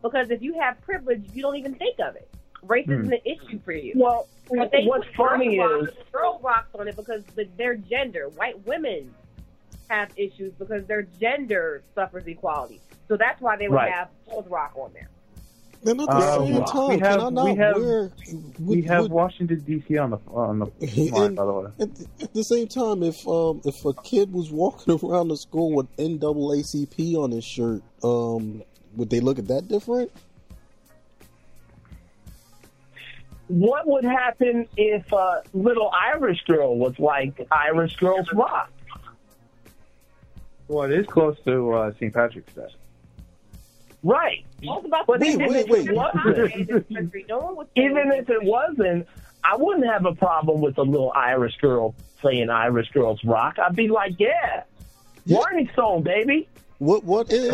because 0.03 0.31
if 0.31 0.43
you 0.43 0.55
have 0.61 0.81
privilege, 0.83 1.25
you 1.33 1.43
don't 1.43 1.57
even 1.57 1.75
think 1.75 1.99
of 2.01 2.17
it. 2.17 2.29
Race 2.63 2.89
isn't 2.89 3.07
Hmm. 3.07 3.13
an 3.13 3.21
issue 3.25 3.59
for 3.61 3.73
you. 3.73 3.93
Well, 3.97 4.27
But 4.51 4.71
they 4.71 4.85
what's 4.87 5.07
put 5.09 5.15
funny 5.17 5.59
rocks, 5.59 5.91
is 5.91 5.97
girl 6.13 6.39
rocks 6.43 6.75
on 6.75 6.87
it 6.89 6.97
because 6.97 7.25
the, 7.35 7.45
their 7.57 7.75
gender. 7.77 8.29
White 8.31 8.65
women 8.67 9.15
have 9.91 10.11
issues 10.17 10.53
because 10.55 10.87
their 10.87 11.03
gender 11.21 11.83
suffers 11.95 12.27
equality. 12.27 12.81
So 13.09 13.17
that's 13.17 13.41
why 13.41 13.57
they 13.57 13.69
would 13.69 13.77
Right. 13.77 13.93
have 13.93 14.09
girls 14.29 14.47
rock 14.49 14.73
on 14.77 14.93
there. 14.95 15.09
And 15.87 16.01
at 16.01 16.07
the 16.07 16.13
Uh, 16.13 16.47
same 16.47 16.65
time, 16.65 16.89
we 16.89 16.99
have 16.99 17.01
can 17.01 17.21
I 17.21 17.29
not 17.31 17.45
we 17.45 17.55
have 17.57 17.77
wear? 17.77 18.13
we 18.59 18.77
would- 18.77 18.85
have 18.87 19.03
would- 19.03 19.11
Washington 19.13 19.61
D.C. 19.61 19.99
on 19.99 20.11
the 20.11 20.19
on 20.29 20.59
the 20.61 20.67
line, 21.13 21.35
by 21.35 21.45
the 21.45 21.53
way. 21.53 21.67
At 21.79 21.95
the, 21.95 22.07
at 22.23 22.33
the 22.35 22.45
same 22.45 22.69
time, 22.69 23.03
if 23.03 23.27
um 23.29 23.61
if 23.67 23.85
a 23.85 23.93
kid 23.93 24.33
was 24.33 24.51
walking 24.51 24.99
around 25.05 25.29
the 25.29 25.37
school 25.37 25.73
with 25.75 25.95
NAACP 25.99 27.17
on 27.17 27.33
his 27.33 27.45
shirt, 27.45 27.83
um, 28.03 28.63
would 28.97 29.11
they 29.11 29.21
look 29.21 29.39
at 29.39 29.49
that 29.49 29.69
different? 29.69 30.11
what 33.49 33.87
would 33.87 34.05
happen 34.05 34.67
if 34.79 35.13
a 35.13 35.43
little 35.53 35.91
Irish 35.93 36.43
girl 36.47 36.79
was 36.79 36.99
like 36.99 37.47
Irish 37.53 37.95
Girls 37.97 38.27
Rock? 38.33 38.71
Well, 40.67 40.91
it 40.91 40.99
is 40.99 41.07
close 41.07 41.37
to 41.45 41.73
uh, 41.75 41.93
St. 41.93 42.13
Patrick's 42.13 42.53
Day. 42.55 42.69
Right. 44.05 44.45
All 44.69 44.85
about 44.85 45.07
But 45.07 45.21
the 45.21 45.27
even 45.27 45.49
wait, 45.49 45.65
if 45.65 45.69
wait. 45.71 45.89
it 45.89 45.95
wasn't, 45.95 47.29
No 47.29 47.39
one 47.39 47.57
would 47.57 47.67
say 47.75 47.85
even 47.87 48.13
if 48.13 48.29
it 48.29 48.43
wasn't, 48.43 49.09
I 49.43 49.57
wouldn't 49.57 49.87
have 49.87 50.05
a 50.05 50.15
problem 50.15 50.61
with 50.61 50.77
a 50.79 50.83
little 50.83 51.11
Irish 51.17 51.57
girl 51.57 51.95
playing 52.21 52.51
Irish 52.51 52.91
Girls 52.91 53.23
Rock. 53.25 53.59
I'd 53.59 53.75
be 53.75 53.89
like, 53.89 54.15
yeah, 54.19 54.65
Warning 55.27 55.69
Stone, 55.73 56.03
baby. 56.03 56.49
What 56.79 57.05
what 57.05 57.29
if 57.31 57.45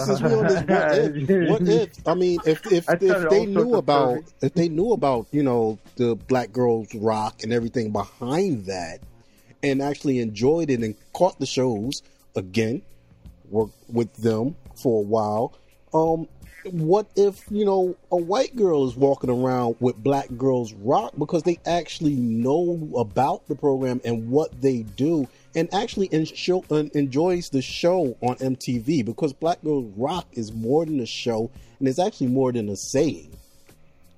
since 0.06 0.20
we're 0.20 0.38
on 0.38 0.46
this 0.46 0.62
what 0.68 1.28
if 1.28 1.50
what 1.50 1.68
if 1.68 2.08
I 2.08 2.14
mean 2.14 2.40
if 2.44 2.66
if, 2.72 2.88
I 2.88 2.94
if 2.94 3.30
they 3.30 3.46
knew 3.46 3.74
about 3.74 4.10
stories. 4.10 4.34
if 4.42 4.54
they 4.54 4.68
knew 4.68 4.92
about 4.92 5.26
you 5.32 5.42
know 5.42 5.78
the 5.96 6.16
black 6.16 6.50
girls 6.50 6.92
rock 6.94 7.42
and 7.42 7.52
everything 7.52 7.92
behind 7.92 8.64
that 8.66 9.00
and 9.62 9.82
actually 9.82 10.18
enjoyed 10.18 10.70
it 10.70 10.80
and 10.80 10.94
caught 11.12 11.38
the 11.38 11.46
shows 11.46 12.02
again 12.36 12.82
worked 13.50 13.74
with 13.92 14.12
them 14.14 14.56
for 14.74 15.00
a 15.00 15.06
while 15.06 15.52
um 15.94 16.28
what 16.70 17.06
if 17.14 17.44
you 17.50 17.64
know 17.64 17.94
a 18.10 18.16
white 18.16 18.56
girl 18.56 18.88
is 18.88 18.96
walking 18.96 19.28
around 19.28 19.76
with 19.80 19.96
black 19.96 20.26
girls 20.38 20.72
rock 20.74 21.12
because 21.18 21.42
they 21.42 21.58
actually 21.66 22.14
know 22.14 22.88
about 22.96 23.46
the 23.48 23.54
program 23.54 24.00
and 24.04 24.30
what 24.30 24.62
they 24.62 24.82
do 24.96 25.28
and 25.54 25.72
actually 25.72 26.12
en- 26.12 26.24
show, 26.24 26.64
enjoys 26.94 27.50
the 27.50 27.62
show 27.62 28.16
on 28.22 28.36
MTV 28.36 29.04
because 29.04 29.32
Black 29.32 29.62
Girls 29.62 29.92
Rock 29.96 30.26
is 30.32 30.52
more 30.52 30.84
than 30.84 31.00
a 31.00 31.06
show 31.06 31.50
and 31.78 31.88
it's 31.88 31.98
actually 31.98 32.28
more 32.28 32.52
than 32.52 32.68
a 32.68 32.76
saying. 32.76 33.30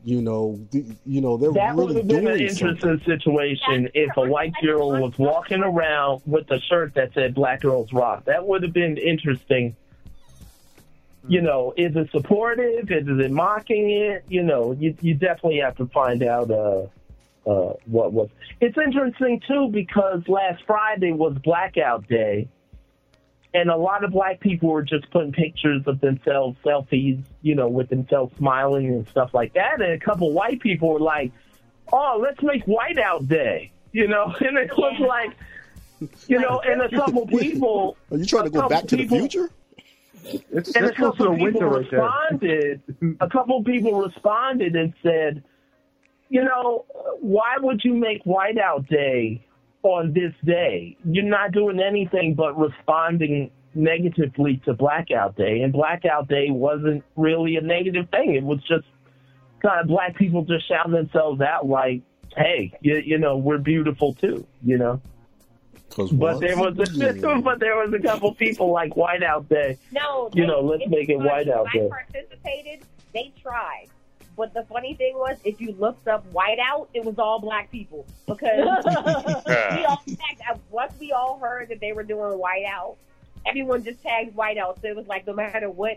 You 0.04 0.22
know, 0.22 0.58
th- 0.70 0.84
you 1.04 1.20
know 1.20 1.36
they're 1.36 1.52
That 1.52 1.74
would 1.74 1.88
really 1.88 1.96
have 1.96 2.08
been 2.08 2.26
an 2.28 2.40
interesting 2.40 2.78
something. 2.78 3.04
situation 3.04 3.90
if 3.92 4.16
a 4.16 4.22
white 4.22 4.52
girl 4.62 4.92
was 4.92 5.18
walking 5.18 5.62
around 5.62 6.22
with 6.26 6.48
a 6.52 6.60
shirt 6.60 6.94
that 6.94 7.12
said 7.12 7.34
"Black 7.34 7.60
Girls 7.60 7.92
Rock." 7.92 8.24
That 8.26 8.46
would 8.46 8.62
have 8.62 8.72
been 8.72 8.98
interesting. 8.98 9.74
You 11.28 11.40
know, 11.42 11.74
is 11.76 11.96
it 11.96 12.10
supportive? 12.12 12.90
Is 12.90 13.06
it 13.06 13.30
mocking 13.30 13.90
it? 13.90 14.24
You 14.28 14.42
know, 14.42 14.72
you 14.72 14.96
you 15.00 15.14
definitely 15.14 15.58
have 15.58 15.76
to 15.76 15.86
find 15.86 16.22
out 16.22 16.50
uh, 16.50 16.86
uh, 17.46 17.74
what 17.86 18.12
was. 18.12 18.28
It's 18.60 18.76
interesting 18.78 19.40
too 19.46 19.68
because 19.72 20.22
last 20.28 20.62
Friday 20.66 21.12
was 21.12 21.36
Blackout 21.42 22.06
Day, 22.08 22.48
and 23.54 23.70
a 23.70 23.76
lot 23.76 24.04
of 24.04 24.12
black 24.12 24.38
people 24.40 24.68
were 24.68 24.82
just 24.82 25.10
putting 25.10 25.32
pictures 25.32 25.82
of 25.86 26.00
themselves, 26.00 26.58
selfies, 26.64 27.22
you 27.42 27.54
know, 27.54 27.68
with 27.68 27.88
themselves 27.88 28.36
smiling 28.36 28.86
and 28.88 29.08
stuff 29.08 29.34
like 29.34 29.54
that. 29.54 29.80
And 29.80 29.92
a 29.92 29.98
couple 29.98 30.32
white 30.32 30.60
people 30.60 30.90
were 30.90 31.00
like, 31.00 31.32
"Oh, 31.92 32.20
let's 32.22 32.42
make 32.42 32.66
Whiteout 32.66 33.28
Day," 33.28 33.72
you 33.92 34.06
know, 34.06 34.34
and 34.40 34.58
it 34.58 34.70
was 34.76 35.00
like, 35.00 35.36
you 36.28 36.38
know, 36.38 36.60
and 36.60 36.82
a 36.82 36.88
couple 36.88 37.26
people. 37.38 37.96
Are 38.10 38.16
you 38.16 38.26
trying 38.26 38.44
to 38.44 38.50
go 38.50 38.68
back 38.68 38.86
to 38.86 38.96
the 38.96 39.08
future? 39.08 39.50
It's, 40.50 40.74
and 40.74 40.84
a 40.84 40.88
that's 40.88 40.96
close 40.96 41.16
to 41.16 41.24
couple 41.24 41.38
winter 41.38 41.52
people 41.52 41.68
right 41.68 41.92
responded. 41.92 42.82
a 43.20 43.28
couple 43.28 43.62
people 43.64 44.00
responded 44.00 44.76
and 44.76 44.92
said, 45.02 45.42
"You 46.28 46.44
know, 46.44 46.84
why 47.20 47.56
would 47.60 47.82
you 47.84 47.94
make 47.94 48.24
Whiteout 48.24 48.88
Day 48.88 49.44
on 49.82 50.12
this 50.12 50.32
day? 50.44 50.96
You're 51.04 51.24
not 51.24 51.52
doing 51.52 51.80
anything 51.80 52.34
but 52.34 52.58
responding 52.58 53.50
negatively 53.74 54.60
to 54.64 54.74
Blackout 54.74 55.36
Day, 55.36 55.60
and 55.62 55.72
Blackout 55.72 56.28
Day 56.28 56.50
wasn't 56.50 57.04
really 57.16 57.56
a 57.56 57.60
negative 57.60 58.08
thing. 58.10 58.34
It 58.34 58.42
was 58.42 58.60
just 58.62 58.86
kind 59.62 59.80
of 59.80 59.86
black 59.86 60.16
people 60.16 60.42
just 60.44 60.66
shouting 60.68 60.92
themselves 60.92 61.40
out 61.40 61.66
like." 61.66 62.02
Hey, 62.36 62.72
you, 62.82 62.96
you 62.98 63.18
know 63.18 63.38
we're 63.38 63.56
beautiful 63.56 64.12
too, 64.12 64.46
you 64.62 64.76
know. 64.76 65.00
But 65.96 66.40
there 66.40 66.56
was 66.58 66.78
a, 66.78 67.40
but 67.42 67.58
there 67.60 67.76
was 67.76 67.92
a 67.94 67.98
couple 68.00 68.34
people 68.34 68.70
like 68.72 68.92
Whiteout 68.94 69.48
Day. 69.48 69.78
No, 69.92 70.30
You 70.34 70.42
they- 70.42 70.46
know, 70.48 70.60
let's 70.60 70.82
it's 70.82 70.90
make 70.90 71.08
it 71.08 71.16
funny. 71.18 71.28
white 71.28 71.48
out 71.48 71.66
When. 71.74 71.86
I 71.86 71.88
participated. 71.88 72.80
They 73.14 73.32
tried. 73.40 73.86
But 74.36 74.52
the 74.52 74.64
funny 74.64 74.92
thing 74.94 75.14
was, 75.14 75.38
if 75.44 75.60
you 75.62 75.72
looked 75.78 76.08
up 76.08 76.30
whiteout, 76.34 76.88
it 76.92 77.02
was 77.04 77.18
all 77.18 77.38
black 77.38 77.70
people 77.70 78.04
because 78.26 78.58
we 78.86 79.84
all 79.86 80.02
tagged. 80.06 80.60
Once 80.70 80.92
we 81.00 81.12
all 81.12 81.38
heard 81.38 81.68
that 81.70 81.80
they 81.80 81.92
were 81.92 82.02
doing 82.02 82.38
whiteout, 82.38 82.96
everyone 83.46 83.82
just 83.82 84.02
tagged 84.02 84.36
whiteout. 84.36 84.80
So 84.82 84.88
it 84.88 84.96
was 84.96 85.06
like 85.06 85.26
no 85.26 85.32
matter 85.32 85.70
what 85.70 85.96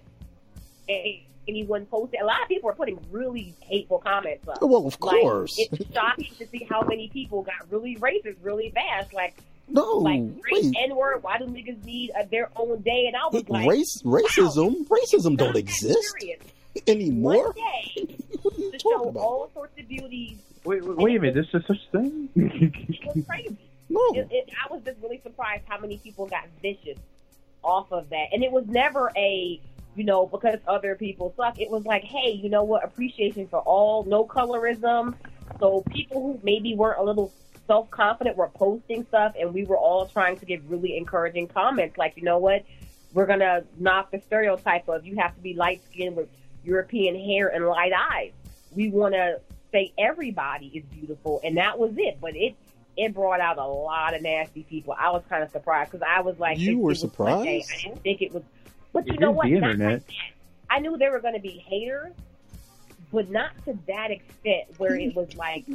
a- 0.88 1.26
anyone 1.50 1.86
posted, 1.88 2.22
a 2.22 2.26
lot 2.26 2.42
of 2.42 2.48
people 2.48 2.68
were 2.68 2.76
putting 2.76 2.98
really 3.12 3.54
hateful 3.62 3.98
comments 4.00 4.48
up. 4.48 4.62
Well, 4.62 4.88
of 4.88 4.98
Like, 5.02 5.22
course. 5.22 5.58
it's 5.60 5.94
shocking 5.94 6.32
to 6.38 6.48
see 6.48 6.66
how 6.70 6.82
many 6.84 7.10
people 7.10 7.42
got 7.42 7.70
really 7.70 7.98
racist 7.98 8.38
really 8.42 8.70
fast. 8.70 9.14
Like, 9.14 9.36
No, 9.70 9.84
like 9.98 10.22
wait. 10.52 10.74
N 10.78 10.96
word. 10.96 11.22
Why 11.24 11.38
do 11.38 11.46
niggas 11.46 11.84
need 11.86 12.12
uh, 12.20 12.24
their 12.32 12.50
own 12.56 12.82
day? 12.82 13.06
And 13.08 13.16
I 13.16 13.28
was 13.32 13.48
like, 13.50 13.68
Race, 13.70 14.02
racism, 14.04 14.88
racism 14.88 15.38
don't 15.38 15.56
exist 15.56 15.98
serious. 16.20 16.42
anymore. 16.88 17.54
One 17.54 17.54
day 17.54 18.18
to 18.72 18.80
show 18.80 19.14
all 19.18 19.50
sorts 19.54 19.80
of 19.80 19.88
beauty. 19.88 20.38
Wait, 20.66 20.84
wait, 20.84 20.98
wait 20.98 21.16
a 21.18 21.20
minute. 21.20 21.34
There's 21.36 21.52
such 21.52 21.70
a 21.70 21.98
thing? 21.98 22.30
It 22.36 23.16
was 23.16 23.26
crazy. 23.26 23.58
No. 23.90 24.02
It, 24.14 24.28
it, 24.32 24.50
I 24.64 24.72
was 24.72 24.84
just 24.84 25.02
really 25.02 25.20
surprised 25.24 25.64
how 25.68 25.80
many 25.80 25.98
people 25.98 26.28
got 26.28 26.44
vicious 26.62 27.00
off 27.64 27.92
of 27.92 28.10
that, 28.10 28.28
and 28.32 28.44
it 28.44 28.52
was 28.52 28.66
never 28.68 29.12
a 29.18 29.60
you 29.96 30.04
know 30.04 30.28
because 30.28 30.60
other 30.68 30.96
people 30.96 31.34
suck. 31.36 31.60
It 31.60 31.70
was 31.70 31.86
like, 31.86 32.04
hey, 32.04 32.32
you 32.32 32.50
know 32.50 32.64
what? 32.64 32.84
Appreciation 32.84 33.48
for 33.48 33.60
all, 33.60 34.04
no 34.06 34.26
colorism. 34.26 35.16
So 35.60 35.84
people 35.90 36.22
who 36.22 36.40
maybe 36.44 36.76
weren't 36.76 37.00
a 37.00 37.04
little 37.04 37.34
self 37.70 37.92
confident 37.92 38.36
were 38.36 38.50
posting 38.50 39.06
stuff, 39.06 39.36
and 39.40 39.54
we 39.54 39.64
were 39.64 39.78
all 39.78 40.08
trying 40.08 40.38
to 40.40 40.46
give 40.46 40.68
really 40.72 40.98
encouraging 40.98 41.48
comments, 41.48 42.00
like, 42.00 42.14
you 42.18 42.24
know 42.24 42.40
what? 42.40 42.66
We're 43.14 43.28
gonna 43.28 43.64
knock 43.78 44.10
the 44.10 44.20
stereotype 44.26 44.90
of 44.90 45.06
you 45.06 45.18
have 45.18 45.36
to 45.36 45.42
be 45.42 45.54
light 45.54 45.82
skinned 45.92 46.16
with 46.16 46.30
European 46.64 47.16
hair 47.16 47.48
and 47.50 47.66
light 47.68 47.92
eyes. 47.96 48.32
We 48.76 48.90
want 48.90 49.14
to 49.14 49.40
say 49.72 49.94
everybody 50.00 50.68
is 50.74 50.84
beautiful, 50.86 51.42
and 51.44 51.58
that 51.58 51.78
was 51.78 51.92
it. 51.98 52.18
But 52.20 52.36
it 52.36 52.56
it 52.98 53.14
brought 53.14 53.40
out 53.40 53.60
a 53.60 53.66
lot 53.66 54.16
of 54.16 54.22
nasty 54.24 54.64
people. 54.64 54.96
I 55.00 55.12
was 55.12 55.22
kind 55.30 55.44
of 55.44 55.52
surprised 55.52 55.92
because 55.92 56.06
I 56.08 56.22
was 56.22 56.38
like, 56.40 56.58
You 56.58 56.80
were 56.80 56.92
it 56.92 57.02
was 57.02 57.04
one 57.18 57.44
day. 57.46 57.62
surprised? 57.62 57.72
I 57.72 57.88
didn't 57.90 58.04
think 58.04 58.22
it 58.24 58.34
was. 58.34 58.44
But 58.94 59.06
you 59.08 59.14
It 59.14 59.20
know 59.20 59.32
what? 59.32 59.46
the 59.46 59.56
internet. 59.56 60.02
I 60.72 60.80
knew 60.80 60.98
there 60.98 61.12
were 61.12 61.20
going 61.22 61.36
to 61.36 61.40
be 61.40 61.64
haters, 61.68 62.14
but 63.12 63.30
not 63.30 63.52
to 63.66 63.78
that 63.88 64.12
extent 64.12 64.66
where 64.78 64.96
it 64.96 65.16
was 65.16 65.36
like, 65.36 65.66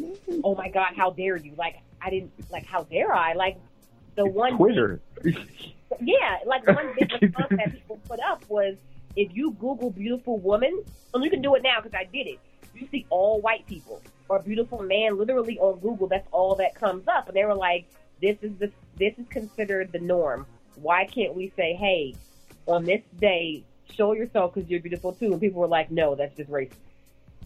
oh 0.44 0.54
my 0.54 0.68
god, 0.68 0.92
how 0.96 1.10
dare 1.10 1.36
you? 1.36 1.52
Like 1.56 1.76
I 2.04 2.10
didn't 2.10 2.32
like 2.50 2.66
how 2.66 2.82
dare 2.84 3.12
I? 3.14 3.32
Like 3.32 3.56
the 4.14 4.26
one 4.26 4.56
Twitter. 4.56 5.00
yeah, 6.00 6.38
like 6.46 6.66
one 6.66 6.92
big 6.98 7.10
response 7.22 7.48
that 7.50 7.72
people 7.72 7.98
put 8.08 8.20
up 8.20 8.44
was 8.48 8.76
if 9.16 9.34
you 9.34 9.52
Google 9.52 9.90
beautiful 9.90 10.38
woman, 10.38 10.82
and 11.14 11.24
you 11.24 11.30
can 11.30 11.40
do 11.40 11.54
it 11.54 11.62
now 11.62 11.80
because 11.80 11.94
I 11.94 12.04
did 12.04 12.26
it. 12.26 12.38
You 12.74 12.86
see 12.90 13.06
all 13.10 13.40
white 13.40 13.66
people 13.66 14.02
or 14.28 14.40
beautiful 14.40 14.82
man 14.82 15.16
literally 15.16 15.58
on 15.58 15.78
Google. 15.78 16.08
That's 16.08 16.26
all 16.32 16.54
that 16.56 16.74
comes 16.74 17.06
up, 17.08 17.28
and 17.28 17.36
they 17.36 17.44
were 17.44 17.54
like, 17.54 17.86
"This 18.20 18.36
is 18.42 18.52
the 18.58 18.70
this 18.98 19.14
is 19.18 19.26
considered 19.28 19.92
the 19.92 20.00
norm. 20.00 20.46
Why 20.76 21.06
can't 21.06 21.34
we 21.34 21.52
say, 21.56 21.74
hey, 21.74 22.14
on 22.66 22.84
this 22.84 23.02
day, 23.20 23.62
show 23.94 24.12
yourself 24.12 24.54
because 24.54 24.68
you're 24.68 24.80
beautiful 24.80 25.12
too?" 25.12 25.32
And 25.32 25.40
people 25.40 25.60
were 25.60 25.68
like, 25.68 25.90
"No, 25.90 26.14
that's 26.16 26.36
just 26.36 26.50
racist." 26.50 26.72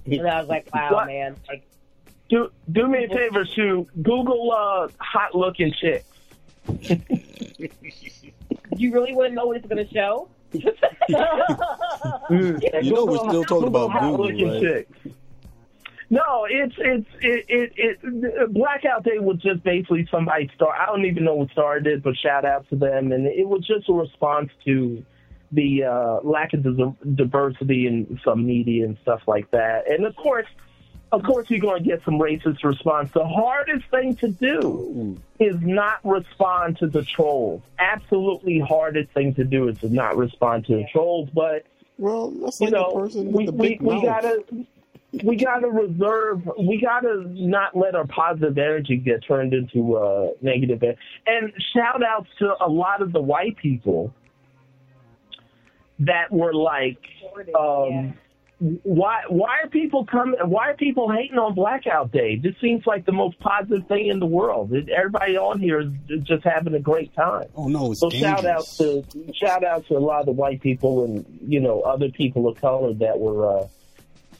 And 0.06 0.26
I 0.26 0.40
was 0.40 0.48
like, 0.48 0.68
"Wow, 0.74 0.88
What? 0.92 1.06
man!" 1.06 1.36
Like, 1.46 1.64
Do 2.28 2.50
do 2.70 2.86
me 2.88 3.04
a 3.04 3.08
favor, 3.08 3.44
Sue. 3.46 3.86
Google 4.02 4.52
uh, 4.52 4.88
hot 4.98 5.34
looking 5.34 5.72
chicks. 5.72 6.04
you 8.76 8.92
really 8.92 9.14
want 9.14 9.30
to 9.30 9.34
know 9.34 9.46
what 9.46 9.56
it's 9.56 9.66
going 9.66 9.86
to 9.86 9.92
show? 9.92 10.28
You 12.30 12.92
know 12.92 13.06
we're 13.06 13.16
still 13.16 13.44
talking 13.44 13.68
about 13.68 13.90
hot 13.90 14.02
Google, 14.02 14.26
looking 14.26 14.50
right? 14.50 14.60
chicks. 14.60 14.98
No, 16.10 16.46
it's 16.48 16.74
it's 16.78 17.06
it, 17.20 17.44
it 17.48 17.72
it 17.76 18.52
Blackout 18.52 19.04
Day 19.04 19.18
was 19.18 19.38
just 19.38 19.62
basically 19.62 20.06
somebody 20.10 20.50
start. 20.54 20.76
I 20.78 20.86
don't 20.86 21.04
even 21.04 21.24
know 21.24 21.34
what 21.34 21.50
started 21.50 21.86
it, 21.86 22.02
but 22.02 22.16
shout 22.16 22.44
out 22.44 22.68
to 22.70 22.76
them, 22.76 23.12
and 23.12 23.26
it 23.26 23.46
was 23.46 23.66
just 23.66 23.88
a 23.88 23.92
response 23.92 24.50
to 24.64 25.04
the 25.52 25.84
uh, 25.84 26.20
lack 26.22 26.52
of 26.52 26.66
diversity 27.16 27.86
in 27.86 28.20
some 28.24 28.46
media 28.46 28.84
and 28.84 28.96
stuff 29.02 29.22
like 29.26 29.50
that. 29.50 29.90
And 29.90 30.04
of 30.06 30.16
course, 30.16 30.46
of 31.10 31.22
course, 31.22 31.48
you're 31.48 31.60
going 31.60 31.82
to 31.82 31.88
get 31.88 32.04
some 32.04 32.18
racist 32.18 32.62
response. 32.64 33.10
The 33.12 33.26
hardest 33.26 33.86
thing 33.90 34.14
to 34.16 34.28
do 34.28 35.18
is 35.38 35.56
not 35.60 36.00
respond 36.04 36.78
to 36.78 36.86
the 36.86 37.02
trolls. 37.02 37.62
Absolutely 37.78 38.58
hardest 38.58 39.10
thing 39.12 39.34
to 39.34 39.44
do 39.44 39.68
is 39.68 39.78
to 39.78 39.88
not 39.88 40.16
respond 40.16 40.66
to 40.66 40.76
the 40.76 40.84
trolls. 40.92 41.30
But 41.34 41.64
well, 41.96 42.30
that's 42.30 42.60
you 42.60 42.66
like 42.66 42.74
the 42.74 42.78
know, 42.80 42.92
person 42.94 43.32
we, 43.32 43.46
the 43.46 43.52
we, 43.52 43.68
big 43.68 43.80
we 43.82 43.94
mouth. 43.94 44.04
gotta 44.04 44.44
we 45.24 45.36
gotta 45.36 45.68
reserve. 45.68 46.42
We 46.58 46.78
gotta 46.80 47.24
not 47.28 47.74
let 47.74 47.94
our 47.94 48.06
positive 48.06 48.58
energy 48.58 48.96
get 48.96 49.24
turned 49.26 49.54
into 49.54 49.96
uh, 49.96 50.30
negative. 50.42 50.82
en- 50.82 50.96
And 51.26 51.52
shout 51.74 52.02
outs 52.02 52.28
to 52.40 52.54
a 52.62 52.68
lot 52.68 53.00
of 53.00 53.12
the 53.12 53.20
white 53.22 53.56
people 53.56 54.12
that 56.00 56.30
were 56.30 56.52
like, 56.54 56.98
um, 57.58 58.14
why 58.60 59.22
why 59.28 59.58
are 59.62 59.68
people 59.68 60.04
coming? 60.04 60.34
Why 60.44 60.70
are 60.70 60.74
people 60.74 61.12
hating 61.12 61.38
on 61.38 61.54
Blackout 61.54 62.10
Day? 62.10 62.36
This 62.36 62.54
seems 62.60 62.86
like 62.86 63.06
the 63.06 63.12
most 63.12 63.38
positive 63.38 63.86
thing 63.86 64.08
in 64.08 64.18
the 64.18 64.26
world. 64.26 64.72
Everybody 64.90 65.36
on 65.36 65.60
here 65.60 65.80
is 65.80 66.22
just 66.24 66.42
having 66.44 66.74
a 66.74 66.80
great 66.80 67.14
time. 67.14 67.46
Oh 67.54 67.68
no, 67.68 67.92
it's 67.92 68.00
So 68.00 68.10
dangerous. 68.10 68.30
shout 68.40 68.44
out 68.46 68.64
to 68.78 69.04
shout 69.34 69.64
out 69.64 69.86
to 69.86 69.96
a 69.96 70.00
lot 70.00 70.20
of 70.20 70.26
the 70.26 70.32
white 70.32 70.60
people 70.60 71.04
and 71.04 71.24
you 71.46 71.60
know 71.60 71.82
other 71.82 72.08
people 72.10 72.48
of 72.48 72.60
color 72.60 72.92
that 72.94 73.18
were 73.20 73.60
uh, 73.60 73.68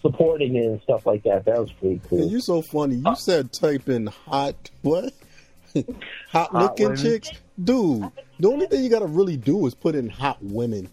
supporting 0.02 0.56
it 0.56 0.64
and 0.66 0.82
stuff 0.82 1.06
like 1.06 1.22
that. 1.22 1.44
That 1.44 1.58
was 1.60 1.70
pretty 1.72 2.00
cool. 2.08 2.22
And 2.22 2.30
you're 2.30 2.40
so 2.40 2.60
funny. 2.60 2.96
You 2.96 3.14
said 3.14 3.52
type 3.52 3.88
in 3.88 4.06
hot 4.08 4.70
what? 4.82 5.14
hot 6.30 6.52
looking 6.54 6.86
women. 6.86 7.00
chicks, 7.02 7.30
dude. 7.62 8.10
The 8.40 8.48
only 8.48 8.66
thing 8.66 8.82
you 8.82 8.90
got 8.90 9.00
to 9.00 9.06
really 9.06 9.36
do 9.36 9.66
is 9.66 9.74
put 9.74 9.94
in 9.94 10.08
hot 10.08 10.38
women. 10.42 10.88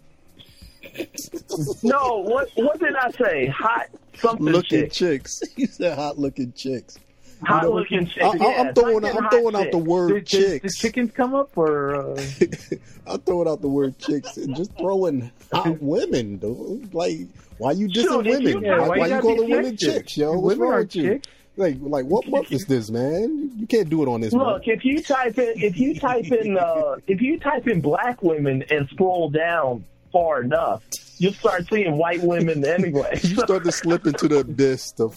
No, 1.82 2.18
what 2.26 2.48
what 2.54 2.78
did 2.78 2.94
I 2.96 3.10
say? 3.12 3.46
Hot 3.46 3.86
something 4.14 4.46
looking 4.46 4.82
chick. 4.84 4.92
chicks. 4.92 5.42
You 5.56 5.66
said 5.66 5.96
hot 5.96 6.18
looking 6.18 6.52
chicks. 6.52 6.98
Hot 7.44 7.64
know, 7.64 7.72
looking 7.72 8.06
chicks. 8.06 8.24
I, 8.24 8.28
I, 8.28 8.34
yeah, 8.36 8.60
I'm 8.62 8.74
throwing 8.74 9.02
type 9.02 9.10
in 9.12 9.16
I'm 9.18 9.22
hot 9.24 9.32
throwing 9.32 9.54
out 9.56 9.62
chick. 9.64 9.72
the 9.72 9.78
word 9.78 10.08
Did, 10.08 10.24
did, 10.24 10.38
did 10.40 10.62
chicks. 10.62 10.78
chickens 10.78 11.12
come 11.12 11.34
up 11.34 11.56
or? 11.56 11.94
Uh... 11.96 12.20
I'm 13.06 13.20
throwing 13.20 13.48
out 13.48 13.60
the 13.60 13.68
word 13.68 13.98
chicks 13.98 14.36
and 14.38 14.56
just 14.56 14.76
throwing 14.78 15.30
hot 15.52 15.78
women. 15.82 16.38
Dude. 16.38 16.94
Like, 16.94 17.18
why 17.58 17.72
you 17.72 17.88
dissing 17.88 18.02
Shoot, 18.04 18.26
if 18.26 18.38
women? 18.38 18.62
you- 18.62 18.66
Yeah, 18.66 18.78
why, 18.80 18.88
why 18.88 18.94
you 18.96 19.00
why 19.00 19.06
you 19.06 19.10
gotta 19.10 19.22
calling 19.22 19.46
be 19.46 19.52
women 19.54 19.76
chicks, 19.76 20.16
yo? 20.16 20.32
What's 20.32 20.42
Women 20.56 20.58
wrong 20.60 20.72
are 20.72 20.78
with 20.80 20.96
you? 20.96 21.02
chicks. 21.14 21.28
Like, 21.58 21.76
like 21.80 22.04
what 22.04 22.26
month 22.28 22.52
is 22.52 22.66
this, 22.66 22.90
man? 22.90 23.50
You 23.56 23.66
can't 23.66 23.88
do 23.88 24.02
it 24.02 24.08
on 24.08 24.20
this 24.20 24.32
Look, 24.34 24.42
month. 24.46 24.62
if 24.66 24.84
you 24.84 25.02
type 25.02 25.38
in 25.38 25.54
if 25.62 25.78
you 25.78 25.98
type 25.98 26.30
in 26.30 26.58
uh, 26.58 26.96
if 27.06 27.22
you 27.22 27.38
type 27.40 27.66
in 27.66 27.80
black 27.80 28.22
women 28.22 28.62
and 28.70 28.86
scroll 28.90 29.30
down 29.30 29.84
far 30.16 30.42
enough, 30.42 30.82
you'll 31.18 31.32
start 31.34 31.66
seeing 31.68 31.96
white 31.98 32.22
women 32.22 32.64
anyway. 32.78 33.18
You 33.22 33.36
start 33.36 33.64
to 33.64 33.72
slip 33.72 34.06
into 34.06 34.28
the 34.28 34.38
abyss. 34.38 34.92
The 34.92 35.08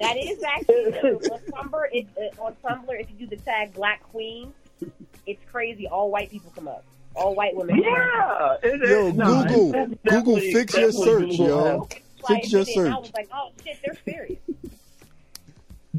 That 0.00 0.16
is 0.16 0.40
actually 0.42 0.92
true. 1.00 1.20
on 1.32 1.40
Tumblr. 1.70 1.84
It, 1.92 2.06
uh, 2.16 2.42
on 2.44 2.54
Tumblr, 2.64 3.00
if 3.00 3.10
you 3.10 3.26
do 3.26 3.36
the 3.36 3.42
tag 3.42 3.74
Black 3.74 4.02
Queen, 4.12 4.52
it's 5.26 5.42
crazy. 5.50 5.88
All 5.88 6.10
white 6.10 6.30
people 6.30 6.52
come 6.54 6.68
up. 6.68 6.84
All 7.16 7.34
white 7.34 7.56
women. 7.56 7.82
come 7.82 7.92
up. 7.92 8.60
Yeah, 8.62 8.70
it 8.70 8.82
is. 8.82 8.90
Yo, 8.90 9.10
no, 9.12 9.44
Google, 9.44 9.72
that's 10.04 10.16
Google, 10.16 10.36
fix 10.40 10.76
your 10.76 10.92
search, 10.92 11.30
Google 11.30 11.46
yo. 11.48 11.64
help. 11.64 11.92
Fix 12.28 12.52
your 12.52 12.60
Like, 12.62 12.68
I 12.68 12.72
search. 12.74 12.94
was 13.00 13.12
like, 13.14 13.28
oh 13.34 13.50
shit, 13.64 13.76
they're 13.84 13.96
serious. 14.04 14.38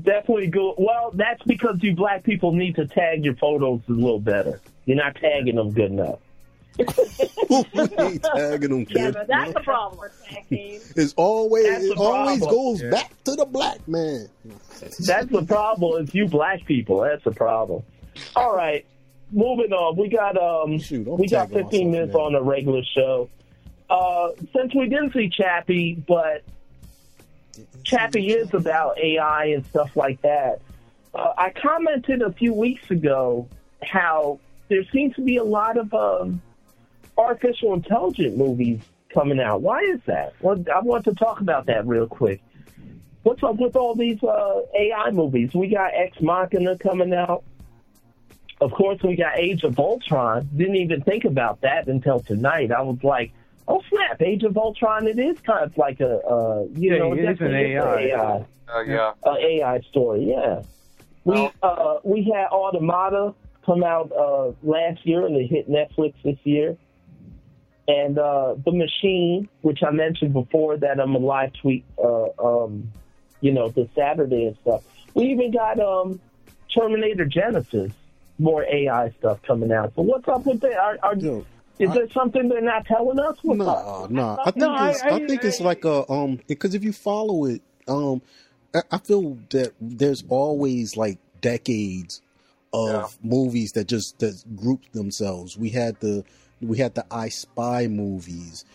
Definitely 0.02 0.48
go. 0.48 0.76
Well, 0.78 1.12
that's 1.14 1.42
because 1.44 1.78
you 1.82 1.96
black 1.96 2.24
people 2.24 2.52
need 2.52 2.76
to 2.76 2.86
tag 2.88 3.24
your 3.24 3.36
photos 3.36 3.82
a 3.88 3.92
little 3.92 4.20
better. 4.20 4.60
You're 4.86 4.98
not 4.98 5.16
tagging 5.16 5.56
them 5.56 5.72
good 5.72 5.92
enough. 5.92 6.20
ain't 6.80 8.24
tagging 8.24 8.70
them, 8.70 8.86
Yeah, 8.90 9.12
but 9.12 9.28
that's 9.28 9.54
the 9.54 9.62
problem. 9.62 10.00
We're 10.00 10.10
tag 10.30 10.48
team. 10.50 10.82
It's 10.96 11.14
always 11.18 11.66
That's 11.68 11.84
it 11.86 11.98
always 11.98 12.40
problem. 12.40 12.56
goes 12.56 12.82
Yeah. 12.82 12.90
back 12.90 13.24
to 13.26 13.36
the 13.36 13.46
black 13.46 13.86
man. 13.88 14.28
That's 14.80 15.30
the 15.32 15.46
problem. 15.48 16.04
It's 16.04 16.14
you 16.14 16.28
black 16.28 16.66
people. 16.66 17.02
That's 17.02 17.24
the 17.24 17.32
problem. 17.32 17.84
All 18.36 18.56
right, 18.56 18.86
moving 19.32 19.72
on. 19.74 19.96
We 19.98 20.10
got 20.10 20.38
um, 20.38 20.80
Shoot, 20.80 21.08
we 21.08 21.28
got 21.28 21.50
15 21.52 21.64
myself, 21.64 21.92
minutes 21.92 22.14
man. 22.14 22.22
on 22.22 22.34
the 22.34 22.42
regular 22.42 22.82
show. 22.84 23.30
Uh, 23.90 24.30
since 24.56 24.74
we 24.74 24.88
didn't 24.90 25.14
see 25.14 25.30
Chappie, 25.30 25.96
but 26.08 26.44
Chappie 27.84 28.30
is 28.32 28.54
about 28.54 28.98
AI 29.00 29.46
and 29.46 29.66
stuff 29.68 29.96
like 29.96 30.22
that. 30.24 30.60
Uh, 31.14 31.34
I 31.38 31.52
commented 31.52 32.22
a 32.22 32.32
few 32.32 32.54
weeks 32.54 32.90
ago 32.92 33.48
how 33.84 34.40
there 34.70 34.84
seems 34.92 35.16
to 35.16 35.22
be 35.22 35.38
a 35.38 35.44
lot 35.44 35.78
of 35.78 35.94
um, 35.94 36.42
artificial 37.18 37.74
intelligence 37.74 38.38
movies 38.38 38.82
coming 39.14 39.40
out. 39.40 39.62
Why 39.62 39.80
is 39.82 40.00
that? 40.06 40.34
Well, 40.42 40.64
I 40.74 40.80
want 40.82 41.06
to 41.06 41.14
talk 41.14 41.40
about 41.42 41.66
that 41.68 41.86
real 41.88 42.08
quick. 42.08 42.42
What's 43.24 43.42
up 43.44 43.56
with 43.58 43.76
all 43.76 43.96
these 43.96 44.22
uh, 44.24 44.62
AI 44.78 45.10
movies? 45.12 45.54
We 45.54 45.68
got 45.70 45.92
Ex 45.96 46.20
Machina 46.22 46.78
coming 46.78 47.14
out. 47.14 47.44
Of 48.62 48.72
course, 48.72 49.02
we 49.04 49.16
got 49.16 49.38
Age 49.38 49.64
of 49.64 49.78
Ultron. 49.80 50.50
Didn't 50.56 50.76
even 50.76 51.02
think 51.02 51.26
about 51.26 51.62
that 51.62 51.88
until 51.88 52.22
tonight. 52.22 52.72
I 52.72 52.82
was 52.82 53.00
like, 53.04 53.32
oh 53.68 53.82
snap, 53.90 54.22
Age 54.22 54.44
of 54.44 54.58
Ultron. 54.58 55.08
It 55.08 55.18
is 55.20 55.38
kind 55.42 55.64
of 55.66 55.78
like 55.78 56.00
a, 56.00 56.20
uh, 56.20 56.66
you 56.74 56.92
Yeah, 56.94 57.00
know, 57.00 57.14
it 57.14 57.20
is 57.20 57.26
an 57.26 57.34
definitely 57.34 57.74
is 57.74 57.84
AI. 57.84 58.02
AI 58.12 58.46
Uh, 58.74 58.82
yeah. 58.82 59.14
uh, 59.24 59.36
AI 59.38 59.80
story. 59.90 60.26
Yeah, 60.30 60.62
we 61.26 61.50
uh, 61.64 61.98
we 62.04 62.32
had 62.34 62.48
Automata 62.48 63.34
come 63.66 63.84
out 63.84 64.12
uh, 64.12 64.52
last 64.64 65.06
year 65.06 65.26
and 65.26 65.36
it 65.36 65.48
hit 65.48 65.70
Netflix 65.70 66.14
this 66.24 66.38
year, 66.44 66.78
and 67.88 68.18
uh, 68.18 68.56
The 68.66 68.72
Machine, 68.72 69.48
which 69.62 69.80
I 69.84 69.92
mentioned 69.92 70.34
before, 70.34 70.78
that 70.78 71.00
I'm 71.00 71.16
a 71.16 71.20
live 71.20 71.54
tweet, 71.54 71.86
uh, 72.04 72.28
um, 72.40 72.92
you 73.42 73.52
know, 73.52 73.70
this 73.70 73.88
Saturday 73.96 74.46
and 74.48 74.58
stuff. 74.62 74.84
We 75.14 75.26
even 75.26 75.52
got 75.52 75.80
um, 75.80 76.20
Terminator 76.74 77.26
Genisys, 77.26 77.92
more 78.40 78.64
AI 78.66 79.12
stuff 79.20 79.42
coming 79.44 79.72
out. 79.72 79.94
So 79.96 80.02
what's 80.02 80.28
up 80.28 80.46
with 80.46 80.62
that? 80.62 80.74
Are, 80.78 80.98
are, 81.04 81.16
Yo, 81.16 81.46
is 81.80 81.90
I- 81.92 81.94
there 81.94 82.10
something 82.10 82.50
they're 82.50 82.62
not 82.62 82.86
telling 82.86 83.20
us? 83.20 83.38
What's 83.44 83.62
up? 83.62 83.68
Nah, 83.86 84.08
nah. 84.10 84.38
I 84.42 84.52
think 84.52 84.58
No, 84.58 84.72
I- 84.72 84.90
it's 84.90 85.04
I, 85.04 85.10
I- 85.10 85.26
think 85.28 85.44
it's 85.46 85.62
like 85.62 85.86
a 85.86 86.10
um 86.12 86.40
because 86.48 86.74
if 86.74 86.84
you 86.84 86.92
follow 86.92 87.46
it, 87.46 87.62
um, 87.88 88.22
I, 88.74 88.82
I 88.92 88.98
feel 88.98 89.38
that 89.52 89.74
there's 89.80 90.24
always 90.28 90.98
like 90.98 91.20
decades 91.42 92.22
of 92.74 93.18
movies 93.24 93.72
that 93.74 93.88
just 93.88 94.20
that 94.20 94.44
group 94.56 94.92
themselves. 94.92 95.58
We 95.58 95.70
had 95.70 96.00
the 96.02 96.26
we 96.62 96.78
had 96.78 96.96
the 96.96 97.06
I 97.12 97.30
Spy 97.30 97.88
movies, 97.88 98.66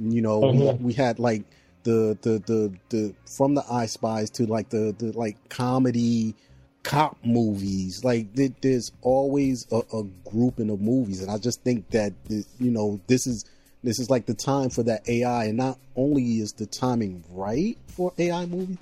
you 0.00 0.22
know. 0.22 0.40
Mhm. 0.42 0.78
We, 0.78 0.86
we 0.86 0.92
had 0.92 1.18
like 1.18 1.44
the 1.82 2.16
the 2.22 2.38
the 2.46 2.72
the 2.90 3.14
from 3.26 3.54
the 3.54 3.64
I 3.70 3.86
Spies 3.86 4.30
to 4.30 4.46
like 4.46 4.68
the 4.70 4.94
the 4.98 5.12
like 5.18 5.36
comedy 5.48 6.34
cop 6.82 7.16
movies. 7.24 8.04
Like 8.04 8.34
there, 8.34 8.50
there's 8.60 8.92
always 9.02 9.66
a, 9.72 9.82
a 9.96 10.04
grouping 10.30 10.70
of 10.70 10.80
movies, 10.80 11.22
and 11.22 11.30
I 11.30 11.38
just 11.38 11.62
think 11.62 11.90
that 11.90 12.12
the- 12.26 12.44
you 12.58 12.70
know 12.70 13.00
this 13.06 13.26
is 13.26 13.44
this 13.82 13.98
is 13.98 14.10
like 14.10 14.26
the 14.26 14.34
time 14.34 14.68
for 14.68 14.82
that 14.84 15.08
AI, 15.08 15.46
and 15.46 15.56
not 15.56 15.78
only 15.96 16.40
is 16.40 16.52
the 16.52 16.66
timing 16.66 17.24
right 17.30 17.78
for 17.86 18.12
AI 18.18 18.44
movies, 18.46 18.76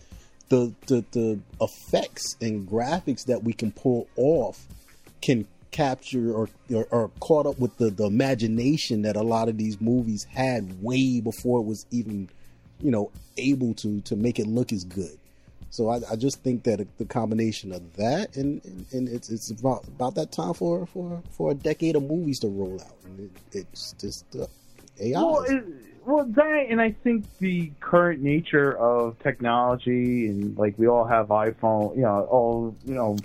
the 0.49 0.73
the 0.87 1.05
the 1.13 1.39
effects 1.61 2.37
and 2.41 2.69
graphics 2.69 3.25
that 3.27 3.45
we 3.45 3.53
can 3.53 3.71
pull 3.71 4.09
off 4.17 4.67
can 5.23 5.47
capture 5.71 6.33
or, 6.33 6.49
or 6.73 6.87
or 6.91 7.11
caught 7.21 7.47
up 7.47 7.59
with 7.59 7.77
the 7.77 7.91
the 7.91 8.05
imagination 8.05 9.03
that 9.03 9.17
a 9.17 9.23
lot 9.23 9.49
of 9.49 9.59
these 9.59 9.81
movies 9.81 10.25
had 10.25 10.83
way 10.83 11.21
before 11.21 11.61
it 11.61 11.65
was 11.65 11.87
even 11.91 12.29
you 12.81 12.91
know 12.91 13.11
able 13.37 13.75
to 13.75 14.01
to 14.03 14.17
make 14.17 14.39
it 14.39 14.47
look 14.47 14.73
as 14.73 14.85
good. 14.85 15.19
So 15.71 15.91
I, 15.91 16.01
I 16.11 16.17
just 16.17 16.43
think 16.43 16.65
that 16.65 16.87
the 16.97 17.05
combination 17.05 17.73
of 17.73 17.97
that 17.97 18.37
and, 18.37 18.65
and, 18.65 18.87
and 18.93 19.09
it's 19.09 19.29
it's 19.29 19.51
about 19.51 19.87
about 19.87 20.15
that 20.15 20.33
time 20.33 20.55
for 20.55 20.87
for 20.87 21.23
for 21.31 21.51
a 21.51 21.55
decade 21.55 21.97
of 21.97 22.05
movies 22.05 22.39
to 22.41 22.49
roll 22.49 22.81
out. 22.81 22.97
It, 23.19 23.31
it's 23.53 23.93
just 23.93 24.25
uh, 24.35 24.47
AI. 24.99 25.21
Well, 25.21 25.45
well, 26.09 26.25
that 26.25 26.67
and 26.71 26.81
I 26.81 26.93
think 26.93 27.27
the 27.39 27.71
current 27.81 28.23
nature 28.23 28.75
of 28.79 29.19
technology 29.19 30.27
and 30.29 30.57
like 30.57 30.79
we 30.79 30.89
all 30.89 31.05
have 31.05 31.29
iPhone, 31.29 31.97
you 31.97 32.03
know, 32.03 32.27
all 32.31 32.75
you 32.87 32.95
know, 32.95 33.19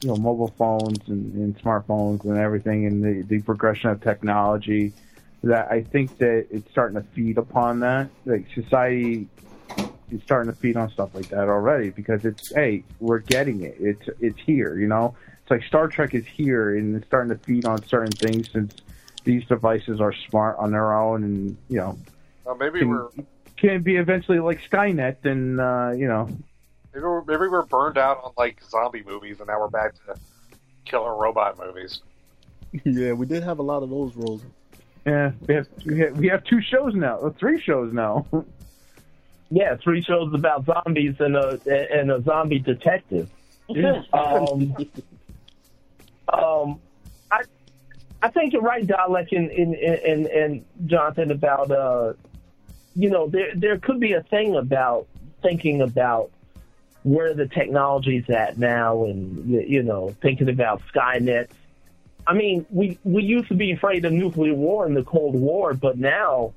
you 0.00 0.08
know, 0.08 0.16
mobile 0.16 0.54
phones 0.56 1.08
and, 1.08 1.34
and 1.34 1.58
smartphones 1.58 2.24
and 2.24 2.38
everything, 2.38 2.86
and 2.86 3.02
the, 3.02 3.22
the 3.22 3.42
progression 3.42 3.90
of 3.90 4.02
technology. 4.02 4.92
That 5.44 5.70
I 5.70 5.82
think 5.82 6.18
that 6.18 6.48
it's 6.50 6.68
starting 6.70 7.00
to 7.00 7.06
feed 7.10 7.38
upon 7.38 7.80
that. 7.80 8.10
Like 8.26 8.46
society 8.54 9.28
is 10.10 10.22
starting 10.24 10.52
to 10.52 10.58
feed 10.58 10.76
on 10.76 10.90
stuff 10.90 11.14
like 11.14 11.28
that 11.28 11.48
already 11.48 11.90
because 11.90 12.24
it's 12.24 12.52
hey, 12.52 12.82
we're 12.98 13.20
getting 13.20 13.62
it. 13.62 13.76
It's 13.78 14.08
it's 14.20 14.40
here, 14.40 14.76
you 14.78 14.88
know. 14.88 15.14
It's 15.42 15.50
like 15.50 15.62
Star 15.62 15.88
Trek 15.88 16.14
is 16.14 16.26
here 16.26 16.76
and 16.76 16.96
it's 16.96 17.06
starting 17.06 17.30
to 17.30 17.42
feed 17.44 17.64
on 17.64 17.84
certain 17.86 18.12
things 18.12 18.50
since 18.50 18.74
these 19.24 19.44
devices 19.46 20.00
are 20.00 20.12
smart 20.12 20.56
on 20.58 20.72
their 20.72 20.92
own 20.92 21.22
and 21.22 21.56
you 21.68 21.76
know 21.76 21.98
Uh, 22.46 22.54
maybe 22.54 22.80
can, 22.80 22.88
we're 22.88 23.08
can 23.56 23.82
be 23.82 23.96
eventually 23.96 24.40
like 24.40 24.60
Skynet 24.68 25.24
and 25.24 25.60
uh, 25.60 25.92
you 25.96 26.08
know 26.08 26.28
maybe 26.98 27.06
we're 27.06 27.24
maybe 27.24 27.48
we're 27.48 27.64
burned 27.66 27.98
out 27.98 28.20
on 28.24 28.32
like 28.36 28.60
zombie 28.68 29.02
movies, 29.06 29.38
and 29.38 29.48
now 29.48 29.60
we're 29.60 29.68
back 29.68 29.94
to 30.06 30.14
killer 30.84 31.16
robot 31.16 31.58
movies. 31.58 32.00
yeah, 32.84 33.12
we 33.12 33.26
did 33.26 33.42
have 33.42 33.58
a 33.58 33.62
lot 33.62 33.82
of 33.82 33.90
those 33.90 34.14
roles. 34.16 34.42
yeah 35.06 35.32
we 35.46 35.54
have 35.54 35.66
we 35.86 35.98
have, 36.00 36.18
we 36.18 36.28
have 36.28 36.44
two 36.44 36.60
shows 36.60 36.94
now 36.94 37.16
or 37.16 37.32
three 37.32 37.60
shows 37.60 37.92
now. 37.92 38.26
Yeah, 39.50 39.76
three 39.82 40.02
shows 40.02 40.34
about 40.34 40.66
zombies 40.66 41.14
and 41.20 41.34
a 41.34 41.58
and 41.66 42.10
a 42.10 42.20
zombie 42.20 42.58
detective. 42.58 43.30
um, 44.12 44.76
um, 46.30 46.80
I 47.32 47.44
I 48.20 48.28
think 48.28 48.52
you're 48.52 48.60
right, 48.60 48.86
Dalek 48.86 49.32
and 49.32 49.50
and 49.50 49.74
and, 49.74 50.26
and 50.26 50.64
Jonathan 50.84 51.30
about 51.30 51.70
uh, 51.70 52.12
you 52.94 53.08
know, 53.08 53.26
there 53.26 53.54
there 53.54 53.78
could 53.78 54.00
be 54.00 54.12
a 54.12 54.22
thing 54.22 54.54
about 54.54 55.06
thinking 55.40 55.80
about 55.80 56.30
where 57.02 57.34
the 57.34 57.46
technology's 57.46 58.28
at 58.28 58.58
now, 58.58 59.04
and 59.04 59.48
you, 59.48 59.82
know, 59.82 60.14
thinking 60.20 60.48
about 60.48 60.82
Skynet. 60.92 61.48
I 62.26 62.34
mean, 62.34 62.66
we 62.70 62.98
we 63.04 63.22
used 63.22 63.48
to 63.48 63.54
be 63.54 63.72
afraid 63.72 64.04
of 64.04 64.12
nuclear 64.12 64.54
war 64.54 64.86
in 64.86 64.94
the 64.94 65.04
Cold 65.04 65.34
War, 65.34 65.72
but 65.74 65.98
now 65.98 66.52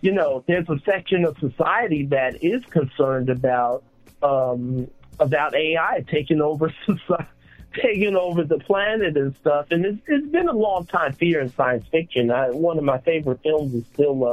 you 0.00 0.12
know, 0.12 0.42
there's 0.46 0.68
a 0.68 0.78
section 0.84 1.24
of 1.24 1.36
society 1.38 2.06
that 2.06 2.42
is 2.42 2.64
concerned 2.66 3.28
about 3.28 3.82
um, 4.22 4.90
about 5.18 5.54
AI 5.54 6.04
taking 6.10 6.40
over 6.40 6.72
society, 6.86 7.30
taking 7.74 8.16
over 8.16 8.42
the 8.44 8.58
planet 8.58 9.16
and 9.16 9.36
stuff. 9.36 9.66
And 9.70 9.84
it's, 9.84 10.00
it's 10.06 10.26
been 10.28 10.48
a 10.48 10.56
long 10.56 10.86
time 10.86 11.12
fear 11.12 11.40
in 11.40 11.50
science 11.50 11.86
fiction. 11.90 12.30
I, 12.30 12.50
one 12.50 12.78
of 12.78 12.84
my 12.84 12.98
favorite 12.98 13.40
films 13.42 13.74
is 13.74 13.84
still 13.92 14.24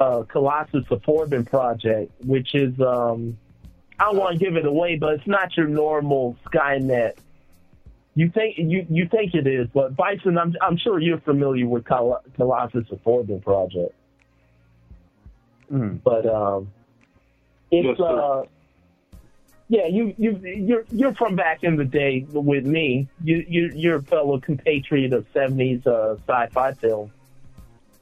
uh, 0.00 0.02
uh, 0.02 0.22
Colossus: 0.24 0.84
The 0.88 0.98
Forbin 0.98 1.44
Project, 1.44 2.12
which 2.24 2.54
is 2.54 2.80
um, 2.80 3.36
I 3.98 4.04
don't 4.04 4.16
want 4.16 4.38
to 4.38 4.44
give 4.44 4.56
it 4.56 4.64
away, 4.64 4.96
but 4.96 5.14
it's 5.14 5.26
not 5.26 5.56
your 5.56 5.66
normal 5.66 6.36
Skynet. 6.46 7.14
You 8.14 8.30
think 8.30 8.58
you 8.58 8.86
you 8.88 9.08
think 9.08 9.34
it 9.34 9.46
is, 9.46 9.68
but 9.72 9.96
Bison, 9.96 10.38
I'm 10.38 10.54
I'm 10.60 10.76
sure 10.76 10.98
you're 10.98 11.20
familiar 11.20 11.66
with 11.66 11.84
Col- 11.84 12.22
Colossus: 12.36 12.86
The 12.88 12.96
Forbin 12.96 13.42
Project. 13.42 13.94
Mm. 15.72 16.02
But 16.02 16.26
um, 16.26 16.72
it's 17.70 17.98
Yes, 17.98 18.00
uh, 18.00 18.42
Yeah, 19.68 19.86
you 19.86 20.14
you 20.16 20.40
you're 20.42 20.84
you're 20.90 21.14
from 21.14 21.36
back 21.36 21.62
in 21.62 21.76
the 21.76 21.84
day 21.84 22.26
with 22.30 22.64
me. 22.64 23.06
You 23.22 23.44
you 23.46 23.70
you're 23.74 23.96
a 23.96 24.02
fellow 24.02 24.40
compatriot 24.40 25.12
of 25.12 25.26
seventies 25.32 25.86
uh, 25.86 26.16
sci-fi 26.26 26.72
film. 26.72 27.12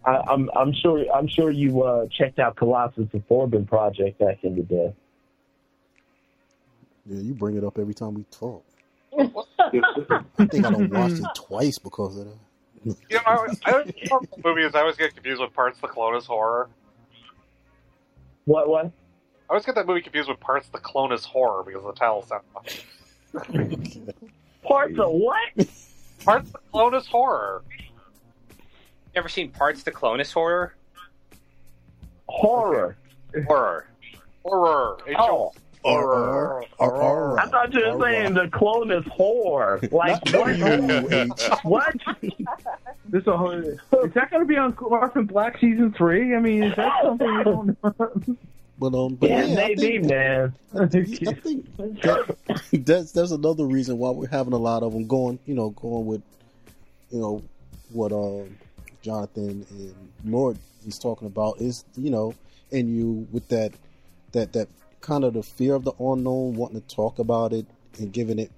I, 0.05 0.23
I'm 0.29 0.49
I'm 0.55 0.73
sure 0.73 1.05
I'm 1.13 1.27
sure 1.27 1.51
you 1.51 1.83
uh, 1.83 2.07
checked 2.07 2.39
out 2.39 2.55
Colossus 2.57 3.09
the 3.13 3.19
Forbin 3.29 3.67
project 3.67 4.21
back 4.21 4.45
in 4.45 4.55
the 4.55 4.63
day. 4.63 4.95
Yeah, 7.09 7.21
you 7.21 7.35
bring 7.35 7.57
it 7.57 7.65
up 7.65 7.79
every 7.79 7.95
time 7.95 8.15
we 8.15 8.25
talk. 8.31 8.65
I 9.19 9.71
think 10.47 10.67
I 10.67 10.71
don't 10.71 10.91
watch 10.93 11.13
it 11.13 11.25
twice 11.35 11.79
because 11.79 12.19
of 12.19 12.27
that. 12.27 12.37
You 12.85 12.95
know, 13.17 13.23
I, 13.27 13.47
I 13.65 13.71
don't 13.71 14.45
movies. 14.45 14.75
I 14.75 14.81
always 14.81 14.97
get 14.97 15.15
confused 15.15 15.41
with 15.41 15.53
Parts 15.53 15.79
of 15.79 15.83
the 15.83 15.89
Clonus 15.89 16.25
horror. 16.25 16.69
What 18.45 18.69
what? 18.69 18.87
I 18.87 18.91
always 19.51 19.65
get 19.65 19.75
that 19.77 19.87
movie 19.87 20.03
confused 20.03 20.29
with 20.29 20.41
Parts 20.41 20.67
of 20.67 20.73
the 20.73 20.79
Clonus 20.79 21.25
horror 21.25 21.63
because 21.65 21.83
the 21.85 21.93
title 21.93 22.23
sounds. 22.23 22.85
Parts 24.63 24.99
of 24.99 25.11
what? 25.13 25.39
Parts 26.25 26.49
of 26.49 26.53
the 26.53 26.59
Clonus 26.73 27.07
horror. 27.07 27.63
Ever 29.15 29.29
seen 29.29 29.51
Parts 29.51 29.83
to 29.85 29.91
Clonus 29.91 30.33
horror? 30.33 30.75
Horror. 32.29 32.97
Horror. 33.47 33.87
Horror. 34.45 34.99
Oh. 35.19 35.53
Horror. 35.87 36.65
Horror. 36.79 37.41
I 37.41 37.47
thought 37.47 37.73
you 37.73 37.81
were 37.81 38.03
saying 38.03 38.35
the 38.35 38.49
clone 38.49 38.91
is 38.91 39.05
whore. 39.05 39.81
Like 39.93 40.21
what? 40.33 41.61
what? 41.63 41.97
This 43.09 43.27
a 43.27 43.37
whole, 43.37 43.53
is 43.53 43.79
that 44.15 44.31
going 44.31 44.43
to 44.43 44.47
be 44.47 44.57
on 44.57 44.77
Orphan 44.79 45.27
Black 45.27 45.59
season 45.59 45.95
three? 45.97 46.35
I 46.35 46.41
mean, 46.41 46.65
is 46.65 46.77
that 46.77 47.03
something 47.03 47.37
we 47.37 47.45
don't 47.45 47.79
know? 47.83 48.37
But 48.79 48.95
um, 48.95 49.15
but 49.15 49.31
Yeah, 49.31 49.45
yeah, 49.45 49.53
I 49.53 49.69
maybe, 49.69 49.81
think, 49.81 50.05
man. 50.11 50.53
I 50.79 50.87
think 50.87 51.19
that, 51.79 52.37
that's 52.73 53.13
that's 53.13 53.31
another 53.31 53.65
reason 53.65 53.97
why 53.97 54.11
we're 54.11 54.29
having 54.29 54.53
a 54.53 54.59
lot 54.59 54.83
of 54.83 54.93
them 54.93 55.07
going. 55.07 55.39
You 55.47 55.55
know, 55.55 55.71
going 55.71 56.05
with 56.05 56.21
you 57.11 57.21
know 57.21 57.43
what 57.91 58.13
um 58.13 58.55
Jonathan 59.01 59.67
and 59.71 59.95
Lord 60.27 60.59
is 60.87 60.99
talking 60.99 61.27
about 61.27 61.59
is 61.59 61.87
you 61.97 62.11
know, 62.11 62.35
and 62.71 62.95
you 62.95 63.27
with 63.33 63.49
that 63.49 63.73
that 64.33 64.53
that 64.53 64.69
kind 65.01 65.25
of 65.25 65.35
the 65.35 65.43
fear 65.43 65.75
of 65.75 65.85
the 65.85 65.93
unknown, 66.01 66.55
wanting 66.55 66.81
to 66.81 66.95
talk 66.95 67.19
about 67.19 67.53
it 67.53 67.67
and 67.99 68.13
giving 68.13 68.39
it 68.39 68.51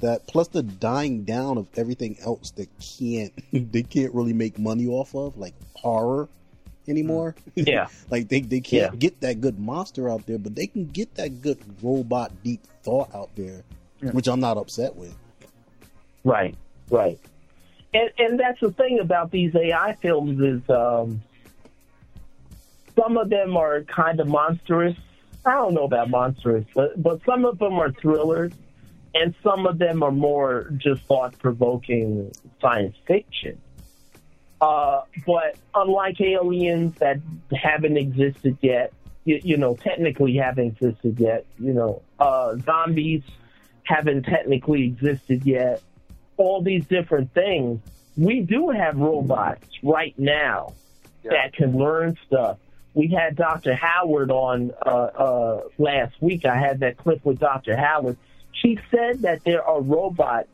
that 0.00 0.26
plus 0.26 0.48
the 0.48 0.62
dying 0.62 1.22
down 1.24 1.56
of 1.56 1.66
everything 1.76 2.16
else 2.24 2.50
that 2.52 2.68
can't 2.78 3.32
they 3.72 3.82
can't 3.82 4.12
really 4.12 4.32
make 4.32 4.58
money 4.58 4.86
off 4.86 5.14
of 5.14 5.36
like 5.38 5.54
horror 5.74 6.28
anymore. 6.88 7.34
Yeah. 7.54 7.86
like 8.10 8.28
they, 8.28 8.40
they 8.40 8.60
can't 8.60 8.92
Yeah. 8.92 8.98
get 8.98 9.20
that 9.20 9.40
good 9.40 9.58
monster 9.58 10.10
out 10.10 10.26
there, 10.26 10.38
but 10.38 10.54
they 10.54 10.66
can 10.66 10.86
get 10.86 11.14
that 11.14 11.40
good 11.40 11.58
robot 11.82 12.32
deep 12.42 12.60
thought 12.82 13.14
out 13.14 13.30
there, 13.36 13.62
which 14.12 14.26
I'm 14.28 14.40
not 14.40 14.58
upset 14.58 14.94
with. 14.94 15.16
Right, 16.24 16.54
right. 16.90 17.18
And 17.94 18.10
and 18.18 18.40
that's 18.40 18.60
the 18.60 18.72
thing 18.72 18.98
about 18.98 19.30
these 19.30 19.54
AI 19.54 19.96
films 20.02 20.40
is 20.40 20.68
um, 20.68 21.22
some 22.96 23.16
of 23.16 23.30
them 23.30 23.56
are 23.56 23.82
kind 23.82 24.20
of 24.20 24.26
monstrous. 24.28 24.96
I 25.46 25.52
don't 25.54 25.74
know 25.74 25.84
about 25.84 26.10
monstrous, 26.10 26.64
but 26.74 27.00
but 27.02 27.20
some 27.24 27.44
of 27.44 27.58
them 27.58 27.74
are 27.74 27.92
thrillers, 27.92 28.52
and 29.14 29.34
some 29.42 29.66
of 29.66 29.78
them 29.78 30.02
are 30.02 30.12
more 30.12 30.70
just 30.76 31.02
thought 31.02 31.38
provoking 31.38 32.32
science 32.60 32.96
fiction. 33.06 33.60
Uh, 34.60 35.02
but 35.26 35.56
unlike 35.74 36.20
aliens 36.20 36.96
that 36.98 37.18
haven't 37.52 37.98
existed 37.98 38.56
yet, 38.62 38.92
you, 39.24 39.40
you 39.42 39.56
know, 39.56 39.76
technically 39.76 40.36
haven't 40.36 40.68
existed 40.68 41.20
yet, 41.20 41.44
you 41.58 41.72
know, 41.72 42.00
uh, 42.18 42.56
zombies 42.64 43.22
haven't 43.82 44.22
technically 44.22 44.84
existed 44.84 45.44
yet, 45.44 45.82
all 46.38 46.62
these 46.62 46.86
different 46.86 47.32
things, 47.34 47.80
we 48.16 48.40
do 48.40 48.70
have 48.70 48.96
robots 48.96 49.66
right 49.82 50.14
now 50.18 50.72
that 51.24 51.52
can 51.52 51.76
learn 51.76 52.16
stuff. 52.26 52.58
We 52.94 53.08
had 53.08 53.36
Dr. 53.36 53.74
Howard 53.74 54.30
on 54.30 54.72
uh, 54.86 54.88
uh, 54.88 55.60
last 55.78 56.14
week. 56.20 56.44
I 56.44 56.56
had 56.56 56.80
that 56.80 56.96
clip 56.96 57.24
with 57.24 57.40
Dr. 57.40 57.76
Howard. 57.76 58.16
She 58.52 58.78
said 58.90 59.22
that 59.22 59.42
there 59.44 59.64
are 59.64 59.80
robots 59.80 60.48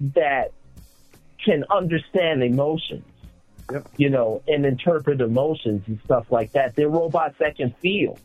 that 0.00 0.52
can 1.44 1.64
understand 1.70 2.42
emotions, 2.42 3.04
you 3.96 4.08
know, 4.08 4.42
and 4.48 4.64
interpret 4.64 5.20
emotions 5.20 5.82
and 5.86 6.00
stuff 6.04 6.32
like 6.32 6.52
that. 6.52 6.74
They're 6.74 6.88
robots 6.88 7.36
that 7.38 7.56
can 7.56 7.72
feel, 7.82 8.18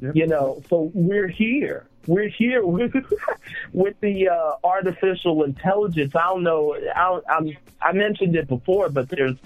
you 0.00 0.26
know. 0.26 0.62
So 0.68 0.90
we're 0.92 1.28
here. 1.28 1.86
We're 2.08 2.28
here 2.28 2.66
with, 2.66 2.94
with 3.72 3.98
the 4.00 4.28
uh, 4.28 4.52
artificial 4.64 5.44
intelligence. 5.44 6.16
I 6.16 6.24
don't 6.24 6.42
know. 6.42 6.76
I, 6.94 7.20
I'm, 7.30 7.56
I 7.80 7.92
mentioned 7.92 8.34
it 8.34 8.48
before, 8.48 8.88
but 8.88 9.08
there's 9.08 9.36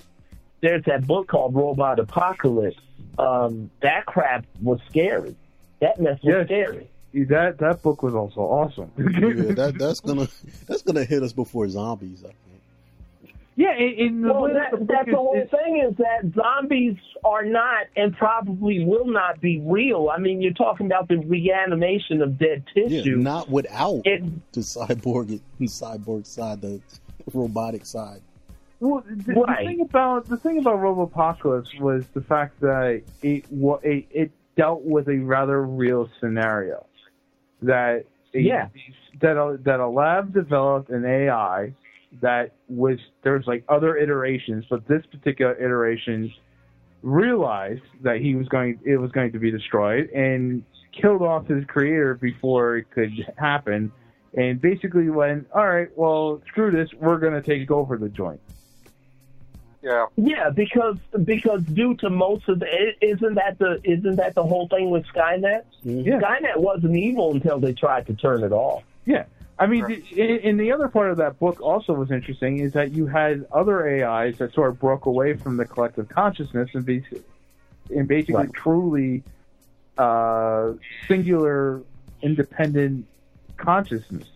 there's 0.62 0.84
that 0.84 1.06
book 1.06 1.28
called 1.28 1.54
Robot 1.54 1.98
Apocalypse. 1.98 2.80
Um, 3.18 3.70
that 3.82 4.06
crap 4.06 4.44
was 4.62 4.80
scary. 4.88 5.36
That 5.80 6.00
mess 6.00 6.18
was 6.22 6.34
Yes. 6.34 6.46
scary. 6.46 6.88
That 7.28 7.58
that 7.58 7.82
book 7.82 8.02
was 8.02 8.14
also 8.14 8.40
awesome. 8.40 8.90
yeah, 8.98 9.54
that 9.54 9.74
that's 9.78 10.00
gonna 10.00 10.28
that's 10.66 10.82
gonna 10.82 11.04
hit 11.04 11.22
us 11.22 11.32
before 11.32 11.68
zombies. 11.68 12.22
I 12.24 12.28
think. 12.28 12.36
Yeah, 13.58 13.74
in, 13.74 13.94
in 13.94 14.20
the 14.20 14.34
Well, 14.34 14.52
that, 14.52 14.70
the 14.72 14.84
that's 14.84 15.08
is- 15.08 15.12
the 15.12 15.16
whole 15.16 15.34
is- 15.34 15.48
thing 15.50 15.78
is 15.88 15.96
that 15.96 16.30
zombies 16.34 16.96
are 17.24 17.42
not 17.42 17.86
and 17.96 18.14
probably 18.14 18.84
will 18.84 19.06
not 19.06 19.40
be 19.40 19.60
real. 19.60 20.10
I 20.14 20.18
mean, 20.18 20.42
you're 20.42 20.52
talking 20.52 20.84
about 20.84 21.08
the 21.08 21.16
reanimation 21.16 22.20
of 22.20 22.38
dead 22.38 22.64
Yeah, 22.74 22.88
tissue. 23.00 23.16
not 23.16 23.48
without 23.48 24.02
It- 24.06 24.22
the 24.52 24.60
cyborg 24.60 25.40
cyborg 25.62 26.26
side, 26.26 26.60
the 26.60 26.80
robotic 27.32 27.86
side. 27.86 28.20
Well, 28.80 29.02
the, 29.08 29.14
the 29.32 29.56
thing 29.58 29.80
about 29.80 30.26
the 30.28 30.36
thing 30.36 30.58
about 30.58 30.78
Robopocalypse 30.80 31.80
was 31.80 32.06
the 32.08 32.20
fact 32.20 32.60
that 32.60 33.02
it 33.22 33.46
it, 33.50 34.06
it 34.10 34.30
dealt 34.56 34.82
with 34.82 35.08
a 35.08 35.18
rather 35.18 35.62
real 35.62 36.08
scenario 36.20 36.86
that 37.62 38.04
a, 38.34 38.38
Yeah. 38.38 38.68
that 39.20 39.36
a, 39.36 39.58
that 39.62 39.80
a 39.80 39.88
lab 39.88 40.34
developed 40.34 40.90
an 40.90 41.04
AI 41.04 41.72
that 42.20 42.52
was 42.68 42.98
there's 43.22 43.46
like 43.46 43.64
other 43.68 43.96
iterations, 43.96 44.64
but 44.68 44.86
this 44.86 45.04
particular 45.06 45.54
iteration 45.54 46.32
realized 47.02 47.82
that 48.02 48.20
he 48.20 48.34
was 48.34 48.48
going 48.48 48.78
it 48.84 48.96
was 48.96 49.10
going 49.12 49.32
to 49.32 49.38
be 49.38 49.50
destroyed 49.50 50.10
and 50.10 50.62
killed 50.92 51.22
off 51.22 51.46
his 51.46 51.64
creator 51.66 52.14
before 52.14 52.78
it 52.78 52.90
could 52.90 53.12
happen 53.36 53.92
and 54.34 54.60
basically 54.60 55.08
went 55.10 55.46
all 55.54 55.66
right 55.66 55.88
well 55.96 56.42
screw 56.48 56.70
this. 56.70 56.88
We're 56.98 57.18
going 57.18 57.34
to 57.34 57.42
take 57.42 57.70
over 57.70 57.96
the 57.96 58.08
joint 58.08 58.40
Yeah. 59.86 60.06
Yeah, 60.16 60.50
because 60.50 60.96
because 61.24 61.62
due 61.62 61.94
to 61.98 62.10
most 62.10 62.48
of 62.48 62.58
the 62.58 62.66
isn't 63.00 63.34
that 63.36 63.56
the 63.60 63.80
isn't 63.84 64.16
that 64.16 64.34
the 64.34 64.42
whole 64.42 64.66
thing 64.66 64.90
with 64.90 65.06
Skynet? 65.06 65.62
Yeah. 65.84 66.18
Skynet 66.18 66.56
wasn't 66.56 66.96
evil 66.96 67.30
until 67.30 67.60
they 67.60 67.72
tried 67.72 68.08
to 68.08 68.14
turn 68.14 68.42
it 68.42 68.50
off. 68.50 68.82
Yeah. 69.04 69.26
I 69.60 69.66
mean, 69.66 69.86
the, 69.86 70.40
and 70.42 70.58
the 70.58 70.72
other 70.72 70.88
part 70.88 71.12
of 71.12 71.18
that 71.18 71.38
book 71.38 71.60
also 71.60 71.92
was 71.94 72.10
interesting 72.10 72.58
is 72.58 72.72
that 72.72 72.92
you 72.92 73.06
had 73.06 73.46
other 73.52 73.88
AIs 73.88 74.38
that 74.38 74.52
sort 74.52 74.70
of 74.70 74.80
broke 74.80 75.06
away 75.06 75.34
from 75.34 75.56
the 75.56 75.64
collective 75.64 76.08
consciousness 76.08 76.68
and, 76.74 76.84
be, 76.84 77.02
and 77.94 78.06
basically 78.08 78.34
Right. 78.34 78.52
truly 78.52 79.22
uh, 79.96 80.72
singular, 81.08 81.80
independent 82.22 83.06
consciousness. 83.56 84.26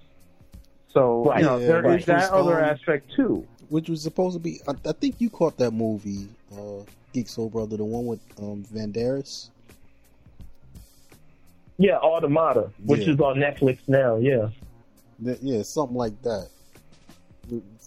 So 0.95 1.25
Right. 1.25 1.41
you 1.41 1.47
know 1.47 1.59
Yeah, 1.59 1.67
there 1.67 1.79
is 1.81 1.85
right. 1.85 2.07
that 2.07 2.33
Was, 2.33 2.47
other 2.47 2.61
aspect 2.61 3.13
too. 3.15 3.47
Which 3.71 3.89
was 3.89 4.03
supposed 4.03 4.35
to 4.35 4.41
be. 4.41 4.61
I, 4.69 4.73
I 4.87 4.93
think 4.93 5.17
you 5.21 5.31
caught 5.31 5.57
that 5.59 5.71
movie, 5.71 6.29
uh, 6.53 6.83
Geek 7.15 7.29
Soul 7.29 7.49
Brother, 7.49 7.77
the 7.79 7.85
one 7.85 8.05
with 8.05 8.21
um, 8.39 8.65
Banderas. 8.75 9.49
Yeah, 11.79 11.97
Automata, 11.97 12.71
which 12.85 13.07
Yeah. 13.07 13.15
is 13.15 13.21
on 13.21 13.37
Netflix 13.39 13.79
now. 13.89 14.17
Yeah. 14.17 14.49
Yeah, 15.41 15.63
something 15.63 15.97
like 15.97 16.21
that. 16.23 16.49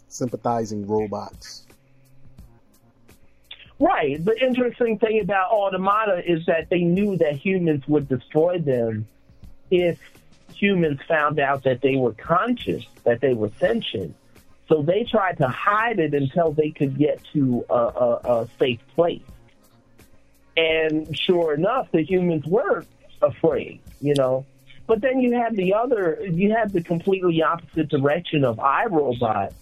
Sympathizing 0.07 0.87
robots. 0.87 1.67
Right. 3.79 4.23
The 4.23 4.41
interesting 4.43 4.97
thing 4.97 5.19
about 5.19 5.51
Automata 5.51 6.23
is 6.25 6.45
that 6.45 6.69
they 6.69 6.81
knew 6.81 7.17
that 7.17 7.35
humans 7.35 7.87
would 7.87 8.07
destroy 8.07 8.57
them 8.57 9.05
if 9.69 9.99
humans 10.55 10.99
found 11.07 11.39
out 11.39 11.63
that 11.63 11.81
they 11.81 11.95
were 11.97 12.13
conscious, 12.13 12.85
that 13.03 13.19
they 13.19 13.33
were 13.33 13.51
sentient. 13.59 14.15
So 14.73 14.81
they 14.81 15.03
tried 15.03 15.37
to 15.37 15.47
hide 15.47 15.99
it 15.99 16.15
until 16.15 16.51
they 16.51 16.71
could 16.71 16.97
get 16.97 17.21
to 17.33 17.63
a, 17.69 17.73
a, 17.73 18.11
a 18.23 18.47
safe 18.57 18.79
place. 18.95 19.21
And 20.57 21.15
sure 21.15 21.53
enough, 21.53 21.91
the 21.91 22.01
humans 22.01 22.47
were 22.47 22.83
afraid, 23.21 23.81
you 24.01 24.15
know. 24.15 24.47
But 24.87 25.01
then 25.01 25.19
you 25.19 25.33
have 25.33 25.55
the 25.55 25.75
other, 25.75 26.25
you 26.27 26.55
have 26.55 26.73
the 26.73 26.81
completely 26.81 27.43
opposite 27.43 27.87
direction 27.87 28.43
of 28.43 28.57
iRobot, 28.57 29.53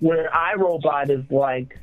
where 0.00 0.28
iRobot 0.28 1.08
is 1.08 1.30
like, 1.30 1.78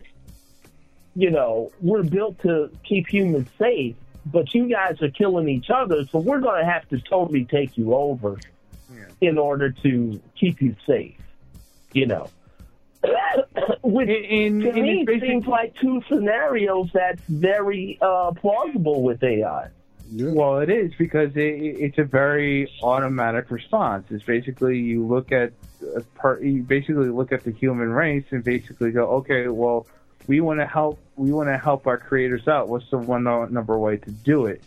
you 1.15 1.31
know, 1.31 1.71
we're 1.81 2.03
built 2.03 2.39
to 2.43 2.69
keep 2.83 3.07
humans 3.07 3.49
safe, 3.57 3.95
but 4.27 4.53
you 4.53 4.69
guys 4.69 5.01
are 5.01 5.09
killing 5.09 5.49
each 5.49 5.71
other, 5.71 6.05
so 6.05 6.19
we're 6.19 6.39
going 6.39 6.63
to 6.63 6.71
have 6.71 6.87
to 6.89 6.99
totally 6.99 7.45
take 7.45 7.79
you 7.79 7.95
over 7.95 8.37
in 9.21 9.39
order 9.39 9.71
to 9.71 10.21
keep 10.39 10.61
you 10.61 10.75
safe. 10.85 11.17
You 11.93 12.05
know. 12.05 12.29
Which 13.81 14.09
in, 14.09 14.59
to 14.61 14.69
in 14.69 14.81
me 14.83 15.03
basic- 15.05 15.29
seems 15.29 15.47
like 15.47 15.75
two 15.75 16.01
scenarios 16.07 16.89
that's 16.93 17.21
very 17.23 17.97
uh, 18.01 18.31
plausible 18.31 19.01
with 19.03 19.23
AI. 19.23 19.69
Well, 20.11 20.59
it 20.59 20.69
is 20.69 20.91
because 20.97 21.35
it, 21.35 21.39
it's 21.39 21.97
a 21.97 22.03
very 22.03 22.71
automatic 22.81 23.51
response. 23.51 24.07
It's 24.09 24.23
basically 24.23 24.79
you 24.79 25.05
look 25.05 25.31
at 25.31 25.53
a 25.95 26.01
part, 26.01 26.41
you 26.43 26.63
basically 26.63 27.09
look 27.09 27.31
at 27.31 27.43
the 27.43 27.51
human 27.51 27.89
race 27.89 28.25
and 28.31 28.43
basically 28.43 28.91
go, 28.91 29.05
okay, 29.17 29.47
well, 29.47 29.85
we 30.27 30.41
want 30.41 30.59
to 30.59 30.65
help, 30.65 30.99
we 31.15 31.31
want 31.31 31.49
to 31.49 31.57
help 31.57 31.87
our 31.87 31.97
creators 31.97 32.47
out. 32.47 32.69
What's 32.69 32.89
the 32.89 32.97
one 32.97 33.23
number 33.23 33.77
way 33.77 33.97
to 33.97 34.11
do 34.11 34.47
it? 34.47 34.63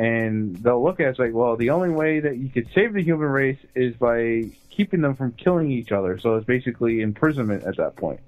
And 0.00 0.56
they'll 0.56 0.82
look 0.82 0.98
at 1.00 1.08
it 1.08 1.10
it's 1.10 1.18
like, 1.18 1.34
well, 1.34 1.56
the 1.56 1.70
only 1.70 1.90
way 1.90 2.20
that 2.20 2.38
you 2.38 2.48
could 2.48 2.68
save 2.74 2.94
the 2.94 3.02
human 3.02 3.28
race 3.28 3.58
is 3.74 3.94
by 3.96 4.50
keeping 4.70 5.02
them 5.02 5.14
from 5.14 5.32
killing 5.32 5.70
each 5.70 5.92
other. 5.92 6.18
So 6.18 6.36
it's 6.36 6.46
basically 6.46 7.02
imprisonment 7.02 7.64
at 7.64 7.76
that 7.76 7.96
point. 7.96 8.20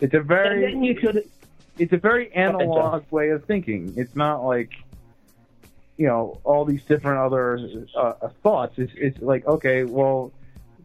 It's 0.00 0.12
a 0.12 0.20
very, 0.20 0.64
And 0.64 0.74
then 0.74 0.84
you 0.84 0.94
could 0.94 1.24
it's 1.78 1.94
a 1.94 1.96
very 1.96 2.30
analog 2.34 3.04
way 3.10 3.30
of 3.30 3.46
thinking. 3.46 3.94
It's 3.96 4.14
not 4.14 4.44
like 4.44 4.72
you 5.96 6.06
know 6.06 6.38
all 6.44 6.66
these 6.66 6.82
different 6.84 7.18
other 7.18 7.86
uh, 7.96 8.28
thoughts. 8.42 8.74
It's 8.76 8.92
it's 8.94 9.18
like 9.22 9.46
okay, 9.46 9.84
well, 9.84 10.32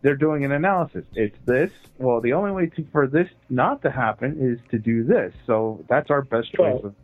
they're 0.02 0.16
doing 0.16 0.46
an 0.46 0.54
analysis. 0.54 1.04
It's 1.14 1.38
this. 1.46 1.72
Well, 1.98 2.22
the 2.22 2.34
only 2.34 2.52
way 2.52 2.68
to, 2.68 2.86
for 2.94 3.08
this 3.08 3.30
not 3.50 3.82
to 3.82 3.92
happen 3.92 4.38
is 4.40 4.60
to 4.72 4.80
do 4.80 5.04
this. 5.04 5.34
So 5.46 5.84
that's 5.90 6.10
our 6.10 6.22
best 6.22 6.54
choice 6.54 6.82
of, 6.84 6.96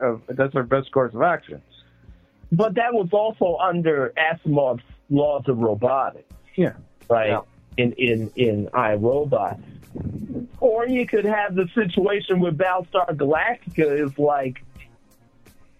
of 0.00 0.22
that's 0.28 0.56
our 0.56 0.64
best 0.64 0.90
course 0.90 1.14
of 1.14 1.22
action. 1.22 1.62
But 2.52 2.74
that 2.76 2.92
was 2.92 3.08
also 3.12 3.56
under 3.58 4.12
Asimov's 4.16 4.84
laws 5.10 5.44
of 5.48 5.58
robotics. 5.58 6.32
Yeah. 6.54 6.74
Right? 7.08 7.40
In 7.76 7.92
in 7.92 8.30
in 8.36 8.66
iRobot. 8.68 9.60
Or 10.60 10.86
you 10.86 11.06
could 11.06 11.24
have 11.24 11.54
the 11.54 11.68
situation 11.74 12.40
with 12.40 12.58
Battlestar 12.58 13.08
Galactica 13.16 14.06
is 14.06 14.18
like, 14.18 14.62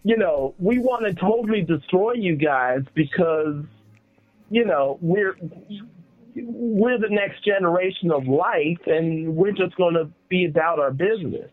you 0.03 0.17
know, 0.17 0.55
we 0.59 0.79
want 0.79 1.05
to 1.05 1.15
totally 1.15 1.63
destroy 1.63 2.13
you 2.13 2.37
guys 2.37 2.83
because, 2.95 3.65
you 4.51 4.65
know, 4.65 4.99
we're 5.01 5.37
we're 6.35 6.99
the 6.99 7.09
next 7.09 7.45
generation 7.45 8.11
of 8.11 8.27
life 8.27 8.87
and 8.87 9.35
we're 9.35 9.53
just 9.53 9.75
going 9.77 9.95
to 9.95 10.09
be 10.29 10.47
about 10.47 10.79
our 10.79 10.91
business. 10.91 11.51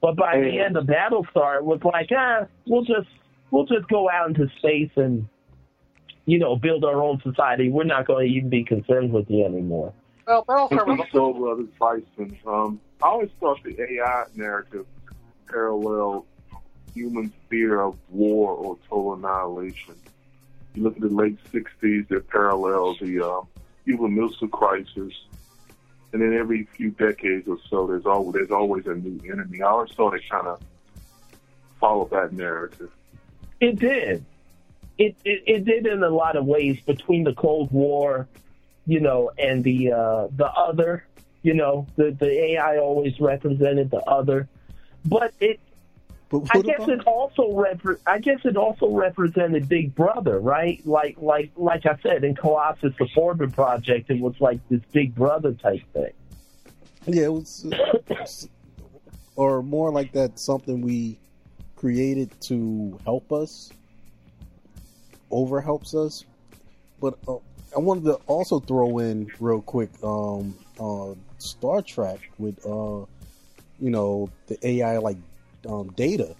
But 0.00 0.16
by 0.16 0.38
the 0.38 0.60
end 0.60 0.76
of 0.76 0.84
Battlestar, 0.84 1.56
it 1.56 1.64
was 1.64 1.80
like, 1.82 2.10
ah, 2.16 2.46
we'll 2.66 2.84
just 2.84 3.08
we'll 3.50 3.66
just 3.66 3.88
go 3.88 4.10
out 4.10 4.28
into 4.28 4.48
space 4.58 4.90
and, 4.96 5.28
you 6.26 6.38
know, 6.38 6.56
build 6.56 6.84
our 6.84 7.02
own 7.02 7.20
society. 7.22 7.70
We're 7.70 7.84
not 7.84 8.06
going 8.06 8.28
to 8.28 8.34
even 8.34 8.50
be 8.50 8.64
concerned 8.64 9.12
with 9.12 9.30
you 9.30 9.44
anymore. 9.44 9.92
Well, 10.26 10.44
Battlestar 10.44 10.86
was 10.86 11.08
Soul 11.10 11.32
Brothers 11.34 11.68
Bison. 11.78 12.38
Um, 12.46 12.80
I 13.02 13.06
always 13.06 13.30
thought 13.40 13.62
the 13.62 13.80
AI 13.80 14.24
narrative 14.34 14.86
paralleled 15.48 16.26
human 16.94 17.32
fear 17.48 17.80
of 17.80 17.96
war 18.10 18.52
or 18.52 18.78
total 18.88 19.14
annihilation. 19.14 19.94
You 20.74 20.82
look 20.82 20.96
at 20.96 21.00
the 21.02 21.08
late 21.08 21.38
'60s; 21.52 22.10
it 22.10 22.28
paralleled 22.28 22.98
the 23.00 23.26
uh, 23.26 23.40
Cuban 23.84 24.14
Missile 24.14 24.48
Crisis, 24.48 25.14
and 26.12 26.20
then 26.20 26.34
every 26.34 26.64
few 26.76 26.90
decades 26.90 27.48
or 27.48 27.58
so, 27.70 27.86
there's 27.86 28.04
always 28.04 28.34
there's 28.34 28.50
always 28.50 28.86
a 28.86 28.94
new 28.94 29.18
enemy. 29.32 29.62
I 29.62 29.68
always 29.68 29.92
thought 29.92 30.14
it 30.14 30.22
kind 30.30 30.46
of 30.46 30.60
followed 31.80 32.10
that 32.10 32.32
narrative. 32.32 32.90
It 33.60 33.78
did. 33.78 34.24
It, 34.98 35.16
it 35.24 35.42
it 35.46 35.64
did 35.64 35.86
in 35.86 36.02
a 36.02 36.10
lot 36.10 36.36
of 36.36 36.44
ways 36.44 36.80
between 36.80 37.24
the 37.24 37.32
Cold 37.32 37.70
War, 37.70 38.26
you 38.86 39.00
know, 39.00 39.30
and 39.38 39.62
the 39.62 39.92
uh, 39.92 40.28
the 40.34 40.50
other. 40.50 41.04
You 41.42 41.54
know, 41.54 41.86
the 41.96 42.10
the 42.10 42.30
AI 42.52 42.78
always 42.78 43.18
represented 43.20 43.90
the 43.90 44.02
other, 44.04 44.48
but 45.04 45.32
it. 45.40 45.60
I 46.50 46.60
guess 46.60 46.86
it 46.86 47.06
also 47.06 47.44
repre- 47.52 48.00
I 48.06 48.18
guess 48.18 48.40
it 48.44 48.58
also 48.58 48.90
represented 48.90 49.66
Big 49.66 49.94
Brother, 49.94 50.38
right? 50.38 50.84
Like 50.84 51.16
like 51.18 51.52
like 51.56 51.86
I 51.86 51.96
said 52.02 52.22
in 52.22 52.34
Colossus 52.34 52.92
the 52.98 53.06
Forbin 53.16 53.50
Project, 53.50 54.10
it 54.10 54.20
was 54.20 54.34
like 54.38 54.60
this 54.68 54.82
Big 54.92 55.14
Brother 55.14 55.54
type 55.54 55.80
thing. 55.94 56.12
Yeah, 57.06 57.24
it 57.24 57.32
was, 57.32 57.66
or 59.36 59.62
more 59.62 59.90
like 59.90 60.12
that 60.12 60.38
something 60.38 60.82
we 60.82 61.18
created 61.78 62.28
to 62.40 62.98
help 63.04 63.32
us, 63.32 63.70
over 65.30 65.60
helps 65.60 65.94
us. 65.94 66.24
But 67.00 67.14
uh, 67.28 67.36
I 67.74 67.78
wanted 67.78 68.04
to 68.04 68.14
also 68.26 68.58
throw 68.58 68.98
in 68.98 69.30
real 69.38 69.62
quick, 69.62 69.90
um, 70.02 70.56
uh, 70.80 71.14
Star 71.38 71.80
Trek 71.82 72.18
with, 72.36 72.58
uh, 72.66 73.06
you 73.78 73.90
know, 73.90 74.28
the 74.48 74.58
AI 74.66 74.98
like 74.98 75.18
um, 75.68 75.90
Data. 75.90 76.34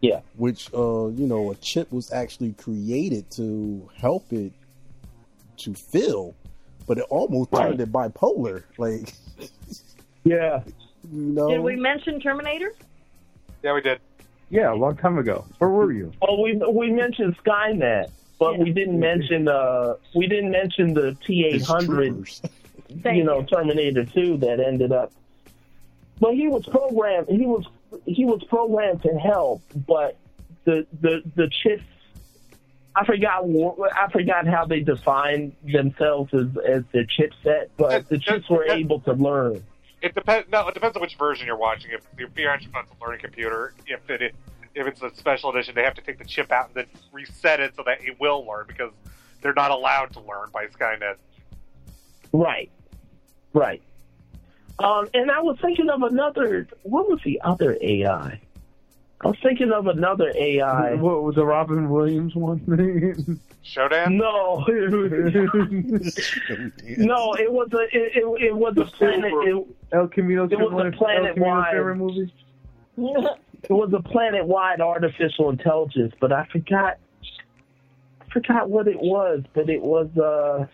Yeah. 0.00 0.20
Which, 0.36 0.72
uh, 0.74 1.06
you 1.08 1.26
know, 1.26 1.52
a 1.52 1.54
chip 1.56 1.92
was 1.92 2.10
actually 2.12 2.54
created 2.54 3.30
to 3.32 3.88
help 3.96 4.32
it 4.32 4.52
to 5.58 5.74
feel, 5.74 6.34
but 6.88 6.98
it 6.98 7.04
almost 7.10 7.52
turned 7.52 7.80
it 7.80 7.92
bipolar. 7.92 8.64
Like, 8.76 9.14
yeah. 10.24 10.62
You 11.12 11.20
know, 11.32 11.48
Did 11.48 11.60
we 11.60 11.76
mention 11.76 12.18
Terminator? 12.18 12.72
Yeah, 13.62 13.74
we 13.74 13.80
did. 13.80 14.00
Yeah, 14.48 14.72
a 14.72 14.74
long 14.74 14.96
time 14.96 15.18
ago. 15.18 15.44
Where 15.58 15.70
were 15.70 15.92
you? 15.92 16.12
Oh, 16.22 16.42
we 16.42 16.54
we 16.54 16.90
mentioned 16.90 17.36
Skynet, 17.44 18.10
but 18.38 18.58
we 18.58 18.72
didn't 18.72 18.98
mention 18.98 19.48
uh 19.48 19.94
we 20.14 20.26
didn't 20.26 20.50
mention 20.50 20.94
the 20.94 21.16
T 21.24 21.46
eight 21.46 21.62
hundred, 21.62 22.28
you 22.88 23.24
know, 23.24 23.42
Terminator 23.44 24.04
two 24.04 24.36
that 24.38 24.58
ended 24.60 24.92
up. 24.92 25.12
But 26.18 26.34
he 26.34 26.48
was 26.48 26.66
programmed. 26.66 27.28
He 27.28 27.46
was 27.46 27.64
he 28.06 28.24
was 28.24 28.42
programmed 28.44 29.02
to 29.02 29.14
help, 29.18 29.62
but 29.86 30.16
the 30.64 30.86
the 31.00 31.22
the 31.36 31.48
chips. 31.62 31.84
I 32.96 33.04
forgot. 33.04 33.44
I 33.94 34.10
forgot 34.10 34.48
how 34.48 34.64
they 34.64 34.80
defined 34.80 35.54
themselves 35.62 36.34
as 36.34 36.48
as 36.66 36.82
their 36.90 37.04
chipset, 37.04 37.68
but 37.76 38.08
the 38.08 38.18
chips 38.18 38.50
were 38.50 38.64
able 38.64 38.98
to 39.00 39.12
learn. 39.12 39.64
It 40.02 40.14
depends. 40.14 40.48
No, 40.50 40.66
it 40.68 40.74
depends 40.74 40.96
on 40.96 41.02
which 41.02 41.16
version 41.16 41.46
you're 41.46 41.56
watching. 41.56 41.90
If 41.90 42.02
your 42.18 42.28
parents 42.28 42.66
runs 42.74 42.88
a 42.90 43.04
learning 43.04 43.20
computer, 43.20 43.74
if 43.86 44.08
it 44.08 44.34
if 44.74 44.86
it's 44.86 45.02
a 45.02 45.14
special 45.14 45.50
edition, 45.50 45.74
they 45.74 45.82
have 45.82 45.94
to 45.94 46.02
take 46.02 46.18
the 46.18 46.24
chip 46.24 46.50
out 46.52 46.66
and 46.68 46.74
then 46.74 46.86
reset 47.12 47.60
it 47.60 47.74
so 47.76 47.82
that 47.84 48.02
it 48.02 48.18
will 48.20 48.46
learn 48.46 48.64
because 48.66 48.92
they're 49.42 49.54
not 49.54 49.70
allowed 49.70 50.12
to 50.12 50.20
learn 50.20 50.48
by 50.52 50.66
Skynet. 50.66 51.16
Right. 52.32 52.70
Right. 53.52 53.82
Um, 54.78 55.08
and 55.12 55.30
I 55.30 55.40
was 55.40 55.58
thinking 55.60 55.90
of 55.90 56.02
another. 56.02 56.66
What 56.82 57.08
was 57.08 57.20
the 57.24 57.40
other 57.42 57.76
AI? 57.80 58.40
I 59.22 59.28
was 59.28 59.36
thinking 59.42 59.70
of 59.70 59.86
another 59.86 60.32
AI. 60.34 60.94
What 60.94 61.22
was 61.22 61.34
the 61.34 61.44
Robin 61.44 61.90
Williams 61.90 62.34
one? 62.34 63.40
Shodan? 63.64 64.14
No, 64.14 64.64
no, 66.96 67.34
it 67.34 67.52
was 67.52 67.68
a 67.72 67.82
it, 67.92 68.16
it, 68.16 68.42
it 68.42 68.56
was 68.56 68.76
a 68.78 68.84
planet. 68.86 69.32
It, 69.32 69.66
El 69.92 70.08
Camino. 70.08 70.44
It 70.44 70.58
was 70.58 70.70
Cameron, 70.70 70.94
a 70.94 70.96
planet 70.96 71.38
wide 71.38 71.96
movie. 71.96 72.32
it 72.96 73.70
was 73.70 73.92
a 73.92 74.00
planet-wide 74.00 74.80
artificial 74.80 75.50
intelligence, 75.50 76.14
but 76.20 76.32
I 76.32 76.46
forgot. 76.46 76.98
I 78.20 78.32
forgot 78.32 78.70
what 78.70 78.88
it 78.88 79.00
was, 79.00 79.44
but 79.52 79.68
it 79.68 79.82
was. 79.82 80.08
uh 80.16 80.66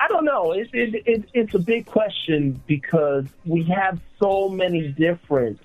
I 0.00 0.08
don't 0.08 0.24
know. 0.24 0.52
It, 0.52 0.70
it, 0.72 1.02
it, 1.06 1.24
it's 1.34 1.54
a 1.54 1.58
big 1.58 1.86
question 1.86 2.60
because 2.66 3.26
we 3.44 3.62
have 3.64 4.00
so 4.20 4.48
many 4.48 4.88
different 4.88 5.60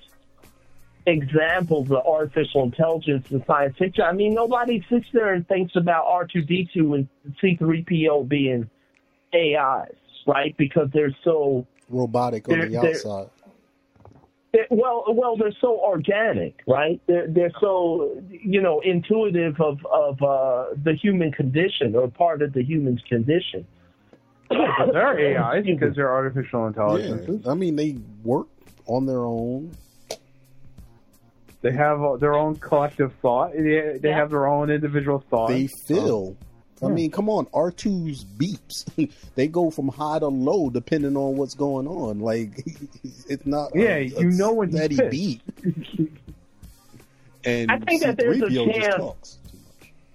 examples 1.10 1.90
of 1.90 1.98
artificial 2.06 2.62
intelligence 2.62 3.30
in 3.30 3.44
science 3.46 3.76
fiction. 3.78 4.04
I 4.04 4.12
mean, 4.12 4.34
nobody 4.34 4.84
sits 4.88 5.06
there 5.12 5.34
and 5.34 5.46
thinks 5.48 5.76
about 5.76 6.04
R2D2 6.06 6.94
and 6.94 7.08
C3PO 7.42 8.28
being 8.28 8.68
AIs, 9.34 9.94
right? 10.26 10.56
Because 10.56 10.88
they're 10.92 11.14
so 11.24 11.66
robotic 11.88 12.48
on 12.48 12.58
They're- 12.58 12.68
the 12.68 12.80
they're- 12.80 12.90
outside. 12.90 13.28
they- 14.52 14.66
well, 14.70 15.04
well, 15.08 15.36
they're 15.36 15.52
so 15.60 15.78
organic, 15.80 16.60
right? 16.66 17.00
They're 17.06 17.28
they're 17.28 17.52
so 17.60 18.20
you 18.30 18.60
know 18.60 18.80
intuitive 18.80 19.60
of 19.60 19.78
of 19.86 20.20
uh, 20.22 20.66
the 20.82 20.94
human 20.94 21.30
condition 21.32 21.94
or 21.94 22.08
part 22.08 22.42
of 22.42 22.52
the 22.52 22.62
human's 22.62 23.02
condition. 23.02 23.64
They're 24.50 25.38
AIs 25.38 25.64
because 25.72 25.94
they're 25.94 26.10
artificial 26.12 26.66
intelligences. 26.66 27.46
I 27.46 27.54
mean, 27.54 27.76
they 27.76 27.98
work 28.24 28.48
on 28.86 29.06
their 29.06 29.24
own. 29.24 29.70
They 31.62 31.72
have 31.72 32.02
uh, 32.02 32.16
their 32.16 32.34
own 32.34 32.56
collective 32.56 33.12
thought. 33.20 33.52
They, 33.52 33.98
they 34.00 34.10
have 34.12 34.30
their 34.30 34.46
own 34.46 34.70
individual 34.70 35.22
thought. 35.30 35.48
They 35.48 35.68
feel. 35.86 36.36
I 36.82 36.86
Yeah. 36.86 36.94
mean, 36.94 37.10
come 37.10 37.28
on, 37.28 37.44
R2's 37.46 38.24
beeps. 38.24 39.12
they 39.34 39.46
go 39.46 39.70
from 39.70 39.88
high 39.88 40.18
to 40.20 40.28
low 40.28 40.70
depending 40.70 41.16
on 41.16 41.36
what's 41.36 41.54
going 41.54 41.86
on. 41.86 42.20
Like, 42.20 42.64
it's 43.28 43.44
not. 43.44 43.72
Yeah, 43.74 43.96
a, 43.96 44.02
you 44.04 44.30
know 44.30 44.54
when 44.54 44.68
he's 44.70 44.78
steady 44.78 44.96
pissed. 44.96 45.10
beat. 45.10 45.42
and 47.44 47.70
I 47.70 47.78
think 47.78 48.02
that 48.02 48.16
there's 48.16 48.40
a 48.42 48.48
C-3PO 48.48 48.74
just 48.74 48.96
chance. 48.96 49.38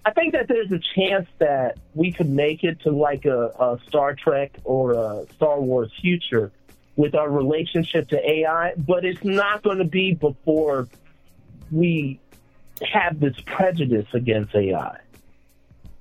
I 0.08 0.12
think 0.12 0.34
that 0.34 0.48
there's 0.48 0.72
a 0.72 0.80
chance 0.96 1.28
that 1.40 1.78
we 1.96 2.12
could 2.12 2.30
make 2.30 2.64
it 2.64 2.80
to 2.82 2.92
like 2.92 3.26
a, 3.26 3.48
a 3.60 3.80
Star 3.88 4.14
Trek 4.14 4.52
or 4.64 4.94
a 4.94 5.26
Star 5.36 5.60
Wars 5.60 5.92
future 6.00 6.52
with 6.96 7.16
our 7.16 7.30
relationship 7.30 8.10
to 8.10 8.30
AI, 8.32 8.74
but 8.78 9.04
it's 9.04 9.24
not 9.24 9.64
going 9.64 9.80
to 9.80 9.84
be 9.86 10.14
before 10.14 10.88
we 11.76 12.20
have 12.82 13.20
this 13.20 13.36
prejudice 13.46 14.08
against 14.14 14.56
AI. 14.56 15.00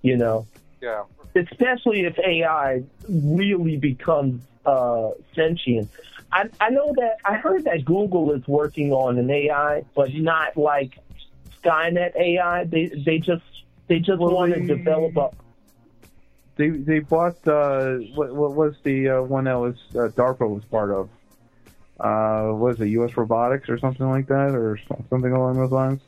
You 0.02 0.16
know, 0.16 0.46
Yeah. 0.80 1.04
especially 1.34 2.02
if 2.02 2.18
AI 2.18 2.82
really 3.08 3.76
becomes 3.76 4.42
uh, 4.66 5.10
sentient. 5.34 5.90
I, 6.32 6.48
I 6.60 6.70
know 6.70 6.92
that 6.96 7.16
I 7.24 7.34
heard 7.36 7.64
that 7.64 7.84
Google 7.84 8.32
is 8.32 8.46
working 8.46 8.92
on 8.92 9.18
an 9.18 9.30
AI, 9.30 9.84
but 9.94 10.14
not 10.14 10.56
like 10.56 10.98
Skynet 11.62 12.14
AI. 12.16 12.64
They 12.64 12.86
they 12.88 13.18
just 13.18 13.44
they 13.88 13.98
just 13.98 14.20
Well, 14.20 14.34
want 14.34 14.52
to 14.54 14.60
develop 14.60 15.16
a 15.16 15.30
They 16.56 16.70
they 16.70 17.00
bought 17.00 17.46
uh, 17.48 17.96
what 18.14 18.34
what 18.34 18.54
was 18.54 18.74
the 18.82 19.08
uh, 19.08 19.22
one 19.22 19.44
that 19.44 19.54
was 19.58 19.76
uh, 19.94 20.08
DARPA 20.08 20.48
was 20.48 20.64
part 20.66 20.90
of? 20.90 21.08
Uh, 22.00 22.50
was 22.54 22.80
it 22.80 22.88
U.S. 22.88 23.16
Robotics 23.16 23.68
or 23.68 23.78
something 23.78 24.08
like 24.08 24.26
that, 24.26 24.54
or 24.54 24.78
something 25.10 25.32
along 25.32 25.56
those 25.58 25.70
lines? 25.70 26.00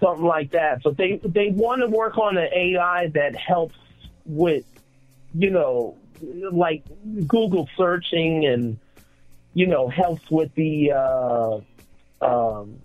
something 0.00 0.24
like 0.24 0.50
that. 0.52 0.82
But 0.82 0.96
they 0.96 1.16
they 1.24 1.50
want 1.50 1.82
to 1.82 1.88
work 1.88 2.18
on 2.18 2.36
an 2.36 2.48
AI 2.52 3.08
that 3.08 3.36
helps 3.36 3.76
with, 4.24 4.64
you 5.34 5.50
know, 5.50 5.96
like 6.52 6.84
Google 7.26 7.68
searching 7.76 8.46
and 8.46 8.78
you 9.54 9.66
know 9.66 9.88
helps 9.88 10.30
with 10.30 10.54
the, 10.54 10.92
uh, 10.92 11.60
um, 12.20 12.78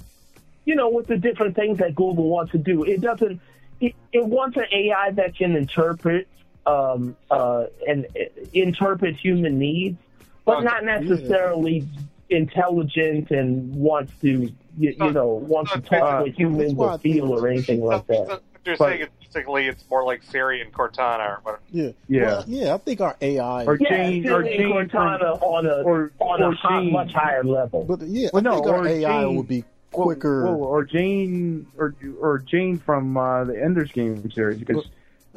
you 0.66 0.76
know, 0.76 0.90
with 0.90 1.08
the 1.08 1.18
different 1.18 1.56
things 1.56 1.80
that 1.80 1.96
Google 1.96 2.30
wants 2.30 2.52
to 2.54 2.58
do. 2.58 2.84
It 2.84 3.02
doesn't. 3.02 3.42
It, 3.80 3.96
it 4.14 4.24
wants 4.24 4.58
an 4.58 4.66
AI 4.72 5.10
that 5.12 5.36
can 5.36 5.56
interpret 5.56 6.28
um, 6.68 7.16
uh, 7.32 7.66
and 7.88 8.06
uh, 8.06 8.26
interpret 8.54 9.16
human 9.16 9.58
needs, 9.58 9.98
but 10.46 10.62
not 10.62 10.84
necessarily 10.84 11.88
intelligent 12.32 13.32
and 13.32 13.74
wants 13.76 14.12
to. 14.22 14.52
You, 14.78 14.96
you 14.98 15.12
know, 15.12 15.28
wants 15.28 15.74
to 15.74 15.82
talk 15.82 16.24
with 16.24 16.34
humans 16.36 16.74
or 16.78 16.98
feel 16.98 17.34
or 17.34 17.48
anything 17.50 17.82
like 17.84 18.08
that. 18.08 18.26
What 18.28 18.42
you're 18.66 18.76
saying 18.78 19.02
is 19.02 19.08
basically 19.20 19.68
it's 19.68 19.84
more 19.90 20.06
like 20.06 20.24
Siri 20.24 20.62
and 20.62 20.72
Cortana 20.74 21.28
or 21.28 21.40
whatever. 21.44 21.62
Yeah. 21.72 21.90
Yeah. 22.08 22.22
Well, 22.24 22.44
yeah, 22.48 22.74
I 22.74 22.78
think 22.78 23.02
our 23.02 23.18
AI. 23.22 23.66
Or 23.66 23.78
Yeah, 23.78 23.90
Jane, 23.90 24.30
or 24.30 24.44
need 24.44 24.58
Jane 24.58 24.72
Cortana 24.72 25.38
from- 25.40 25.50
on 25.50 25.66
a 25.66 25.82
or, 25.82 26.12
on 26.20 26.42
a 26.42 26.48
or 26.48 26.54
hot, 26.54 26.82
Jane. 26.84 26.94
much 26.94 27.12
higher 27.12 27.44
level. 27.44 27.84
But 27.84 28.02
yeah, 28.04 28.30
Well, 28.32 28.40
I 28.40 28.50
no, 28.50 28.56
think 28.56 28.68
our 28.68 28.88
AI 28.88 29.22
Jane- 29.24 29.36
would 29.36 29.48
be 29.50 29.66
quicker. 29.92 30.46
well, 30.46 30.64
or 30.64 30.86
Jane, 30.86 31.68
or 31.78 31.94
or 32.22 32.40
Jane 32.40 32.78
from 32.78 33.18
uh, 33.18 33.44
the 33.44 33.62
Ender's 33.62 33.92
Game 33.92 34.32
series, 34.32 34.58
because 34.60 34.86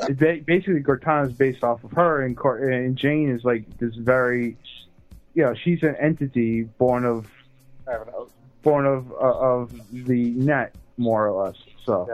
it 0.08 0.16
ba- 0.16 0.42
basically 0.46 0.80
Cortana 0.80 1.26
is 1.26 1.32
based 1.32 1.64
off 1.64 1.82
of 1.82 1.90
her, 1.92 2.22
and 2.22 2.36
Cor- 2.36 2.68
and 2.68 2.94
Jane 2.96 3.30
is 3.30 3.42
like 3.44 3.64
this 3.78 3.96
very, 3.96 4.56
you 5.35 5.43
know, 5.44 5.55
she's 5.55 5.82
an 5.82 5.97
entity 6.01 6.62
born 6.78 7.05
of 7.05 7.27
I 7.89 7.93
don't 7.94 8.06
know. 8.06 8.28
born 8.62 8.86
of 8.86 9.11
uh, 9.12 9.16
of 9.16 9.73
the 9.93 10.31
net, 10.31 10.74
more 10.97 11.27
or 11.28 11.44
less. 11.47 11.56
So 11.85 12.09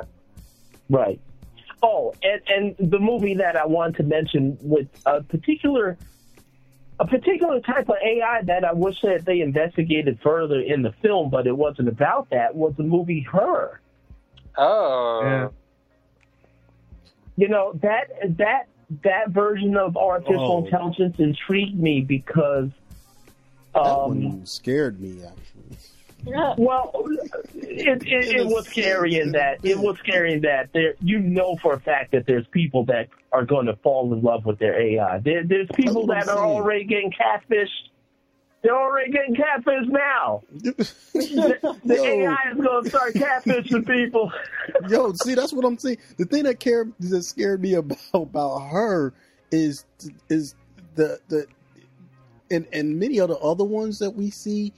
Right. 0.89 1.21
Oh, 1.83 2.15
and 2.23 2.77
and 2.79 2.91
the 2.91 2.99
movie 2.99 3.35
that 3.35 3.57
I 3.57 3.67
want 3.67 3.97
to 3.97 4.03
mention 4.03 4.59
with 4.61 4.89
a 5.07 5.23
particular 5.23 5.97
a 6.99 7.07
particular 7.07 7.61
type 7.61 7.89
of 7.89 7.97
AI 8.05 8.43
that 8.43 8.65
I 8.65 8.73
wish 8.75 9.01
that 9.03 9.25
they 9.25 9.41
investigated 9.41 10.19
further 10.23 10.61
in 10.61 10.83
the 10.83 10.93
film, 11.01 11.31
but 11.31 11.47
it 11.47 11.57
wasn't 11.57 11.89
about 11.89 12.29
that, 12.31 12.55
was 12.55 12.75
the 12.77 12.83
movie 12.83 13.21
Her. 13.21 13.81
Oh. 14.59 15.21
Yeah. 15.25 15.49
You 17.37 17.49
know, 17.49 17.73
that 17.83 18.37
that 18.39 18.67
that 19.05 19.31
version 19.31 19.77
of 19.77 19.97
artificial 19.97 20.59
Oh. 20.61 20.65
intelligence 20.65 21.17
intrigued 21.19 21.79
me 21.79 22.01
because 22.03 22.69
that 23.75 23.81
um, 23.81 24.25
one 24.25 24.47
scared 24.47 25.01
me 25.01 25.23
actually. 25.25 25.77
Well, 26.59 27.07
it, 27.55 28.03
it, 28.07 28.37
it 28.37 28.47
was 28.47 28.67
scary 28.67 29.19
in 29.19 29.33
that 29.33 29.65
it 29.65 29.79
was 29.79 29.99
scary 29.99 30.35
in 30.35 30.43
that 30.43 30.71
there 30.73 30.95
you 31.01 31.19
know 31.19 31.57
for 31.57 31.75
a 31.75 31.81
fact 31.81 32.13
that 32.13 32.27
there's 32.27 32.47
people 32.49 32.85
that 32.87 33.09
are 33.33 33.45
going 33.45 33.67
to 33.67 33.77
fall 33.77 34.13
in 34.13 34.23
love 34.23 34.45
with 34.45 34.59
their 34.59 34.81
AI. 34.81 35.19
There, 35.21 35.45
there's 35.45 35.69
people 35.75 36.07
that 36.09 36.29
are 36.29 36.45
already 36.45 36.85
getting 36.85 37.13
catfished. 37.13 37.69
They're 38.63 38.79
already 38.79 39.13
getting 39.13 39.35
catfished 39.35 39.89
now. 39.89 40.43
The, 41.13 41.79
the 41.85 42.03
AI 42.03 42.37
is 42.53 42.57
going 42.57 42.85
to 42.85 42.89
start 42.91 43.15
catfishing 43.15 43.87
people. 43.87 44.33
Yo, 44.89 45.13
see, 45.13 45.35
that's 45.35 45.53
what 45.53 45.65
I'm 45.65 45.79
saying. 45.79 45.99
The 46.19 46.25
thing 46.25 46.45
that 46.45 46.61
cared, 46.61 46.93
that 47.01 47.23
scared 47.23 47.61
me 47.63 47.75
about 47.75 47.99
about 48.15 48.59
her 48.59 49.13
is 49.51 49.85
is 50.29 50.55
the 50.95 51.19
the 51.29 51.47
and 52.51 52.67
and 52.73 52.99
many 52.99 53.19
of 53.19 53.29
the 53.29 53.39
other 53.39 53.65
ones 53.65 53.99
that 53.99 54.11
we 54.11 54.31
see, 54.31 54.73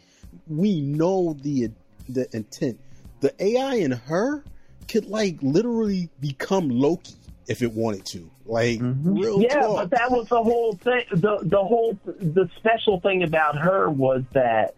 we 0.49 0.81
know 0.81 1.36
the 1.43 1.70
the 2.09 2.35
intent. 2.35 2.78
The 3.20 3.35
AI 3.43 3.77
in 3.77 3.93
her 3.93 4.44
could 4.89 5.07
like 5.07 5.39
literally 5.43 6.09
become 6.20 6.69
Loki 6.69 7.15
if 7.49 7.62
it 7.62 7.73
wanted 7.73 8.05
to. 8.07 8.31
Like 8.44 8.81
mm-hmm. 8.81 9.19
real 9.19 9.40
yeah, 9.40 9.61
talk. 9.61 9.77
but 9.77 9.90
that 9.99 10.11
was 10.11 10.28
the 10.28 10.43
whole 10.43 10.74
thing. 10.74 11.05
The 11.11 11.39
the 11.43 11.62
whole 11.62 11.99
the 12.05 12.49
special 12.57 13.01
thing 13.01 13.23
about 13.23 13.57
her 13.59 13.89
was 13.89 14.24
that 14.32 14.74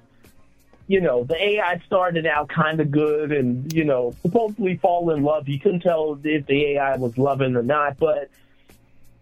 you 0.86 1.00
know 1.00 1.24
the 1.24 1.42
AI 1.42 1.80
started 1.86 2.26
out 2.26 2.48
kind 2.48 2.80
of 2.80 2.90
good 2.90 3.32
and 3.32 3.72
you 3.72 3.84
know 3.84 4.14
supposedly 4.22 4.76
fall 4.76 5.10
in 5.10 5.22
love. 5.22 5.48
You 5.48 5.58
couldn't 5.58 5.80
tell 5.80 6.18
if 6.22 6.46
the 6.46 6.64
AI 6.72 6.96
was 6.96 7.16
loving 7.16 7.56
or 7.56 7.62
not, 7.62 7.98
but 7.98 8.28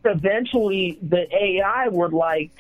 eventually 0.05 0.99
the 1.01 1.33
AI 1.35 1.89
were 1.89 2.09
like, 2.09 2.51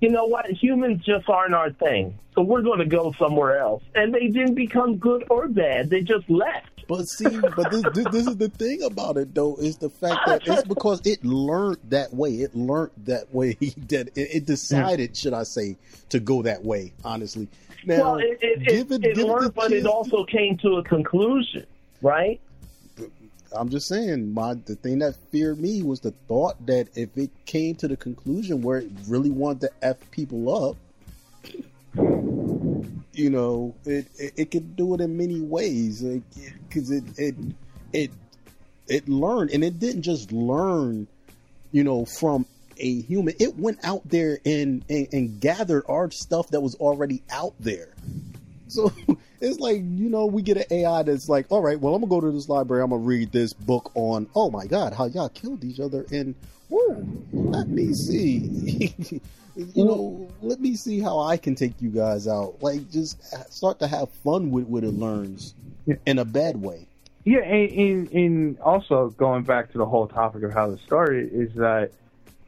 you 0.00 0.10
know 0.10 0.26
what, 0.26 0.46
humans 0.50 1.02
just 1.04 1.28
aren't 1.28 1.54
our 1.54 1.70
thing, 1.70 2.18
so 2.34 2.42
we're 2.42 2.62
going 2.62 2.80
to 2.80 2.86
go 2.86 3.12
somewhere 3.18 3.58
else. 3.58 3.82
And 3.94 4.14
they 4.14 4.28
didn't 4.28 4.54
become 4.54 4.96
good 4.96 5.24
or 5.30 5.48
bad; 5.48 5.90
they 5.90 6.02
just 6.02 6.28
left. 6.28 6.68
But 6.88 7.08
see, 7.08 7.40
but 7.40 7.70
this, 7.70 7.82
this, 7.94 8.06
this 8.12 8.26
is 8.28 8.36
the 8.36 8.48
thing 8.48 8.82
about 8.82 9.16
it, 9.16 9.34
though, 9.34 9.56
is 9.56 9.76
the 9.76 9.90
fact 9.90 10.20
that 10.26 10.46
it's 10.46 10.62
because 10.62 11.04
it 11.04 11.24
learned 11.24 11.78
that 11.88 12.14
way. 12.14 12.34
It 12.34 12.54
learned 12.54 12.92
that 13.04 13.32
way 13.34 13.54
that 13.88 14.08
it, 14.14 14.28
it 14.36 14.46
decided, 14.46 15.16
should 15.16 15.32
I 15.32 15.42
say, 15.42 15.76
to 16.10 16.20
go 16.20 16.42
that 16.42 16.64
way. 16.64 16.92
Honestly, 17.04 17.48
now 17.84 18.12
well, 18.12 18.16
it, 18.18 18.38
it, 18.40 18.90
it, 18.90 19.04
it, 19.04 19.16
learned, 19.16 19.54
but 19.54 19.72
it 19.72 19.86
also 19.86 20.24
came 20.24 20.58
to 20.58 20.76
a 20.76 20.84
conclusion, 20.84 21.66
right? 22.02 22.40
I'm 23.52 23.68
just 23.68 23.88
saying, 23.88 24.32
my 24.32 24.54
the 24.54 24.74
thing 24.76 24.98
that 25.00 25.16
feared 25.30 25.60
me 25.60 25.82
was 25.82 26.00
the 26.00 26.12
thought 26.28 26.66
that 26.66 26.88
if 26.94 27.16
it 27.16 27.30
came 27.44 27.74
to 27.76 27.88
the 27.88 27.96
conclusion 27.96 28.62
where 28.62 28.78
it 28.78 28.90
really 29.06 29.30
wanted 29.30 29.62
to 29.62 29.70
f 29.82 29.96
people 30.10 30.70
up, 30.70 30.76
you 33.12 33.30
know, 33.30 33.74
it 33.84 34.06
it, 34.18 34.32
it 34.36 34.50
could 34.50 34.76
do 34.76 34.94
it 34.94 35.00
in 35.00 35.16
many 35.16 35.40
ways 35.40 36.02
because 36.02 36.90
it, 36.90 37.04
it 37.16 37.34
it 37.92 38.10
it 38.88 39.08
learned 39.08 39.50
and 39.50 39.64
it 39.64 39.78
didn't 39.78 40.02
just 40.02 40.32
learn, 40.32 41.06
you 41.72 41.84
know, 41.84 42.04
from 42.04 42.46
a 42.78 43.02
human. 43.02 43.34
It 43.38 43.56
went 43.56 43.78
out 43.82 44.02
there 44.08 44.38
and 44.44 44.84
and, 44.88 45.08
and 45.12 45.40
gathered 45.40 45.84
our 45.88 46.10
stuff 46.10 46.48
that 46.48 46.60
was 46.60 46.74
already 46.76 47.22
out 47.30 47.54
there. 47.58 47.94
So 48.68 48.92
it's 49.40 49.60
like, 49.60 49.76
you 49.76 50.10
know, 50.10 50.26
we 50.26 50.42
get 50.42 50.56
an 50.56 50.64
AI 50.70 51.02
that's 51.04 51.28
like, 51.28 51.46
all 51.50 51.62
right, 51.62 51.78
well, 51.78 51.94
I'm 51.94 52.00
gonna 52.00 52.10
go 52.10 52.20
to 52.20 52.32
this 52.32 52.48
library, 52.48 52.82
I'm 52.82 52.90
gonna 52.90 53.02
read 53.02 53.30
this 53.30 53.52
book 53.52 53.92
on, 53.94 54.28
oh 54.34 54.50
my 54.50 54.66
God, 54.66 54.92
how 54.92 55.06
y'all 55.06 55.28
killed 55.28 55.62
each 55.62 55.78
other, 55.78 56.04
and 56.10 56.34
woo, 56.68 57.24
let 57.32 57.68
me 57.68 57.92
see, 57.92 58.50
you 59.56 59.84
know, 59.84 60.28
let 60.42 60.60
me 60.60 60.74
see 60.74 61.00
how 61.00 61.20
I 61.20 61.36
can 61.36 61.54
take 61.54 61.80
you 61.80 61.90
guys 61.90 62.26
out. 62.26 62.60
Like, 62.60 62.90
just 62.90 63.22
start 63.52 63.78
to 63.78 63.86
have 63.86 64.10
fun 64.24 64.50
with 64.50 64.66
what 64.66 64.82
it 64.82 64.94
learns 64.94 65.54
in 66.06 66.18
a 66.18 66.24
bad 66.24 66.56
way. 66.60 66.88
Yeah, 67.24 67.40
and, 67.40 67.70
and, 67.72 68.12
and 68.12 68.60
also 68.60 69.10
going 69.10 69.44
back 69.44 69.72
to 69.72 69.78
the 69.78 69.86
whole 69.86 70.06
topic 70.06 70.42
of 70.42 70.52
how 70.52 70.70
this 70.70 70.80
started 70.80 71.32
is 71.32 71.52
that 71.54 71.90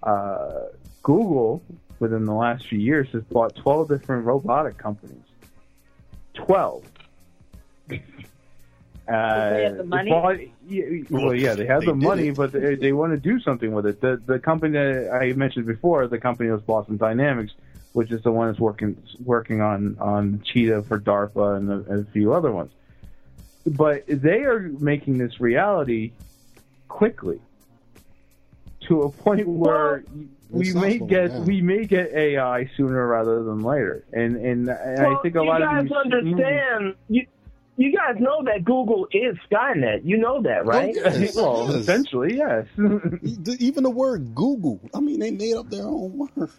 uh, 0.02 0.66
Google, 1.02 1.62
within 1.98 2.24
the 2.24 2.34
last 2.34 2.66
few 2.66 2.78
years, 2.78 3.08
has 3.12 3.22
bought 3.24 3.56
12 3.56 3.88
different 3.88 4.24
robotic 4.24 4.78
companies. 4.78 5.22
12. 6.46 6.84
Uh, 7.90 7.96
they 9.50 9.64
have 9.64 9.76
the 9.76 9.84
money? 9.84 10.10
bought- 10.10 10.36
yeah, 10.68 10.84
well, 11.10 11.34
yeah, 11.34 11.54
they 11.54 11.66
have 11.66 11.80
They 11.80 11.86
the 11.86 11.94
money, 11.94 12.28
it. 12.28 12.36
but 12.36 12.52
they, 12.52 12.74
they 12.74 12.92
want 12.92 13.12
to 13.12 13.18
do 13.18 13.40
something 13.40 13.72
with 13.72 13.86
it. 13.86 14.00
The 14.00 14.20
the 14.26 14.38
company 14.38 14.72
that 14.72 15.10
I 15.22 15.32
mentioned 15.32 15.66
before, 15.66 16.06
the 16.06 16.18
company 16.18 16.50
that's 16.50 16.62
Boston 16.62 16.96
Dynamics, 16.98 17.52
which 17.92 18.10
is 18.12 18.22
the 18.22 18.30
one 18.32 18.48
that's 18.48 18.60
working 18.60 19.02
working 19.24 19.60
on 19.60 19.96
on 19.98 20.42
Cheetah 20.44 20.82
for 20.82 21.00
DARPA 21.00 21.56
and 21.56 21.70
a, 21.70 21.92
and 21.92 22.06
a 22.06 22.10
few 22.10 22.34
other 22.34 22.52
ones. 22.52 22.70
But 23.66 24.04
they 24.06 24.40
are 24.42 24.60
making 24.60 25.18
this 25.18 25.40
reality 25.40 26.12
quickly 26.88 27.40
to 28.88 29.02
a 29.02 29.10
point 29.10 29.46
where 29.46 30.04
we 30.50 30.72
may 30.72 30.98
get 30.98 31.30
slowing 31.30 31.30
down. 31.30 31.44
we 31.46 31.60
may 31.60 31.84
get 31.84 32.12
AI 32.12 32.68
sooner 32.76 33.06
rather 33.06 33.42
than 33.44 33.62
later, 33.62 34.04
and 34.12 34.36
and, 34.36 34.68
and 34.68 35.00
I 35.06 35.14
think 35.22 35.34
a 35.36 35.42
lot 35.42 35.62
of 35.62 35.70
you 35.84 35.88
guys 35.90 35.98
understand. 36.04 36.94
You, 37.08 37.26
you 37.76 37.96
guys 37.96 38.16
know 38.18 38.42
that 38.44 38.64
Google 38.64 39.06
is 39.12 39.36
Skynet. 39.48 40.00
You 40.04 40.16
know 40.16 40.42
that, 40.42 40.62
oh, 40.62 40.64
right? 40.64 40.96
Oh, 40.98 41.10
yes, 41.16 41.36
well, 41.36 41.66
yes. 41.68 41.74
essentially, 41.76 42.36
yes. 42.36 42.66
Even 43.60 43.84
the 43.84 43.90
word 43.90 44.34
Google. 44.34 44.80
I 44.92 44.98
mean, 44.98 45.20
they 45.20 45.30
made 45.30 45.54
up 45.54 45.70
their 45.70 45.84
own 45.84 46.18
word. 46.36 46.50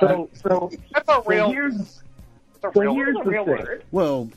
So, 0.00 0.28
so, 0.34 0.72
That's 0.92 1.08
a 1.08 1.12
so 1.12 1.22
real. 1.24 1.52
here's 1.52 1.76
That's 1.76 2.64
a 2.64 2.72
so 2.74 2.80
real. 2.80 2.94
here's 2.94 3.16
a 3.16 3.22
the 3.22 3.30
real 3.30 3.44
thing. 3.44 3.54
word. 3.58 3.84
Well, 3.92 4.28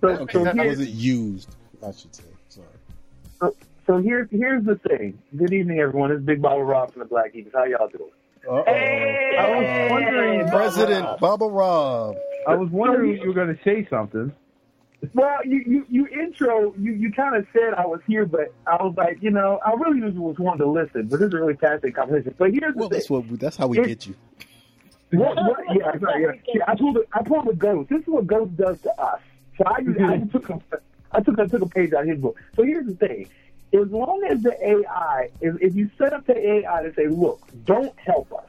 So, 0.00 0.08
okay, 0.08 0.32
so 0.32 0.44
how 0.46 0.66
was 0.66 0.80
it 0.80 0.88
used? 0.88 1.54
I 1.86 1.92
should 1.92 2.14
say. 2.14 2.24
Sorry. 2.48 2.66
so, 3.40 3.54
so 3.86 3.98
here's 3.98 4.28
here's 4.30 4.64
the 4.64 4.76
thing. 4.76 5.18
Good 5.36 5.52
evening, 5.52 5.78
everyone. 5.78 6.12
It's 6.12 6.22
Big 6.22 6.40
Baba 6.42 6.62
Rob 6.62 6.92
from 6.92 7.00
the 7.00 7.06
Black 7.06 7.34
Eagles. 7.34 7.54
How 7.54 7.64
y'all 7.64 7.88
doing? 7.88 8.10
Uh-oh. 8.48 8.62
I 8.66 9.48
was 9.58 9.90
wondering, 9.90 10.48
President 10.48 11.20
Baba 11.20 11.46
Rob. 11.46 12.16
I 12.46 12.54
was 12.54 12.68
wondering 12.70 13.16
if 13.16 13.22
you 13.22 13.28
were 13.28 13.34
going 13.34 13.56
to 13.56 13.62
say 13.64 13.86
something. 13.88 14.32
Well, 15.12 15.44
you, 15.44 15.62
you, 15.66 15.86
you 15.90 16.06
intro, 16.08 16.74
you, 16.78 16.92
you 16.92 17.12
kind 17.12 17.36
of 17.36 17.46
said 17.52 17.74
I 17.74 17.86
was 17.86 18.00
here, 18.06 18.24
but 18.24 18.54
I 18.66 18.76
was 18.76 18.94
like, 18.96 19.22
you 19.22 19.30
know, 19.30 19.60
I 19.64 19.72
really 19.72 20.00
just 20.00 20.16
was 20.16 20.36
wanting 20.38 20.60
to 20.60 20.70
listen, 20.70 21.08
but 21.08 21.20
this 21.20 21.28
is 21.28 21.34
a 21.34 21.38
really 21.38 21.54
fascinating 21.54 21.92
conversation. 21.92 22.34
But 22.38 22.52
here's 22.52 22.74
the 22.74 22.80
Well, 22.80 22.88
thing. 22.88 22.98
that's 22.98 23.10
what. 23.10 23.40
That's 23.40 23.56
how 23.56 23.66
we 23.66 23.80
It- 23.80 23.86
get 23.86 24.06
you. 24.06 24.14
What, 25.10 25.36
what, 25.36 25.58
yeah, 25.76 25.90
right, 26.00 26.20
yeah. 26.20 26.32
yeah. 26.54 26.64
I 26.66 26.74
pulled 26.74 26.96
a, 26.96 27.02
I 27.12 27.22
pulled 27.22 27.48
a 27.48 27.54
ghost. 27.54 27.88
This 27.88 28.00
is 28.00 28.08
what 28.08 28.26
ghost 28.26 28.56
does 28.56 28.80
to 28.80 29.00
us. 29.00 29.20
So 29.56 29.64
I, 29.64 29.74
I 29.74 29.82
mm-hmm. 29.82 30.28
took 30.30 30.50
a, 30.50 30.60
I 31.12 31.20
took 31.20 31.38
I 31.38 31.46
took 31.46 31.62
a 31.62 31.68
page 31.68 31.92
out 31.92 32.02
of 32.02 32.08
his 32.08 32.18
book. 32.18 32.36
So 32.56 32.64
here's 32.64 32.86
the 32.86 32.94
thing: 32.94 33.28
as 33.74 33.90
long 33.90 34.22
as 34.30 34.42
the 34.42 34.56
AI, 34.64 35.30
if, 35.40 35.56
if 35.60 35.74
you 35.74 35.90
set 35.98 36.12
up 36.12 36.26
the 36.26 36.36
AI 36.38 36.82
to 36.82 36.94
say, 36.94 37.08
look, 37.08 37.40
don't 37.64 37.96
help 37.98 38.32
us, 38.32 38.46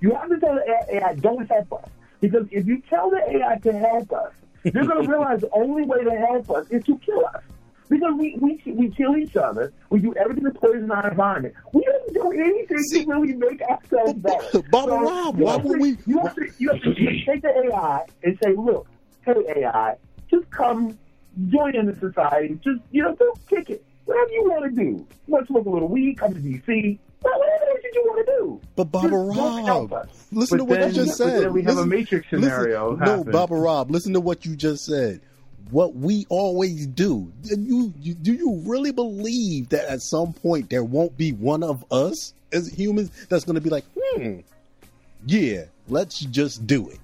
you 0.00 0.14
have 0.14 0.28
to 0.28 0.38
tell 0.38 0.54
the 0.54 0.86
AI, 0.96 1.14
don't 1.14 1.46
help 1.50 1.72
us, 1.72 1.88
because 2.20 2.46
if 2.50 2.66
you 2.66 2.80
tell 2.88 3.10
the 3.10 3.20
AI 3.36 3.58
to 3.58 3.72
help 3.72 4.12
us, 4.12 4.32
they're 4.62 4.84
going 4.84 5.02
to 5.04 5.08
realize 5.10 5.40
the 5.40 5.50
only 5.52 5.82
way 5.84 6.04
to 6.04 6.10
help 6.12 6.50
us 6.50 6.66
is 6.70 6.84
to 6.84 6.96
kill 6.98 7.24
us. 7.26 7.42
Because 7.88 8.14
we, 8.16 8.36
we 8.40 8.62
we 8.72 8.88
kill 8.88 9.16
each 9.18 9.36
other, 9.36 9.70
we 9.90 10.00
do 10.00 10.14
everything 10.14 10.44
to 10.44 10.50
poison 10.52 10.90
our 10.90 11.10
environment. 11.10 11.54
We 11.74 11.84
don't 11.84 12.14
do 12.14 12.32
anything 12.32 12.78
to 13.04 13.04
really 13.06 13.34
make 13.34 13.60
ourselves 13.60 14.18
better. 14.18 14.62
Baba 14.70 14.88
So, 14.88 15.02
Rob, 15.02 15.38
why 15.38 15.56
would 15.56 15.78
we- 15.78 15.98
You 16.06 16.18
have 16.20 16.34
to 16.36 16.48
you 16.56 16.70
have 16.70 16.80
to 16.80 16.94
take 16.94 17.42
the 17.42 17.70
AI 17.70 18.06
and 18.22 18.38
say, 18.42 18.54
look, 18.54 18.86
hey 19.26 19.34
AI, 19.56 19.96
just 20.30 20.48
come 20.50 20.98
join 21.48 21.76
in 21.76 21.84
the 21.84 21.94
society. 21.96 22.58
Just 22.64 22.80
you 22.92 23.02
know, 23.02 23.14
don't 23.14 23.46
kick 23.48 23.68
it. 23.68 23.84
Whatever 24.12 24.32
you 24.32 24.44
want 24.50 24.64
to 24.64 24.70
do. 24.82 24.82
You 24.90 25.06
want 25.26 25.46
to 25.46 25.52
smoke 25.52 25.66
a 25.66 25.70
little 25.70 25.88
weed, 25.88 26.18
come 26.18 26.34
to 26.34 26.40
DC. 26.40 26.98
Well, 27.22 27.38
whatever 27.38 27.64
it 27.78 27.84
is 27.86 27.94
you 27.94 28.02
want 28.06 28.26
to 28.26 28.32
do. 28.32 28.60
But 28.76 28.84
Baba 28.92 29.08
Just 29.08 29.38
Rob, 29.38 30.08
listen 30.32 30.58
But 30.58 30.64
to 30.64 30.64
what 30.64 30.80
then- 30.80 30.88
you 30.90 30.94
just 30.94 31.16
said. 31.16 31.52
we 31.52 31.62
have 31.62 31.78
a 31.78 31.86
Matrix 31.86 32.28
scenario 32.30 32.92
Listen, 32.96 33.06
no. 33.06 33.24
Baba 33.24 33.54
Rob, 33.54 33.90
listen 33.90 34.12
to 34.14 34.20
what 34.20 34.44
you 34.44 34.56
just 34.56 34.84
said. 34.84 35.20
What 35.70 35.94
we 35.94 36.26
always 36.28 36.86
do. 36.88 37.32
You, 37.44 37.94
you 38.00 38.14
do 38.14 38.34
you 38.34 38.60
really 38.66 38.92
believe 38.92 39.70
that 39.70 39.86
at 39.88 40.02
some 40.02 40.32
point 40.34 40.68
there 40.68 40.84
won't 40.84 41.16
be 41.16 41.32
one 41.32 41.62
of 41.62 41.84
us 41.90 42.34
as 42.52 42.68
humans 42.68 43.10
that's 43.30 43.44
going 43.44 43.54
to 43.54 43.60
be 43.62 43.70
like, 43.70 43.84
hmm, 43.98 44.40
yeah, 45.26 45.64
let's 45.88 46.18
just 46.20 46.66
do 46.66 46.90
it. 46.90 46.98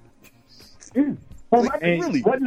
Well, 1.51 1.63
Like, 1.65 1.81
really? 1.81 2.21
what 2.23 2.41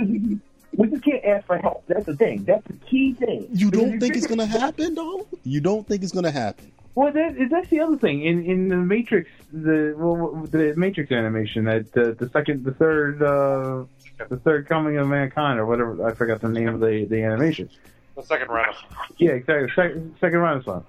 we 0.76 0.88
just 0.88 1.04
can't 1.04 1.24
ask 1.26 1.46
for 1.46 1.58
help. 1.58 1.84
That's 1.88 2.06
the 2.06 2.16
thing. 2.16 2.44
That's 2.44 2.66
the 2.66 2.74
key 2.74 3.14
thing. 3.14 3.48
You 3.52 3.72
don't 3.72 4.00
think 4.00 4.16
it's 4.16 4.28
going 4.28 4.40
to 4.40 4.46
happen, 4.46 4.96
though? 4.96 5.28
You 5.44 5.62
don't 5.62 5.88
think 5.88 6.04
it's 6.04 6.12
going 6.12 6.26
to 6.26 6.32
happen? 6.32 6.72
Well, 6.96 7.12
that, 7.14 7.48
that's 7.50 7.70
the 7.70 7.80
other 7.80 7.98
thing 7.98 8.26
in 8.26 8.44
in 8.46 8.68
the 8.68 8.76
Matrix, 8.76 9.30
the 9.54 9.94
well, 9.98 10.46
the 10.46 10.74
Matrix 10.76 11.12
animation 11.12 11.64
that 11.66 11.98
uh, 11.98 12.12
the 12.12 12.30
second, 12.34 12.66
the 12.66 12.74
third, 12.74 13.24
uh, 13.24 13.86
the 14.28 14.38
third 14.38 14.68
coming 14.68 14.98
of 14.98 15.08
mankind 15.08 15.58
or 15.58 15.66
whatever 15.66 16.06
I 16.06 16.14
forgot 16.14 16.42
the 16.42 16.50
name 16.50 16.68
of 16.68 16.82
the 16.82 17.06
the 17.06 17.24
animation. 17.24 17.70
The 18.16 18.24
second 18.24 18.50
Renaissance. 18.50 18.86
Yeah, 19.18 19.32
exactly. 19.32 19.70
Second, 19.74 20.16
second 20.20 20.40
Renaissance. 20.40 20.86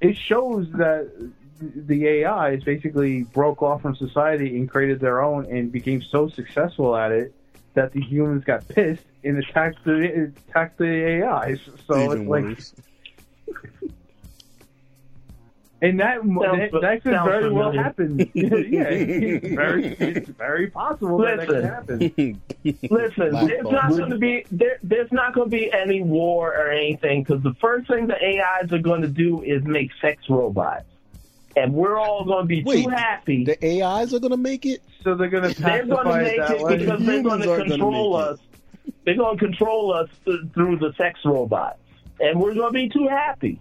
It 0.00 0.16
shows 0.16 0.70
that 0.72 1.10
the 1.60 2.24
AIs 2.24 2.62
basically 2.62 3.24
broke 3.24 3.60
off 3.60 3.82
from 3.82 3.96
society 3.96 4.56
and 4.56 4.70
created 4.70 5.00
their 5.00 5.20
own 5.20 5.46
and 5.46 5.72
became 5.72 6.00
so 6.00 6.28
successful 6.28 6.96
at 6.96 7.10
it 7.10 7.34
that 7.74 7.92
the 7.92 8.00
humans 8.00 8.44
got 8.44 8.66
pissed 8.68 9.04
and 9.24 9.38
attacked 9.38 9.84
the 9.84 10.32
attacked 10.48 10.78
the 10.78 11.22
AIs. 11.24 11.60
So 11.86 12.00
Even 12.04 12.20
it's 12.22 12.28
like, 12.30 12.44
worse. 12.44 12.74
and 15.82 16.00
that 16.00 16.22
that, 16.22 16.70
Sounds- 16.72 16.80
that 16.82 17.02
could 17.02 17.12
sounds 17.12 17.28
very 17.28 17.50
well 17.50 17.72
happen. 17.72 18.18
yeah, 18.34 18.84
it's 18.88 19.54
very 19.54 19.86
it's 19.98 20.30
very 20.30 20.70
possible 20.70 21.18
that 21.18 21.38
that 21.38 21.48
could 21.48 21.64
happen. 21.64 22.40
Listen, 22.90 23.30
Black 23.30 23.46
there's 23.48 23.64
box. 23.64 23.72
not 23.74 23.90
going 23.90 24.10
to 24.10 24.18
be 24.18 24.44
there, 24.50 24.78
there's 24.82 25.12
not 25.12 25.34
going 25.34 25.50
to 25.50 25.56
be 25.56 25.72
any 25.72 26.00
war 26.02 26.54
or 26.54 26.70
anything 26.70 27.22
because 27.22 27.42
the 27.42 27.54
first 27.60 27.88
thing 27.88 28.06
the 28.06 28.16
AIs 28.16 28.72
are 28.72 28.78
going 28.78 29.02
to 29.02 29.08
do 29.08 29.42
is 29.42 29.62
make 29.64 29.90
sex 30.00 30.22
robots, 30.30 30.86
and 31.56 31.72
we're 31.74 31.98
all 31.98 32.24
going 32.24 32.42
to 32.44 32.46
be 32.48 32.62
Wait, 32.64 32.84
too 32.84 32.90
happy. 32.90 33.44
The 33.44 33.82
AIs 33.82 34.12
are 34.14 34.18
going 34.20 34.30
to 34.32 34.36
make 34.36 34.66
it? 34.66 34.82
So 35.02 35.14
they're 35.14 35.28
going 35.28 35.52
to 35.54 35.62
They're 35.62 35.84
going 35.86 36.06
to 36.06 36.14
make 36.22 36.38
it 36.50 36.60
way. 36.62 36.76
because 36.78 37.04
they're 37.06 37.22
going 37.22 37.40
to 37.42 37.64
control 37.66 38.18
make 38.18 38.26
it. 38.26 38.32
us. 38.32 38.38
They're 39.04 39.16
going 39.16 39.38
to 39.38 39.44
control 39.44 39.92
us 39.94 40.08
th- 40.24 40.40
through 40.54 40.78
the 40.78 40.92
sex 40.96 41.20
robots, 41.24 41.78
and 42.20 42.40
we're 42.40 42.54
going 42.54 42.68
to 42.72 42.72
be 42.72 42.88
too 42.88 43.06
happy 43.08 43.58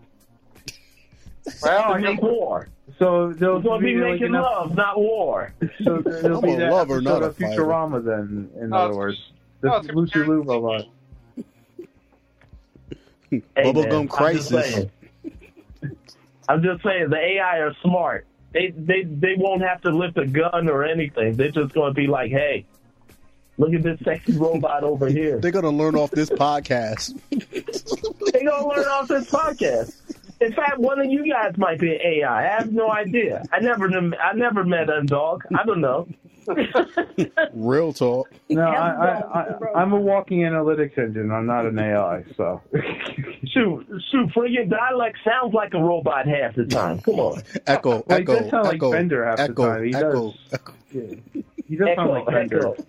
Well, 1.62 1.82
to 1.82 1.88
I 1.96 2.00
make 2.00 2.22
war. 2.22 2.68
So 3.00 3.34
they'll 3.34 3.56
We're 3.56 3.62
going 3.62 3.82
to 3.82 3.86
be 3.88 3.96
like 3.96 4.12
making 4.14 4.28
enough- 4.28 4.44
love, 4.44 4.76
not 4.76 4.98
war. 5.00 5.54
So 5.84 5.98
there'll 6.06 6.42
be 6.42 6.54
a 6.54 6.58
that 6.58 6.72
lover, 6.72 7.02
not 7.02 7.24
a 7.24 7.28
of 7.28 7.38
Futurama 7.38 8.04
then, 8.04 8.50
in 8.62 8.70
No, 8.70 8.78
other 8.78 8.96
words. 8.96 9.18
The 9.62 9.76
it's 9.78 9.88
Lucy 9.90 10.20
Liu 10.20 10.42
robot. 10.42 10.86
Bubblegum 13.32 13.56
man, 13.56 13.92
I'm 13.94 14.08
just 14.08 14.12
crisis. 14.12 14.86
I'm 16.48 16.62
just 16.62 16.84
saying 16.84 17.10
the 17.10 17.18
AI 17.18 17.60
are 17.60 17.76
smart. 17.82 18.26
They 18.52 18.74
they 18.76 19.04
they 19.04 19.36
won't 19.36 19.62
have 19.62 19.82
to 19.82 19.92
lift 19.92 20.18
a 20.18 20.28
gun 20.28 20.70
or 20.70 20.84
anything. 20.84 21.36
They're 21.36 21.52
just 21.52 21.74
going 21.74 21.94
to 21.94 22.00
be 22.00 22.08
like, 22.08 22.32
hey, 22.32 22.66
look 23.58 23.74
at 23.74 23.84
this 23.84 24.00
sexy 24.04 24.34
robot 24.34 24.84
over 24.84 25.08
here. 25.08 25.40
They're 25.40 25.52
going 25.52 25.64
to 25.64 25.72
learn 25.72 25.96
off 25.96 26.12
this 26.12 26.30
podcast. 26.30 27.20
They're 27.30 28.44
gonna 28.44 28.68
learn 28.68 28.86
off 28.86 29.08
this 29.08 29.30
podcast. 29.30 29.96
In 30.42 30.52
fact, 30.54 30.78
one 30.80 31.00
of 31.00 31.06
you 31.10 31.30
guys 31.32 31.58
might 31.58 31.80
be 31.80 31.94
an 31.96 32.00
AI. 32.04 32.40
I 32.40 32.48
have 32.48 32.72
no 32.72 32.90
idea. 32.92 33.44
I 33.52 33.60
never 33.60 33.88
I 34.22 34.34
never 34.34 34.64
met 34.64 34.90
a 34.90 35.02
dog. 35.04 35.44
I 35.58 35.64
don't 35.66 35.82
know. 35.82 36.08
Real 37.54 37.94
talk. 37.94 38.30
No, 38.50 38.62
I, 38.62 38.90
I, 38.90 39.40
I, 39.40 39.80
I'm 39.82 39.94
a 39.94 40.00
walking 40.00 40.40
analytics 40.40 40.98
engine. 40.98 41.32
I'm 41.32 41.46
not 41.46 41.66
an 41.66 41.80
AI, 41.80 42.26
so. 42.36 42.62
Shoot, 43.46 43.88
shoot, 44.12 44.30
friggin' 44.36 44.70
dialect 44.70 45.18
sounds 45.24 45.54
like 45.54 45.74
a 45.74 45.80
robot 45.82 46.28
half 46.28 46.56
the 46.56 46.66
time. 46.66 47.00
Come 47.00 47.20
on. 47.20 47.42
Echo, 47.66 48.04
Well, 48.06 48.18
he 48.18 48.24
echo, 48.24 48.42
does 48.42 48.52
sound 48.52 48.66
like 48.66 48.76
echo, 48.76 48.92
Bender 48.92 49.26
half 49.26 49.38
the 49.38 49.44
echo, 49.44 49.66
time. 49.68 49.84
He 49.86 49.94
echo, 49.96 50.12
does. 50.32 50.40
echo. 50.52 50.74
Yeah. 50.92 51.42
He 51.66 51.76
does 51.78 51.96
sound 51.96 52.10
like 52.12 52.24
Echo, 52.24 52.32
Bender. 52.32 52.68
echo. 52.74 52.86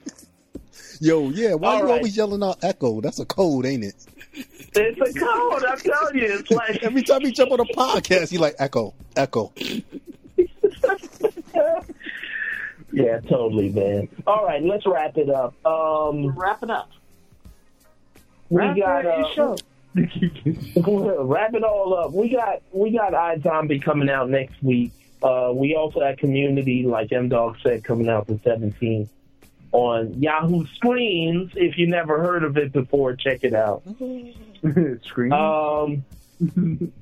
Yo, 1.00 1.30
yeah, 1.30 1.54
why 1.54 1.68
All 1.74 1.78
you 1.78 1.84
right. 1.84 1.92
always 1.98 2.16
yelling 2.16 2.42
out 2.42 2.62
echo? 2.64 3.00
That's 3.00 3.20
a 3.20 3.24
code, 3.26 3.66
ain't 3.66 3.84
it? 3.84 3.94
It's 4.36 5.16
a 5.16 5.18
code. 5.18 5.64
I'm 5.64 5.78
telling 5.78 6.18
you, 6.18 6.38
it's 6.38 6.50
like 6.50 6.82
Every 6.82 7.02
time 7.02 7.22
you 7.22 7.32
jump 7.32 7.52
on 7.52 7.60
a 7.60 7.64
podcast, 7.64 8.32
you 8.32 8.38
like 8.40 8.54
echo, 8.58 8.94
echo. 9.16 9.52
Yeah, 12.92 13.18
totally, 13.20 13.70
man. 13.70 14.08
All 14.24 14.44
right, 14.44 14.62
let's 14.62 14.86
wrap 14.86 15.18
it 15.18 15.28
up. 15.28 15.54
Um, 15.66 16.28
Wrap 16.38 16.62
it 16.62 16.70
up. 16.70 16.90
we 18.50 18.58
Wrap 18.58 18.76
got 18.76 19.04
it, 19.04 19.06
uh, 19.06 19.34
show. 19.34 19.56
wrap 21.24 21.54
it 21.54 21.64
all 21.64 21.94
up. 21.98 22.12
We 22.12 22.28
got 22.28 22.62
we 22.70 22.92
got 22.92 23.12
iZombie 23.12 23.82
coming 23.82 24.08
out 24.08 24.30
next 24.30 24.62
week. 24.62 24.92
Uh, 25.24 25.50
we 25.52 25.74
also 25.74 26.02
have 26.02 26.18
Community, 26.18 26.84
like 26.84 27.10
M 27.10 27.28
Dog 27.28 27.56
said, 27.64 27.82
coming 27.82 28.08
out 28.08 28.28
the 28.28 28.34
17th 28.34 29.08
on 29.74 30.22
Yahoo 30.22 30.64
Screens. 30.76 31.50
If 31.56 31.76
you 31.76 31.88
never 31.88 32.22
heard 32.22 32.44
of 32.44 32.56
it 32.56 32.72
before, 32.72 33.16
check 33.16 33.40
it 33.42 33.54
out. 33.54 33.82
Scream. 35.04 35.32
Um, 35.32 36.04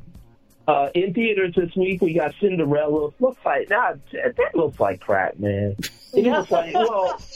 uh, 0.66 0.88
in 0.94 1.12
theaters 1.12 1.54
this 1.54 1.76
week, 1.76 2.00
we 2.00 2.14
got 2.14 2.34
Cinderella. 2.40 3.10
Looks 3.20 3.44
like 3.44 3.68
nah, 3.68 3.92
that 4.12 4.54
looks 4.54 4.80
like 4.80 5.00
crap, 5.00 5.38
man. 5.38 5.76
It 6.14 6.24
looks 6.24 6.50
like 6.50 6.74
well. 6.74 7.20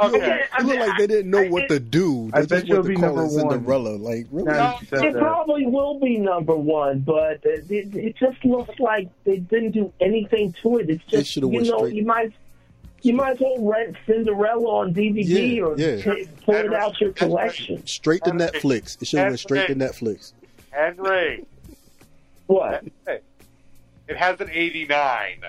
Okay. 0.00 0.44
It 0.56 0.64
looked 0.64 0.78
like 0.78 0.96
they 0.98 1.06
didn't 1.08 1.28
know 1.28 1.44
what 1.48 1.68
to 1.70 1.80
do. 1.80 2.30
They 2.30 2.38
I 2.38 2.42
just 2.42 2.50
bet 2.50 2.66
you'll 2.68 2.84
to 2.84 2.88
be 2.88 2.94
call 2.94 3.16
number 3.16 3.22
it 3.24 3.44
one. 3.44 3.50
Cinderella. 3.50 3.96
Like, 3.96 4.28
really? 4.30 4.52
Now 4.52 4.78
you 4.80 4.86
said 4.86 5.04
It 5.06 5.14
probably 5.16 5.66
will 5.66 5.98
be 5.98 6.18
number 6.18 6.54
one, 6.54 7.00
but 7.00 7.40
it, 7.42 7.68
it, 7.68 7.96
it 7.96 8.16
just 8.16 8.44
looks 8.44 8.78
like 8.78 9.08
they 9.24 9.38
didn't 9.38 9.72
do 9.72 9.92
anything 10.00 10.54
to 10.62 10.78
it. 10.78 10.88
It's 10.88 11.04
just 11.06 11.32
should've 11.32 11.52
you 11.52 11.64
know 11.64 11.78
straight- 11.78 11.94
you 11.94 12.06
might 12.06 12.32
you 13.02 13.12
might 13.14 13.32
as 13.34 13.40
well 13.40 13.56
rent 13.64 13.96
Cinderella 14.06 14.68
on 14.80 14.94
DVD 14.94 15.56
Yeah, 15.56 15.62
or 15.62 15.78
yeah. 15.78 16.02
t- 16.02 16.28
pull 16.44 16.54
it 16.54 16.74
out 16.74 17.00
your 17.00 17.12
collection. 17.12 17.86
Straight 17.86 18.24
to 18.24 18.30
Netflix. 18.30 19.00
It 19.00 19.08
should 19.08 19.18
have 19.20 19.28
went 19.28 19.40
straight 19.40 19.66
to 19.68 19.74
Netflix. 19.74 20.32
Henry, 20.70 21.44
What? 22.46 22.84
hey, 23.06 23.20
it 24.08 24.16
has 24.16 24.40
an 24.40 24.50
89. 24.50 25.40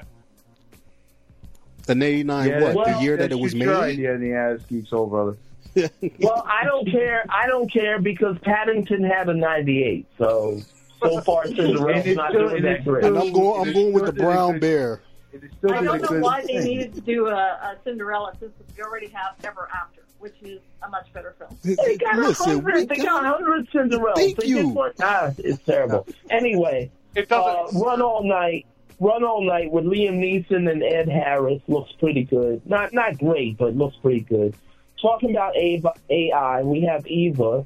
An 1.87 2.01
89 2.03 2.61
what? 2.75 2.87
the 2.87 3.01
year 3.01 3.17
that 3.17 3.31
it 3.31 3.39
was 3.39 3.53
you 3.53 3.63
tried, 3.65 3.97
made? 3.97 3.99
Yeah, 3.99 4.15
the 4.15 4.33
ass 4.33 4.59
Geek 4.69 4.87
Soul 4.87 5.07
Brother. 5.07 5.37
Well, 6.19 6.43
I 6.47 6.65
don't 6.65 6.89
care. 6.89 7.23
I 7.29 7.47
don't 7.47 7.71
care 7.71 7.99
because 7.99 8.37
Paddington 8.39 9.03
had 9.03 9.29
a 9.29 9.33
98. 9.33 10.05
So 10.17 10.59
so 11.01 11.21
far 11.21 11.45
Cinderella's 11.55 12.15
not 12.15 12.31
doing 12.33 12.63
that 12.63 12.83
great. 12.83 13.05
And 13.05 13.17
I'm 13.17 13.31
going 13.31 13.67
I'm 13.67 13.73
going 13.73 13.93
with 13.93 14.05
the 14.05 14.13
brown 14.13 14.59
bear. 14.59 15.01
I 15.33 15.83
don't 15.83 16.01
know 16.11 16.19
why 16.19 16.43
they 16.45 16.59
needed 16.63 16.93
to 16.95 17.01
do 17.01 17.27
a, 17.27 17.33
a 17.35 17.75
Cinderella 17.83 18.33
since 18.39 18.51
we 18.75 18.83
already 18.83 19.07
have 19.07 19.35
Ever 19.43 19.69
After, 19.73 20.01
which 20.19 20.35
is 20.41 20.59
a 20.83 20.89
much 20.89 21.11
better 21.13 21.35
film. 21.37 21.57
They 21.63 21.97
got 21.97 22.15
a 22.17 22.21
Listen, 22.21 22.61
hundred. 22.61 22.89
They 22.89 22.95
got- 22.97 23.05
got 23.05 23.25
a 23.25 23.29
hundred 23.29 23.69
Cinderellas. 23.69 24.15
Thank 24.15 24.37
They 24.37 24.47
you. 24.47 24.73
just 24.73 25.01
ah, 25.01 25.31
it's 25.37 25.63
terrible. 25.63 26.07
Anyway, 26.29 26.89
It 27.15 27.31
uh, 27.31 27.63
doesn't. 27.63 27.79
Run 27.81 28.01
All 28.01 28.23
Night. 28.27 28.65
Run 28.99 29.23
All 29.23 29.43
Night 29.45 29.71
with 29.71 29.85
Liam 29.85 30.19
Neeson 30.19 30.69
and 30.69 30.83
Ed 30.83 31.07
Harris 31.07 31.61
looks 31.67 31.91
pretty 31.93 32.23
good. 32.23 32.61
Not 32.65 32.93
not 32.93 33.17
great, 33.17 33.57
but 33.57 33.75
looks 33.75 33.95
pretty 33.97 34.21
good. 34.21 34.55
Talking 35.01 35.29
about 35.31 35.55
AI, 35.55 36.61
we 36.63 36.81
have 36.81 37.07
Eva. 37.07 37.65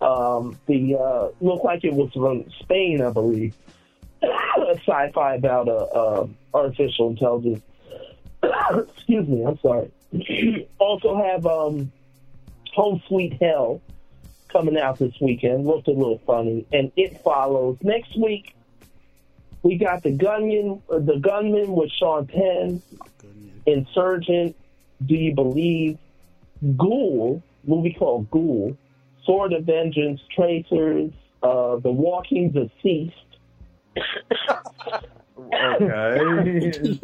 Um, 0.00 0.58
the 0.66 0.96
uh, 0.96 1.28
looked 1.40 1.64
like 1.64 1.84
it 1.84 1.94
was 1.94 2.10
from 2.12 2.44
Spain, 2.60 3.00
I 3.00 3.10
believe. 3.10 3.56
sci-fi 4.86 5.34
about 5.34 5.68
uh, 5.68 5.76
uh, 5.76 6.26
artificial 6.52 7.10
intelligence. 7.10 7.62
Excuse 8.42 9.28
me, 9.28 9.44
I'm 9.44 9.58
sorry. 9.58 9.90
also 10.78 11.16
have 11.16 11.46
um, 11.46 11.92
Home 12.74 13.02
Sweet 13.08 13.40
Hell 13.40 13.80
coming 14.48 14.78
out 14.78 14.98
this 14.98 15.14
weekend. 15.20 15.66
Looked 15.66 15.88
a 15.88 15.92
little 15.92 16.20
funny, 16.26 16.66
and 16.72 16.92
it 16.96 17.20
follows 17.22 17.78
next 17.82 18.18
week. 18.18 18.54
We 19.62 19.78
got 19.78 20.02
the 20.02 20.12
gunman, 20.12 20.82
uh, 20.90 20.98
the 20.98 21.16
gunman 21.16 21.72
with 21.72 21.90
Sean 21.92 22.26
Penn, 22.26 22.82
Insurgent. 23.66 24.56
Do 25.04 25.14
you 25.14 25.34
believe? 25.34 25.98
Ghoul 26.76 27.42
movie 27.66 27.94
called 27.94 28.30
Ghoul, 28.30 28.76
Sword 29.24 29.52
of 29.52 29.64
Vengeance, 29.64 30.20
Tracers, 30.34 31.12
uh, 31.42 31.76
The 31.76 31.90
Walking 31.90 32.50
Deceased. 32.50 33.16
Okay. 35.54 36.98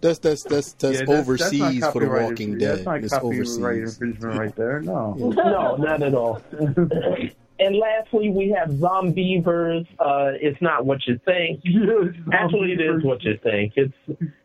That's 0.00 0.18
that's 0.18 0.42
that's 0.44 0.72
that's 0.74 1.00
Yeah, 1.00 1.06
overseas 1.08 1.80
that's 1.80 1.92
for 1.92 2.00
The 2.00 2.08
Walking. 2.08 2.58
Dead. 2.58 2.78
That's 2.78 2.86
not 2.86 3.04
It's 3.04 3.12
copyright 3.12 3.78
infringement 3.78 4.38
right 4.38 4.54
there. 4.56 4.80
No. 4.80 5.14
No, 5.14 5.76
not 5.76 6.02
at 6.02 6.14
all. 6.14 6.40
and 6.52 7.76
lastly, 7.76 8.30
we 8.30 8.50
have 8.50 8.68
Zombeavers. 8.70 9.86
Uh, 9.98 10.32
it's 10.40 10.60
not 10.62 10.86
what 10.86 11.06
you 11.06 11.18
think. 11.24 11.60
Actually, 12.32 12.72
it 12.72 12.80
is 12.80 13.02
what 13.02 13.22
you 13.24 13.38
think. 13.42 13.72
It's 13.76 13.94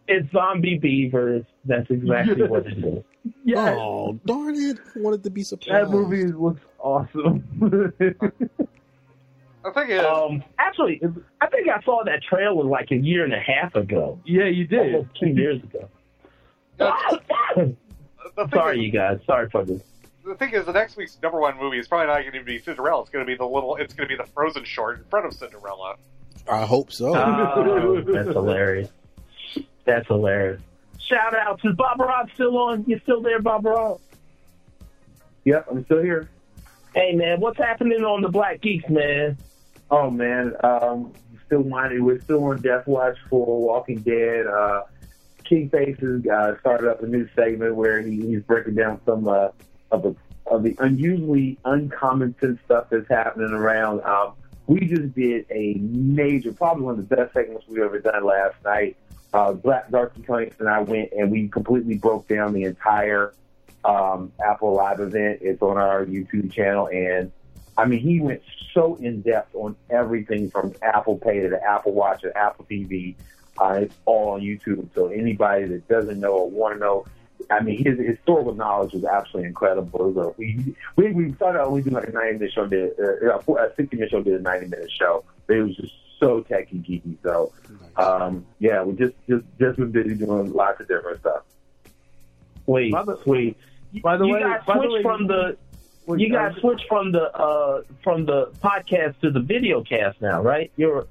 it's 0.07 0.31
zombie 0.31 0.77
beavers. 0.77 1.43
That's 1.65 1.89
exactly 1.89 2.43
what 2.47 2.65
it 2.67 2.77
is. 2.83 3.03
Yes. 3.43 3.75
Oh 3.79 4.19
darn 4.25 4.55
it! 4.55 4.77
I 4.95 4.99
wanted 4.99 5.23
to 5.23 5.29
be 5.29 5.43
surprised. 5.43 5.87
That 5.87 5.91
movie 5.91 6.25
looks 6.25 6.61
awesome. 6.79 7.43
The 9.65 9.71
think 9.71 9.89
it 9.89 9.95
is. 9.95 10.05
Um, 10.05 10.43
actually, 10.59 11.01
I 11.41 11.47
think 11.47 11.67
I 11.67 11.81
saw 11.81 12.03
that 12.03 12.21
trailer 12.21 12.63
like 12.63 12.91
a 12.91 12.95
year 12.95 13.23
and 13.23 13.33
a 13.33 13.39
half 13.39 13.73
ago. 13.73 14.19
yeah, 14.23 14.45
you 14.45 14.67
did. 14.67 14.93
Almost 14.93 15.19
two 15.19 15.29
years 15.29 15.61
ago. 15.63 15.89
the 16.77 18.49
Sorry, 18.53 18.77
is, 18.77 18.83
you 18.83 18.91
guys. 18.91 19.19
Sorry 19.25 19.49
for 19.49 19.65
this. 19.65 19.81
the 20.23 20.35
thing 20.35 20.53
is, 20.53 20.65
the 20.65 20.71
next 20.71 20.97
week's 20.97 21.17
number 21.23 21.39
one 21.39 21.57
movie 21.57 21.79
is 21.79 21.87
probably 21.87 22.05
not 22.05 22.21
going 22.21 22.33
to 22.33 22.43
be 22.43 22.59
Cinderella. 22.59 23.01
It's 23.01 23.09
going 23.09 23.25
to 23.25 23.27
be 23.27 23.35
the 23.35 23.45
little. 23.45 23.75
It's 23.77 23.95
going 23.95 24.07
to 24.07 24.15
be 24.15 24.21
the 24.21 24.29
Frozen 24.29 24.65
short 24.65 24.99
in 24.99 25.05
front 25.05 25.25
of 25.25 25.33
Cinderella. 25.33 25.95
I 26.47 26.63
hope 26.63 26.91
so. 26.91 27.15
Oh, 27.15 28.01
that's 28.07 28.27
hilarious. 28.27 28.89
That's 29.83 30.05
hilarious. 30.05 30.61
Shout 30.99 31.35
out 31.35 31.59
to 31.61 31.73
Bob 31.73 31.99
Rob 31.99 32.29
still 32.35 32.55
on. 32.59 32.85
You 32.85 32.99
still 32.99 33.21
there, 33.21 33.41
Bob 33.41 33.65
Rob? 33.65 33.99
Yep, 35.45 35.67
I'm 35.71 35.85
still 35.85 36.03
here. 36.03 36.29
Hey 36.93 37.13
man, 37.13 37.39
what's 37.39 37.57
happening 37.57 38.03
on 38.03 38.21
the 38.21 38.29
Black 38.29 38.61
Geeks, 38.61 38.87
man? 38.89 39.37
Oh 39.91 40.10
man, 40.10 40.53
um, 40.64 41.14
still 41.45 41.64
minded. 41.64 42.02
We're 42.02 42.22
still 42.22 42.44
on 42.45 42.62
Death 42.62 42.88
Watch 42.88 43.18
for 43.30 43.62
Walking 43.62 44.02
Dead. 44.02 44.48
Uh, 44.48 44.84
King 45.44 45.70
Faces 45.70 46.26
uh, 46.28 46.60
started 46.60 46.90
up 46.90 47.03
a 47.03 47.07
new 47.07 47.28
segment 47.36 47.76
where 47.76 48.02
he, 48.02 48.22
he's 48.22 48.41
breaking 48.41 48.76
down 48.76 48.99
some 49.06 49.28
uh, 49.28 49.49
of 49.91 50.03
the 50.03 50.16
of 50.48 50.64
the 50.64 50.76
unusually 50.80 51.57
uncommon 51.66 52.36
sense 52.40 52.60
stuff 52.66 52.88
that's 52.90 53.07
happening 53.10 53.52
around. 53.52 54.02
Um, 54.02 54.34
we 54.68 54.80
just 54.82 55.14
did 55.14 55.45
a 55.52 55.76
major, 55.76 56.52
probably 56.52 56.84
one 56.84 56.99
of 56.99 57.10
the 57.10 57.16
best 57.16 57.34
segments 57.34 57.66
we've 57.68 57.84
ever 57.84 57.99
done 57.99 58.24
last 58.24 58.56
night. 58.64 58.98
Uh, 59.34 59.53
Black 59.53 59.90
Darky 59.91 60.22
Comics 60.24 60.60
and 60.60 60.70
I 60.70 60.80
went 60.80 61.12
and 61.12 61.30
we 61.30 61.48
completely 61.48 61.98
broke 61.98 62.28
down 62.28 62.53
the 62.53 62.64
entire 62.64 63.34
um, 63.84 64.32
Apple 64.44 64.74
Live 64.74 64.99
event. 64.99 65.40
It's 65.41 65.62
on 65.62 65.78
our 65.78 66.06
YouTube 66.06 66.52
channel, 66.52 66.88
and 66.88 67.32
I 67.77 67.85
mean, 67.85 67.99
he 67.99 68.19
went 68.19 68.41
so 68.73 68.95
in 68.95 69.22
depth 69.22 69.53
on 69.56 69.76
everything 69.89 70.49
from 70.49 70.73
Apple 70.81 71.18
Pay 71.18 71.41
to 71.41 71.49
the 71.49 71.61
Apple 71.64 71.93
Watch 71.93 72.22
to 72.22 72.35
Apple 72.38 72.65
TV. 72.69 73.15
Uh, 73.60 73.80
it's 73.84 73.95
all 74.06 74.30
on 74.34 74.41
YouTube. 74.41 74.88
So 74.95 75.07
anybody 75.07 75.65
that 75.65 75.88
doesn't 75.88 76.19
know 76.19 76.34
or 76.34 76.49
want 76.49 76.76
to 76.76 76.80
know, 76.80 77.06
I 77.49 77.61
mean, 77.61 77.84
his 77.84 77.99
historical 77.99 78.53
knowledge 78.53 78.93
was 78.93 79.03
absolutely 79.06 79.49
incredible. 79.49 80.14
So 80.14 80.35
we 80.38 80.76
we 80.95 81.11
we 81.11 81.34
started 81.34 81.60
out 81.60 81.72
we 81.72 81.81
do 81.81 81.89
like 81.91 82.07
a 82.07 82.11
ninety 82.11 82.34
minute 82.39 82.53
show, 82.53 82.65
did 82.65 82.91
uh, 82.99 83.38
a 83.38 83.72
sixty 83.76 83.97
minute 83.97 84.11
show, 84.11 84.22
did 84.22 84.34
a 84.34 84.39
ninety 84.39 84.68
minute 84.68 84.91
show. 84.91 85.23
But 85.47 85.57
it 85.57 85.64
was 85.64 85.76
just 85.76 85.93
so 86.19 86.41
techy 86.41 86.77
geeky. 86.77 87.18
So 87.23 87.52
um, 87.97 88.45
yeah, 88.60 88.84
we 88.84 88.93
just 88.95 89.14
just 89.30 89.45
just 89.60 89.77
been 89.77 89.91
busy 89.91 90.15
doing 90.15 90.53
lots 90.53 90.80
of 90.81 90.88
different 90.88 91.19
stuff. 91.19 91.43
Sweet, 92.65 92.91
By 92.93 93.03
the- 93.03 93.22
sweet. 93.23 93.57
By 94.03 94.18
the 94.18 94.26
you 94.26 94.34
way, 94.34 94.39
got 94.41 94.65
by 94.65 94.73
the 94.73 94.80
switched 94.81 94.93
way, 94.93 95.02
from 95.03 95.27
the 95.27 95.43
Wait, 95.45 95.57
you 96.07 96.32
got 96.32 96.56
switched 96.60 96.86
from 96.88 97.11
the 97.11 97.32
uh 97.36 97.82
from 98.03 98.26
the 98.26 98.48
podcast 98.64 99.19
to 99.22 99.32
the 99.32 99.40
video 99.40 99.84
cast 99.84 100.22
now, 100.22 100.41
right? 100.41 100.72
You're 100.77 101.07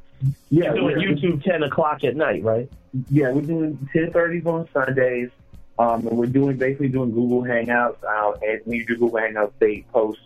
Yeah, 0.51 0.75
you're 0.75 0.75
doing 0.75 0.85
we're- 0.97 1.15
YouTube 1.17 1.43
ten 1.45 1.63
o'clock 1.63 2.05
at 2.05 2.17
night, 2.17 2.43
right? 2.45 2.71
Yeah, 3.11 3.33
we're 3.33 3.43
doing 3.43 3.89
ten 3.93 4.13
thirties 4.13 4.47
on 4.47 4.69
Sundays, 4.73 5.31
um, 5.79 6.07
and 6.07 6.17
we're 6.17 6.27
doing 6.27 6.57
basically 6.57 6.89
doing 6.89 7.11
Google 7.13 7.43
Hangouts. 7.43 7.97
Uh, 8.05 8.39
and 8.43 8.61
when 8.65 8.79
you 8.79 8.87
do 8.87 8.97
Google 8.97 9.19
Hangouts, 9.19 9.53
they 9.59 9.85
post 9.93 10.21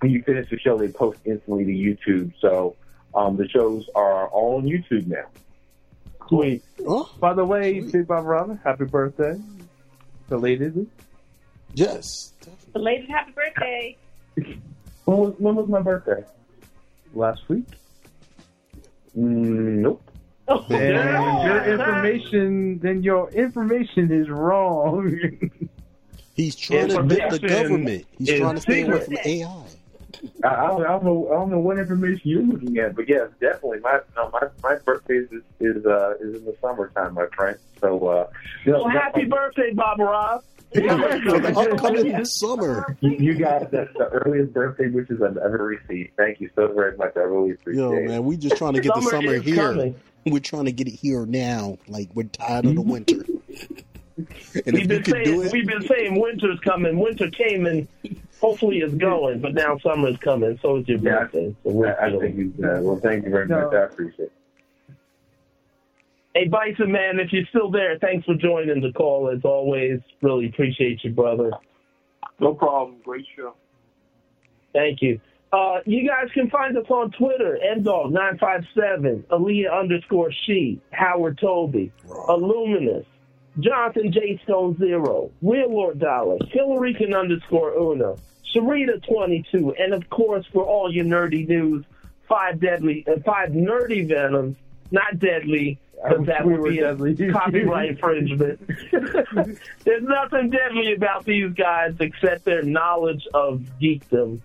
when 0.00 0.12
you 0.12 0.22
finish 0.22 0.48
the 0.50 0.58
show, 0.58 0.76
they 0.78 0.88
post 0.88 1.18
instantly 1.24 1.64
to 1.64 1.70
YouTube. 1.72 2.32
So 2.40 2.76
um, 3.14 3.36
the 3.36 3.48
shows 3.48 3.88
are 3.94 4.28
all 4.28 4.56
on 4.56 4.64
YouTube 4.64 5.06
now. 5.06 5.26
Sweet. 6.28 6.62
Oh, 6.86 7.10
By 7.18 7.34
the 7.34 7.44
way, 7.44 7.80
Big 7.80 8.06
Bob 8.06 8.24
Robin, 8.24 8.58
happy 8.62 8.84
birthday. 8.84 9.34
Belatedly. 10.28 10.86
yes. 11.74 12.32
Belated 12.72 13.08
happy 13.10 13.32
birthday. 13.32 13.96
When 15.04 15.18
was 15.18 15.34
when 15.38 15.56
was 15.56 15.68
my 15.68 15.82
birthday? 15.82 16.24
Last 17.14 17.48
week. 17.48 17.64
Mm, 19.16 19.78
nope. 19.82 20.02
Then 20.68 21.44
your 21.44 21.64
information, 21.64 22.78
then 22.80 23.02
your 23.02 23.30
information 23.30 24.12
is 24.12 24.28
wrong. 24.28 25.10
He's 26.34 26.56
trying 26.56 26.88
to 26.88 27.02
get 27.02 27.30
the 27.30 27.38
government. 27.38 28.06
He's 28.16 28.28
trying 28.38 28.54
to 28.54 28.60
stay 28.60 28.82
away 28.82 29.00
secret. 29.00 29.22
from 29.22 29.30
AI. 29.30 29.64
I, 30.42 30.48
I, 30.48 30.66
don't, 30.68 30.82
I 30.82 30.88
don't 30.88 31.04
know. 31.04 31.28
I 31.28 31.34
don't 31.34 31.50
know 31.50 31.58
what 31.58 31.78
information 31.78 32.20
you're 32.24 32.42
looking 32.42 32.78
at, 32.78 32.96
but 32.96 33.08
yes, 33.08 33.28
definitely. 33.40 33.80
My 33.80 34.00
no, 34.16 34.30
my 34.30 34.48
my 34.62 34.76
birthday 34.76 35.18
is 35.18 35.30
is 35.60 35.84
uh, 35.86 36.14
is 36.20 36.36
in 36.36 36.44
the 36.44 36.56
summertime, 36.60 37.14
my 37.14 37.26
friend. 37.36 37.58
So 37.80 38.06
uh, 38.06 38.26
you 38.64 38.72
know, 38.72 38.84
Well, 38.84 38.88
happy 38.88 39.24
birthday, 39.24 39.72
Bob 39.72 39.98
Rob. 39.98 40.44
For 40.72 40.80
the 40.80 41.52
upcoming 41.56 42.24
summer. 42.24 42.96
You, 43.00 43.10
you 43.10 43.34
guys, 43.34 43.66
that's 43.72 43.92
the 43.98 44.06
earliest 44.08 44.52
birthday 44.52 44.88
wishes 44.88 45.20
I've 45.22 45.36
ever 45.36 45.64
received. 45.64 46.10
Thank 46.16 46.40
you 46.40 46.48
so 46.54 46.72
very 46.72 46.96
much. 46.96 47.12
I 47.16 47.20
really 47.20 47.52
appreciate 47.52 47.82
Yo, 47.82 47.92
it. 47.92 48.02
Yo, 48.02 48.08
man, 48.08 48.24
we 48.24 48.36
just 48.36 48.56
trying 48.56 48.74
to 48.74 48.80
get 48.80 48.94
the 48.94 49.00
Summer 49.02 49.10
summer 49.10 49.38
here. 49.40 49.56
coming. 49.56 49.94
We're 50.26 50.38
trying 50.40 50.66
to 50.66 50.72
get 50.72 50.86
it 50.86 50.92
here 50.94 51.26
now. 51.26 51.78
Like 51.88 52.10
we're 52.14 52.24
tired 52.28 52.66
of 52.66 52.74
the 52.76 52.82
winter. 52.82 53.16
and 54.16 54.26
We've 54.66 54.66
if 54.66 54.80
you 54.80 54.86
been 54.86 55.02
do 55.02 55.10
saying 55.12 55.42
it, 55.46 55.52
we've 55.52 55.66
been 55.66 55.82
saying 55.88 56.20
winter's 56.20 56.60
coming. 56.60 56.98
Winter 56.98 57.30
came 57.30 57.66
and 57.66 57.88
hopefully 58.40 58.78
it's 58.78 58.94
going, 58.94 59.40
but 59.40 59.54
now 59.54 59.78
summer's 59.78 60.18
coming. 60.18 60.58
So 60.62 60.76
is 60.76 60.88
your 60.88 60.98
Yeah. 60.98 61.20
birthday. 61.24 61.56
So 61.64 61.70
we're 61.70 61.98
I, 61.98 62.08
I 62.14 62.18
think 62.18 62.36
you, 62.36 62.52
uh, 62.62 62.80
well, 62.82 62.96
thank 62.96 63.24
you 63.24 63.30
very 63.30 63.48
No. 63.48 63.62
much. 63.64 63.74
I 63.74 63.84
appreciate 63.84 64.26
it. 64.26 64.32
Hey, 66.34 66.46
Bison 66.46 66.92
man, 66.92 67.18
if 67.18 67.32
you're 67.32 67.46
still 67.50 67.72
there, 67.72 67.98
thanks 67.98 68.24
for 68.24 68.34
joining 68.34 68.80
the 68.80 68.92
call 68.92 69.30
as 69.34 69.44
always. 69.44 69.98
Really 70.22 70.46
appreciate 70.46 71.02
you, 71.02 71.10
brother. 71.10 71.50
No 72.38 72.54
problem. 72.54 72.98
Great 73.04 73.26
show. 73.36 73.54
Thank 74.72 75.02
you. 75.02 75.20
Uh, 75.52 75.80
you 75.84 76.08
guys 76.08 76.28
can 76.32 76.48
find 76.48 76.76
us 76.76 76.86
on 76.88 77.10
Twitter, 77.10 77.58
ndog957, 77.76 79.24
Aaliyah 79.24 79.80
underscore 79.80 80.30
she, 80.46 80.80
Howard 80.92 81.38
Toby, 81.40 81.90
Illuminous, 82.28 83.04
Jonathan 83.58 84.12
J. 84.12 84.40
Stone 84.44 84.78
Zero, 84.78 85.32
Real 85.42 85.68
Lord 85.68 85.98
Dollar, 85.98 86.38
Hillarican 86.54 87.18
underscore 87.18 87.72
Una, 87.72 88.14
Sharita22, 88.54 89.74
and 89.80 89.92
of 89.92 90.08
course, 90.10 90.46
for 90.52 90.64
all 90.64 90.92
your 90.92 91.04
nerdy 91.04 91.48
news, 91.48 91.84
five 92.28 92.60
deadly, 92.60 93.04
uh, 93.08 93.18
five 93.26 93.48
nerdy 93.48 94.06
venoms, 94.06 94.56
not 94.92 95.18
deadly, 95.18 95.80
because 96.02 96.26
that 96.26 96.44
we 96.44 96.56
would 96.56 96.70
be 96.70 96.78
a 96.80 97.32
copyright 97.32 97.90
infringement. 97.90 98.60
There's 98.90 100.02
nothing 100.02 100.50
deadly 100.50 100.94
about 100.94 101.24
these 101.24 101.52
guys 101.52 101.94
except 102.00 102.44
their 102.44 102.62
knowledge 102.62 103.26
of 103.34 103.62
geekdom. 103.80 104.40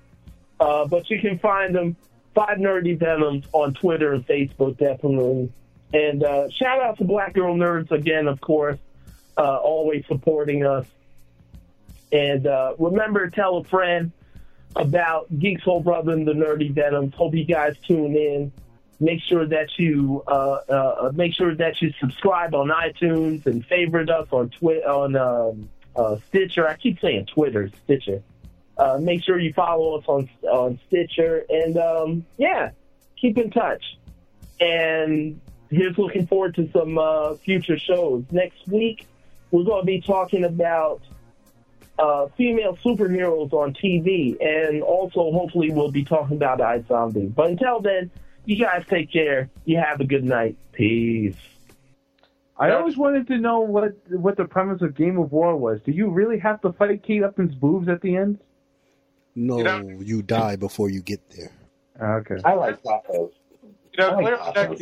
Uh, 0.59 0.85
but 0.85 1.09
you 1.09 1.19
can 1.19 1.39
find 1.39 1.75
them, 1.75 1.95
Five 2.33 2.57
Nerdy 2.57 2.97
Venoms, 2.97 3.45
on 3.53 3.73
Twitter 3.73 4.13
and 4.13 4.25
Facebook, 4.25 4.77
definitely. 4.77 5.51
And 5.93 6.23
uh, 6.23 6.49
shout 6.49 6.81
out 6.81 6.97
to 6.97 7.05
Black 7.05 7.33
Girl 7.33 7.55
Nerds 7.55 7.91
again, 7.91 8.27
of 8.27 8.41
course, 8.41 8.79
uh, 9.37 9.57
always 9.57 10.05
supporting 10.07 10.65
us. 10.65 10.85
And 12.11 12.47
uh, 12.47 12.73
remember, 12.77 13.29
to 13.29 13.35
tell 13.35 13.57
a 13.57 13.63
friend 13.63 14.11
about 14.75 15.27
Geek 15.39 15.61
Soul 15.63 15.81
Brother 15.81 16.11
and 16.11 16.27
the 16.27 16.33
Nerdy 16.33 16.71
Venoms. 16.71 17.13
Hope 17.15 17.33
you 17.33 17.45
guys 17.45 17.75
tune 17.87 18.15
in. 18.15 18.51
Make 18.99 19.21
sure 19.21 19.45
that 19.45 19.77
you 19.77 20.23
uh, 20.27 20.59
uh, 20.69 21.11
make 21.13 21.33
sure 21.33 21.53
that 21.55 21.81
you 21.81 21.93
subscribe 21.99 22.55
on 22.55 22.69
iTunes 22.69 23.45
and 23.45 23.65
favorite 23.65 24.09
us 24.09 24.27
on 24.31 24.49
Twi- 24.49 24.83
on 24.85 25.15
um, 25.15 25.69
uh, 25.95 26.17
Stitcher. 26.27 26.67
I 26.67 26.77
keep 26.77 26.99
saying 26.99 27.25
Twitter, 27.25 27.69
Stitcher. 27.83 28.23
Uh, 28.77 28.97
make 29.01 29.23
sure 29.23 29.39
you 29.39 29.53
follow 29.53 29.97
us 29.97 30.05
on 30.07 30.29
on 30.43 30.79
Stitcher, 30.87 31.45
and 31.49 31.77
um, 31.77 32.25
yeah, 32.37 32.71
keep 33.19 33.37
in 33.37 33.51
touch. 33.51 33.97
And 34.59 35.41
here's 35.69 35.97
looking 35.97 36.27
forward 36.27 36.55
to 36.55 36.69
some 36.71 36.97
uh, 36.97 37.35
future 37.35 37.77
shows. 37.77 38.23
Next 38.31 38.65
week, 38.67 39.07
we're 39.51 39.63
going 39.63 39.81
to 39.81 39.85
be 39.85 40.01
talking 40.01 40.45
about 40.45 41.01
uh, 41.97 42.27
female 42.37 42.77
superheroes 42.77 43.53
on 43.53 43.73
TV, 43.73 44.37
and 44.41 44.83
also 44.83 45.31
hopefully 45.31 45.71
we'll 45.71 45.91
be 45.91 46.03
talking 46.03 46.37
about 46.37 46.59
iZombie. 46.59 47.33
But 47.33 47.51
until 47.51 47.79
then, 47.81 48.11
you 48.45 48.57
guys 48.57 48.83
take 48.89 49.11
care. 49.11 49.49
You 49.65 49.77
have 49.77 49.99
a 49.99 50.05
good 50.05 50.23
night. 50.23 50.57
Peace. 50.71 51.35
I 52.57 52.71
always 52.71 52.95
wanted 52.95 53.27
to 53.27 53.37
know 53.37 53.59
what 53.59 53.95
what 54.09 54.37
the 54.37 54.45
premise 54.45 54.81
of 54.81 54.95
Game 54.95 55.19
of 55.19 55.31
War 55.31 55.57
was. 55.57 55.81
Do 55.85 55.91
you 55.91 56.09
really 56.09 56.39
have 56.39 56.61
to 56.61 56.71
fight 56.73 57.03
Kate 57.03 57.23
Upton's 57.23 57.53
boobs 57.53 57.89
at 57.89 58.01
the 58.01 58.15
end? 58.15 58.39
No, 59.35 59.57
You 59.57 60.01
you, 60.01 60.21
die 60.21 60.55
before 60.55 60.89
you 60.89 61.01
get 61.01 61.29
there. 61.31 61.51
Okay. 62.01 62.37
I 62.45 62.53
like 62.53 62.81
tacos. 62.81 63.31
You 63.91 63.99
know, 63.99 64.09
I 64.09 64.21
like 64.21 64.53
clearly 64.55 64.69
next, 64.69 64.81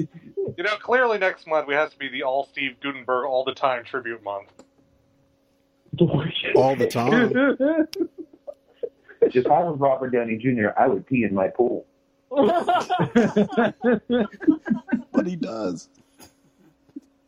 you 0.58 0.64
know, 0.64 0.76
clearly 0.78 1.18
next 1.18 1.48
month 1.48 1.68
we 1.68 1.74
has 1.74 1.92
to 1.92 1.98
be 1.98 2.10
the 2.10 2.22
all 2.24 2.48
Steve 2.52 2.76
Guttenberg 2.82 3.26
all 3.26 3.44
the 3.44 3.54
time 3.56 3.84
tribute 3.84 4.24
month. 4.24 4.50
All 6.56 6.76
the 6.76 6.88
time. 6.88 7.32
if 9.22 9.46
I 9.46 9.60
was 9.64 9.78
Robert 9.80 10.10
Downey 10.10 10.38
Jr., 10.38 10.70
I 10.76 10.88
would 10.88 11.06
pee 11.06 11.24
in 11.24 11.36
my 11.36 11.50
pool. 11.50 11.86
but 15.12 15.26
he 15.26 15.36
does. 15.36 15.90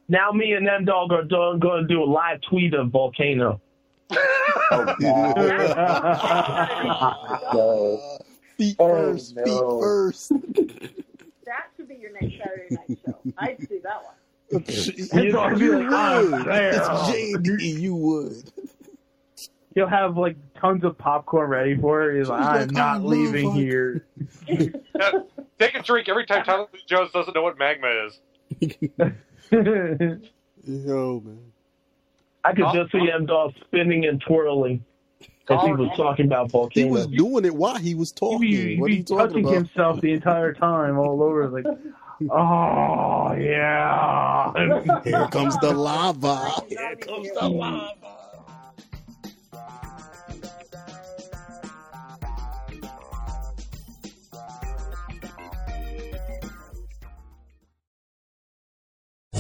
Now 0.08 0.32
me 0.32 0.54
and 0.54 0.68
M 0.68 0.86
Dog 0.86 1.12
are 1.12 1.24
going 1.24 1.60
to 1.60 1.86
do 1.88 2.04
a 2.04 2.06
live 2.06 2.42
tweet 2.42 2.74
of 2.74 2.90
Volcano. 2.90 3.62
Oh, 4.72 4.96
so, 7.52 8.18
Feet 8.58 8.76
Oh, 8.80 8.88
first, 8.88 9.36
no. 9.36 9.44
feet 9.44 9.84
first. 9.84 10.30
That 11.46 11.66
should 11.76 11.90
be 11.90 11.96
your 11.96 12.12
next 12.14 12.36
Saturday 12.38 12.78
night 12.88 13.00
show. 13.06 13.18
I'd 13.38 13.60
see 13.68 13.80
that 13.84 14.02
one. 14.04 14.64
He's 14.66 15.10
gonna 15.12 15.30
like, 15.32 15.62
"I'm 15.62 15.94
oh, 15.94 16.32
would. 16.32 16.46
there." 16.46 16.70
It's 16.70 16.88
JD, 16.88 17.82
you 17.82 17.96
would. 17.96 18.52
He'll 19.76 19.88
have 19.88 20.18
like 20.18 20.38
tons 20.60 20.84
of 20.86 20.98
popcorn 20.98 21.50
ready 21.50 21.76
for 21.78 22.10
it. 22.10 22.18
He's 22.18 22.30
like, 22.30 22.42
I'm 22.44 22.70
not 22.70 23.02
oh, 23.02 23.08
leaving 23.08 23.46
vodka." 23.48 23.60
here. 23.60 24.06
Uh, 24.98 25.20
take 25.60 25.76
a 25.76 25.84
drink 25.84 26.08
every 26.08 26.26
time 26.26 26.42
Tyler 26.46 26.68
Lee 26.74 26.80
Jones 26.88 27.12
doesn't 27.12 27.34
know 27.36 27.42
what 27.42 27.58
magma 27.60 28.08
is. 28.08 28.20
Yo, 29.52 31.20
man. 31.20 31.52
I 32.46 32.54
could 32.54 32.66
just 32.74 32.92
see 32.94 33.12
M 33.12 33.26
Dog 33.26 33.54
spinning 33.66 34.06
and 34.06 34.22
twirling 34.22 34.86
as 35.50 35.62
he 35.66 35.72
was 35.74 35.92
talking 35.98 36.26
about 36.28 36.50
volcanoes. 36.52 36.86
He 36.86 36.92
was 36.92 37.08
doing 37.08 37.46
it 37.46 37.54
while 37.56 37.76
he 37.76 37.94
was 37.96 38.12
He 38.12 38.16
talking. 38.16 38.40
be, 38.40 38.80
what 38.80 38.88
are 38.88 38.90
he 38.92 38.98
you 38.98 39.04
talking 39.04 39.28
touching 39.28 39.46
about? 39.46 39.54
himself 39.56 40.02
the 40.02 40.14
entire 40.14 40.54
time, 40.54 40.98
all 40.98 41.22
over. 41.22 41.50
Like, 41.50 41.66
oh 42.32 43.34
yeah. 43.34 44.54
Here 45.04 45.28
comes 45.28 45.58
the 45.60 45.74
lava. 45.74 46.52
Here 46.70 46.96
comes 46.96 47.30
the 47.34 47.50
lava. 47.50 48.15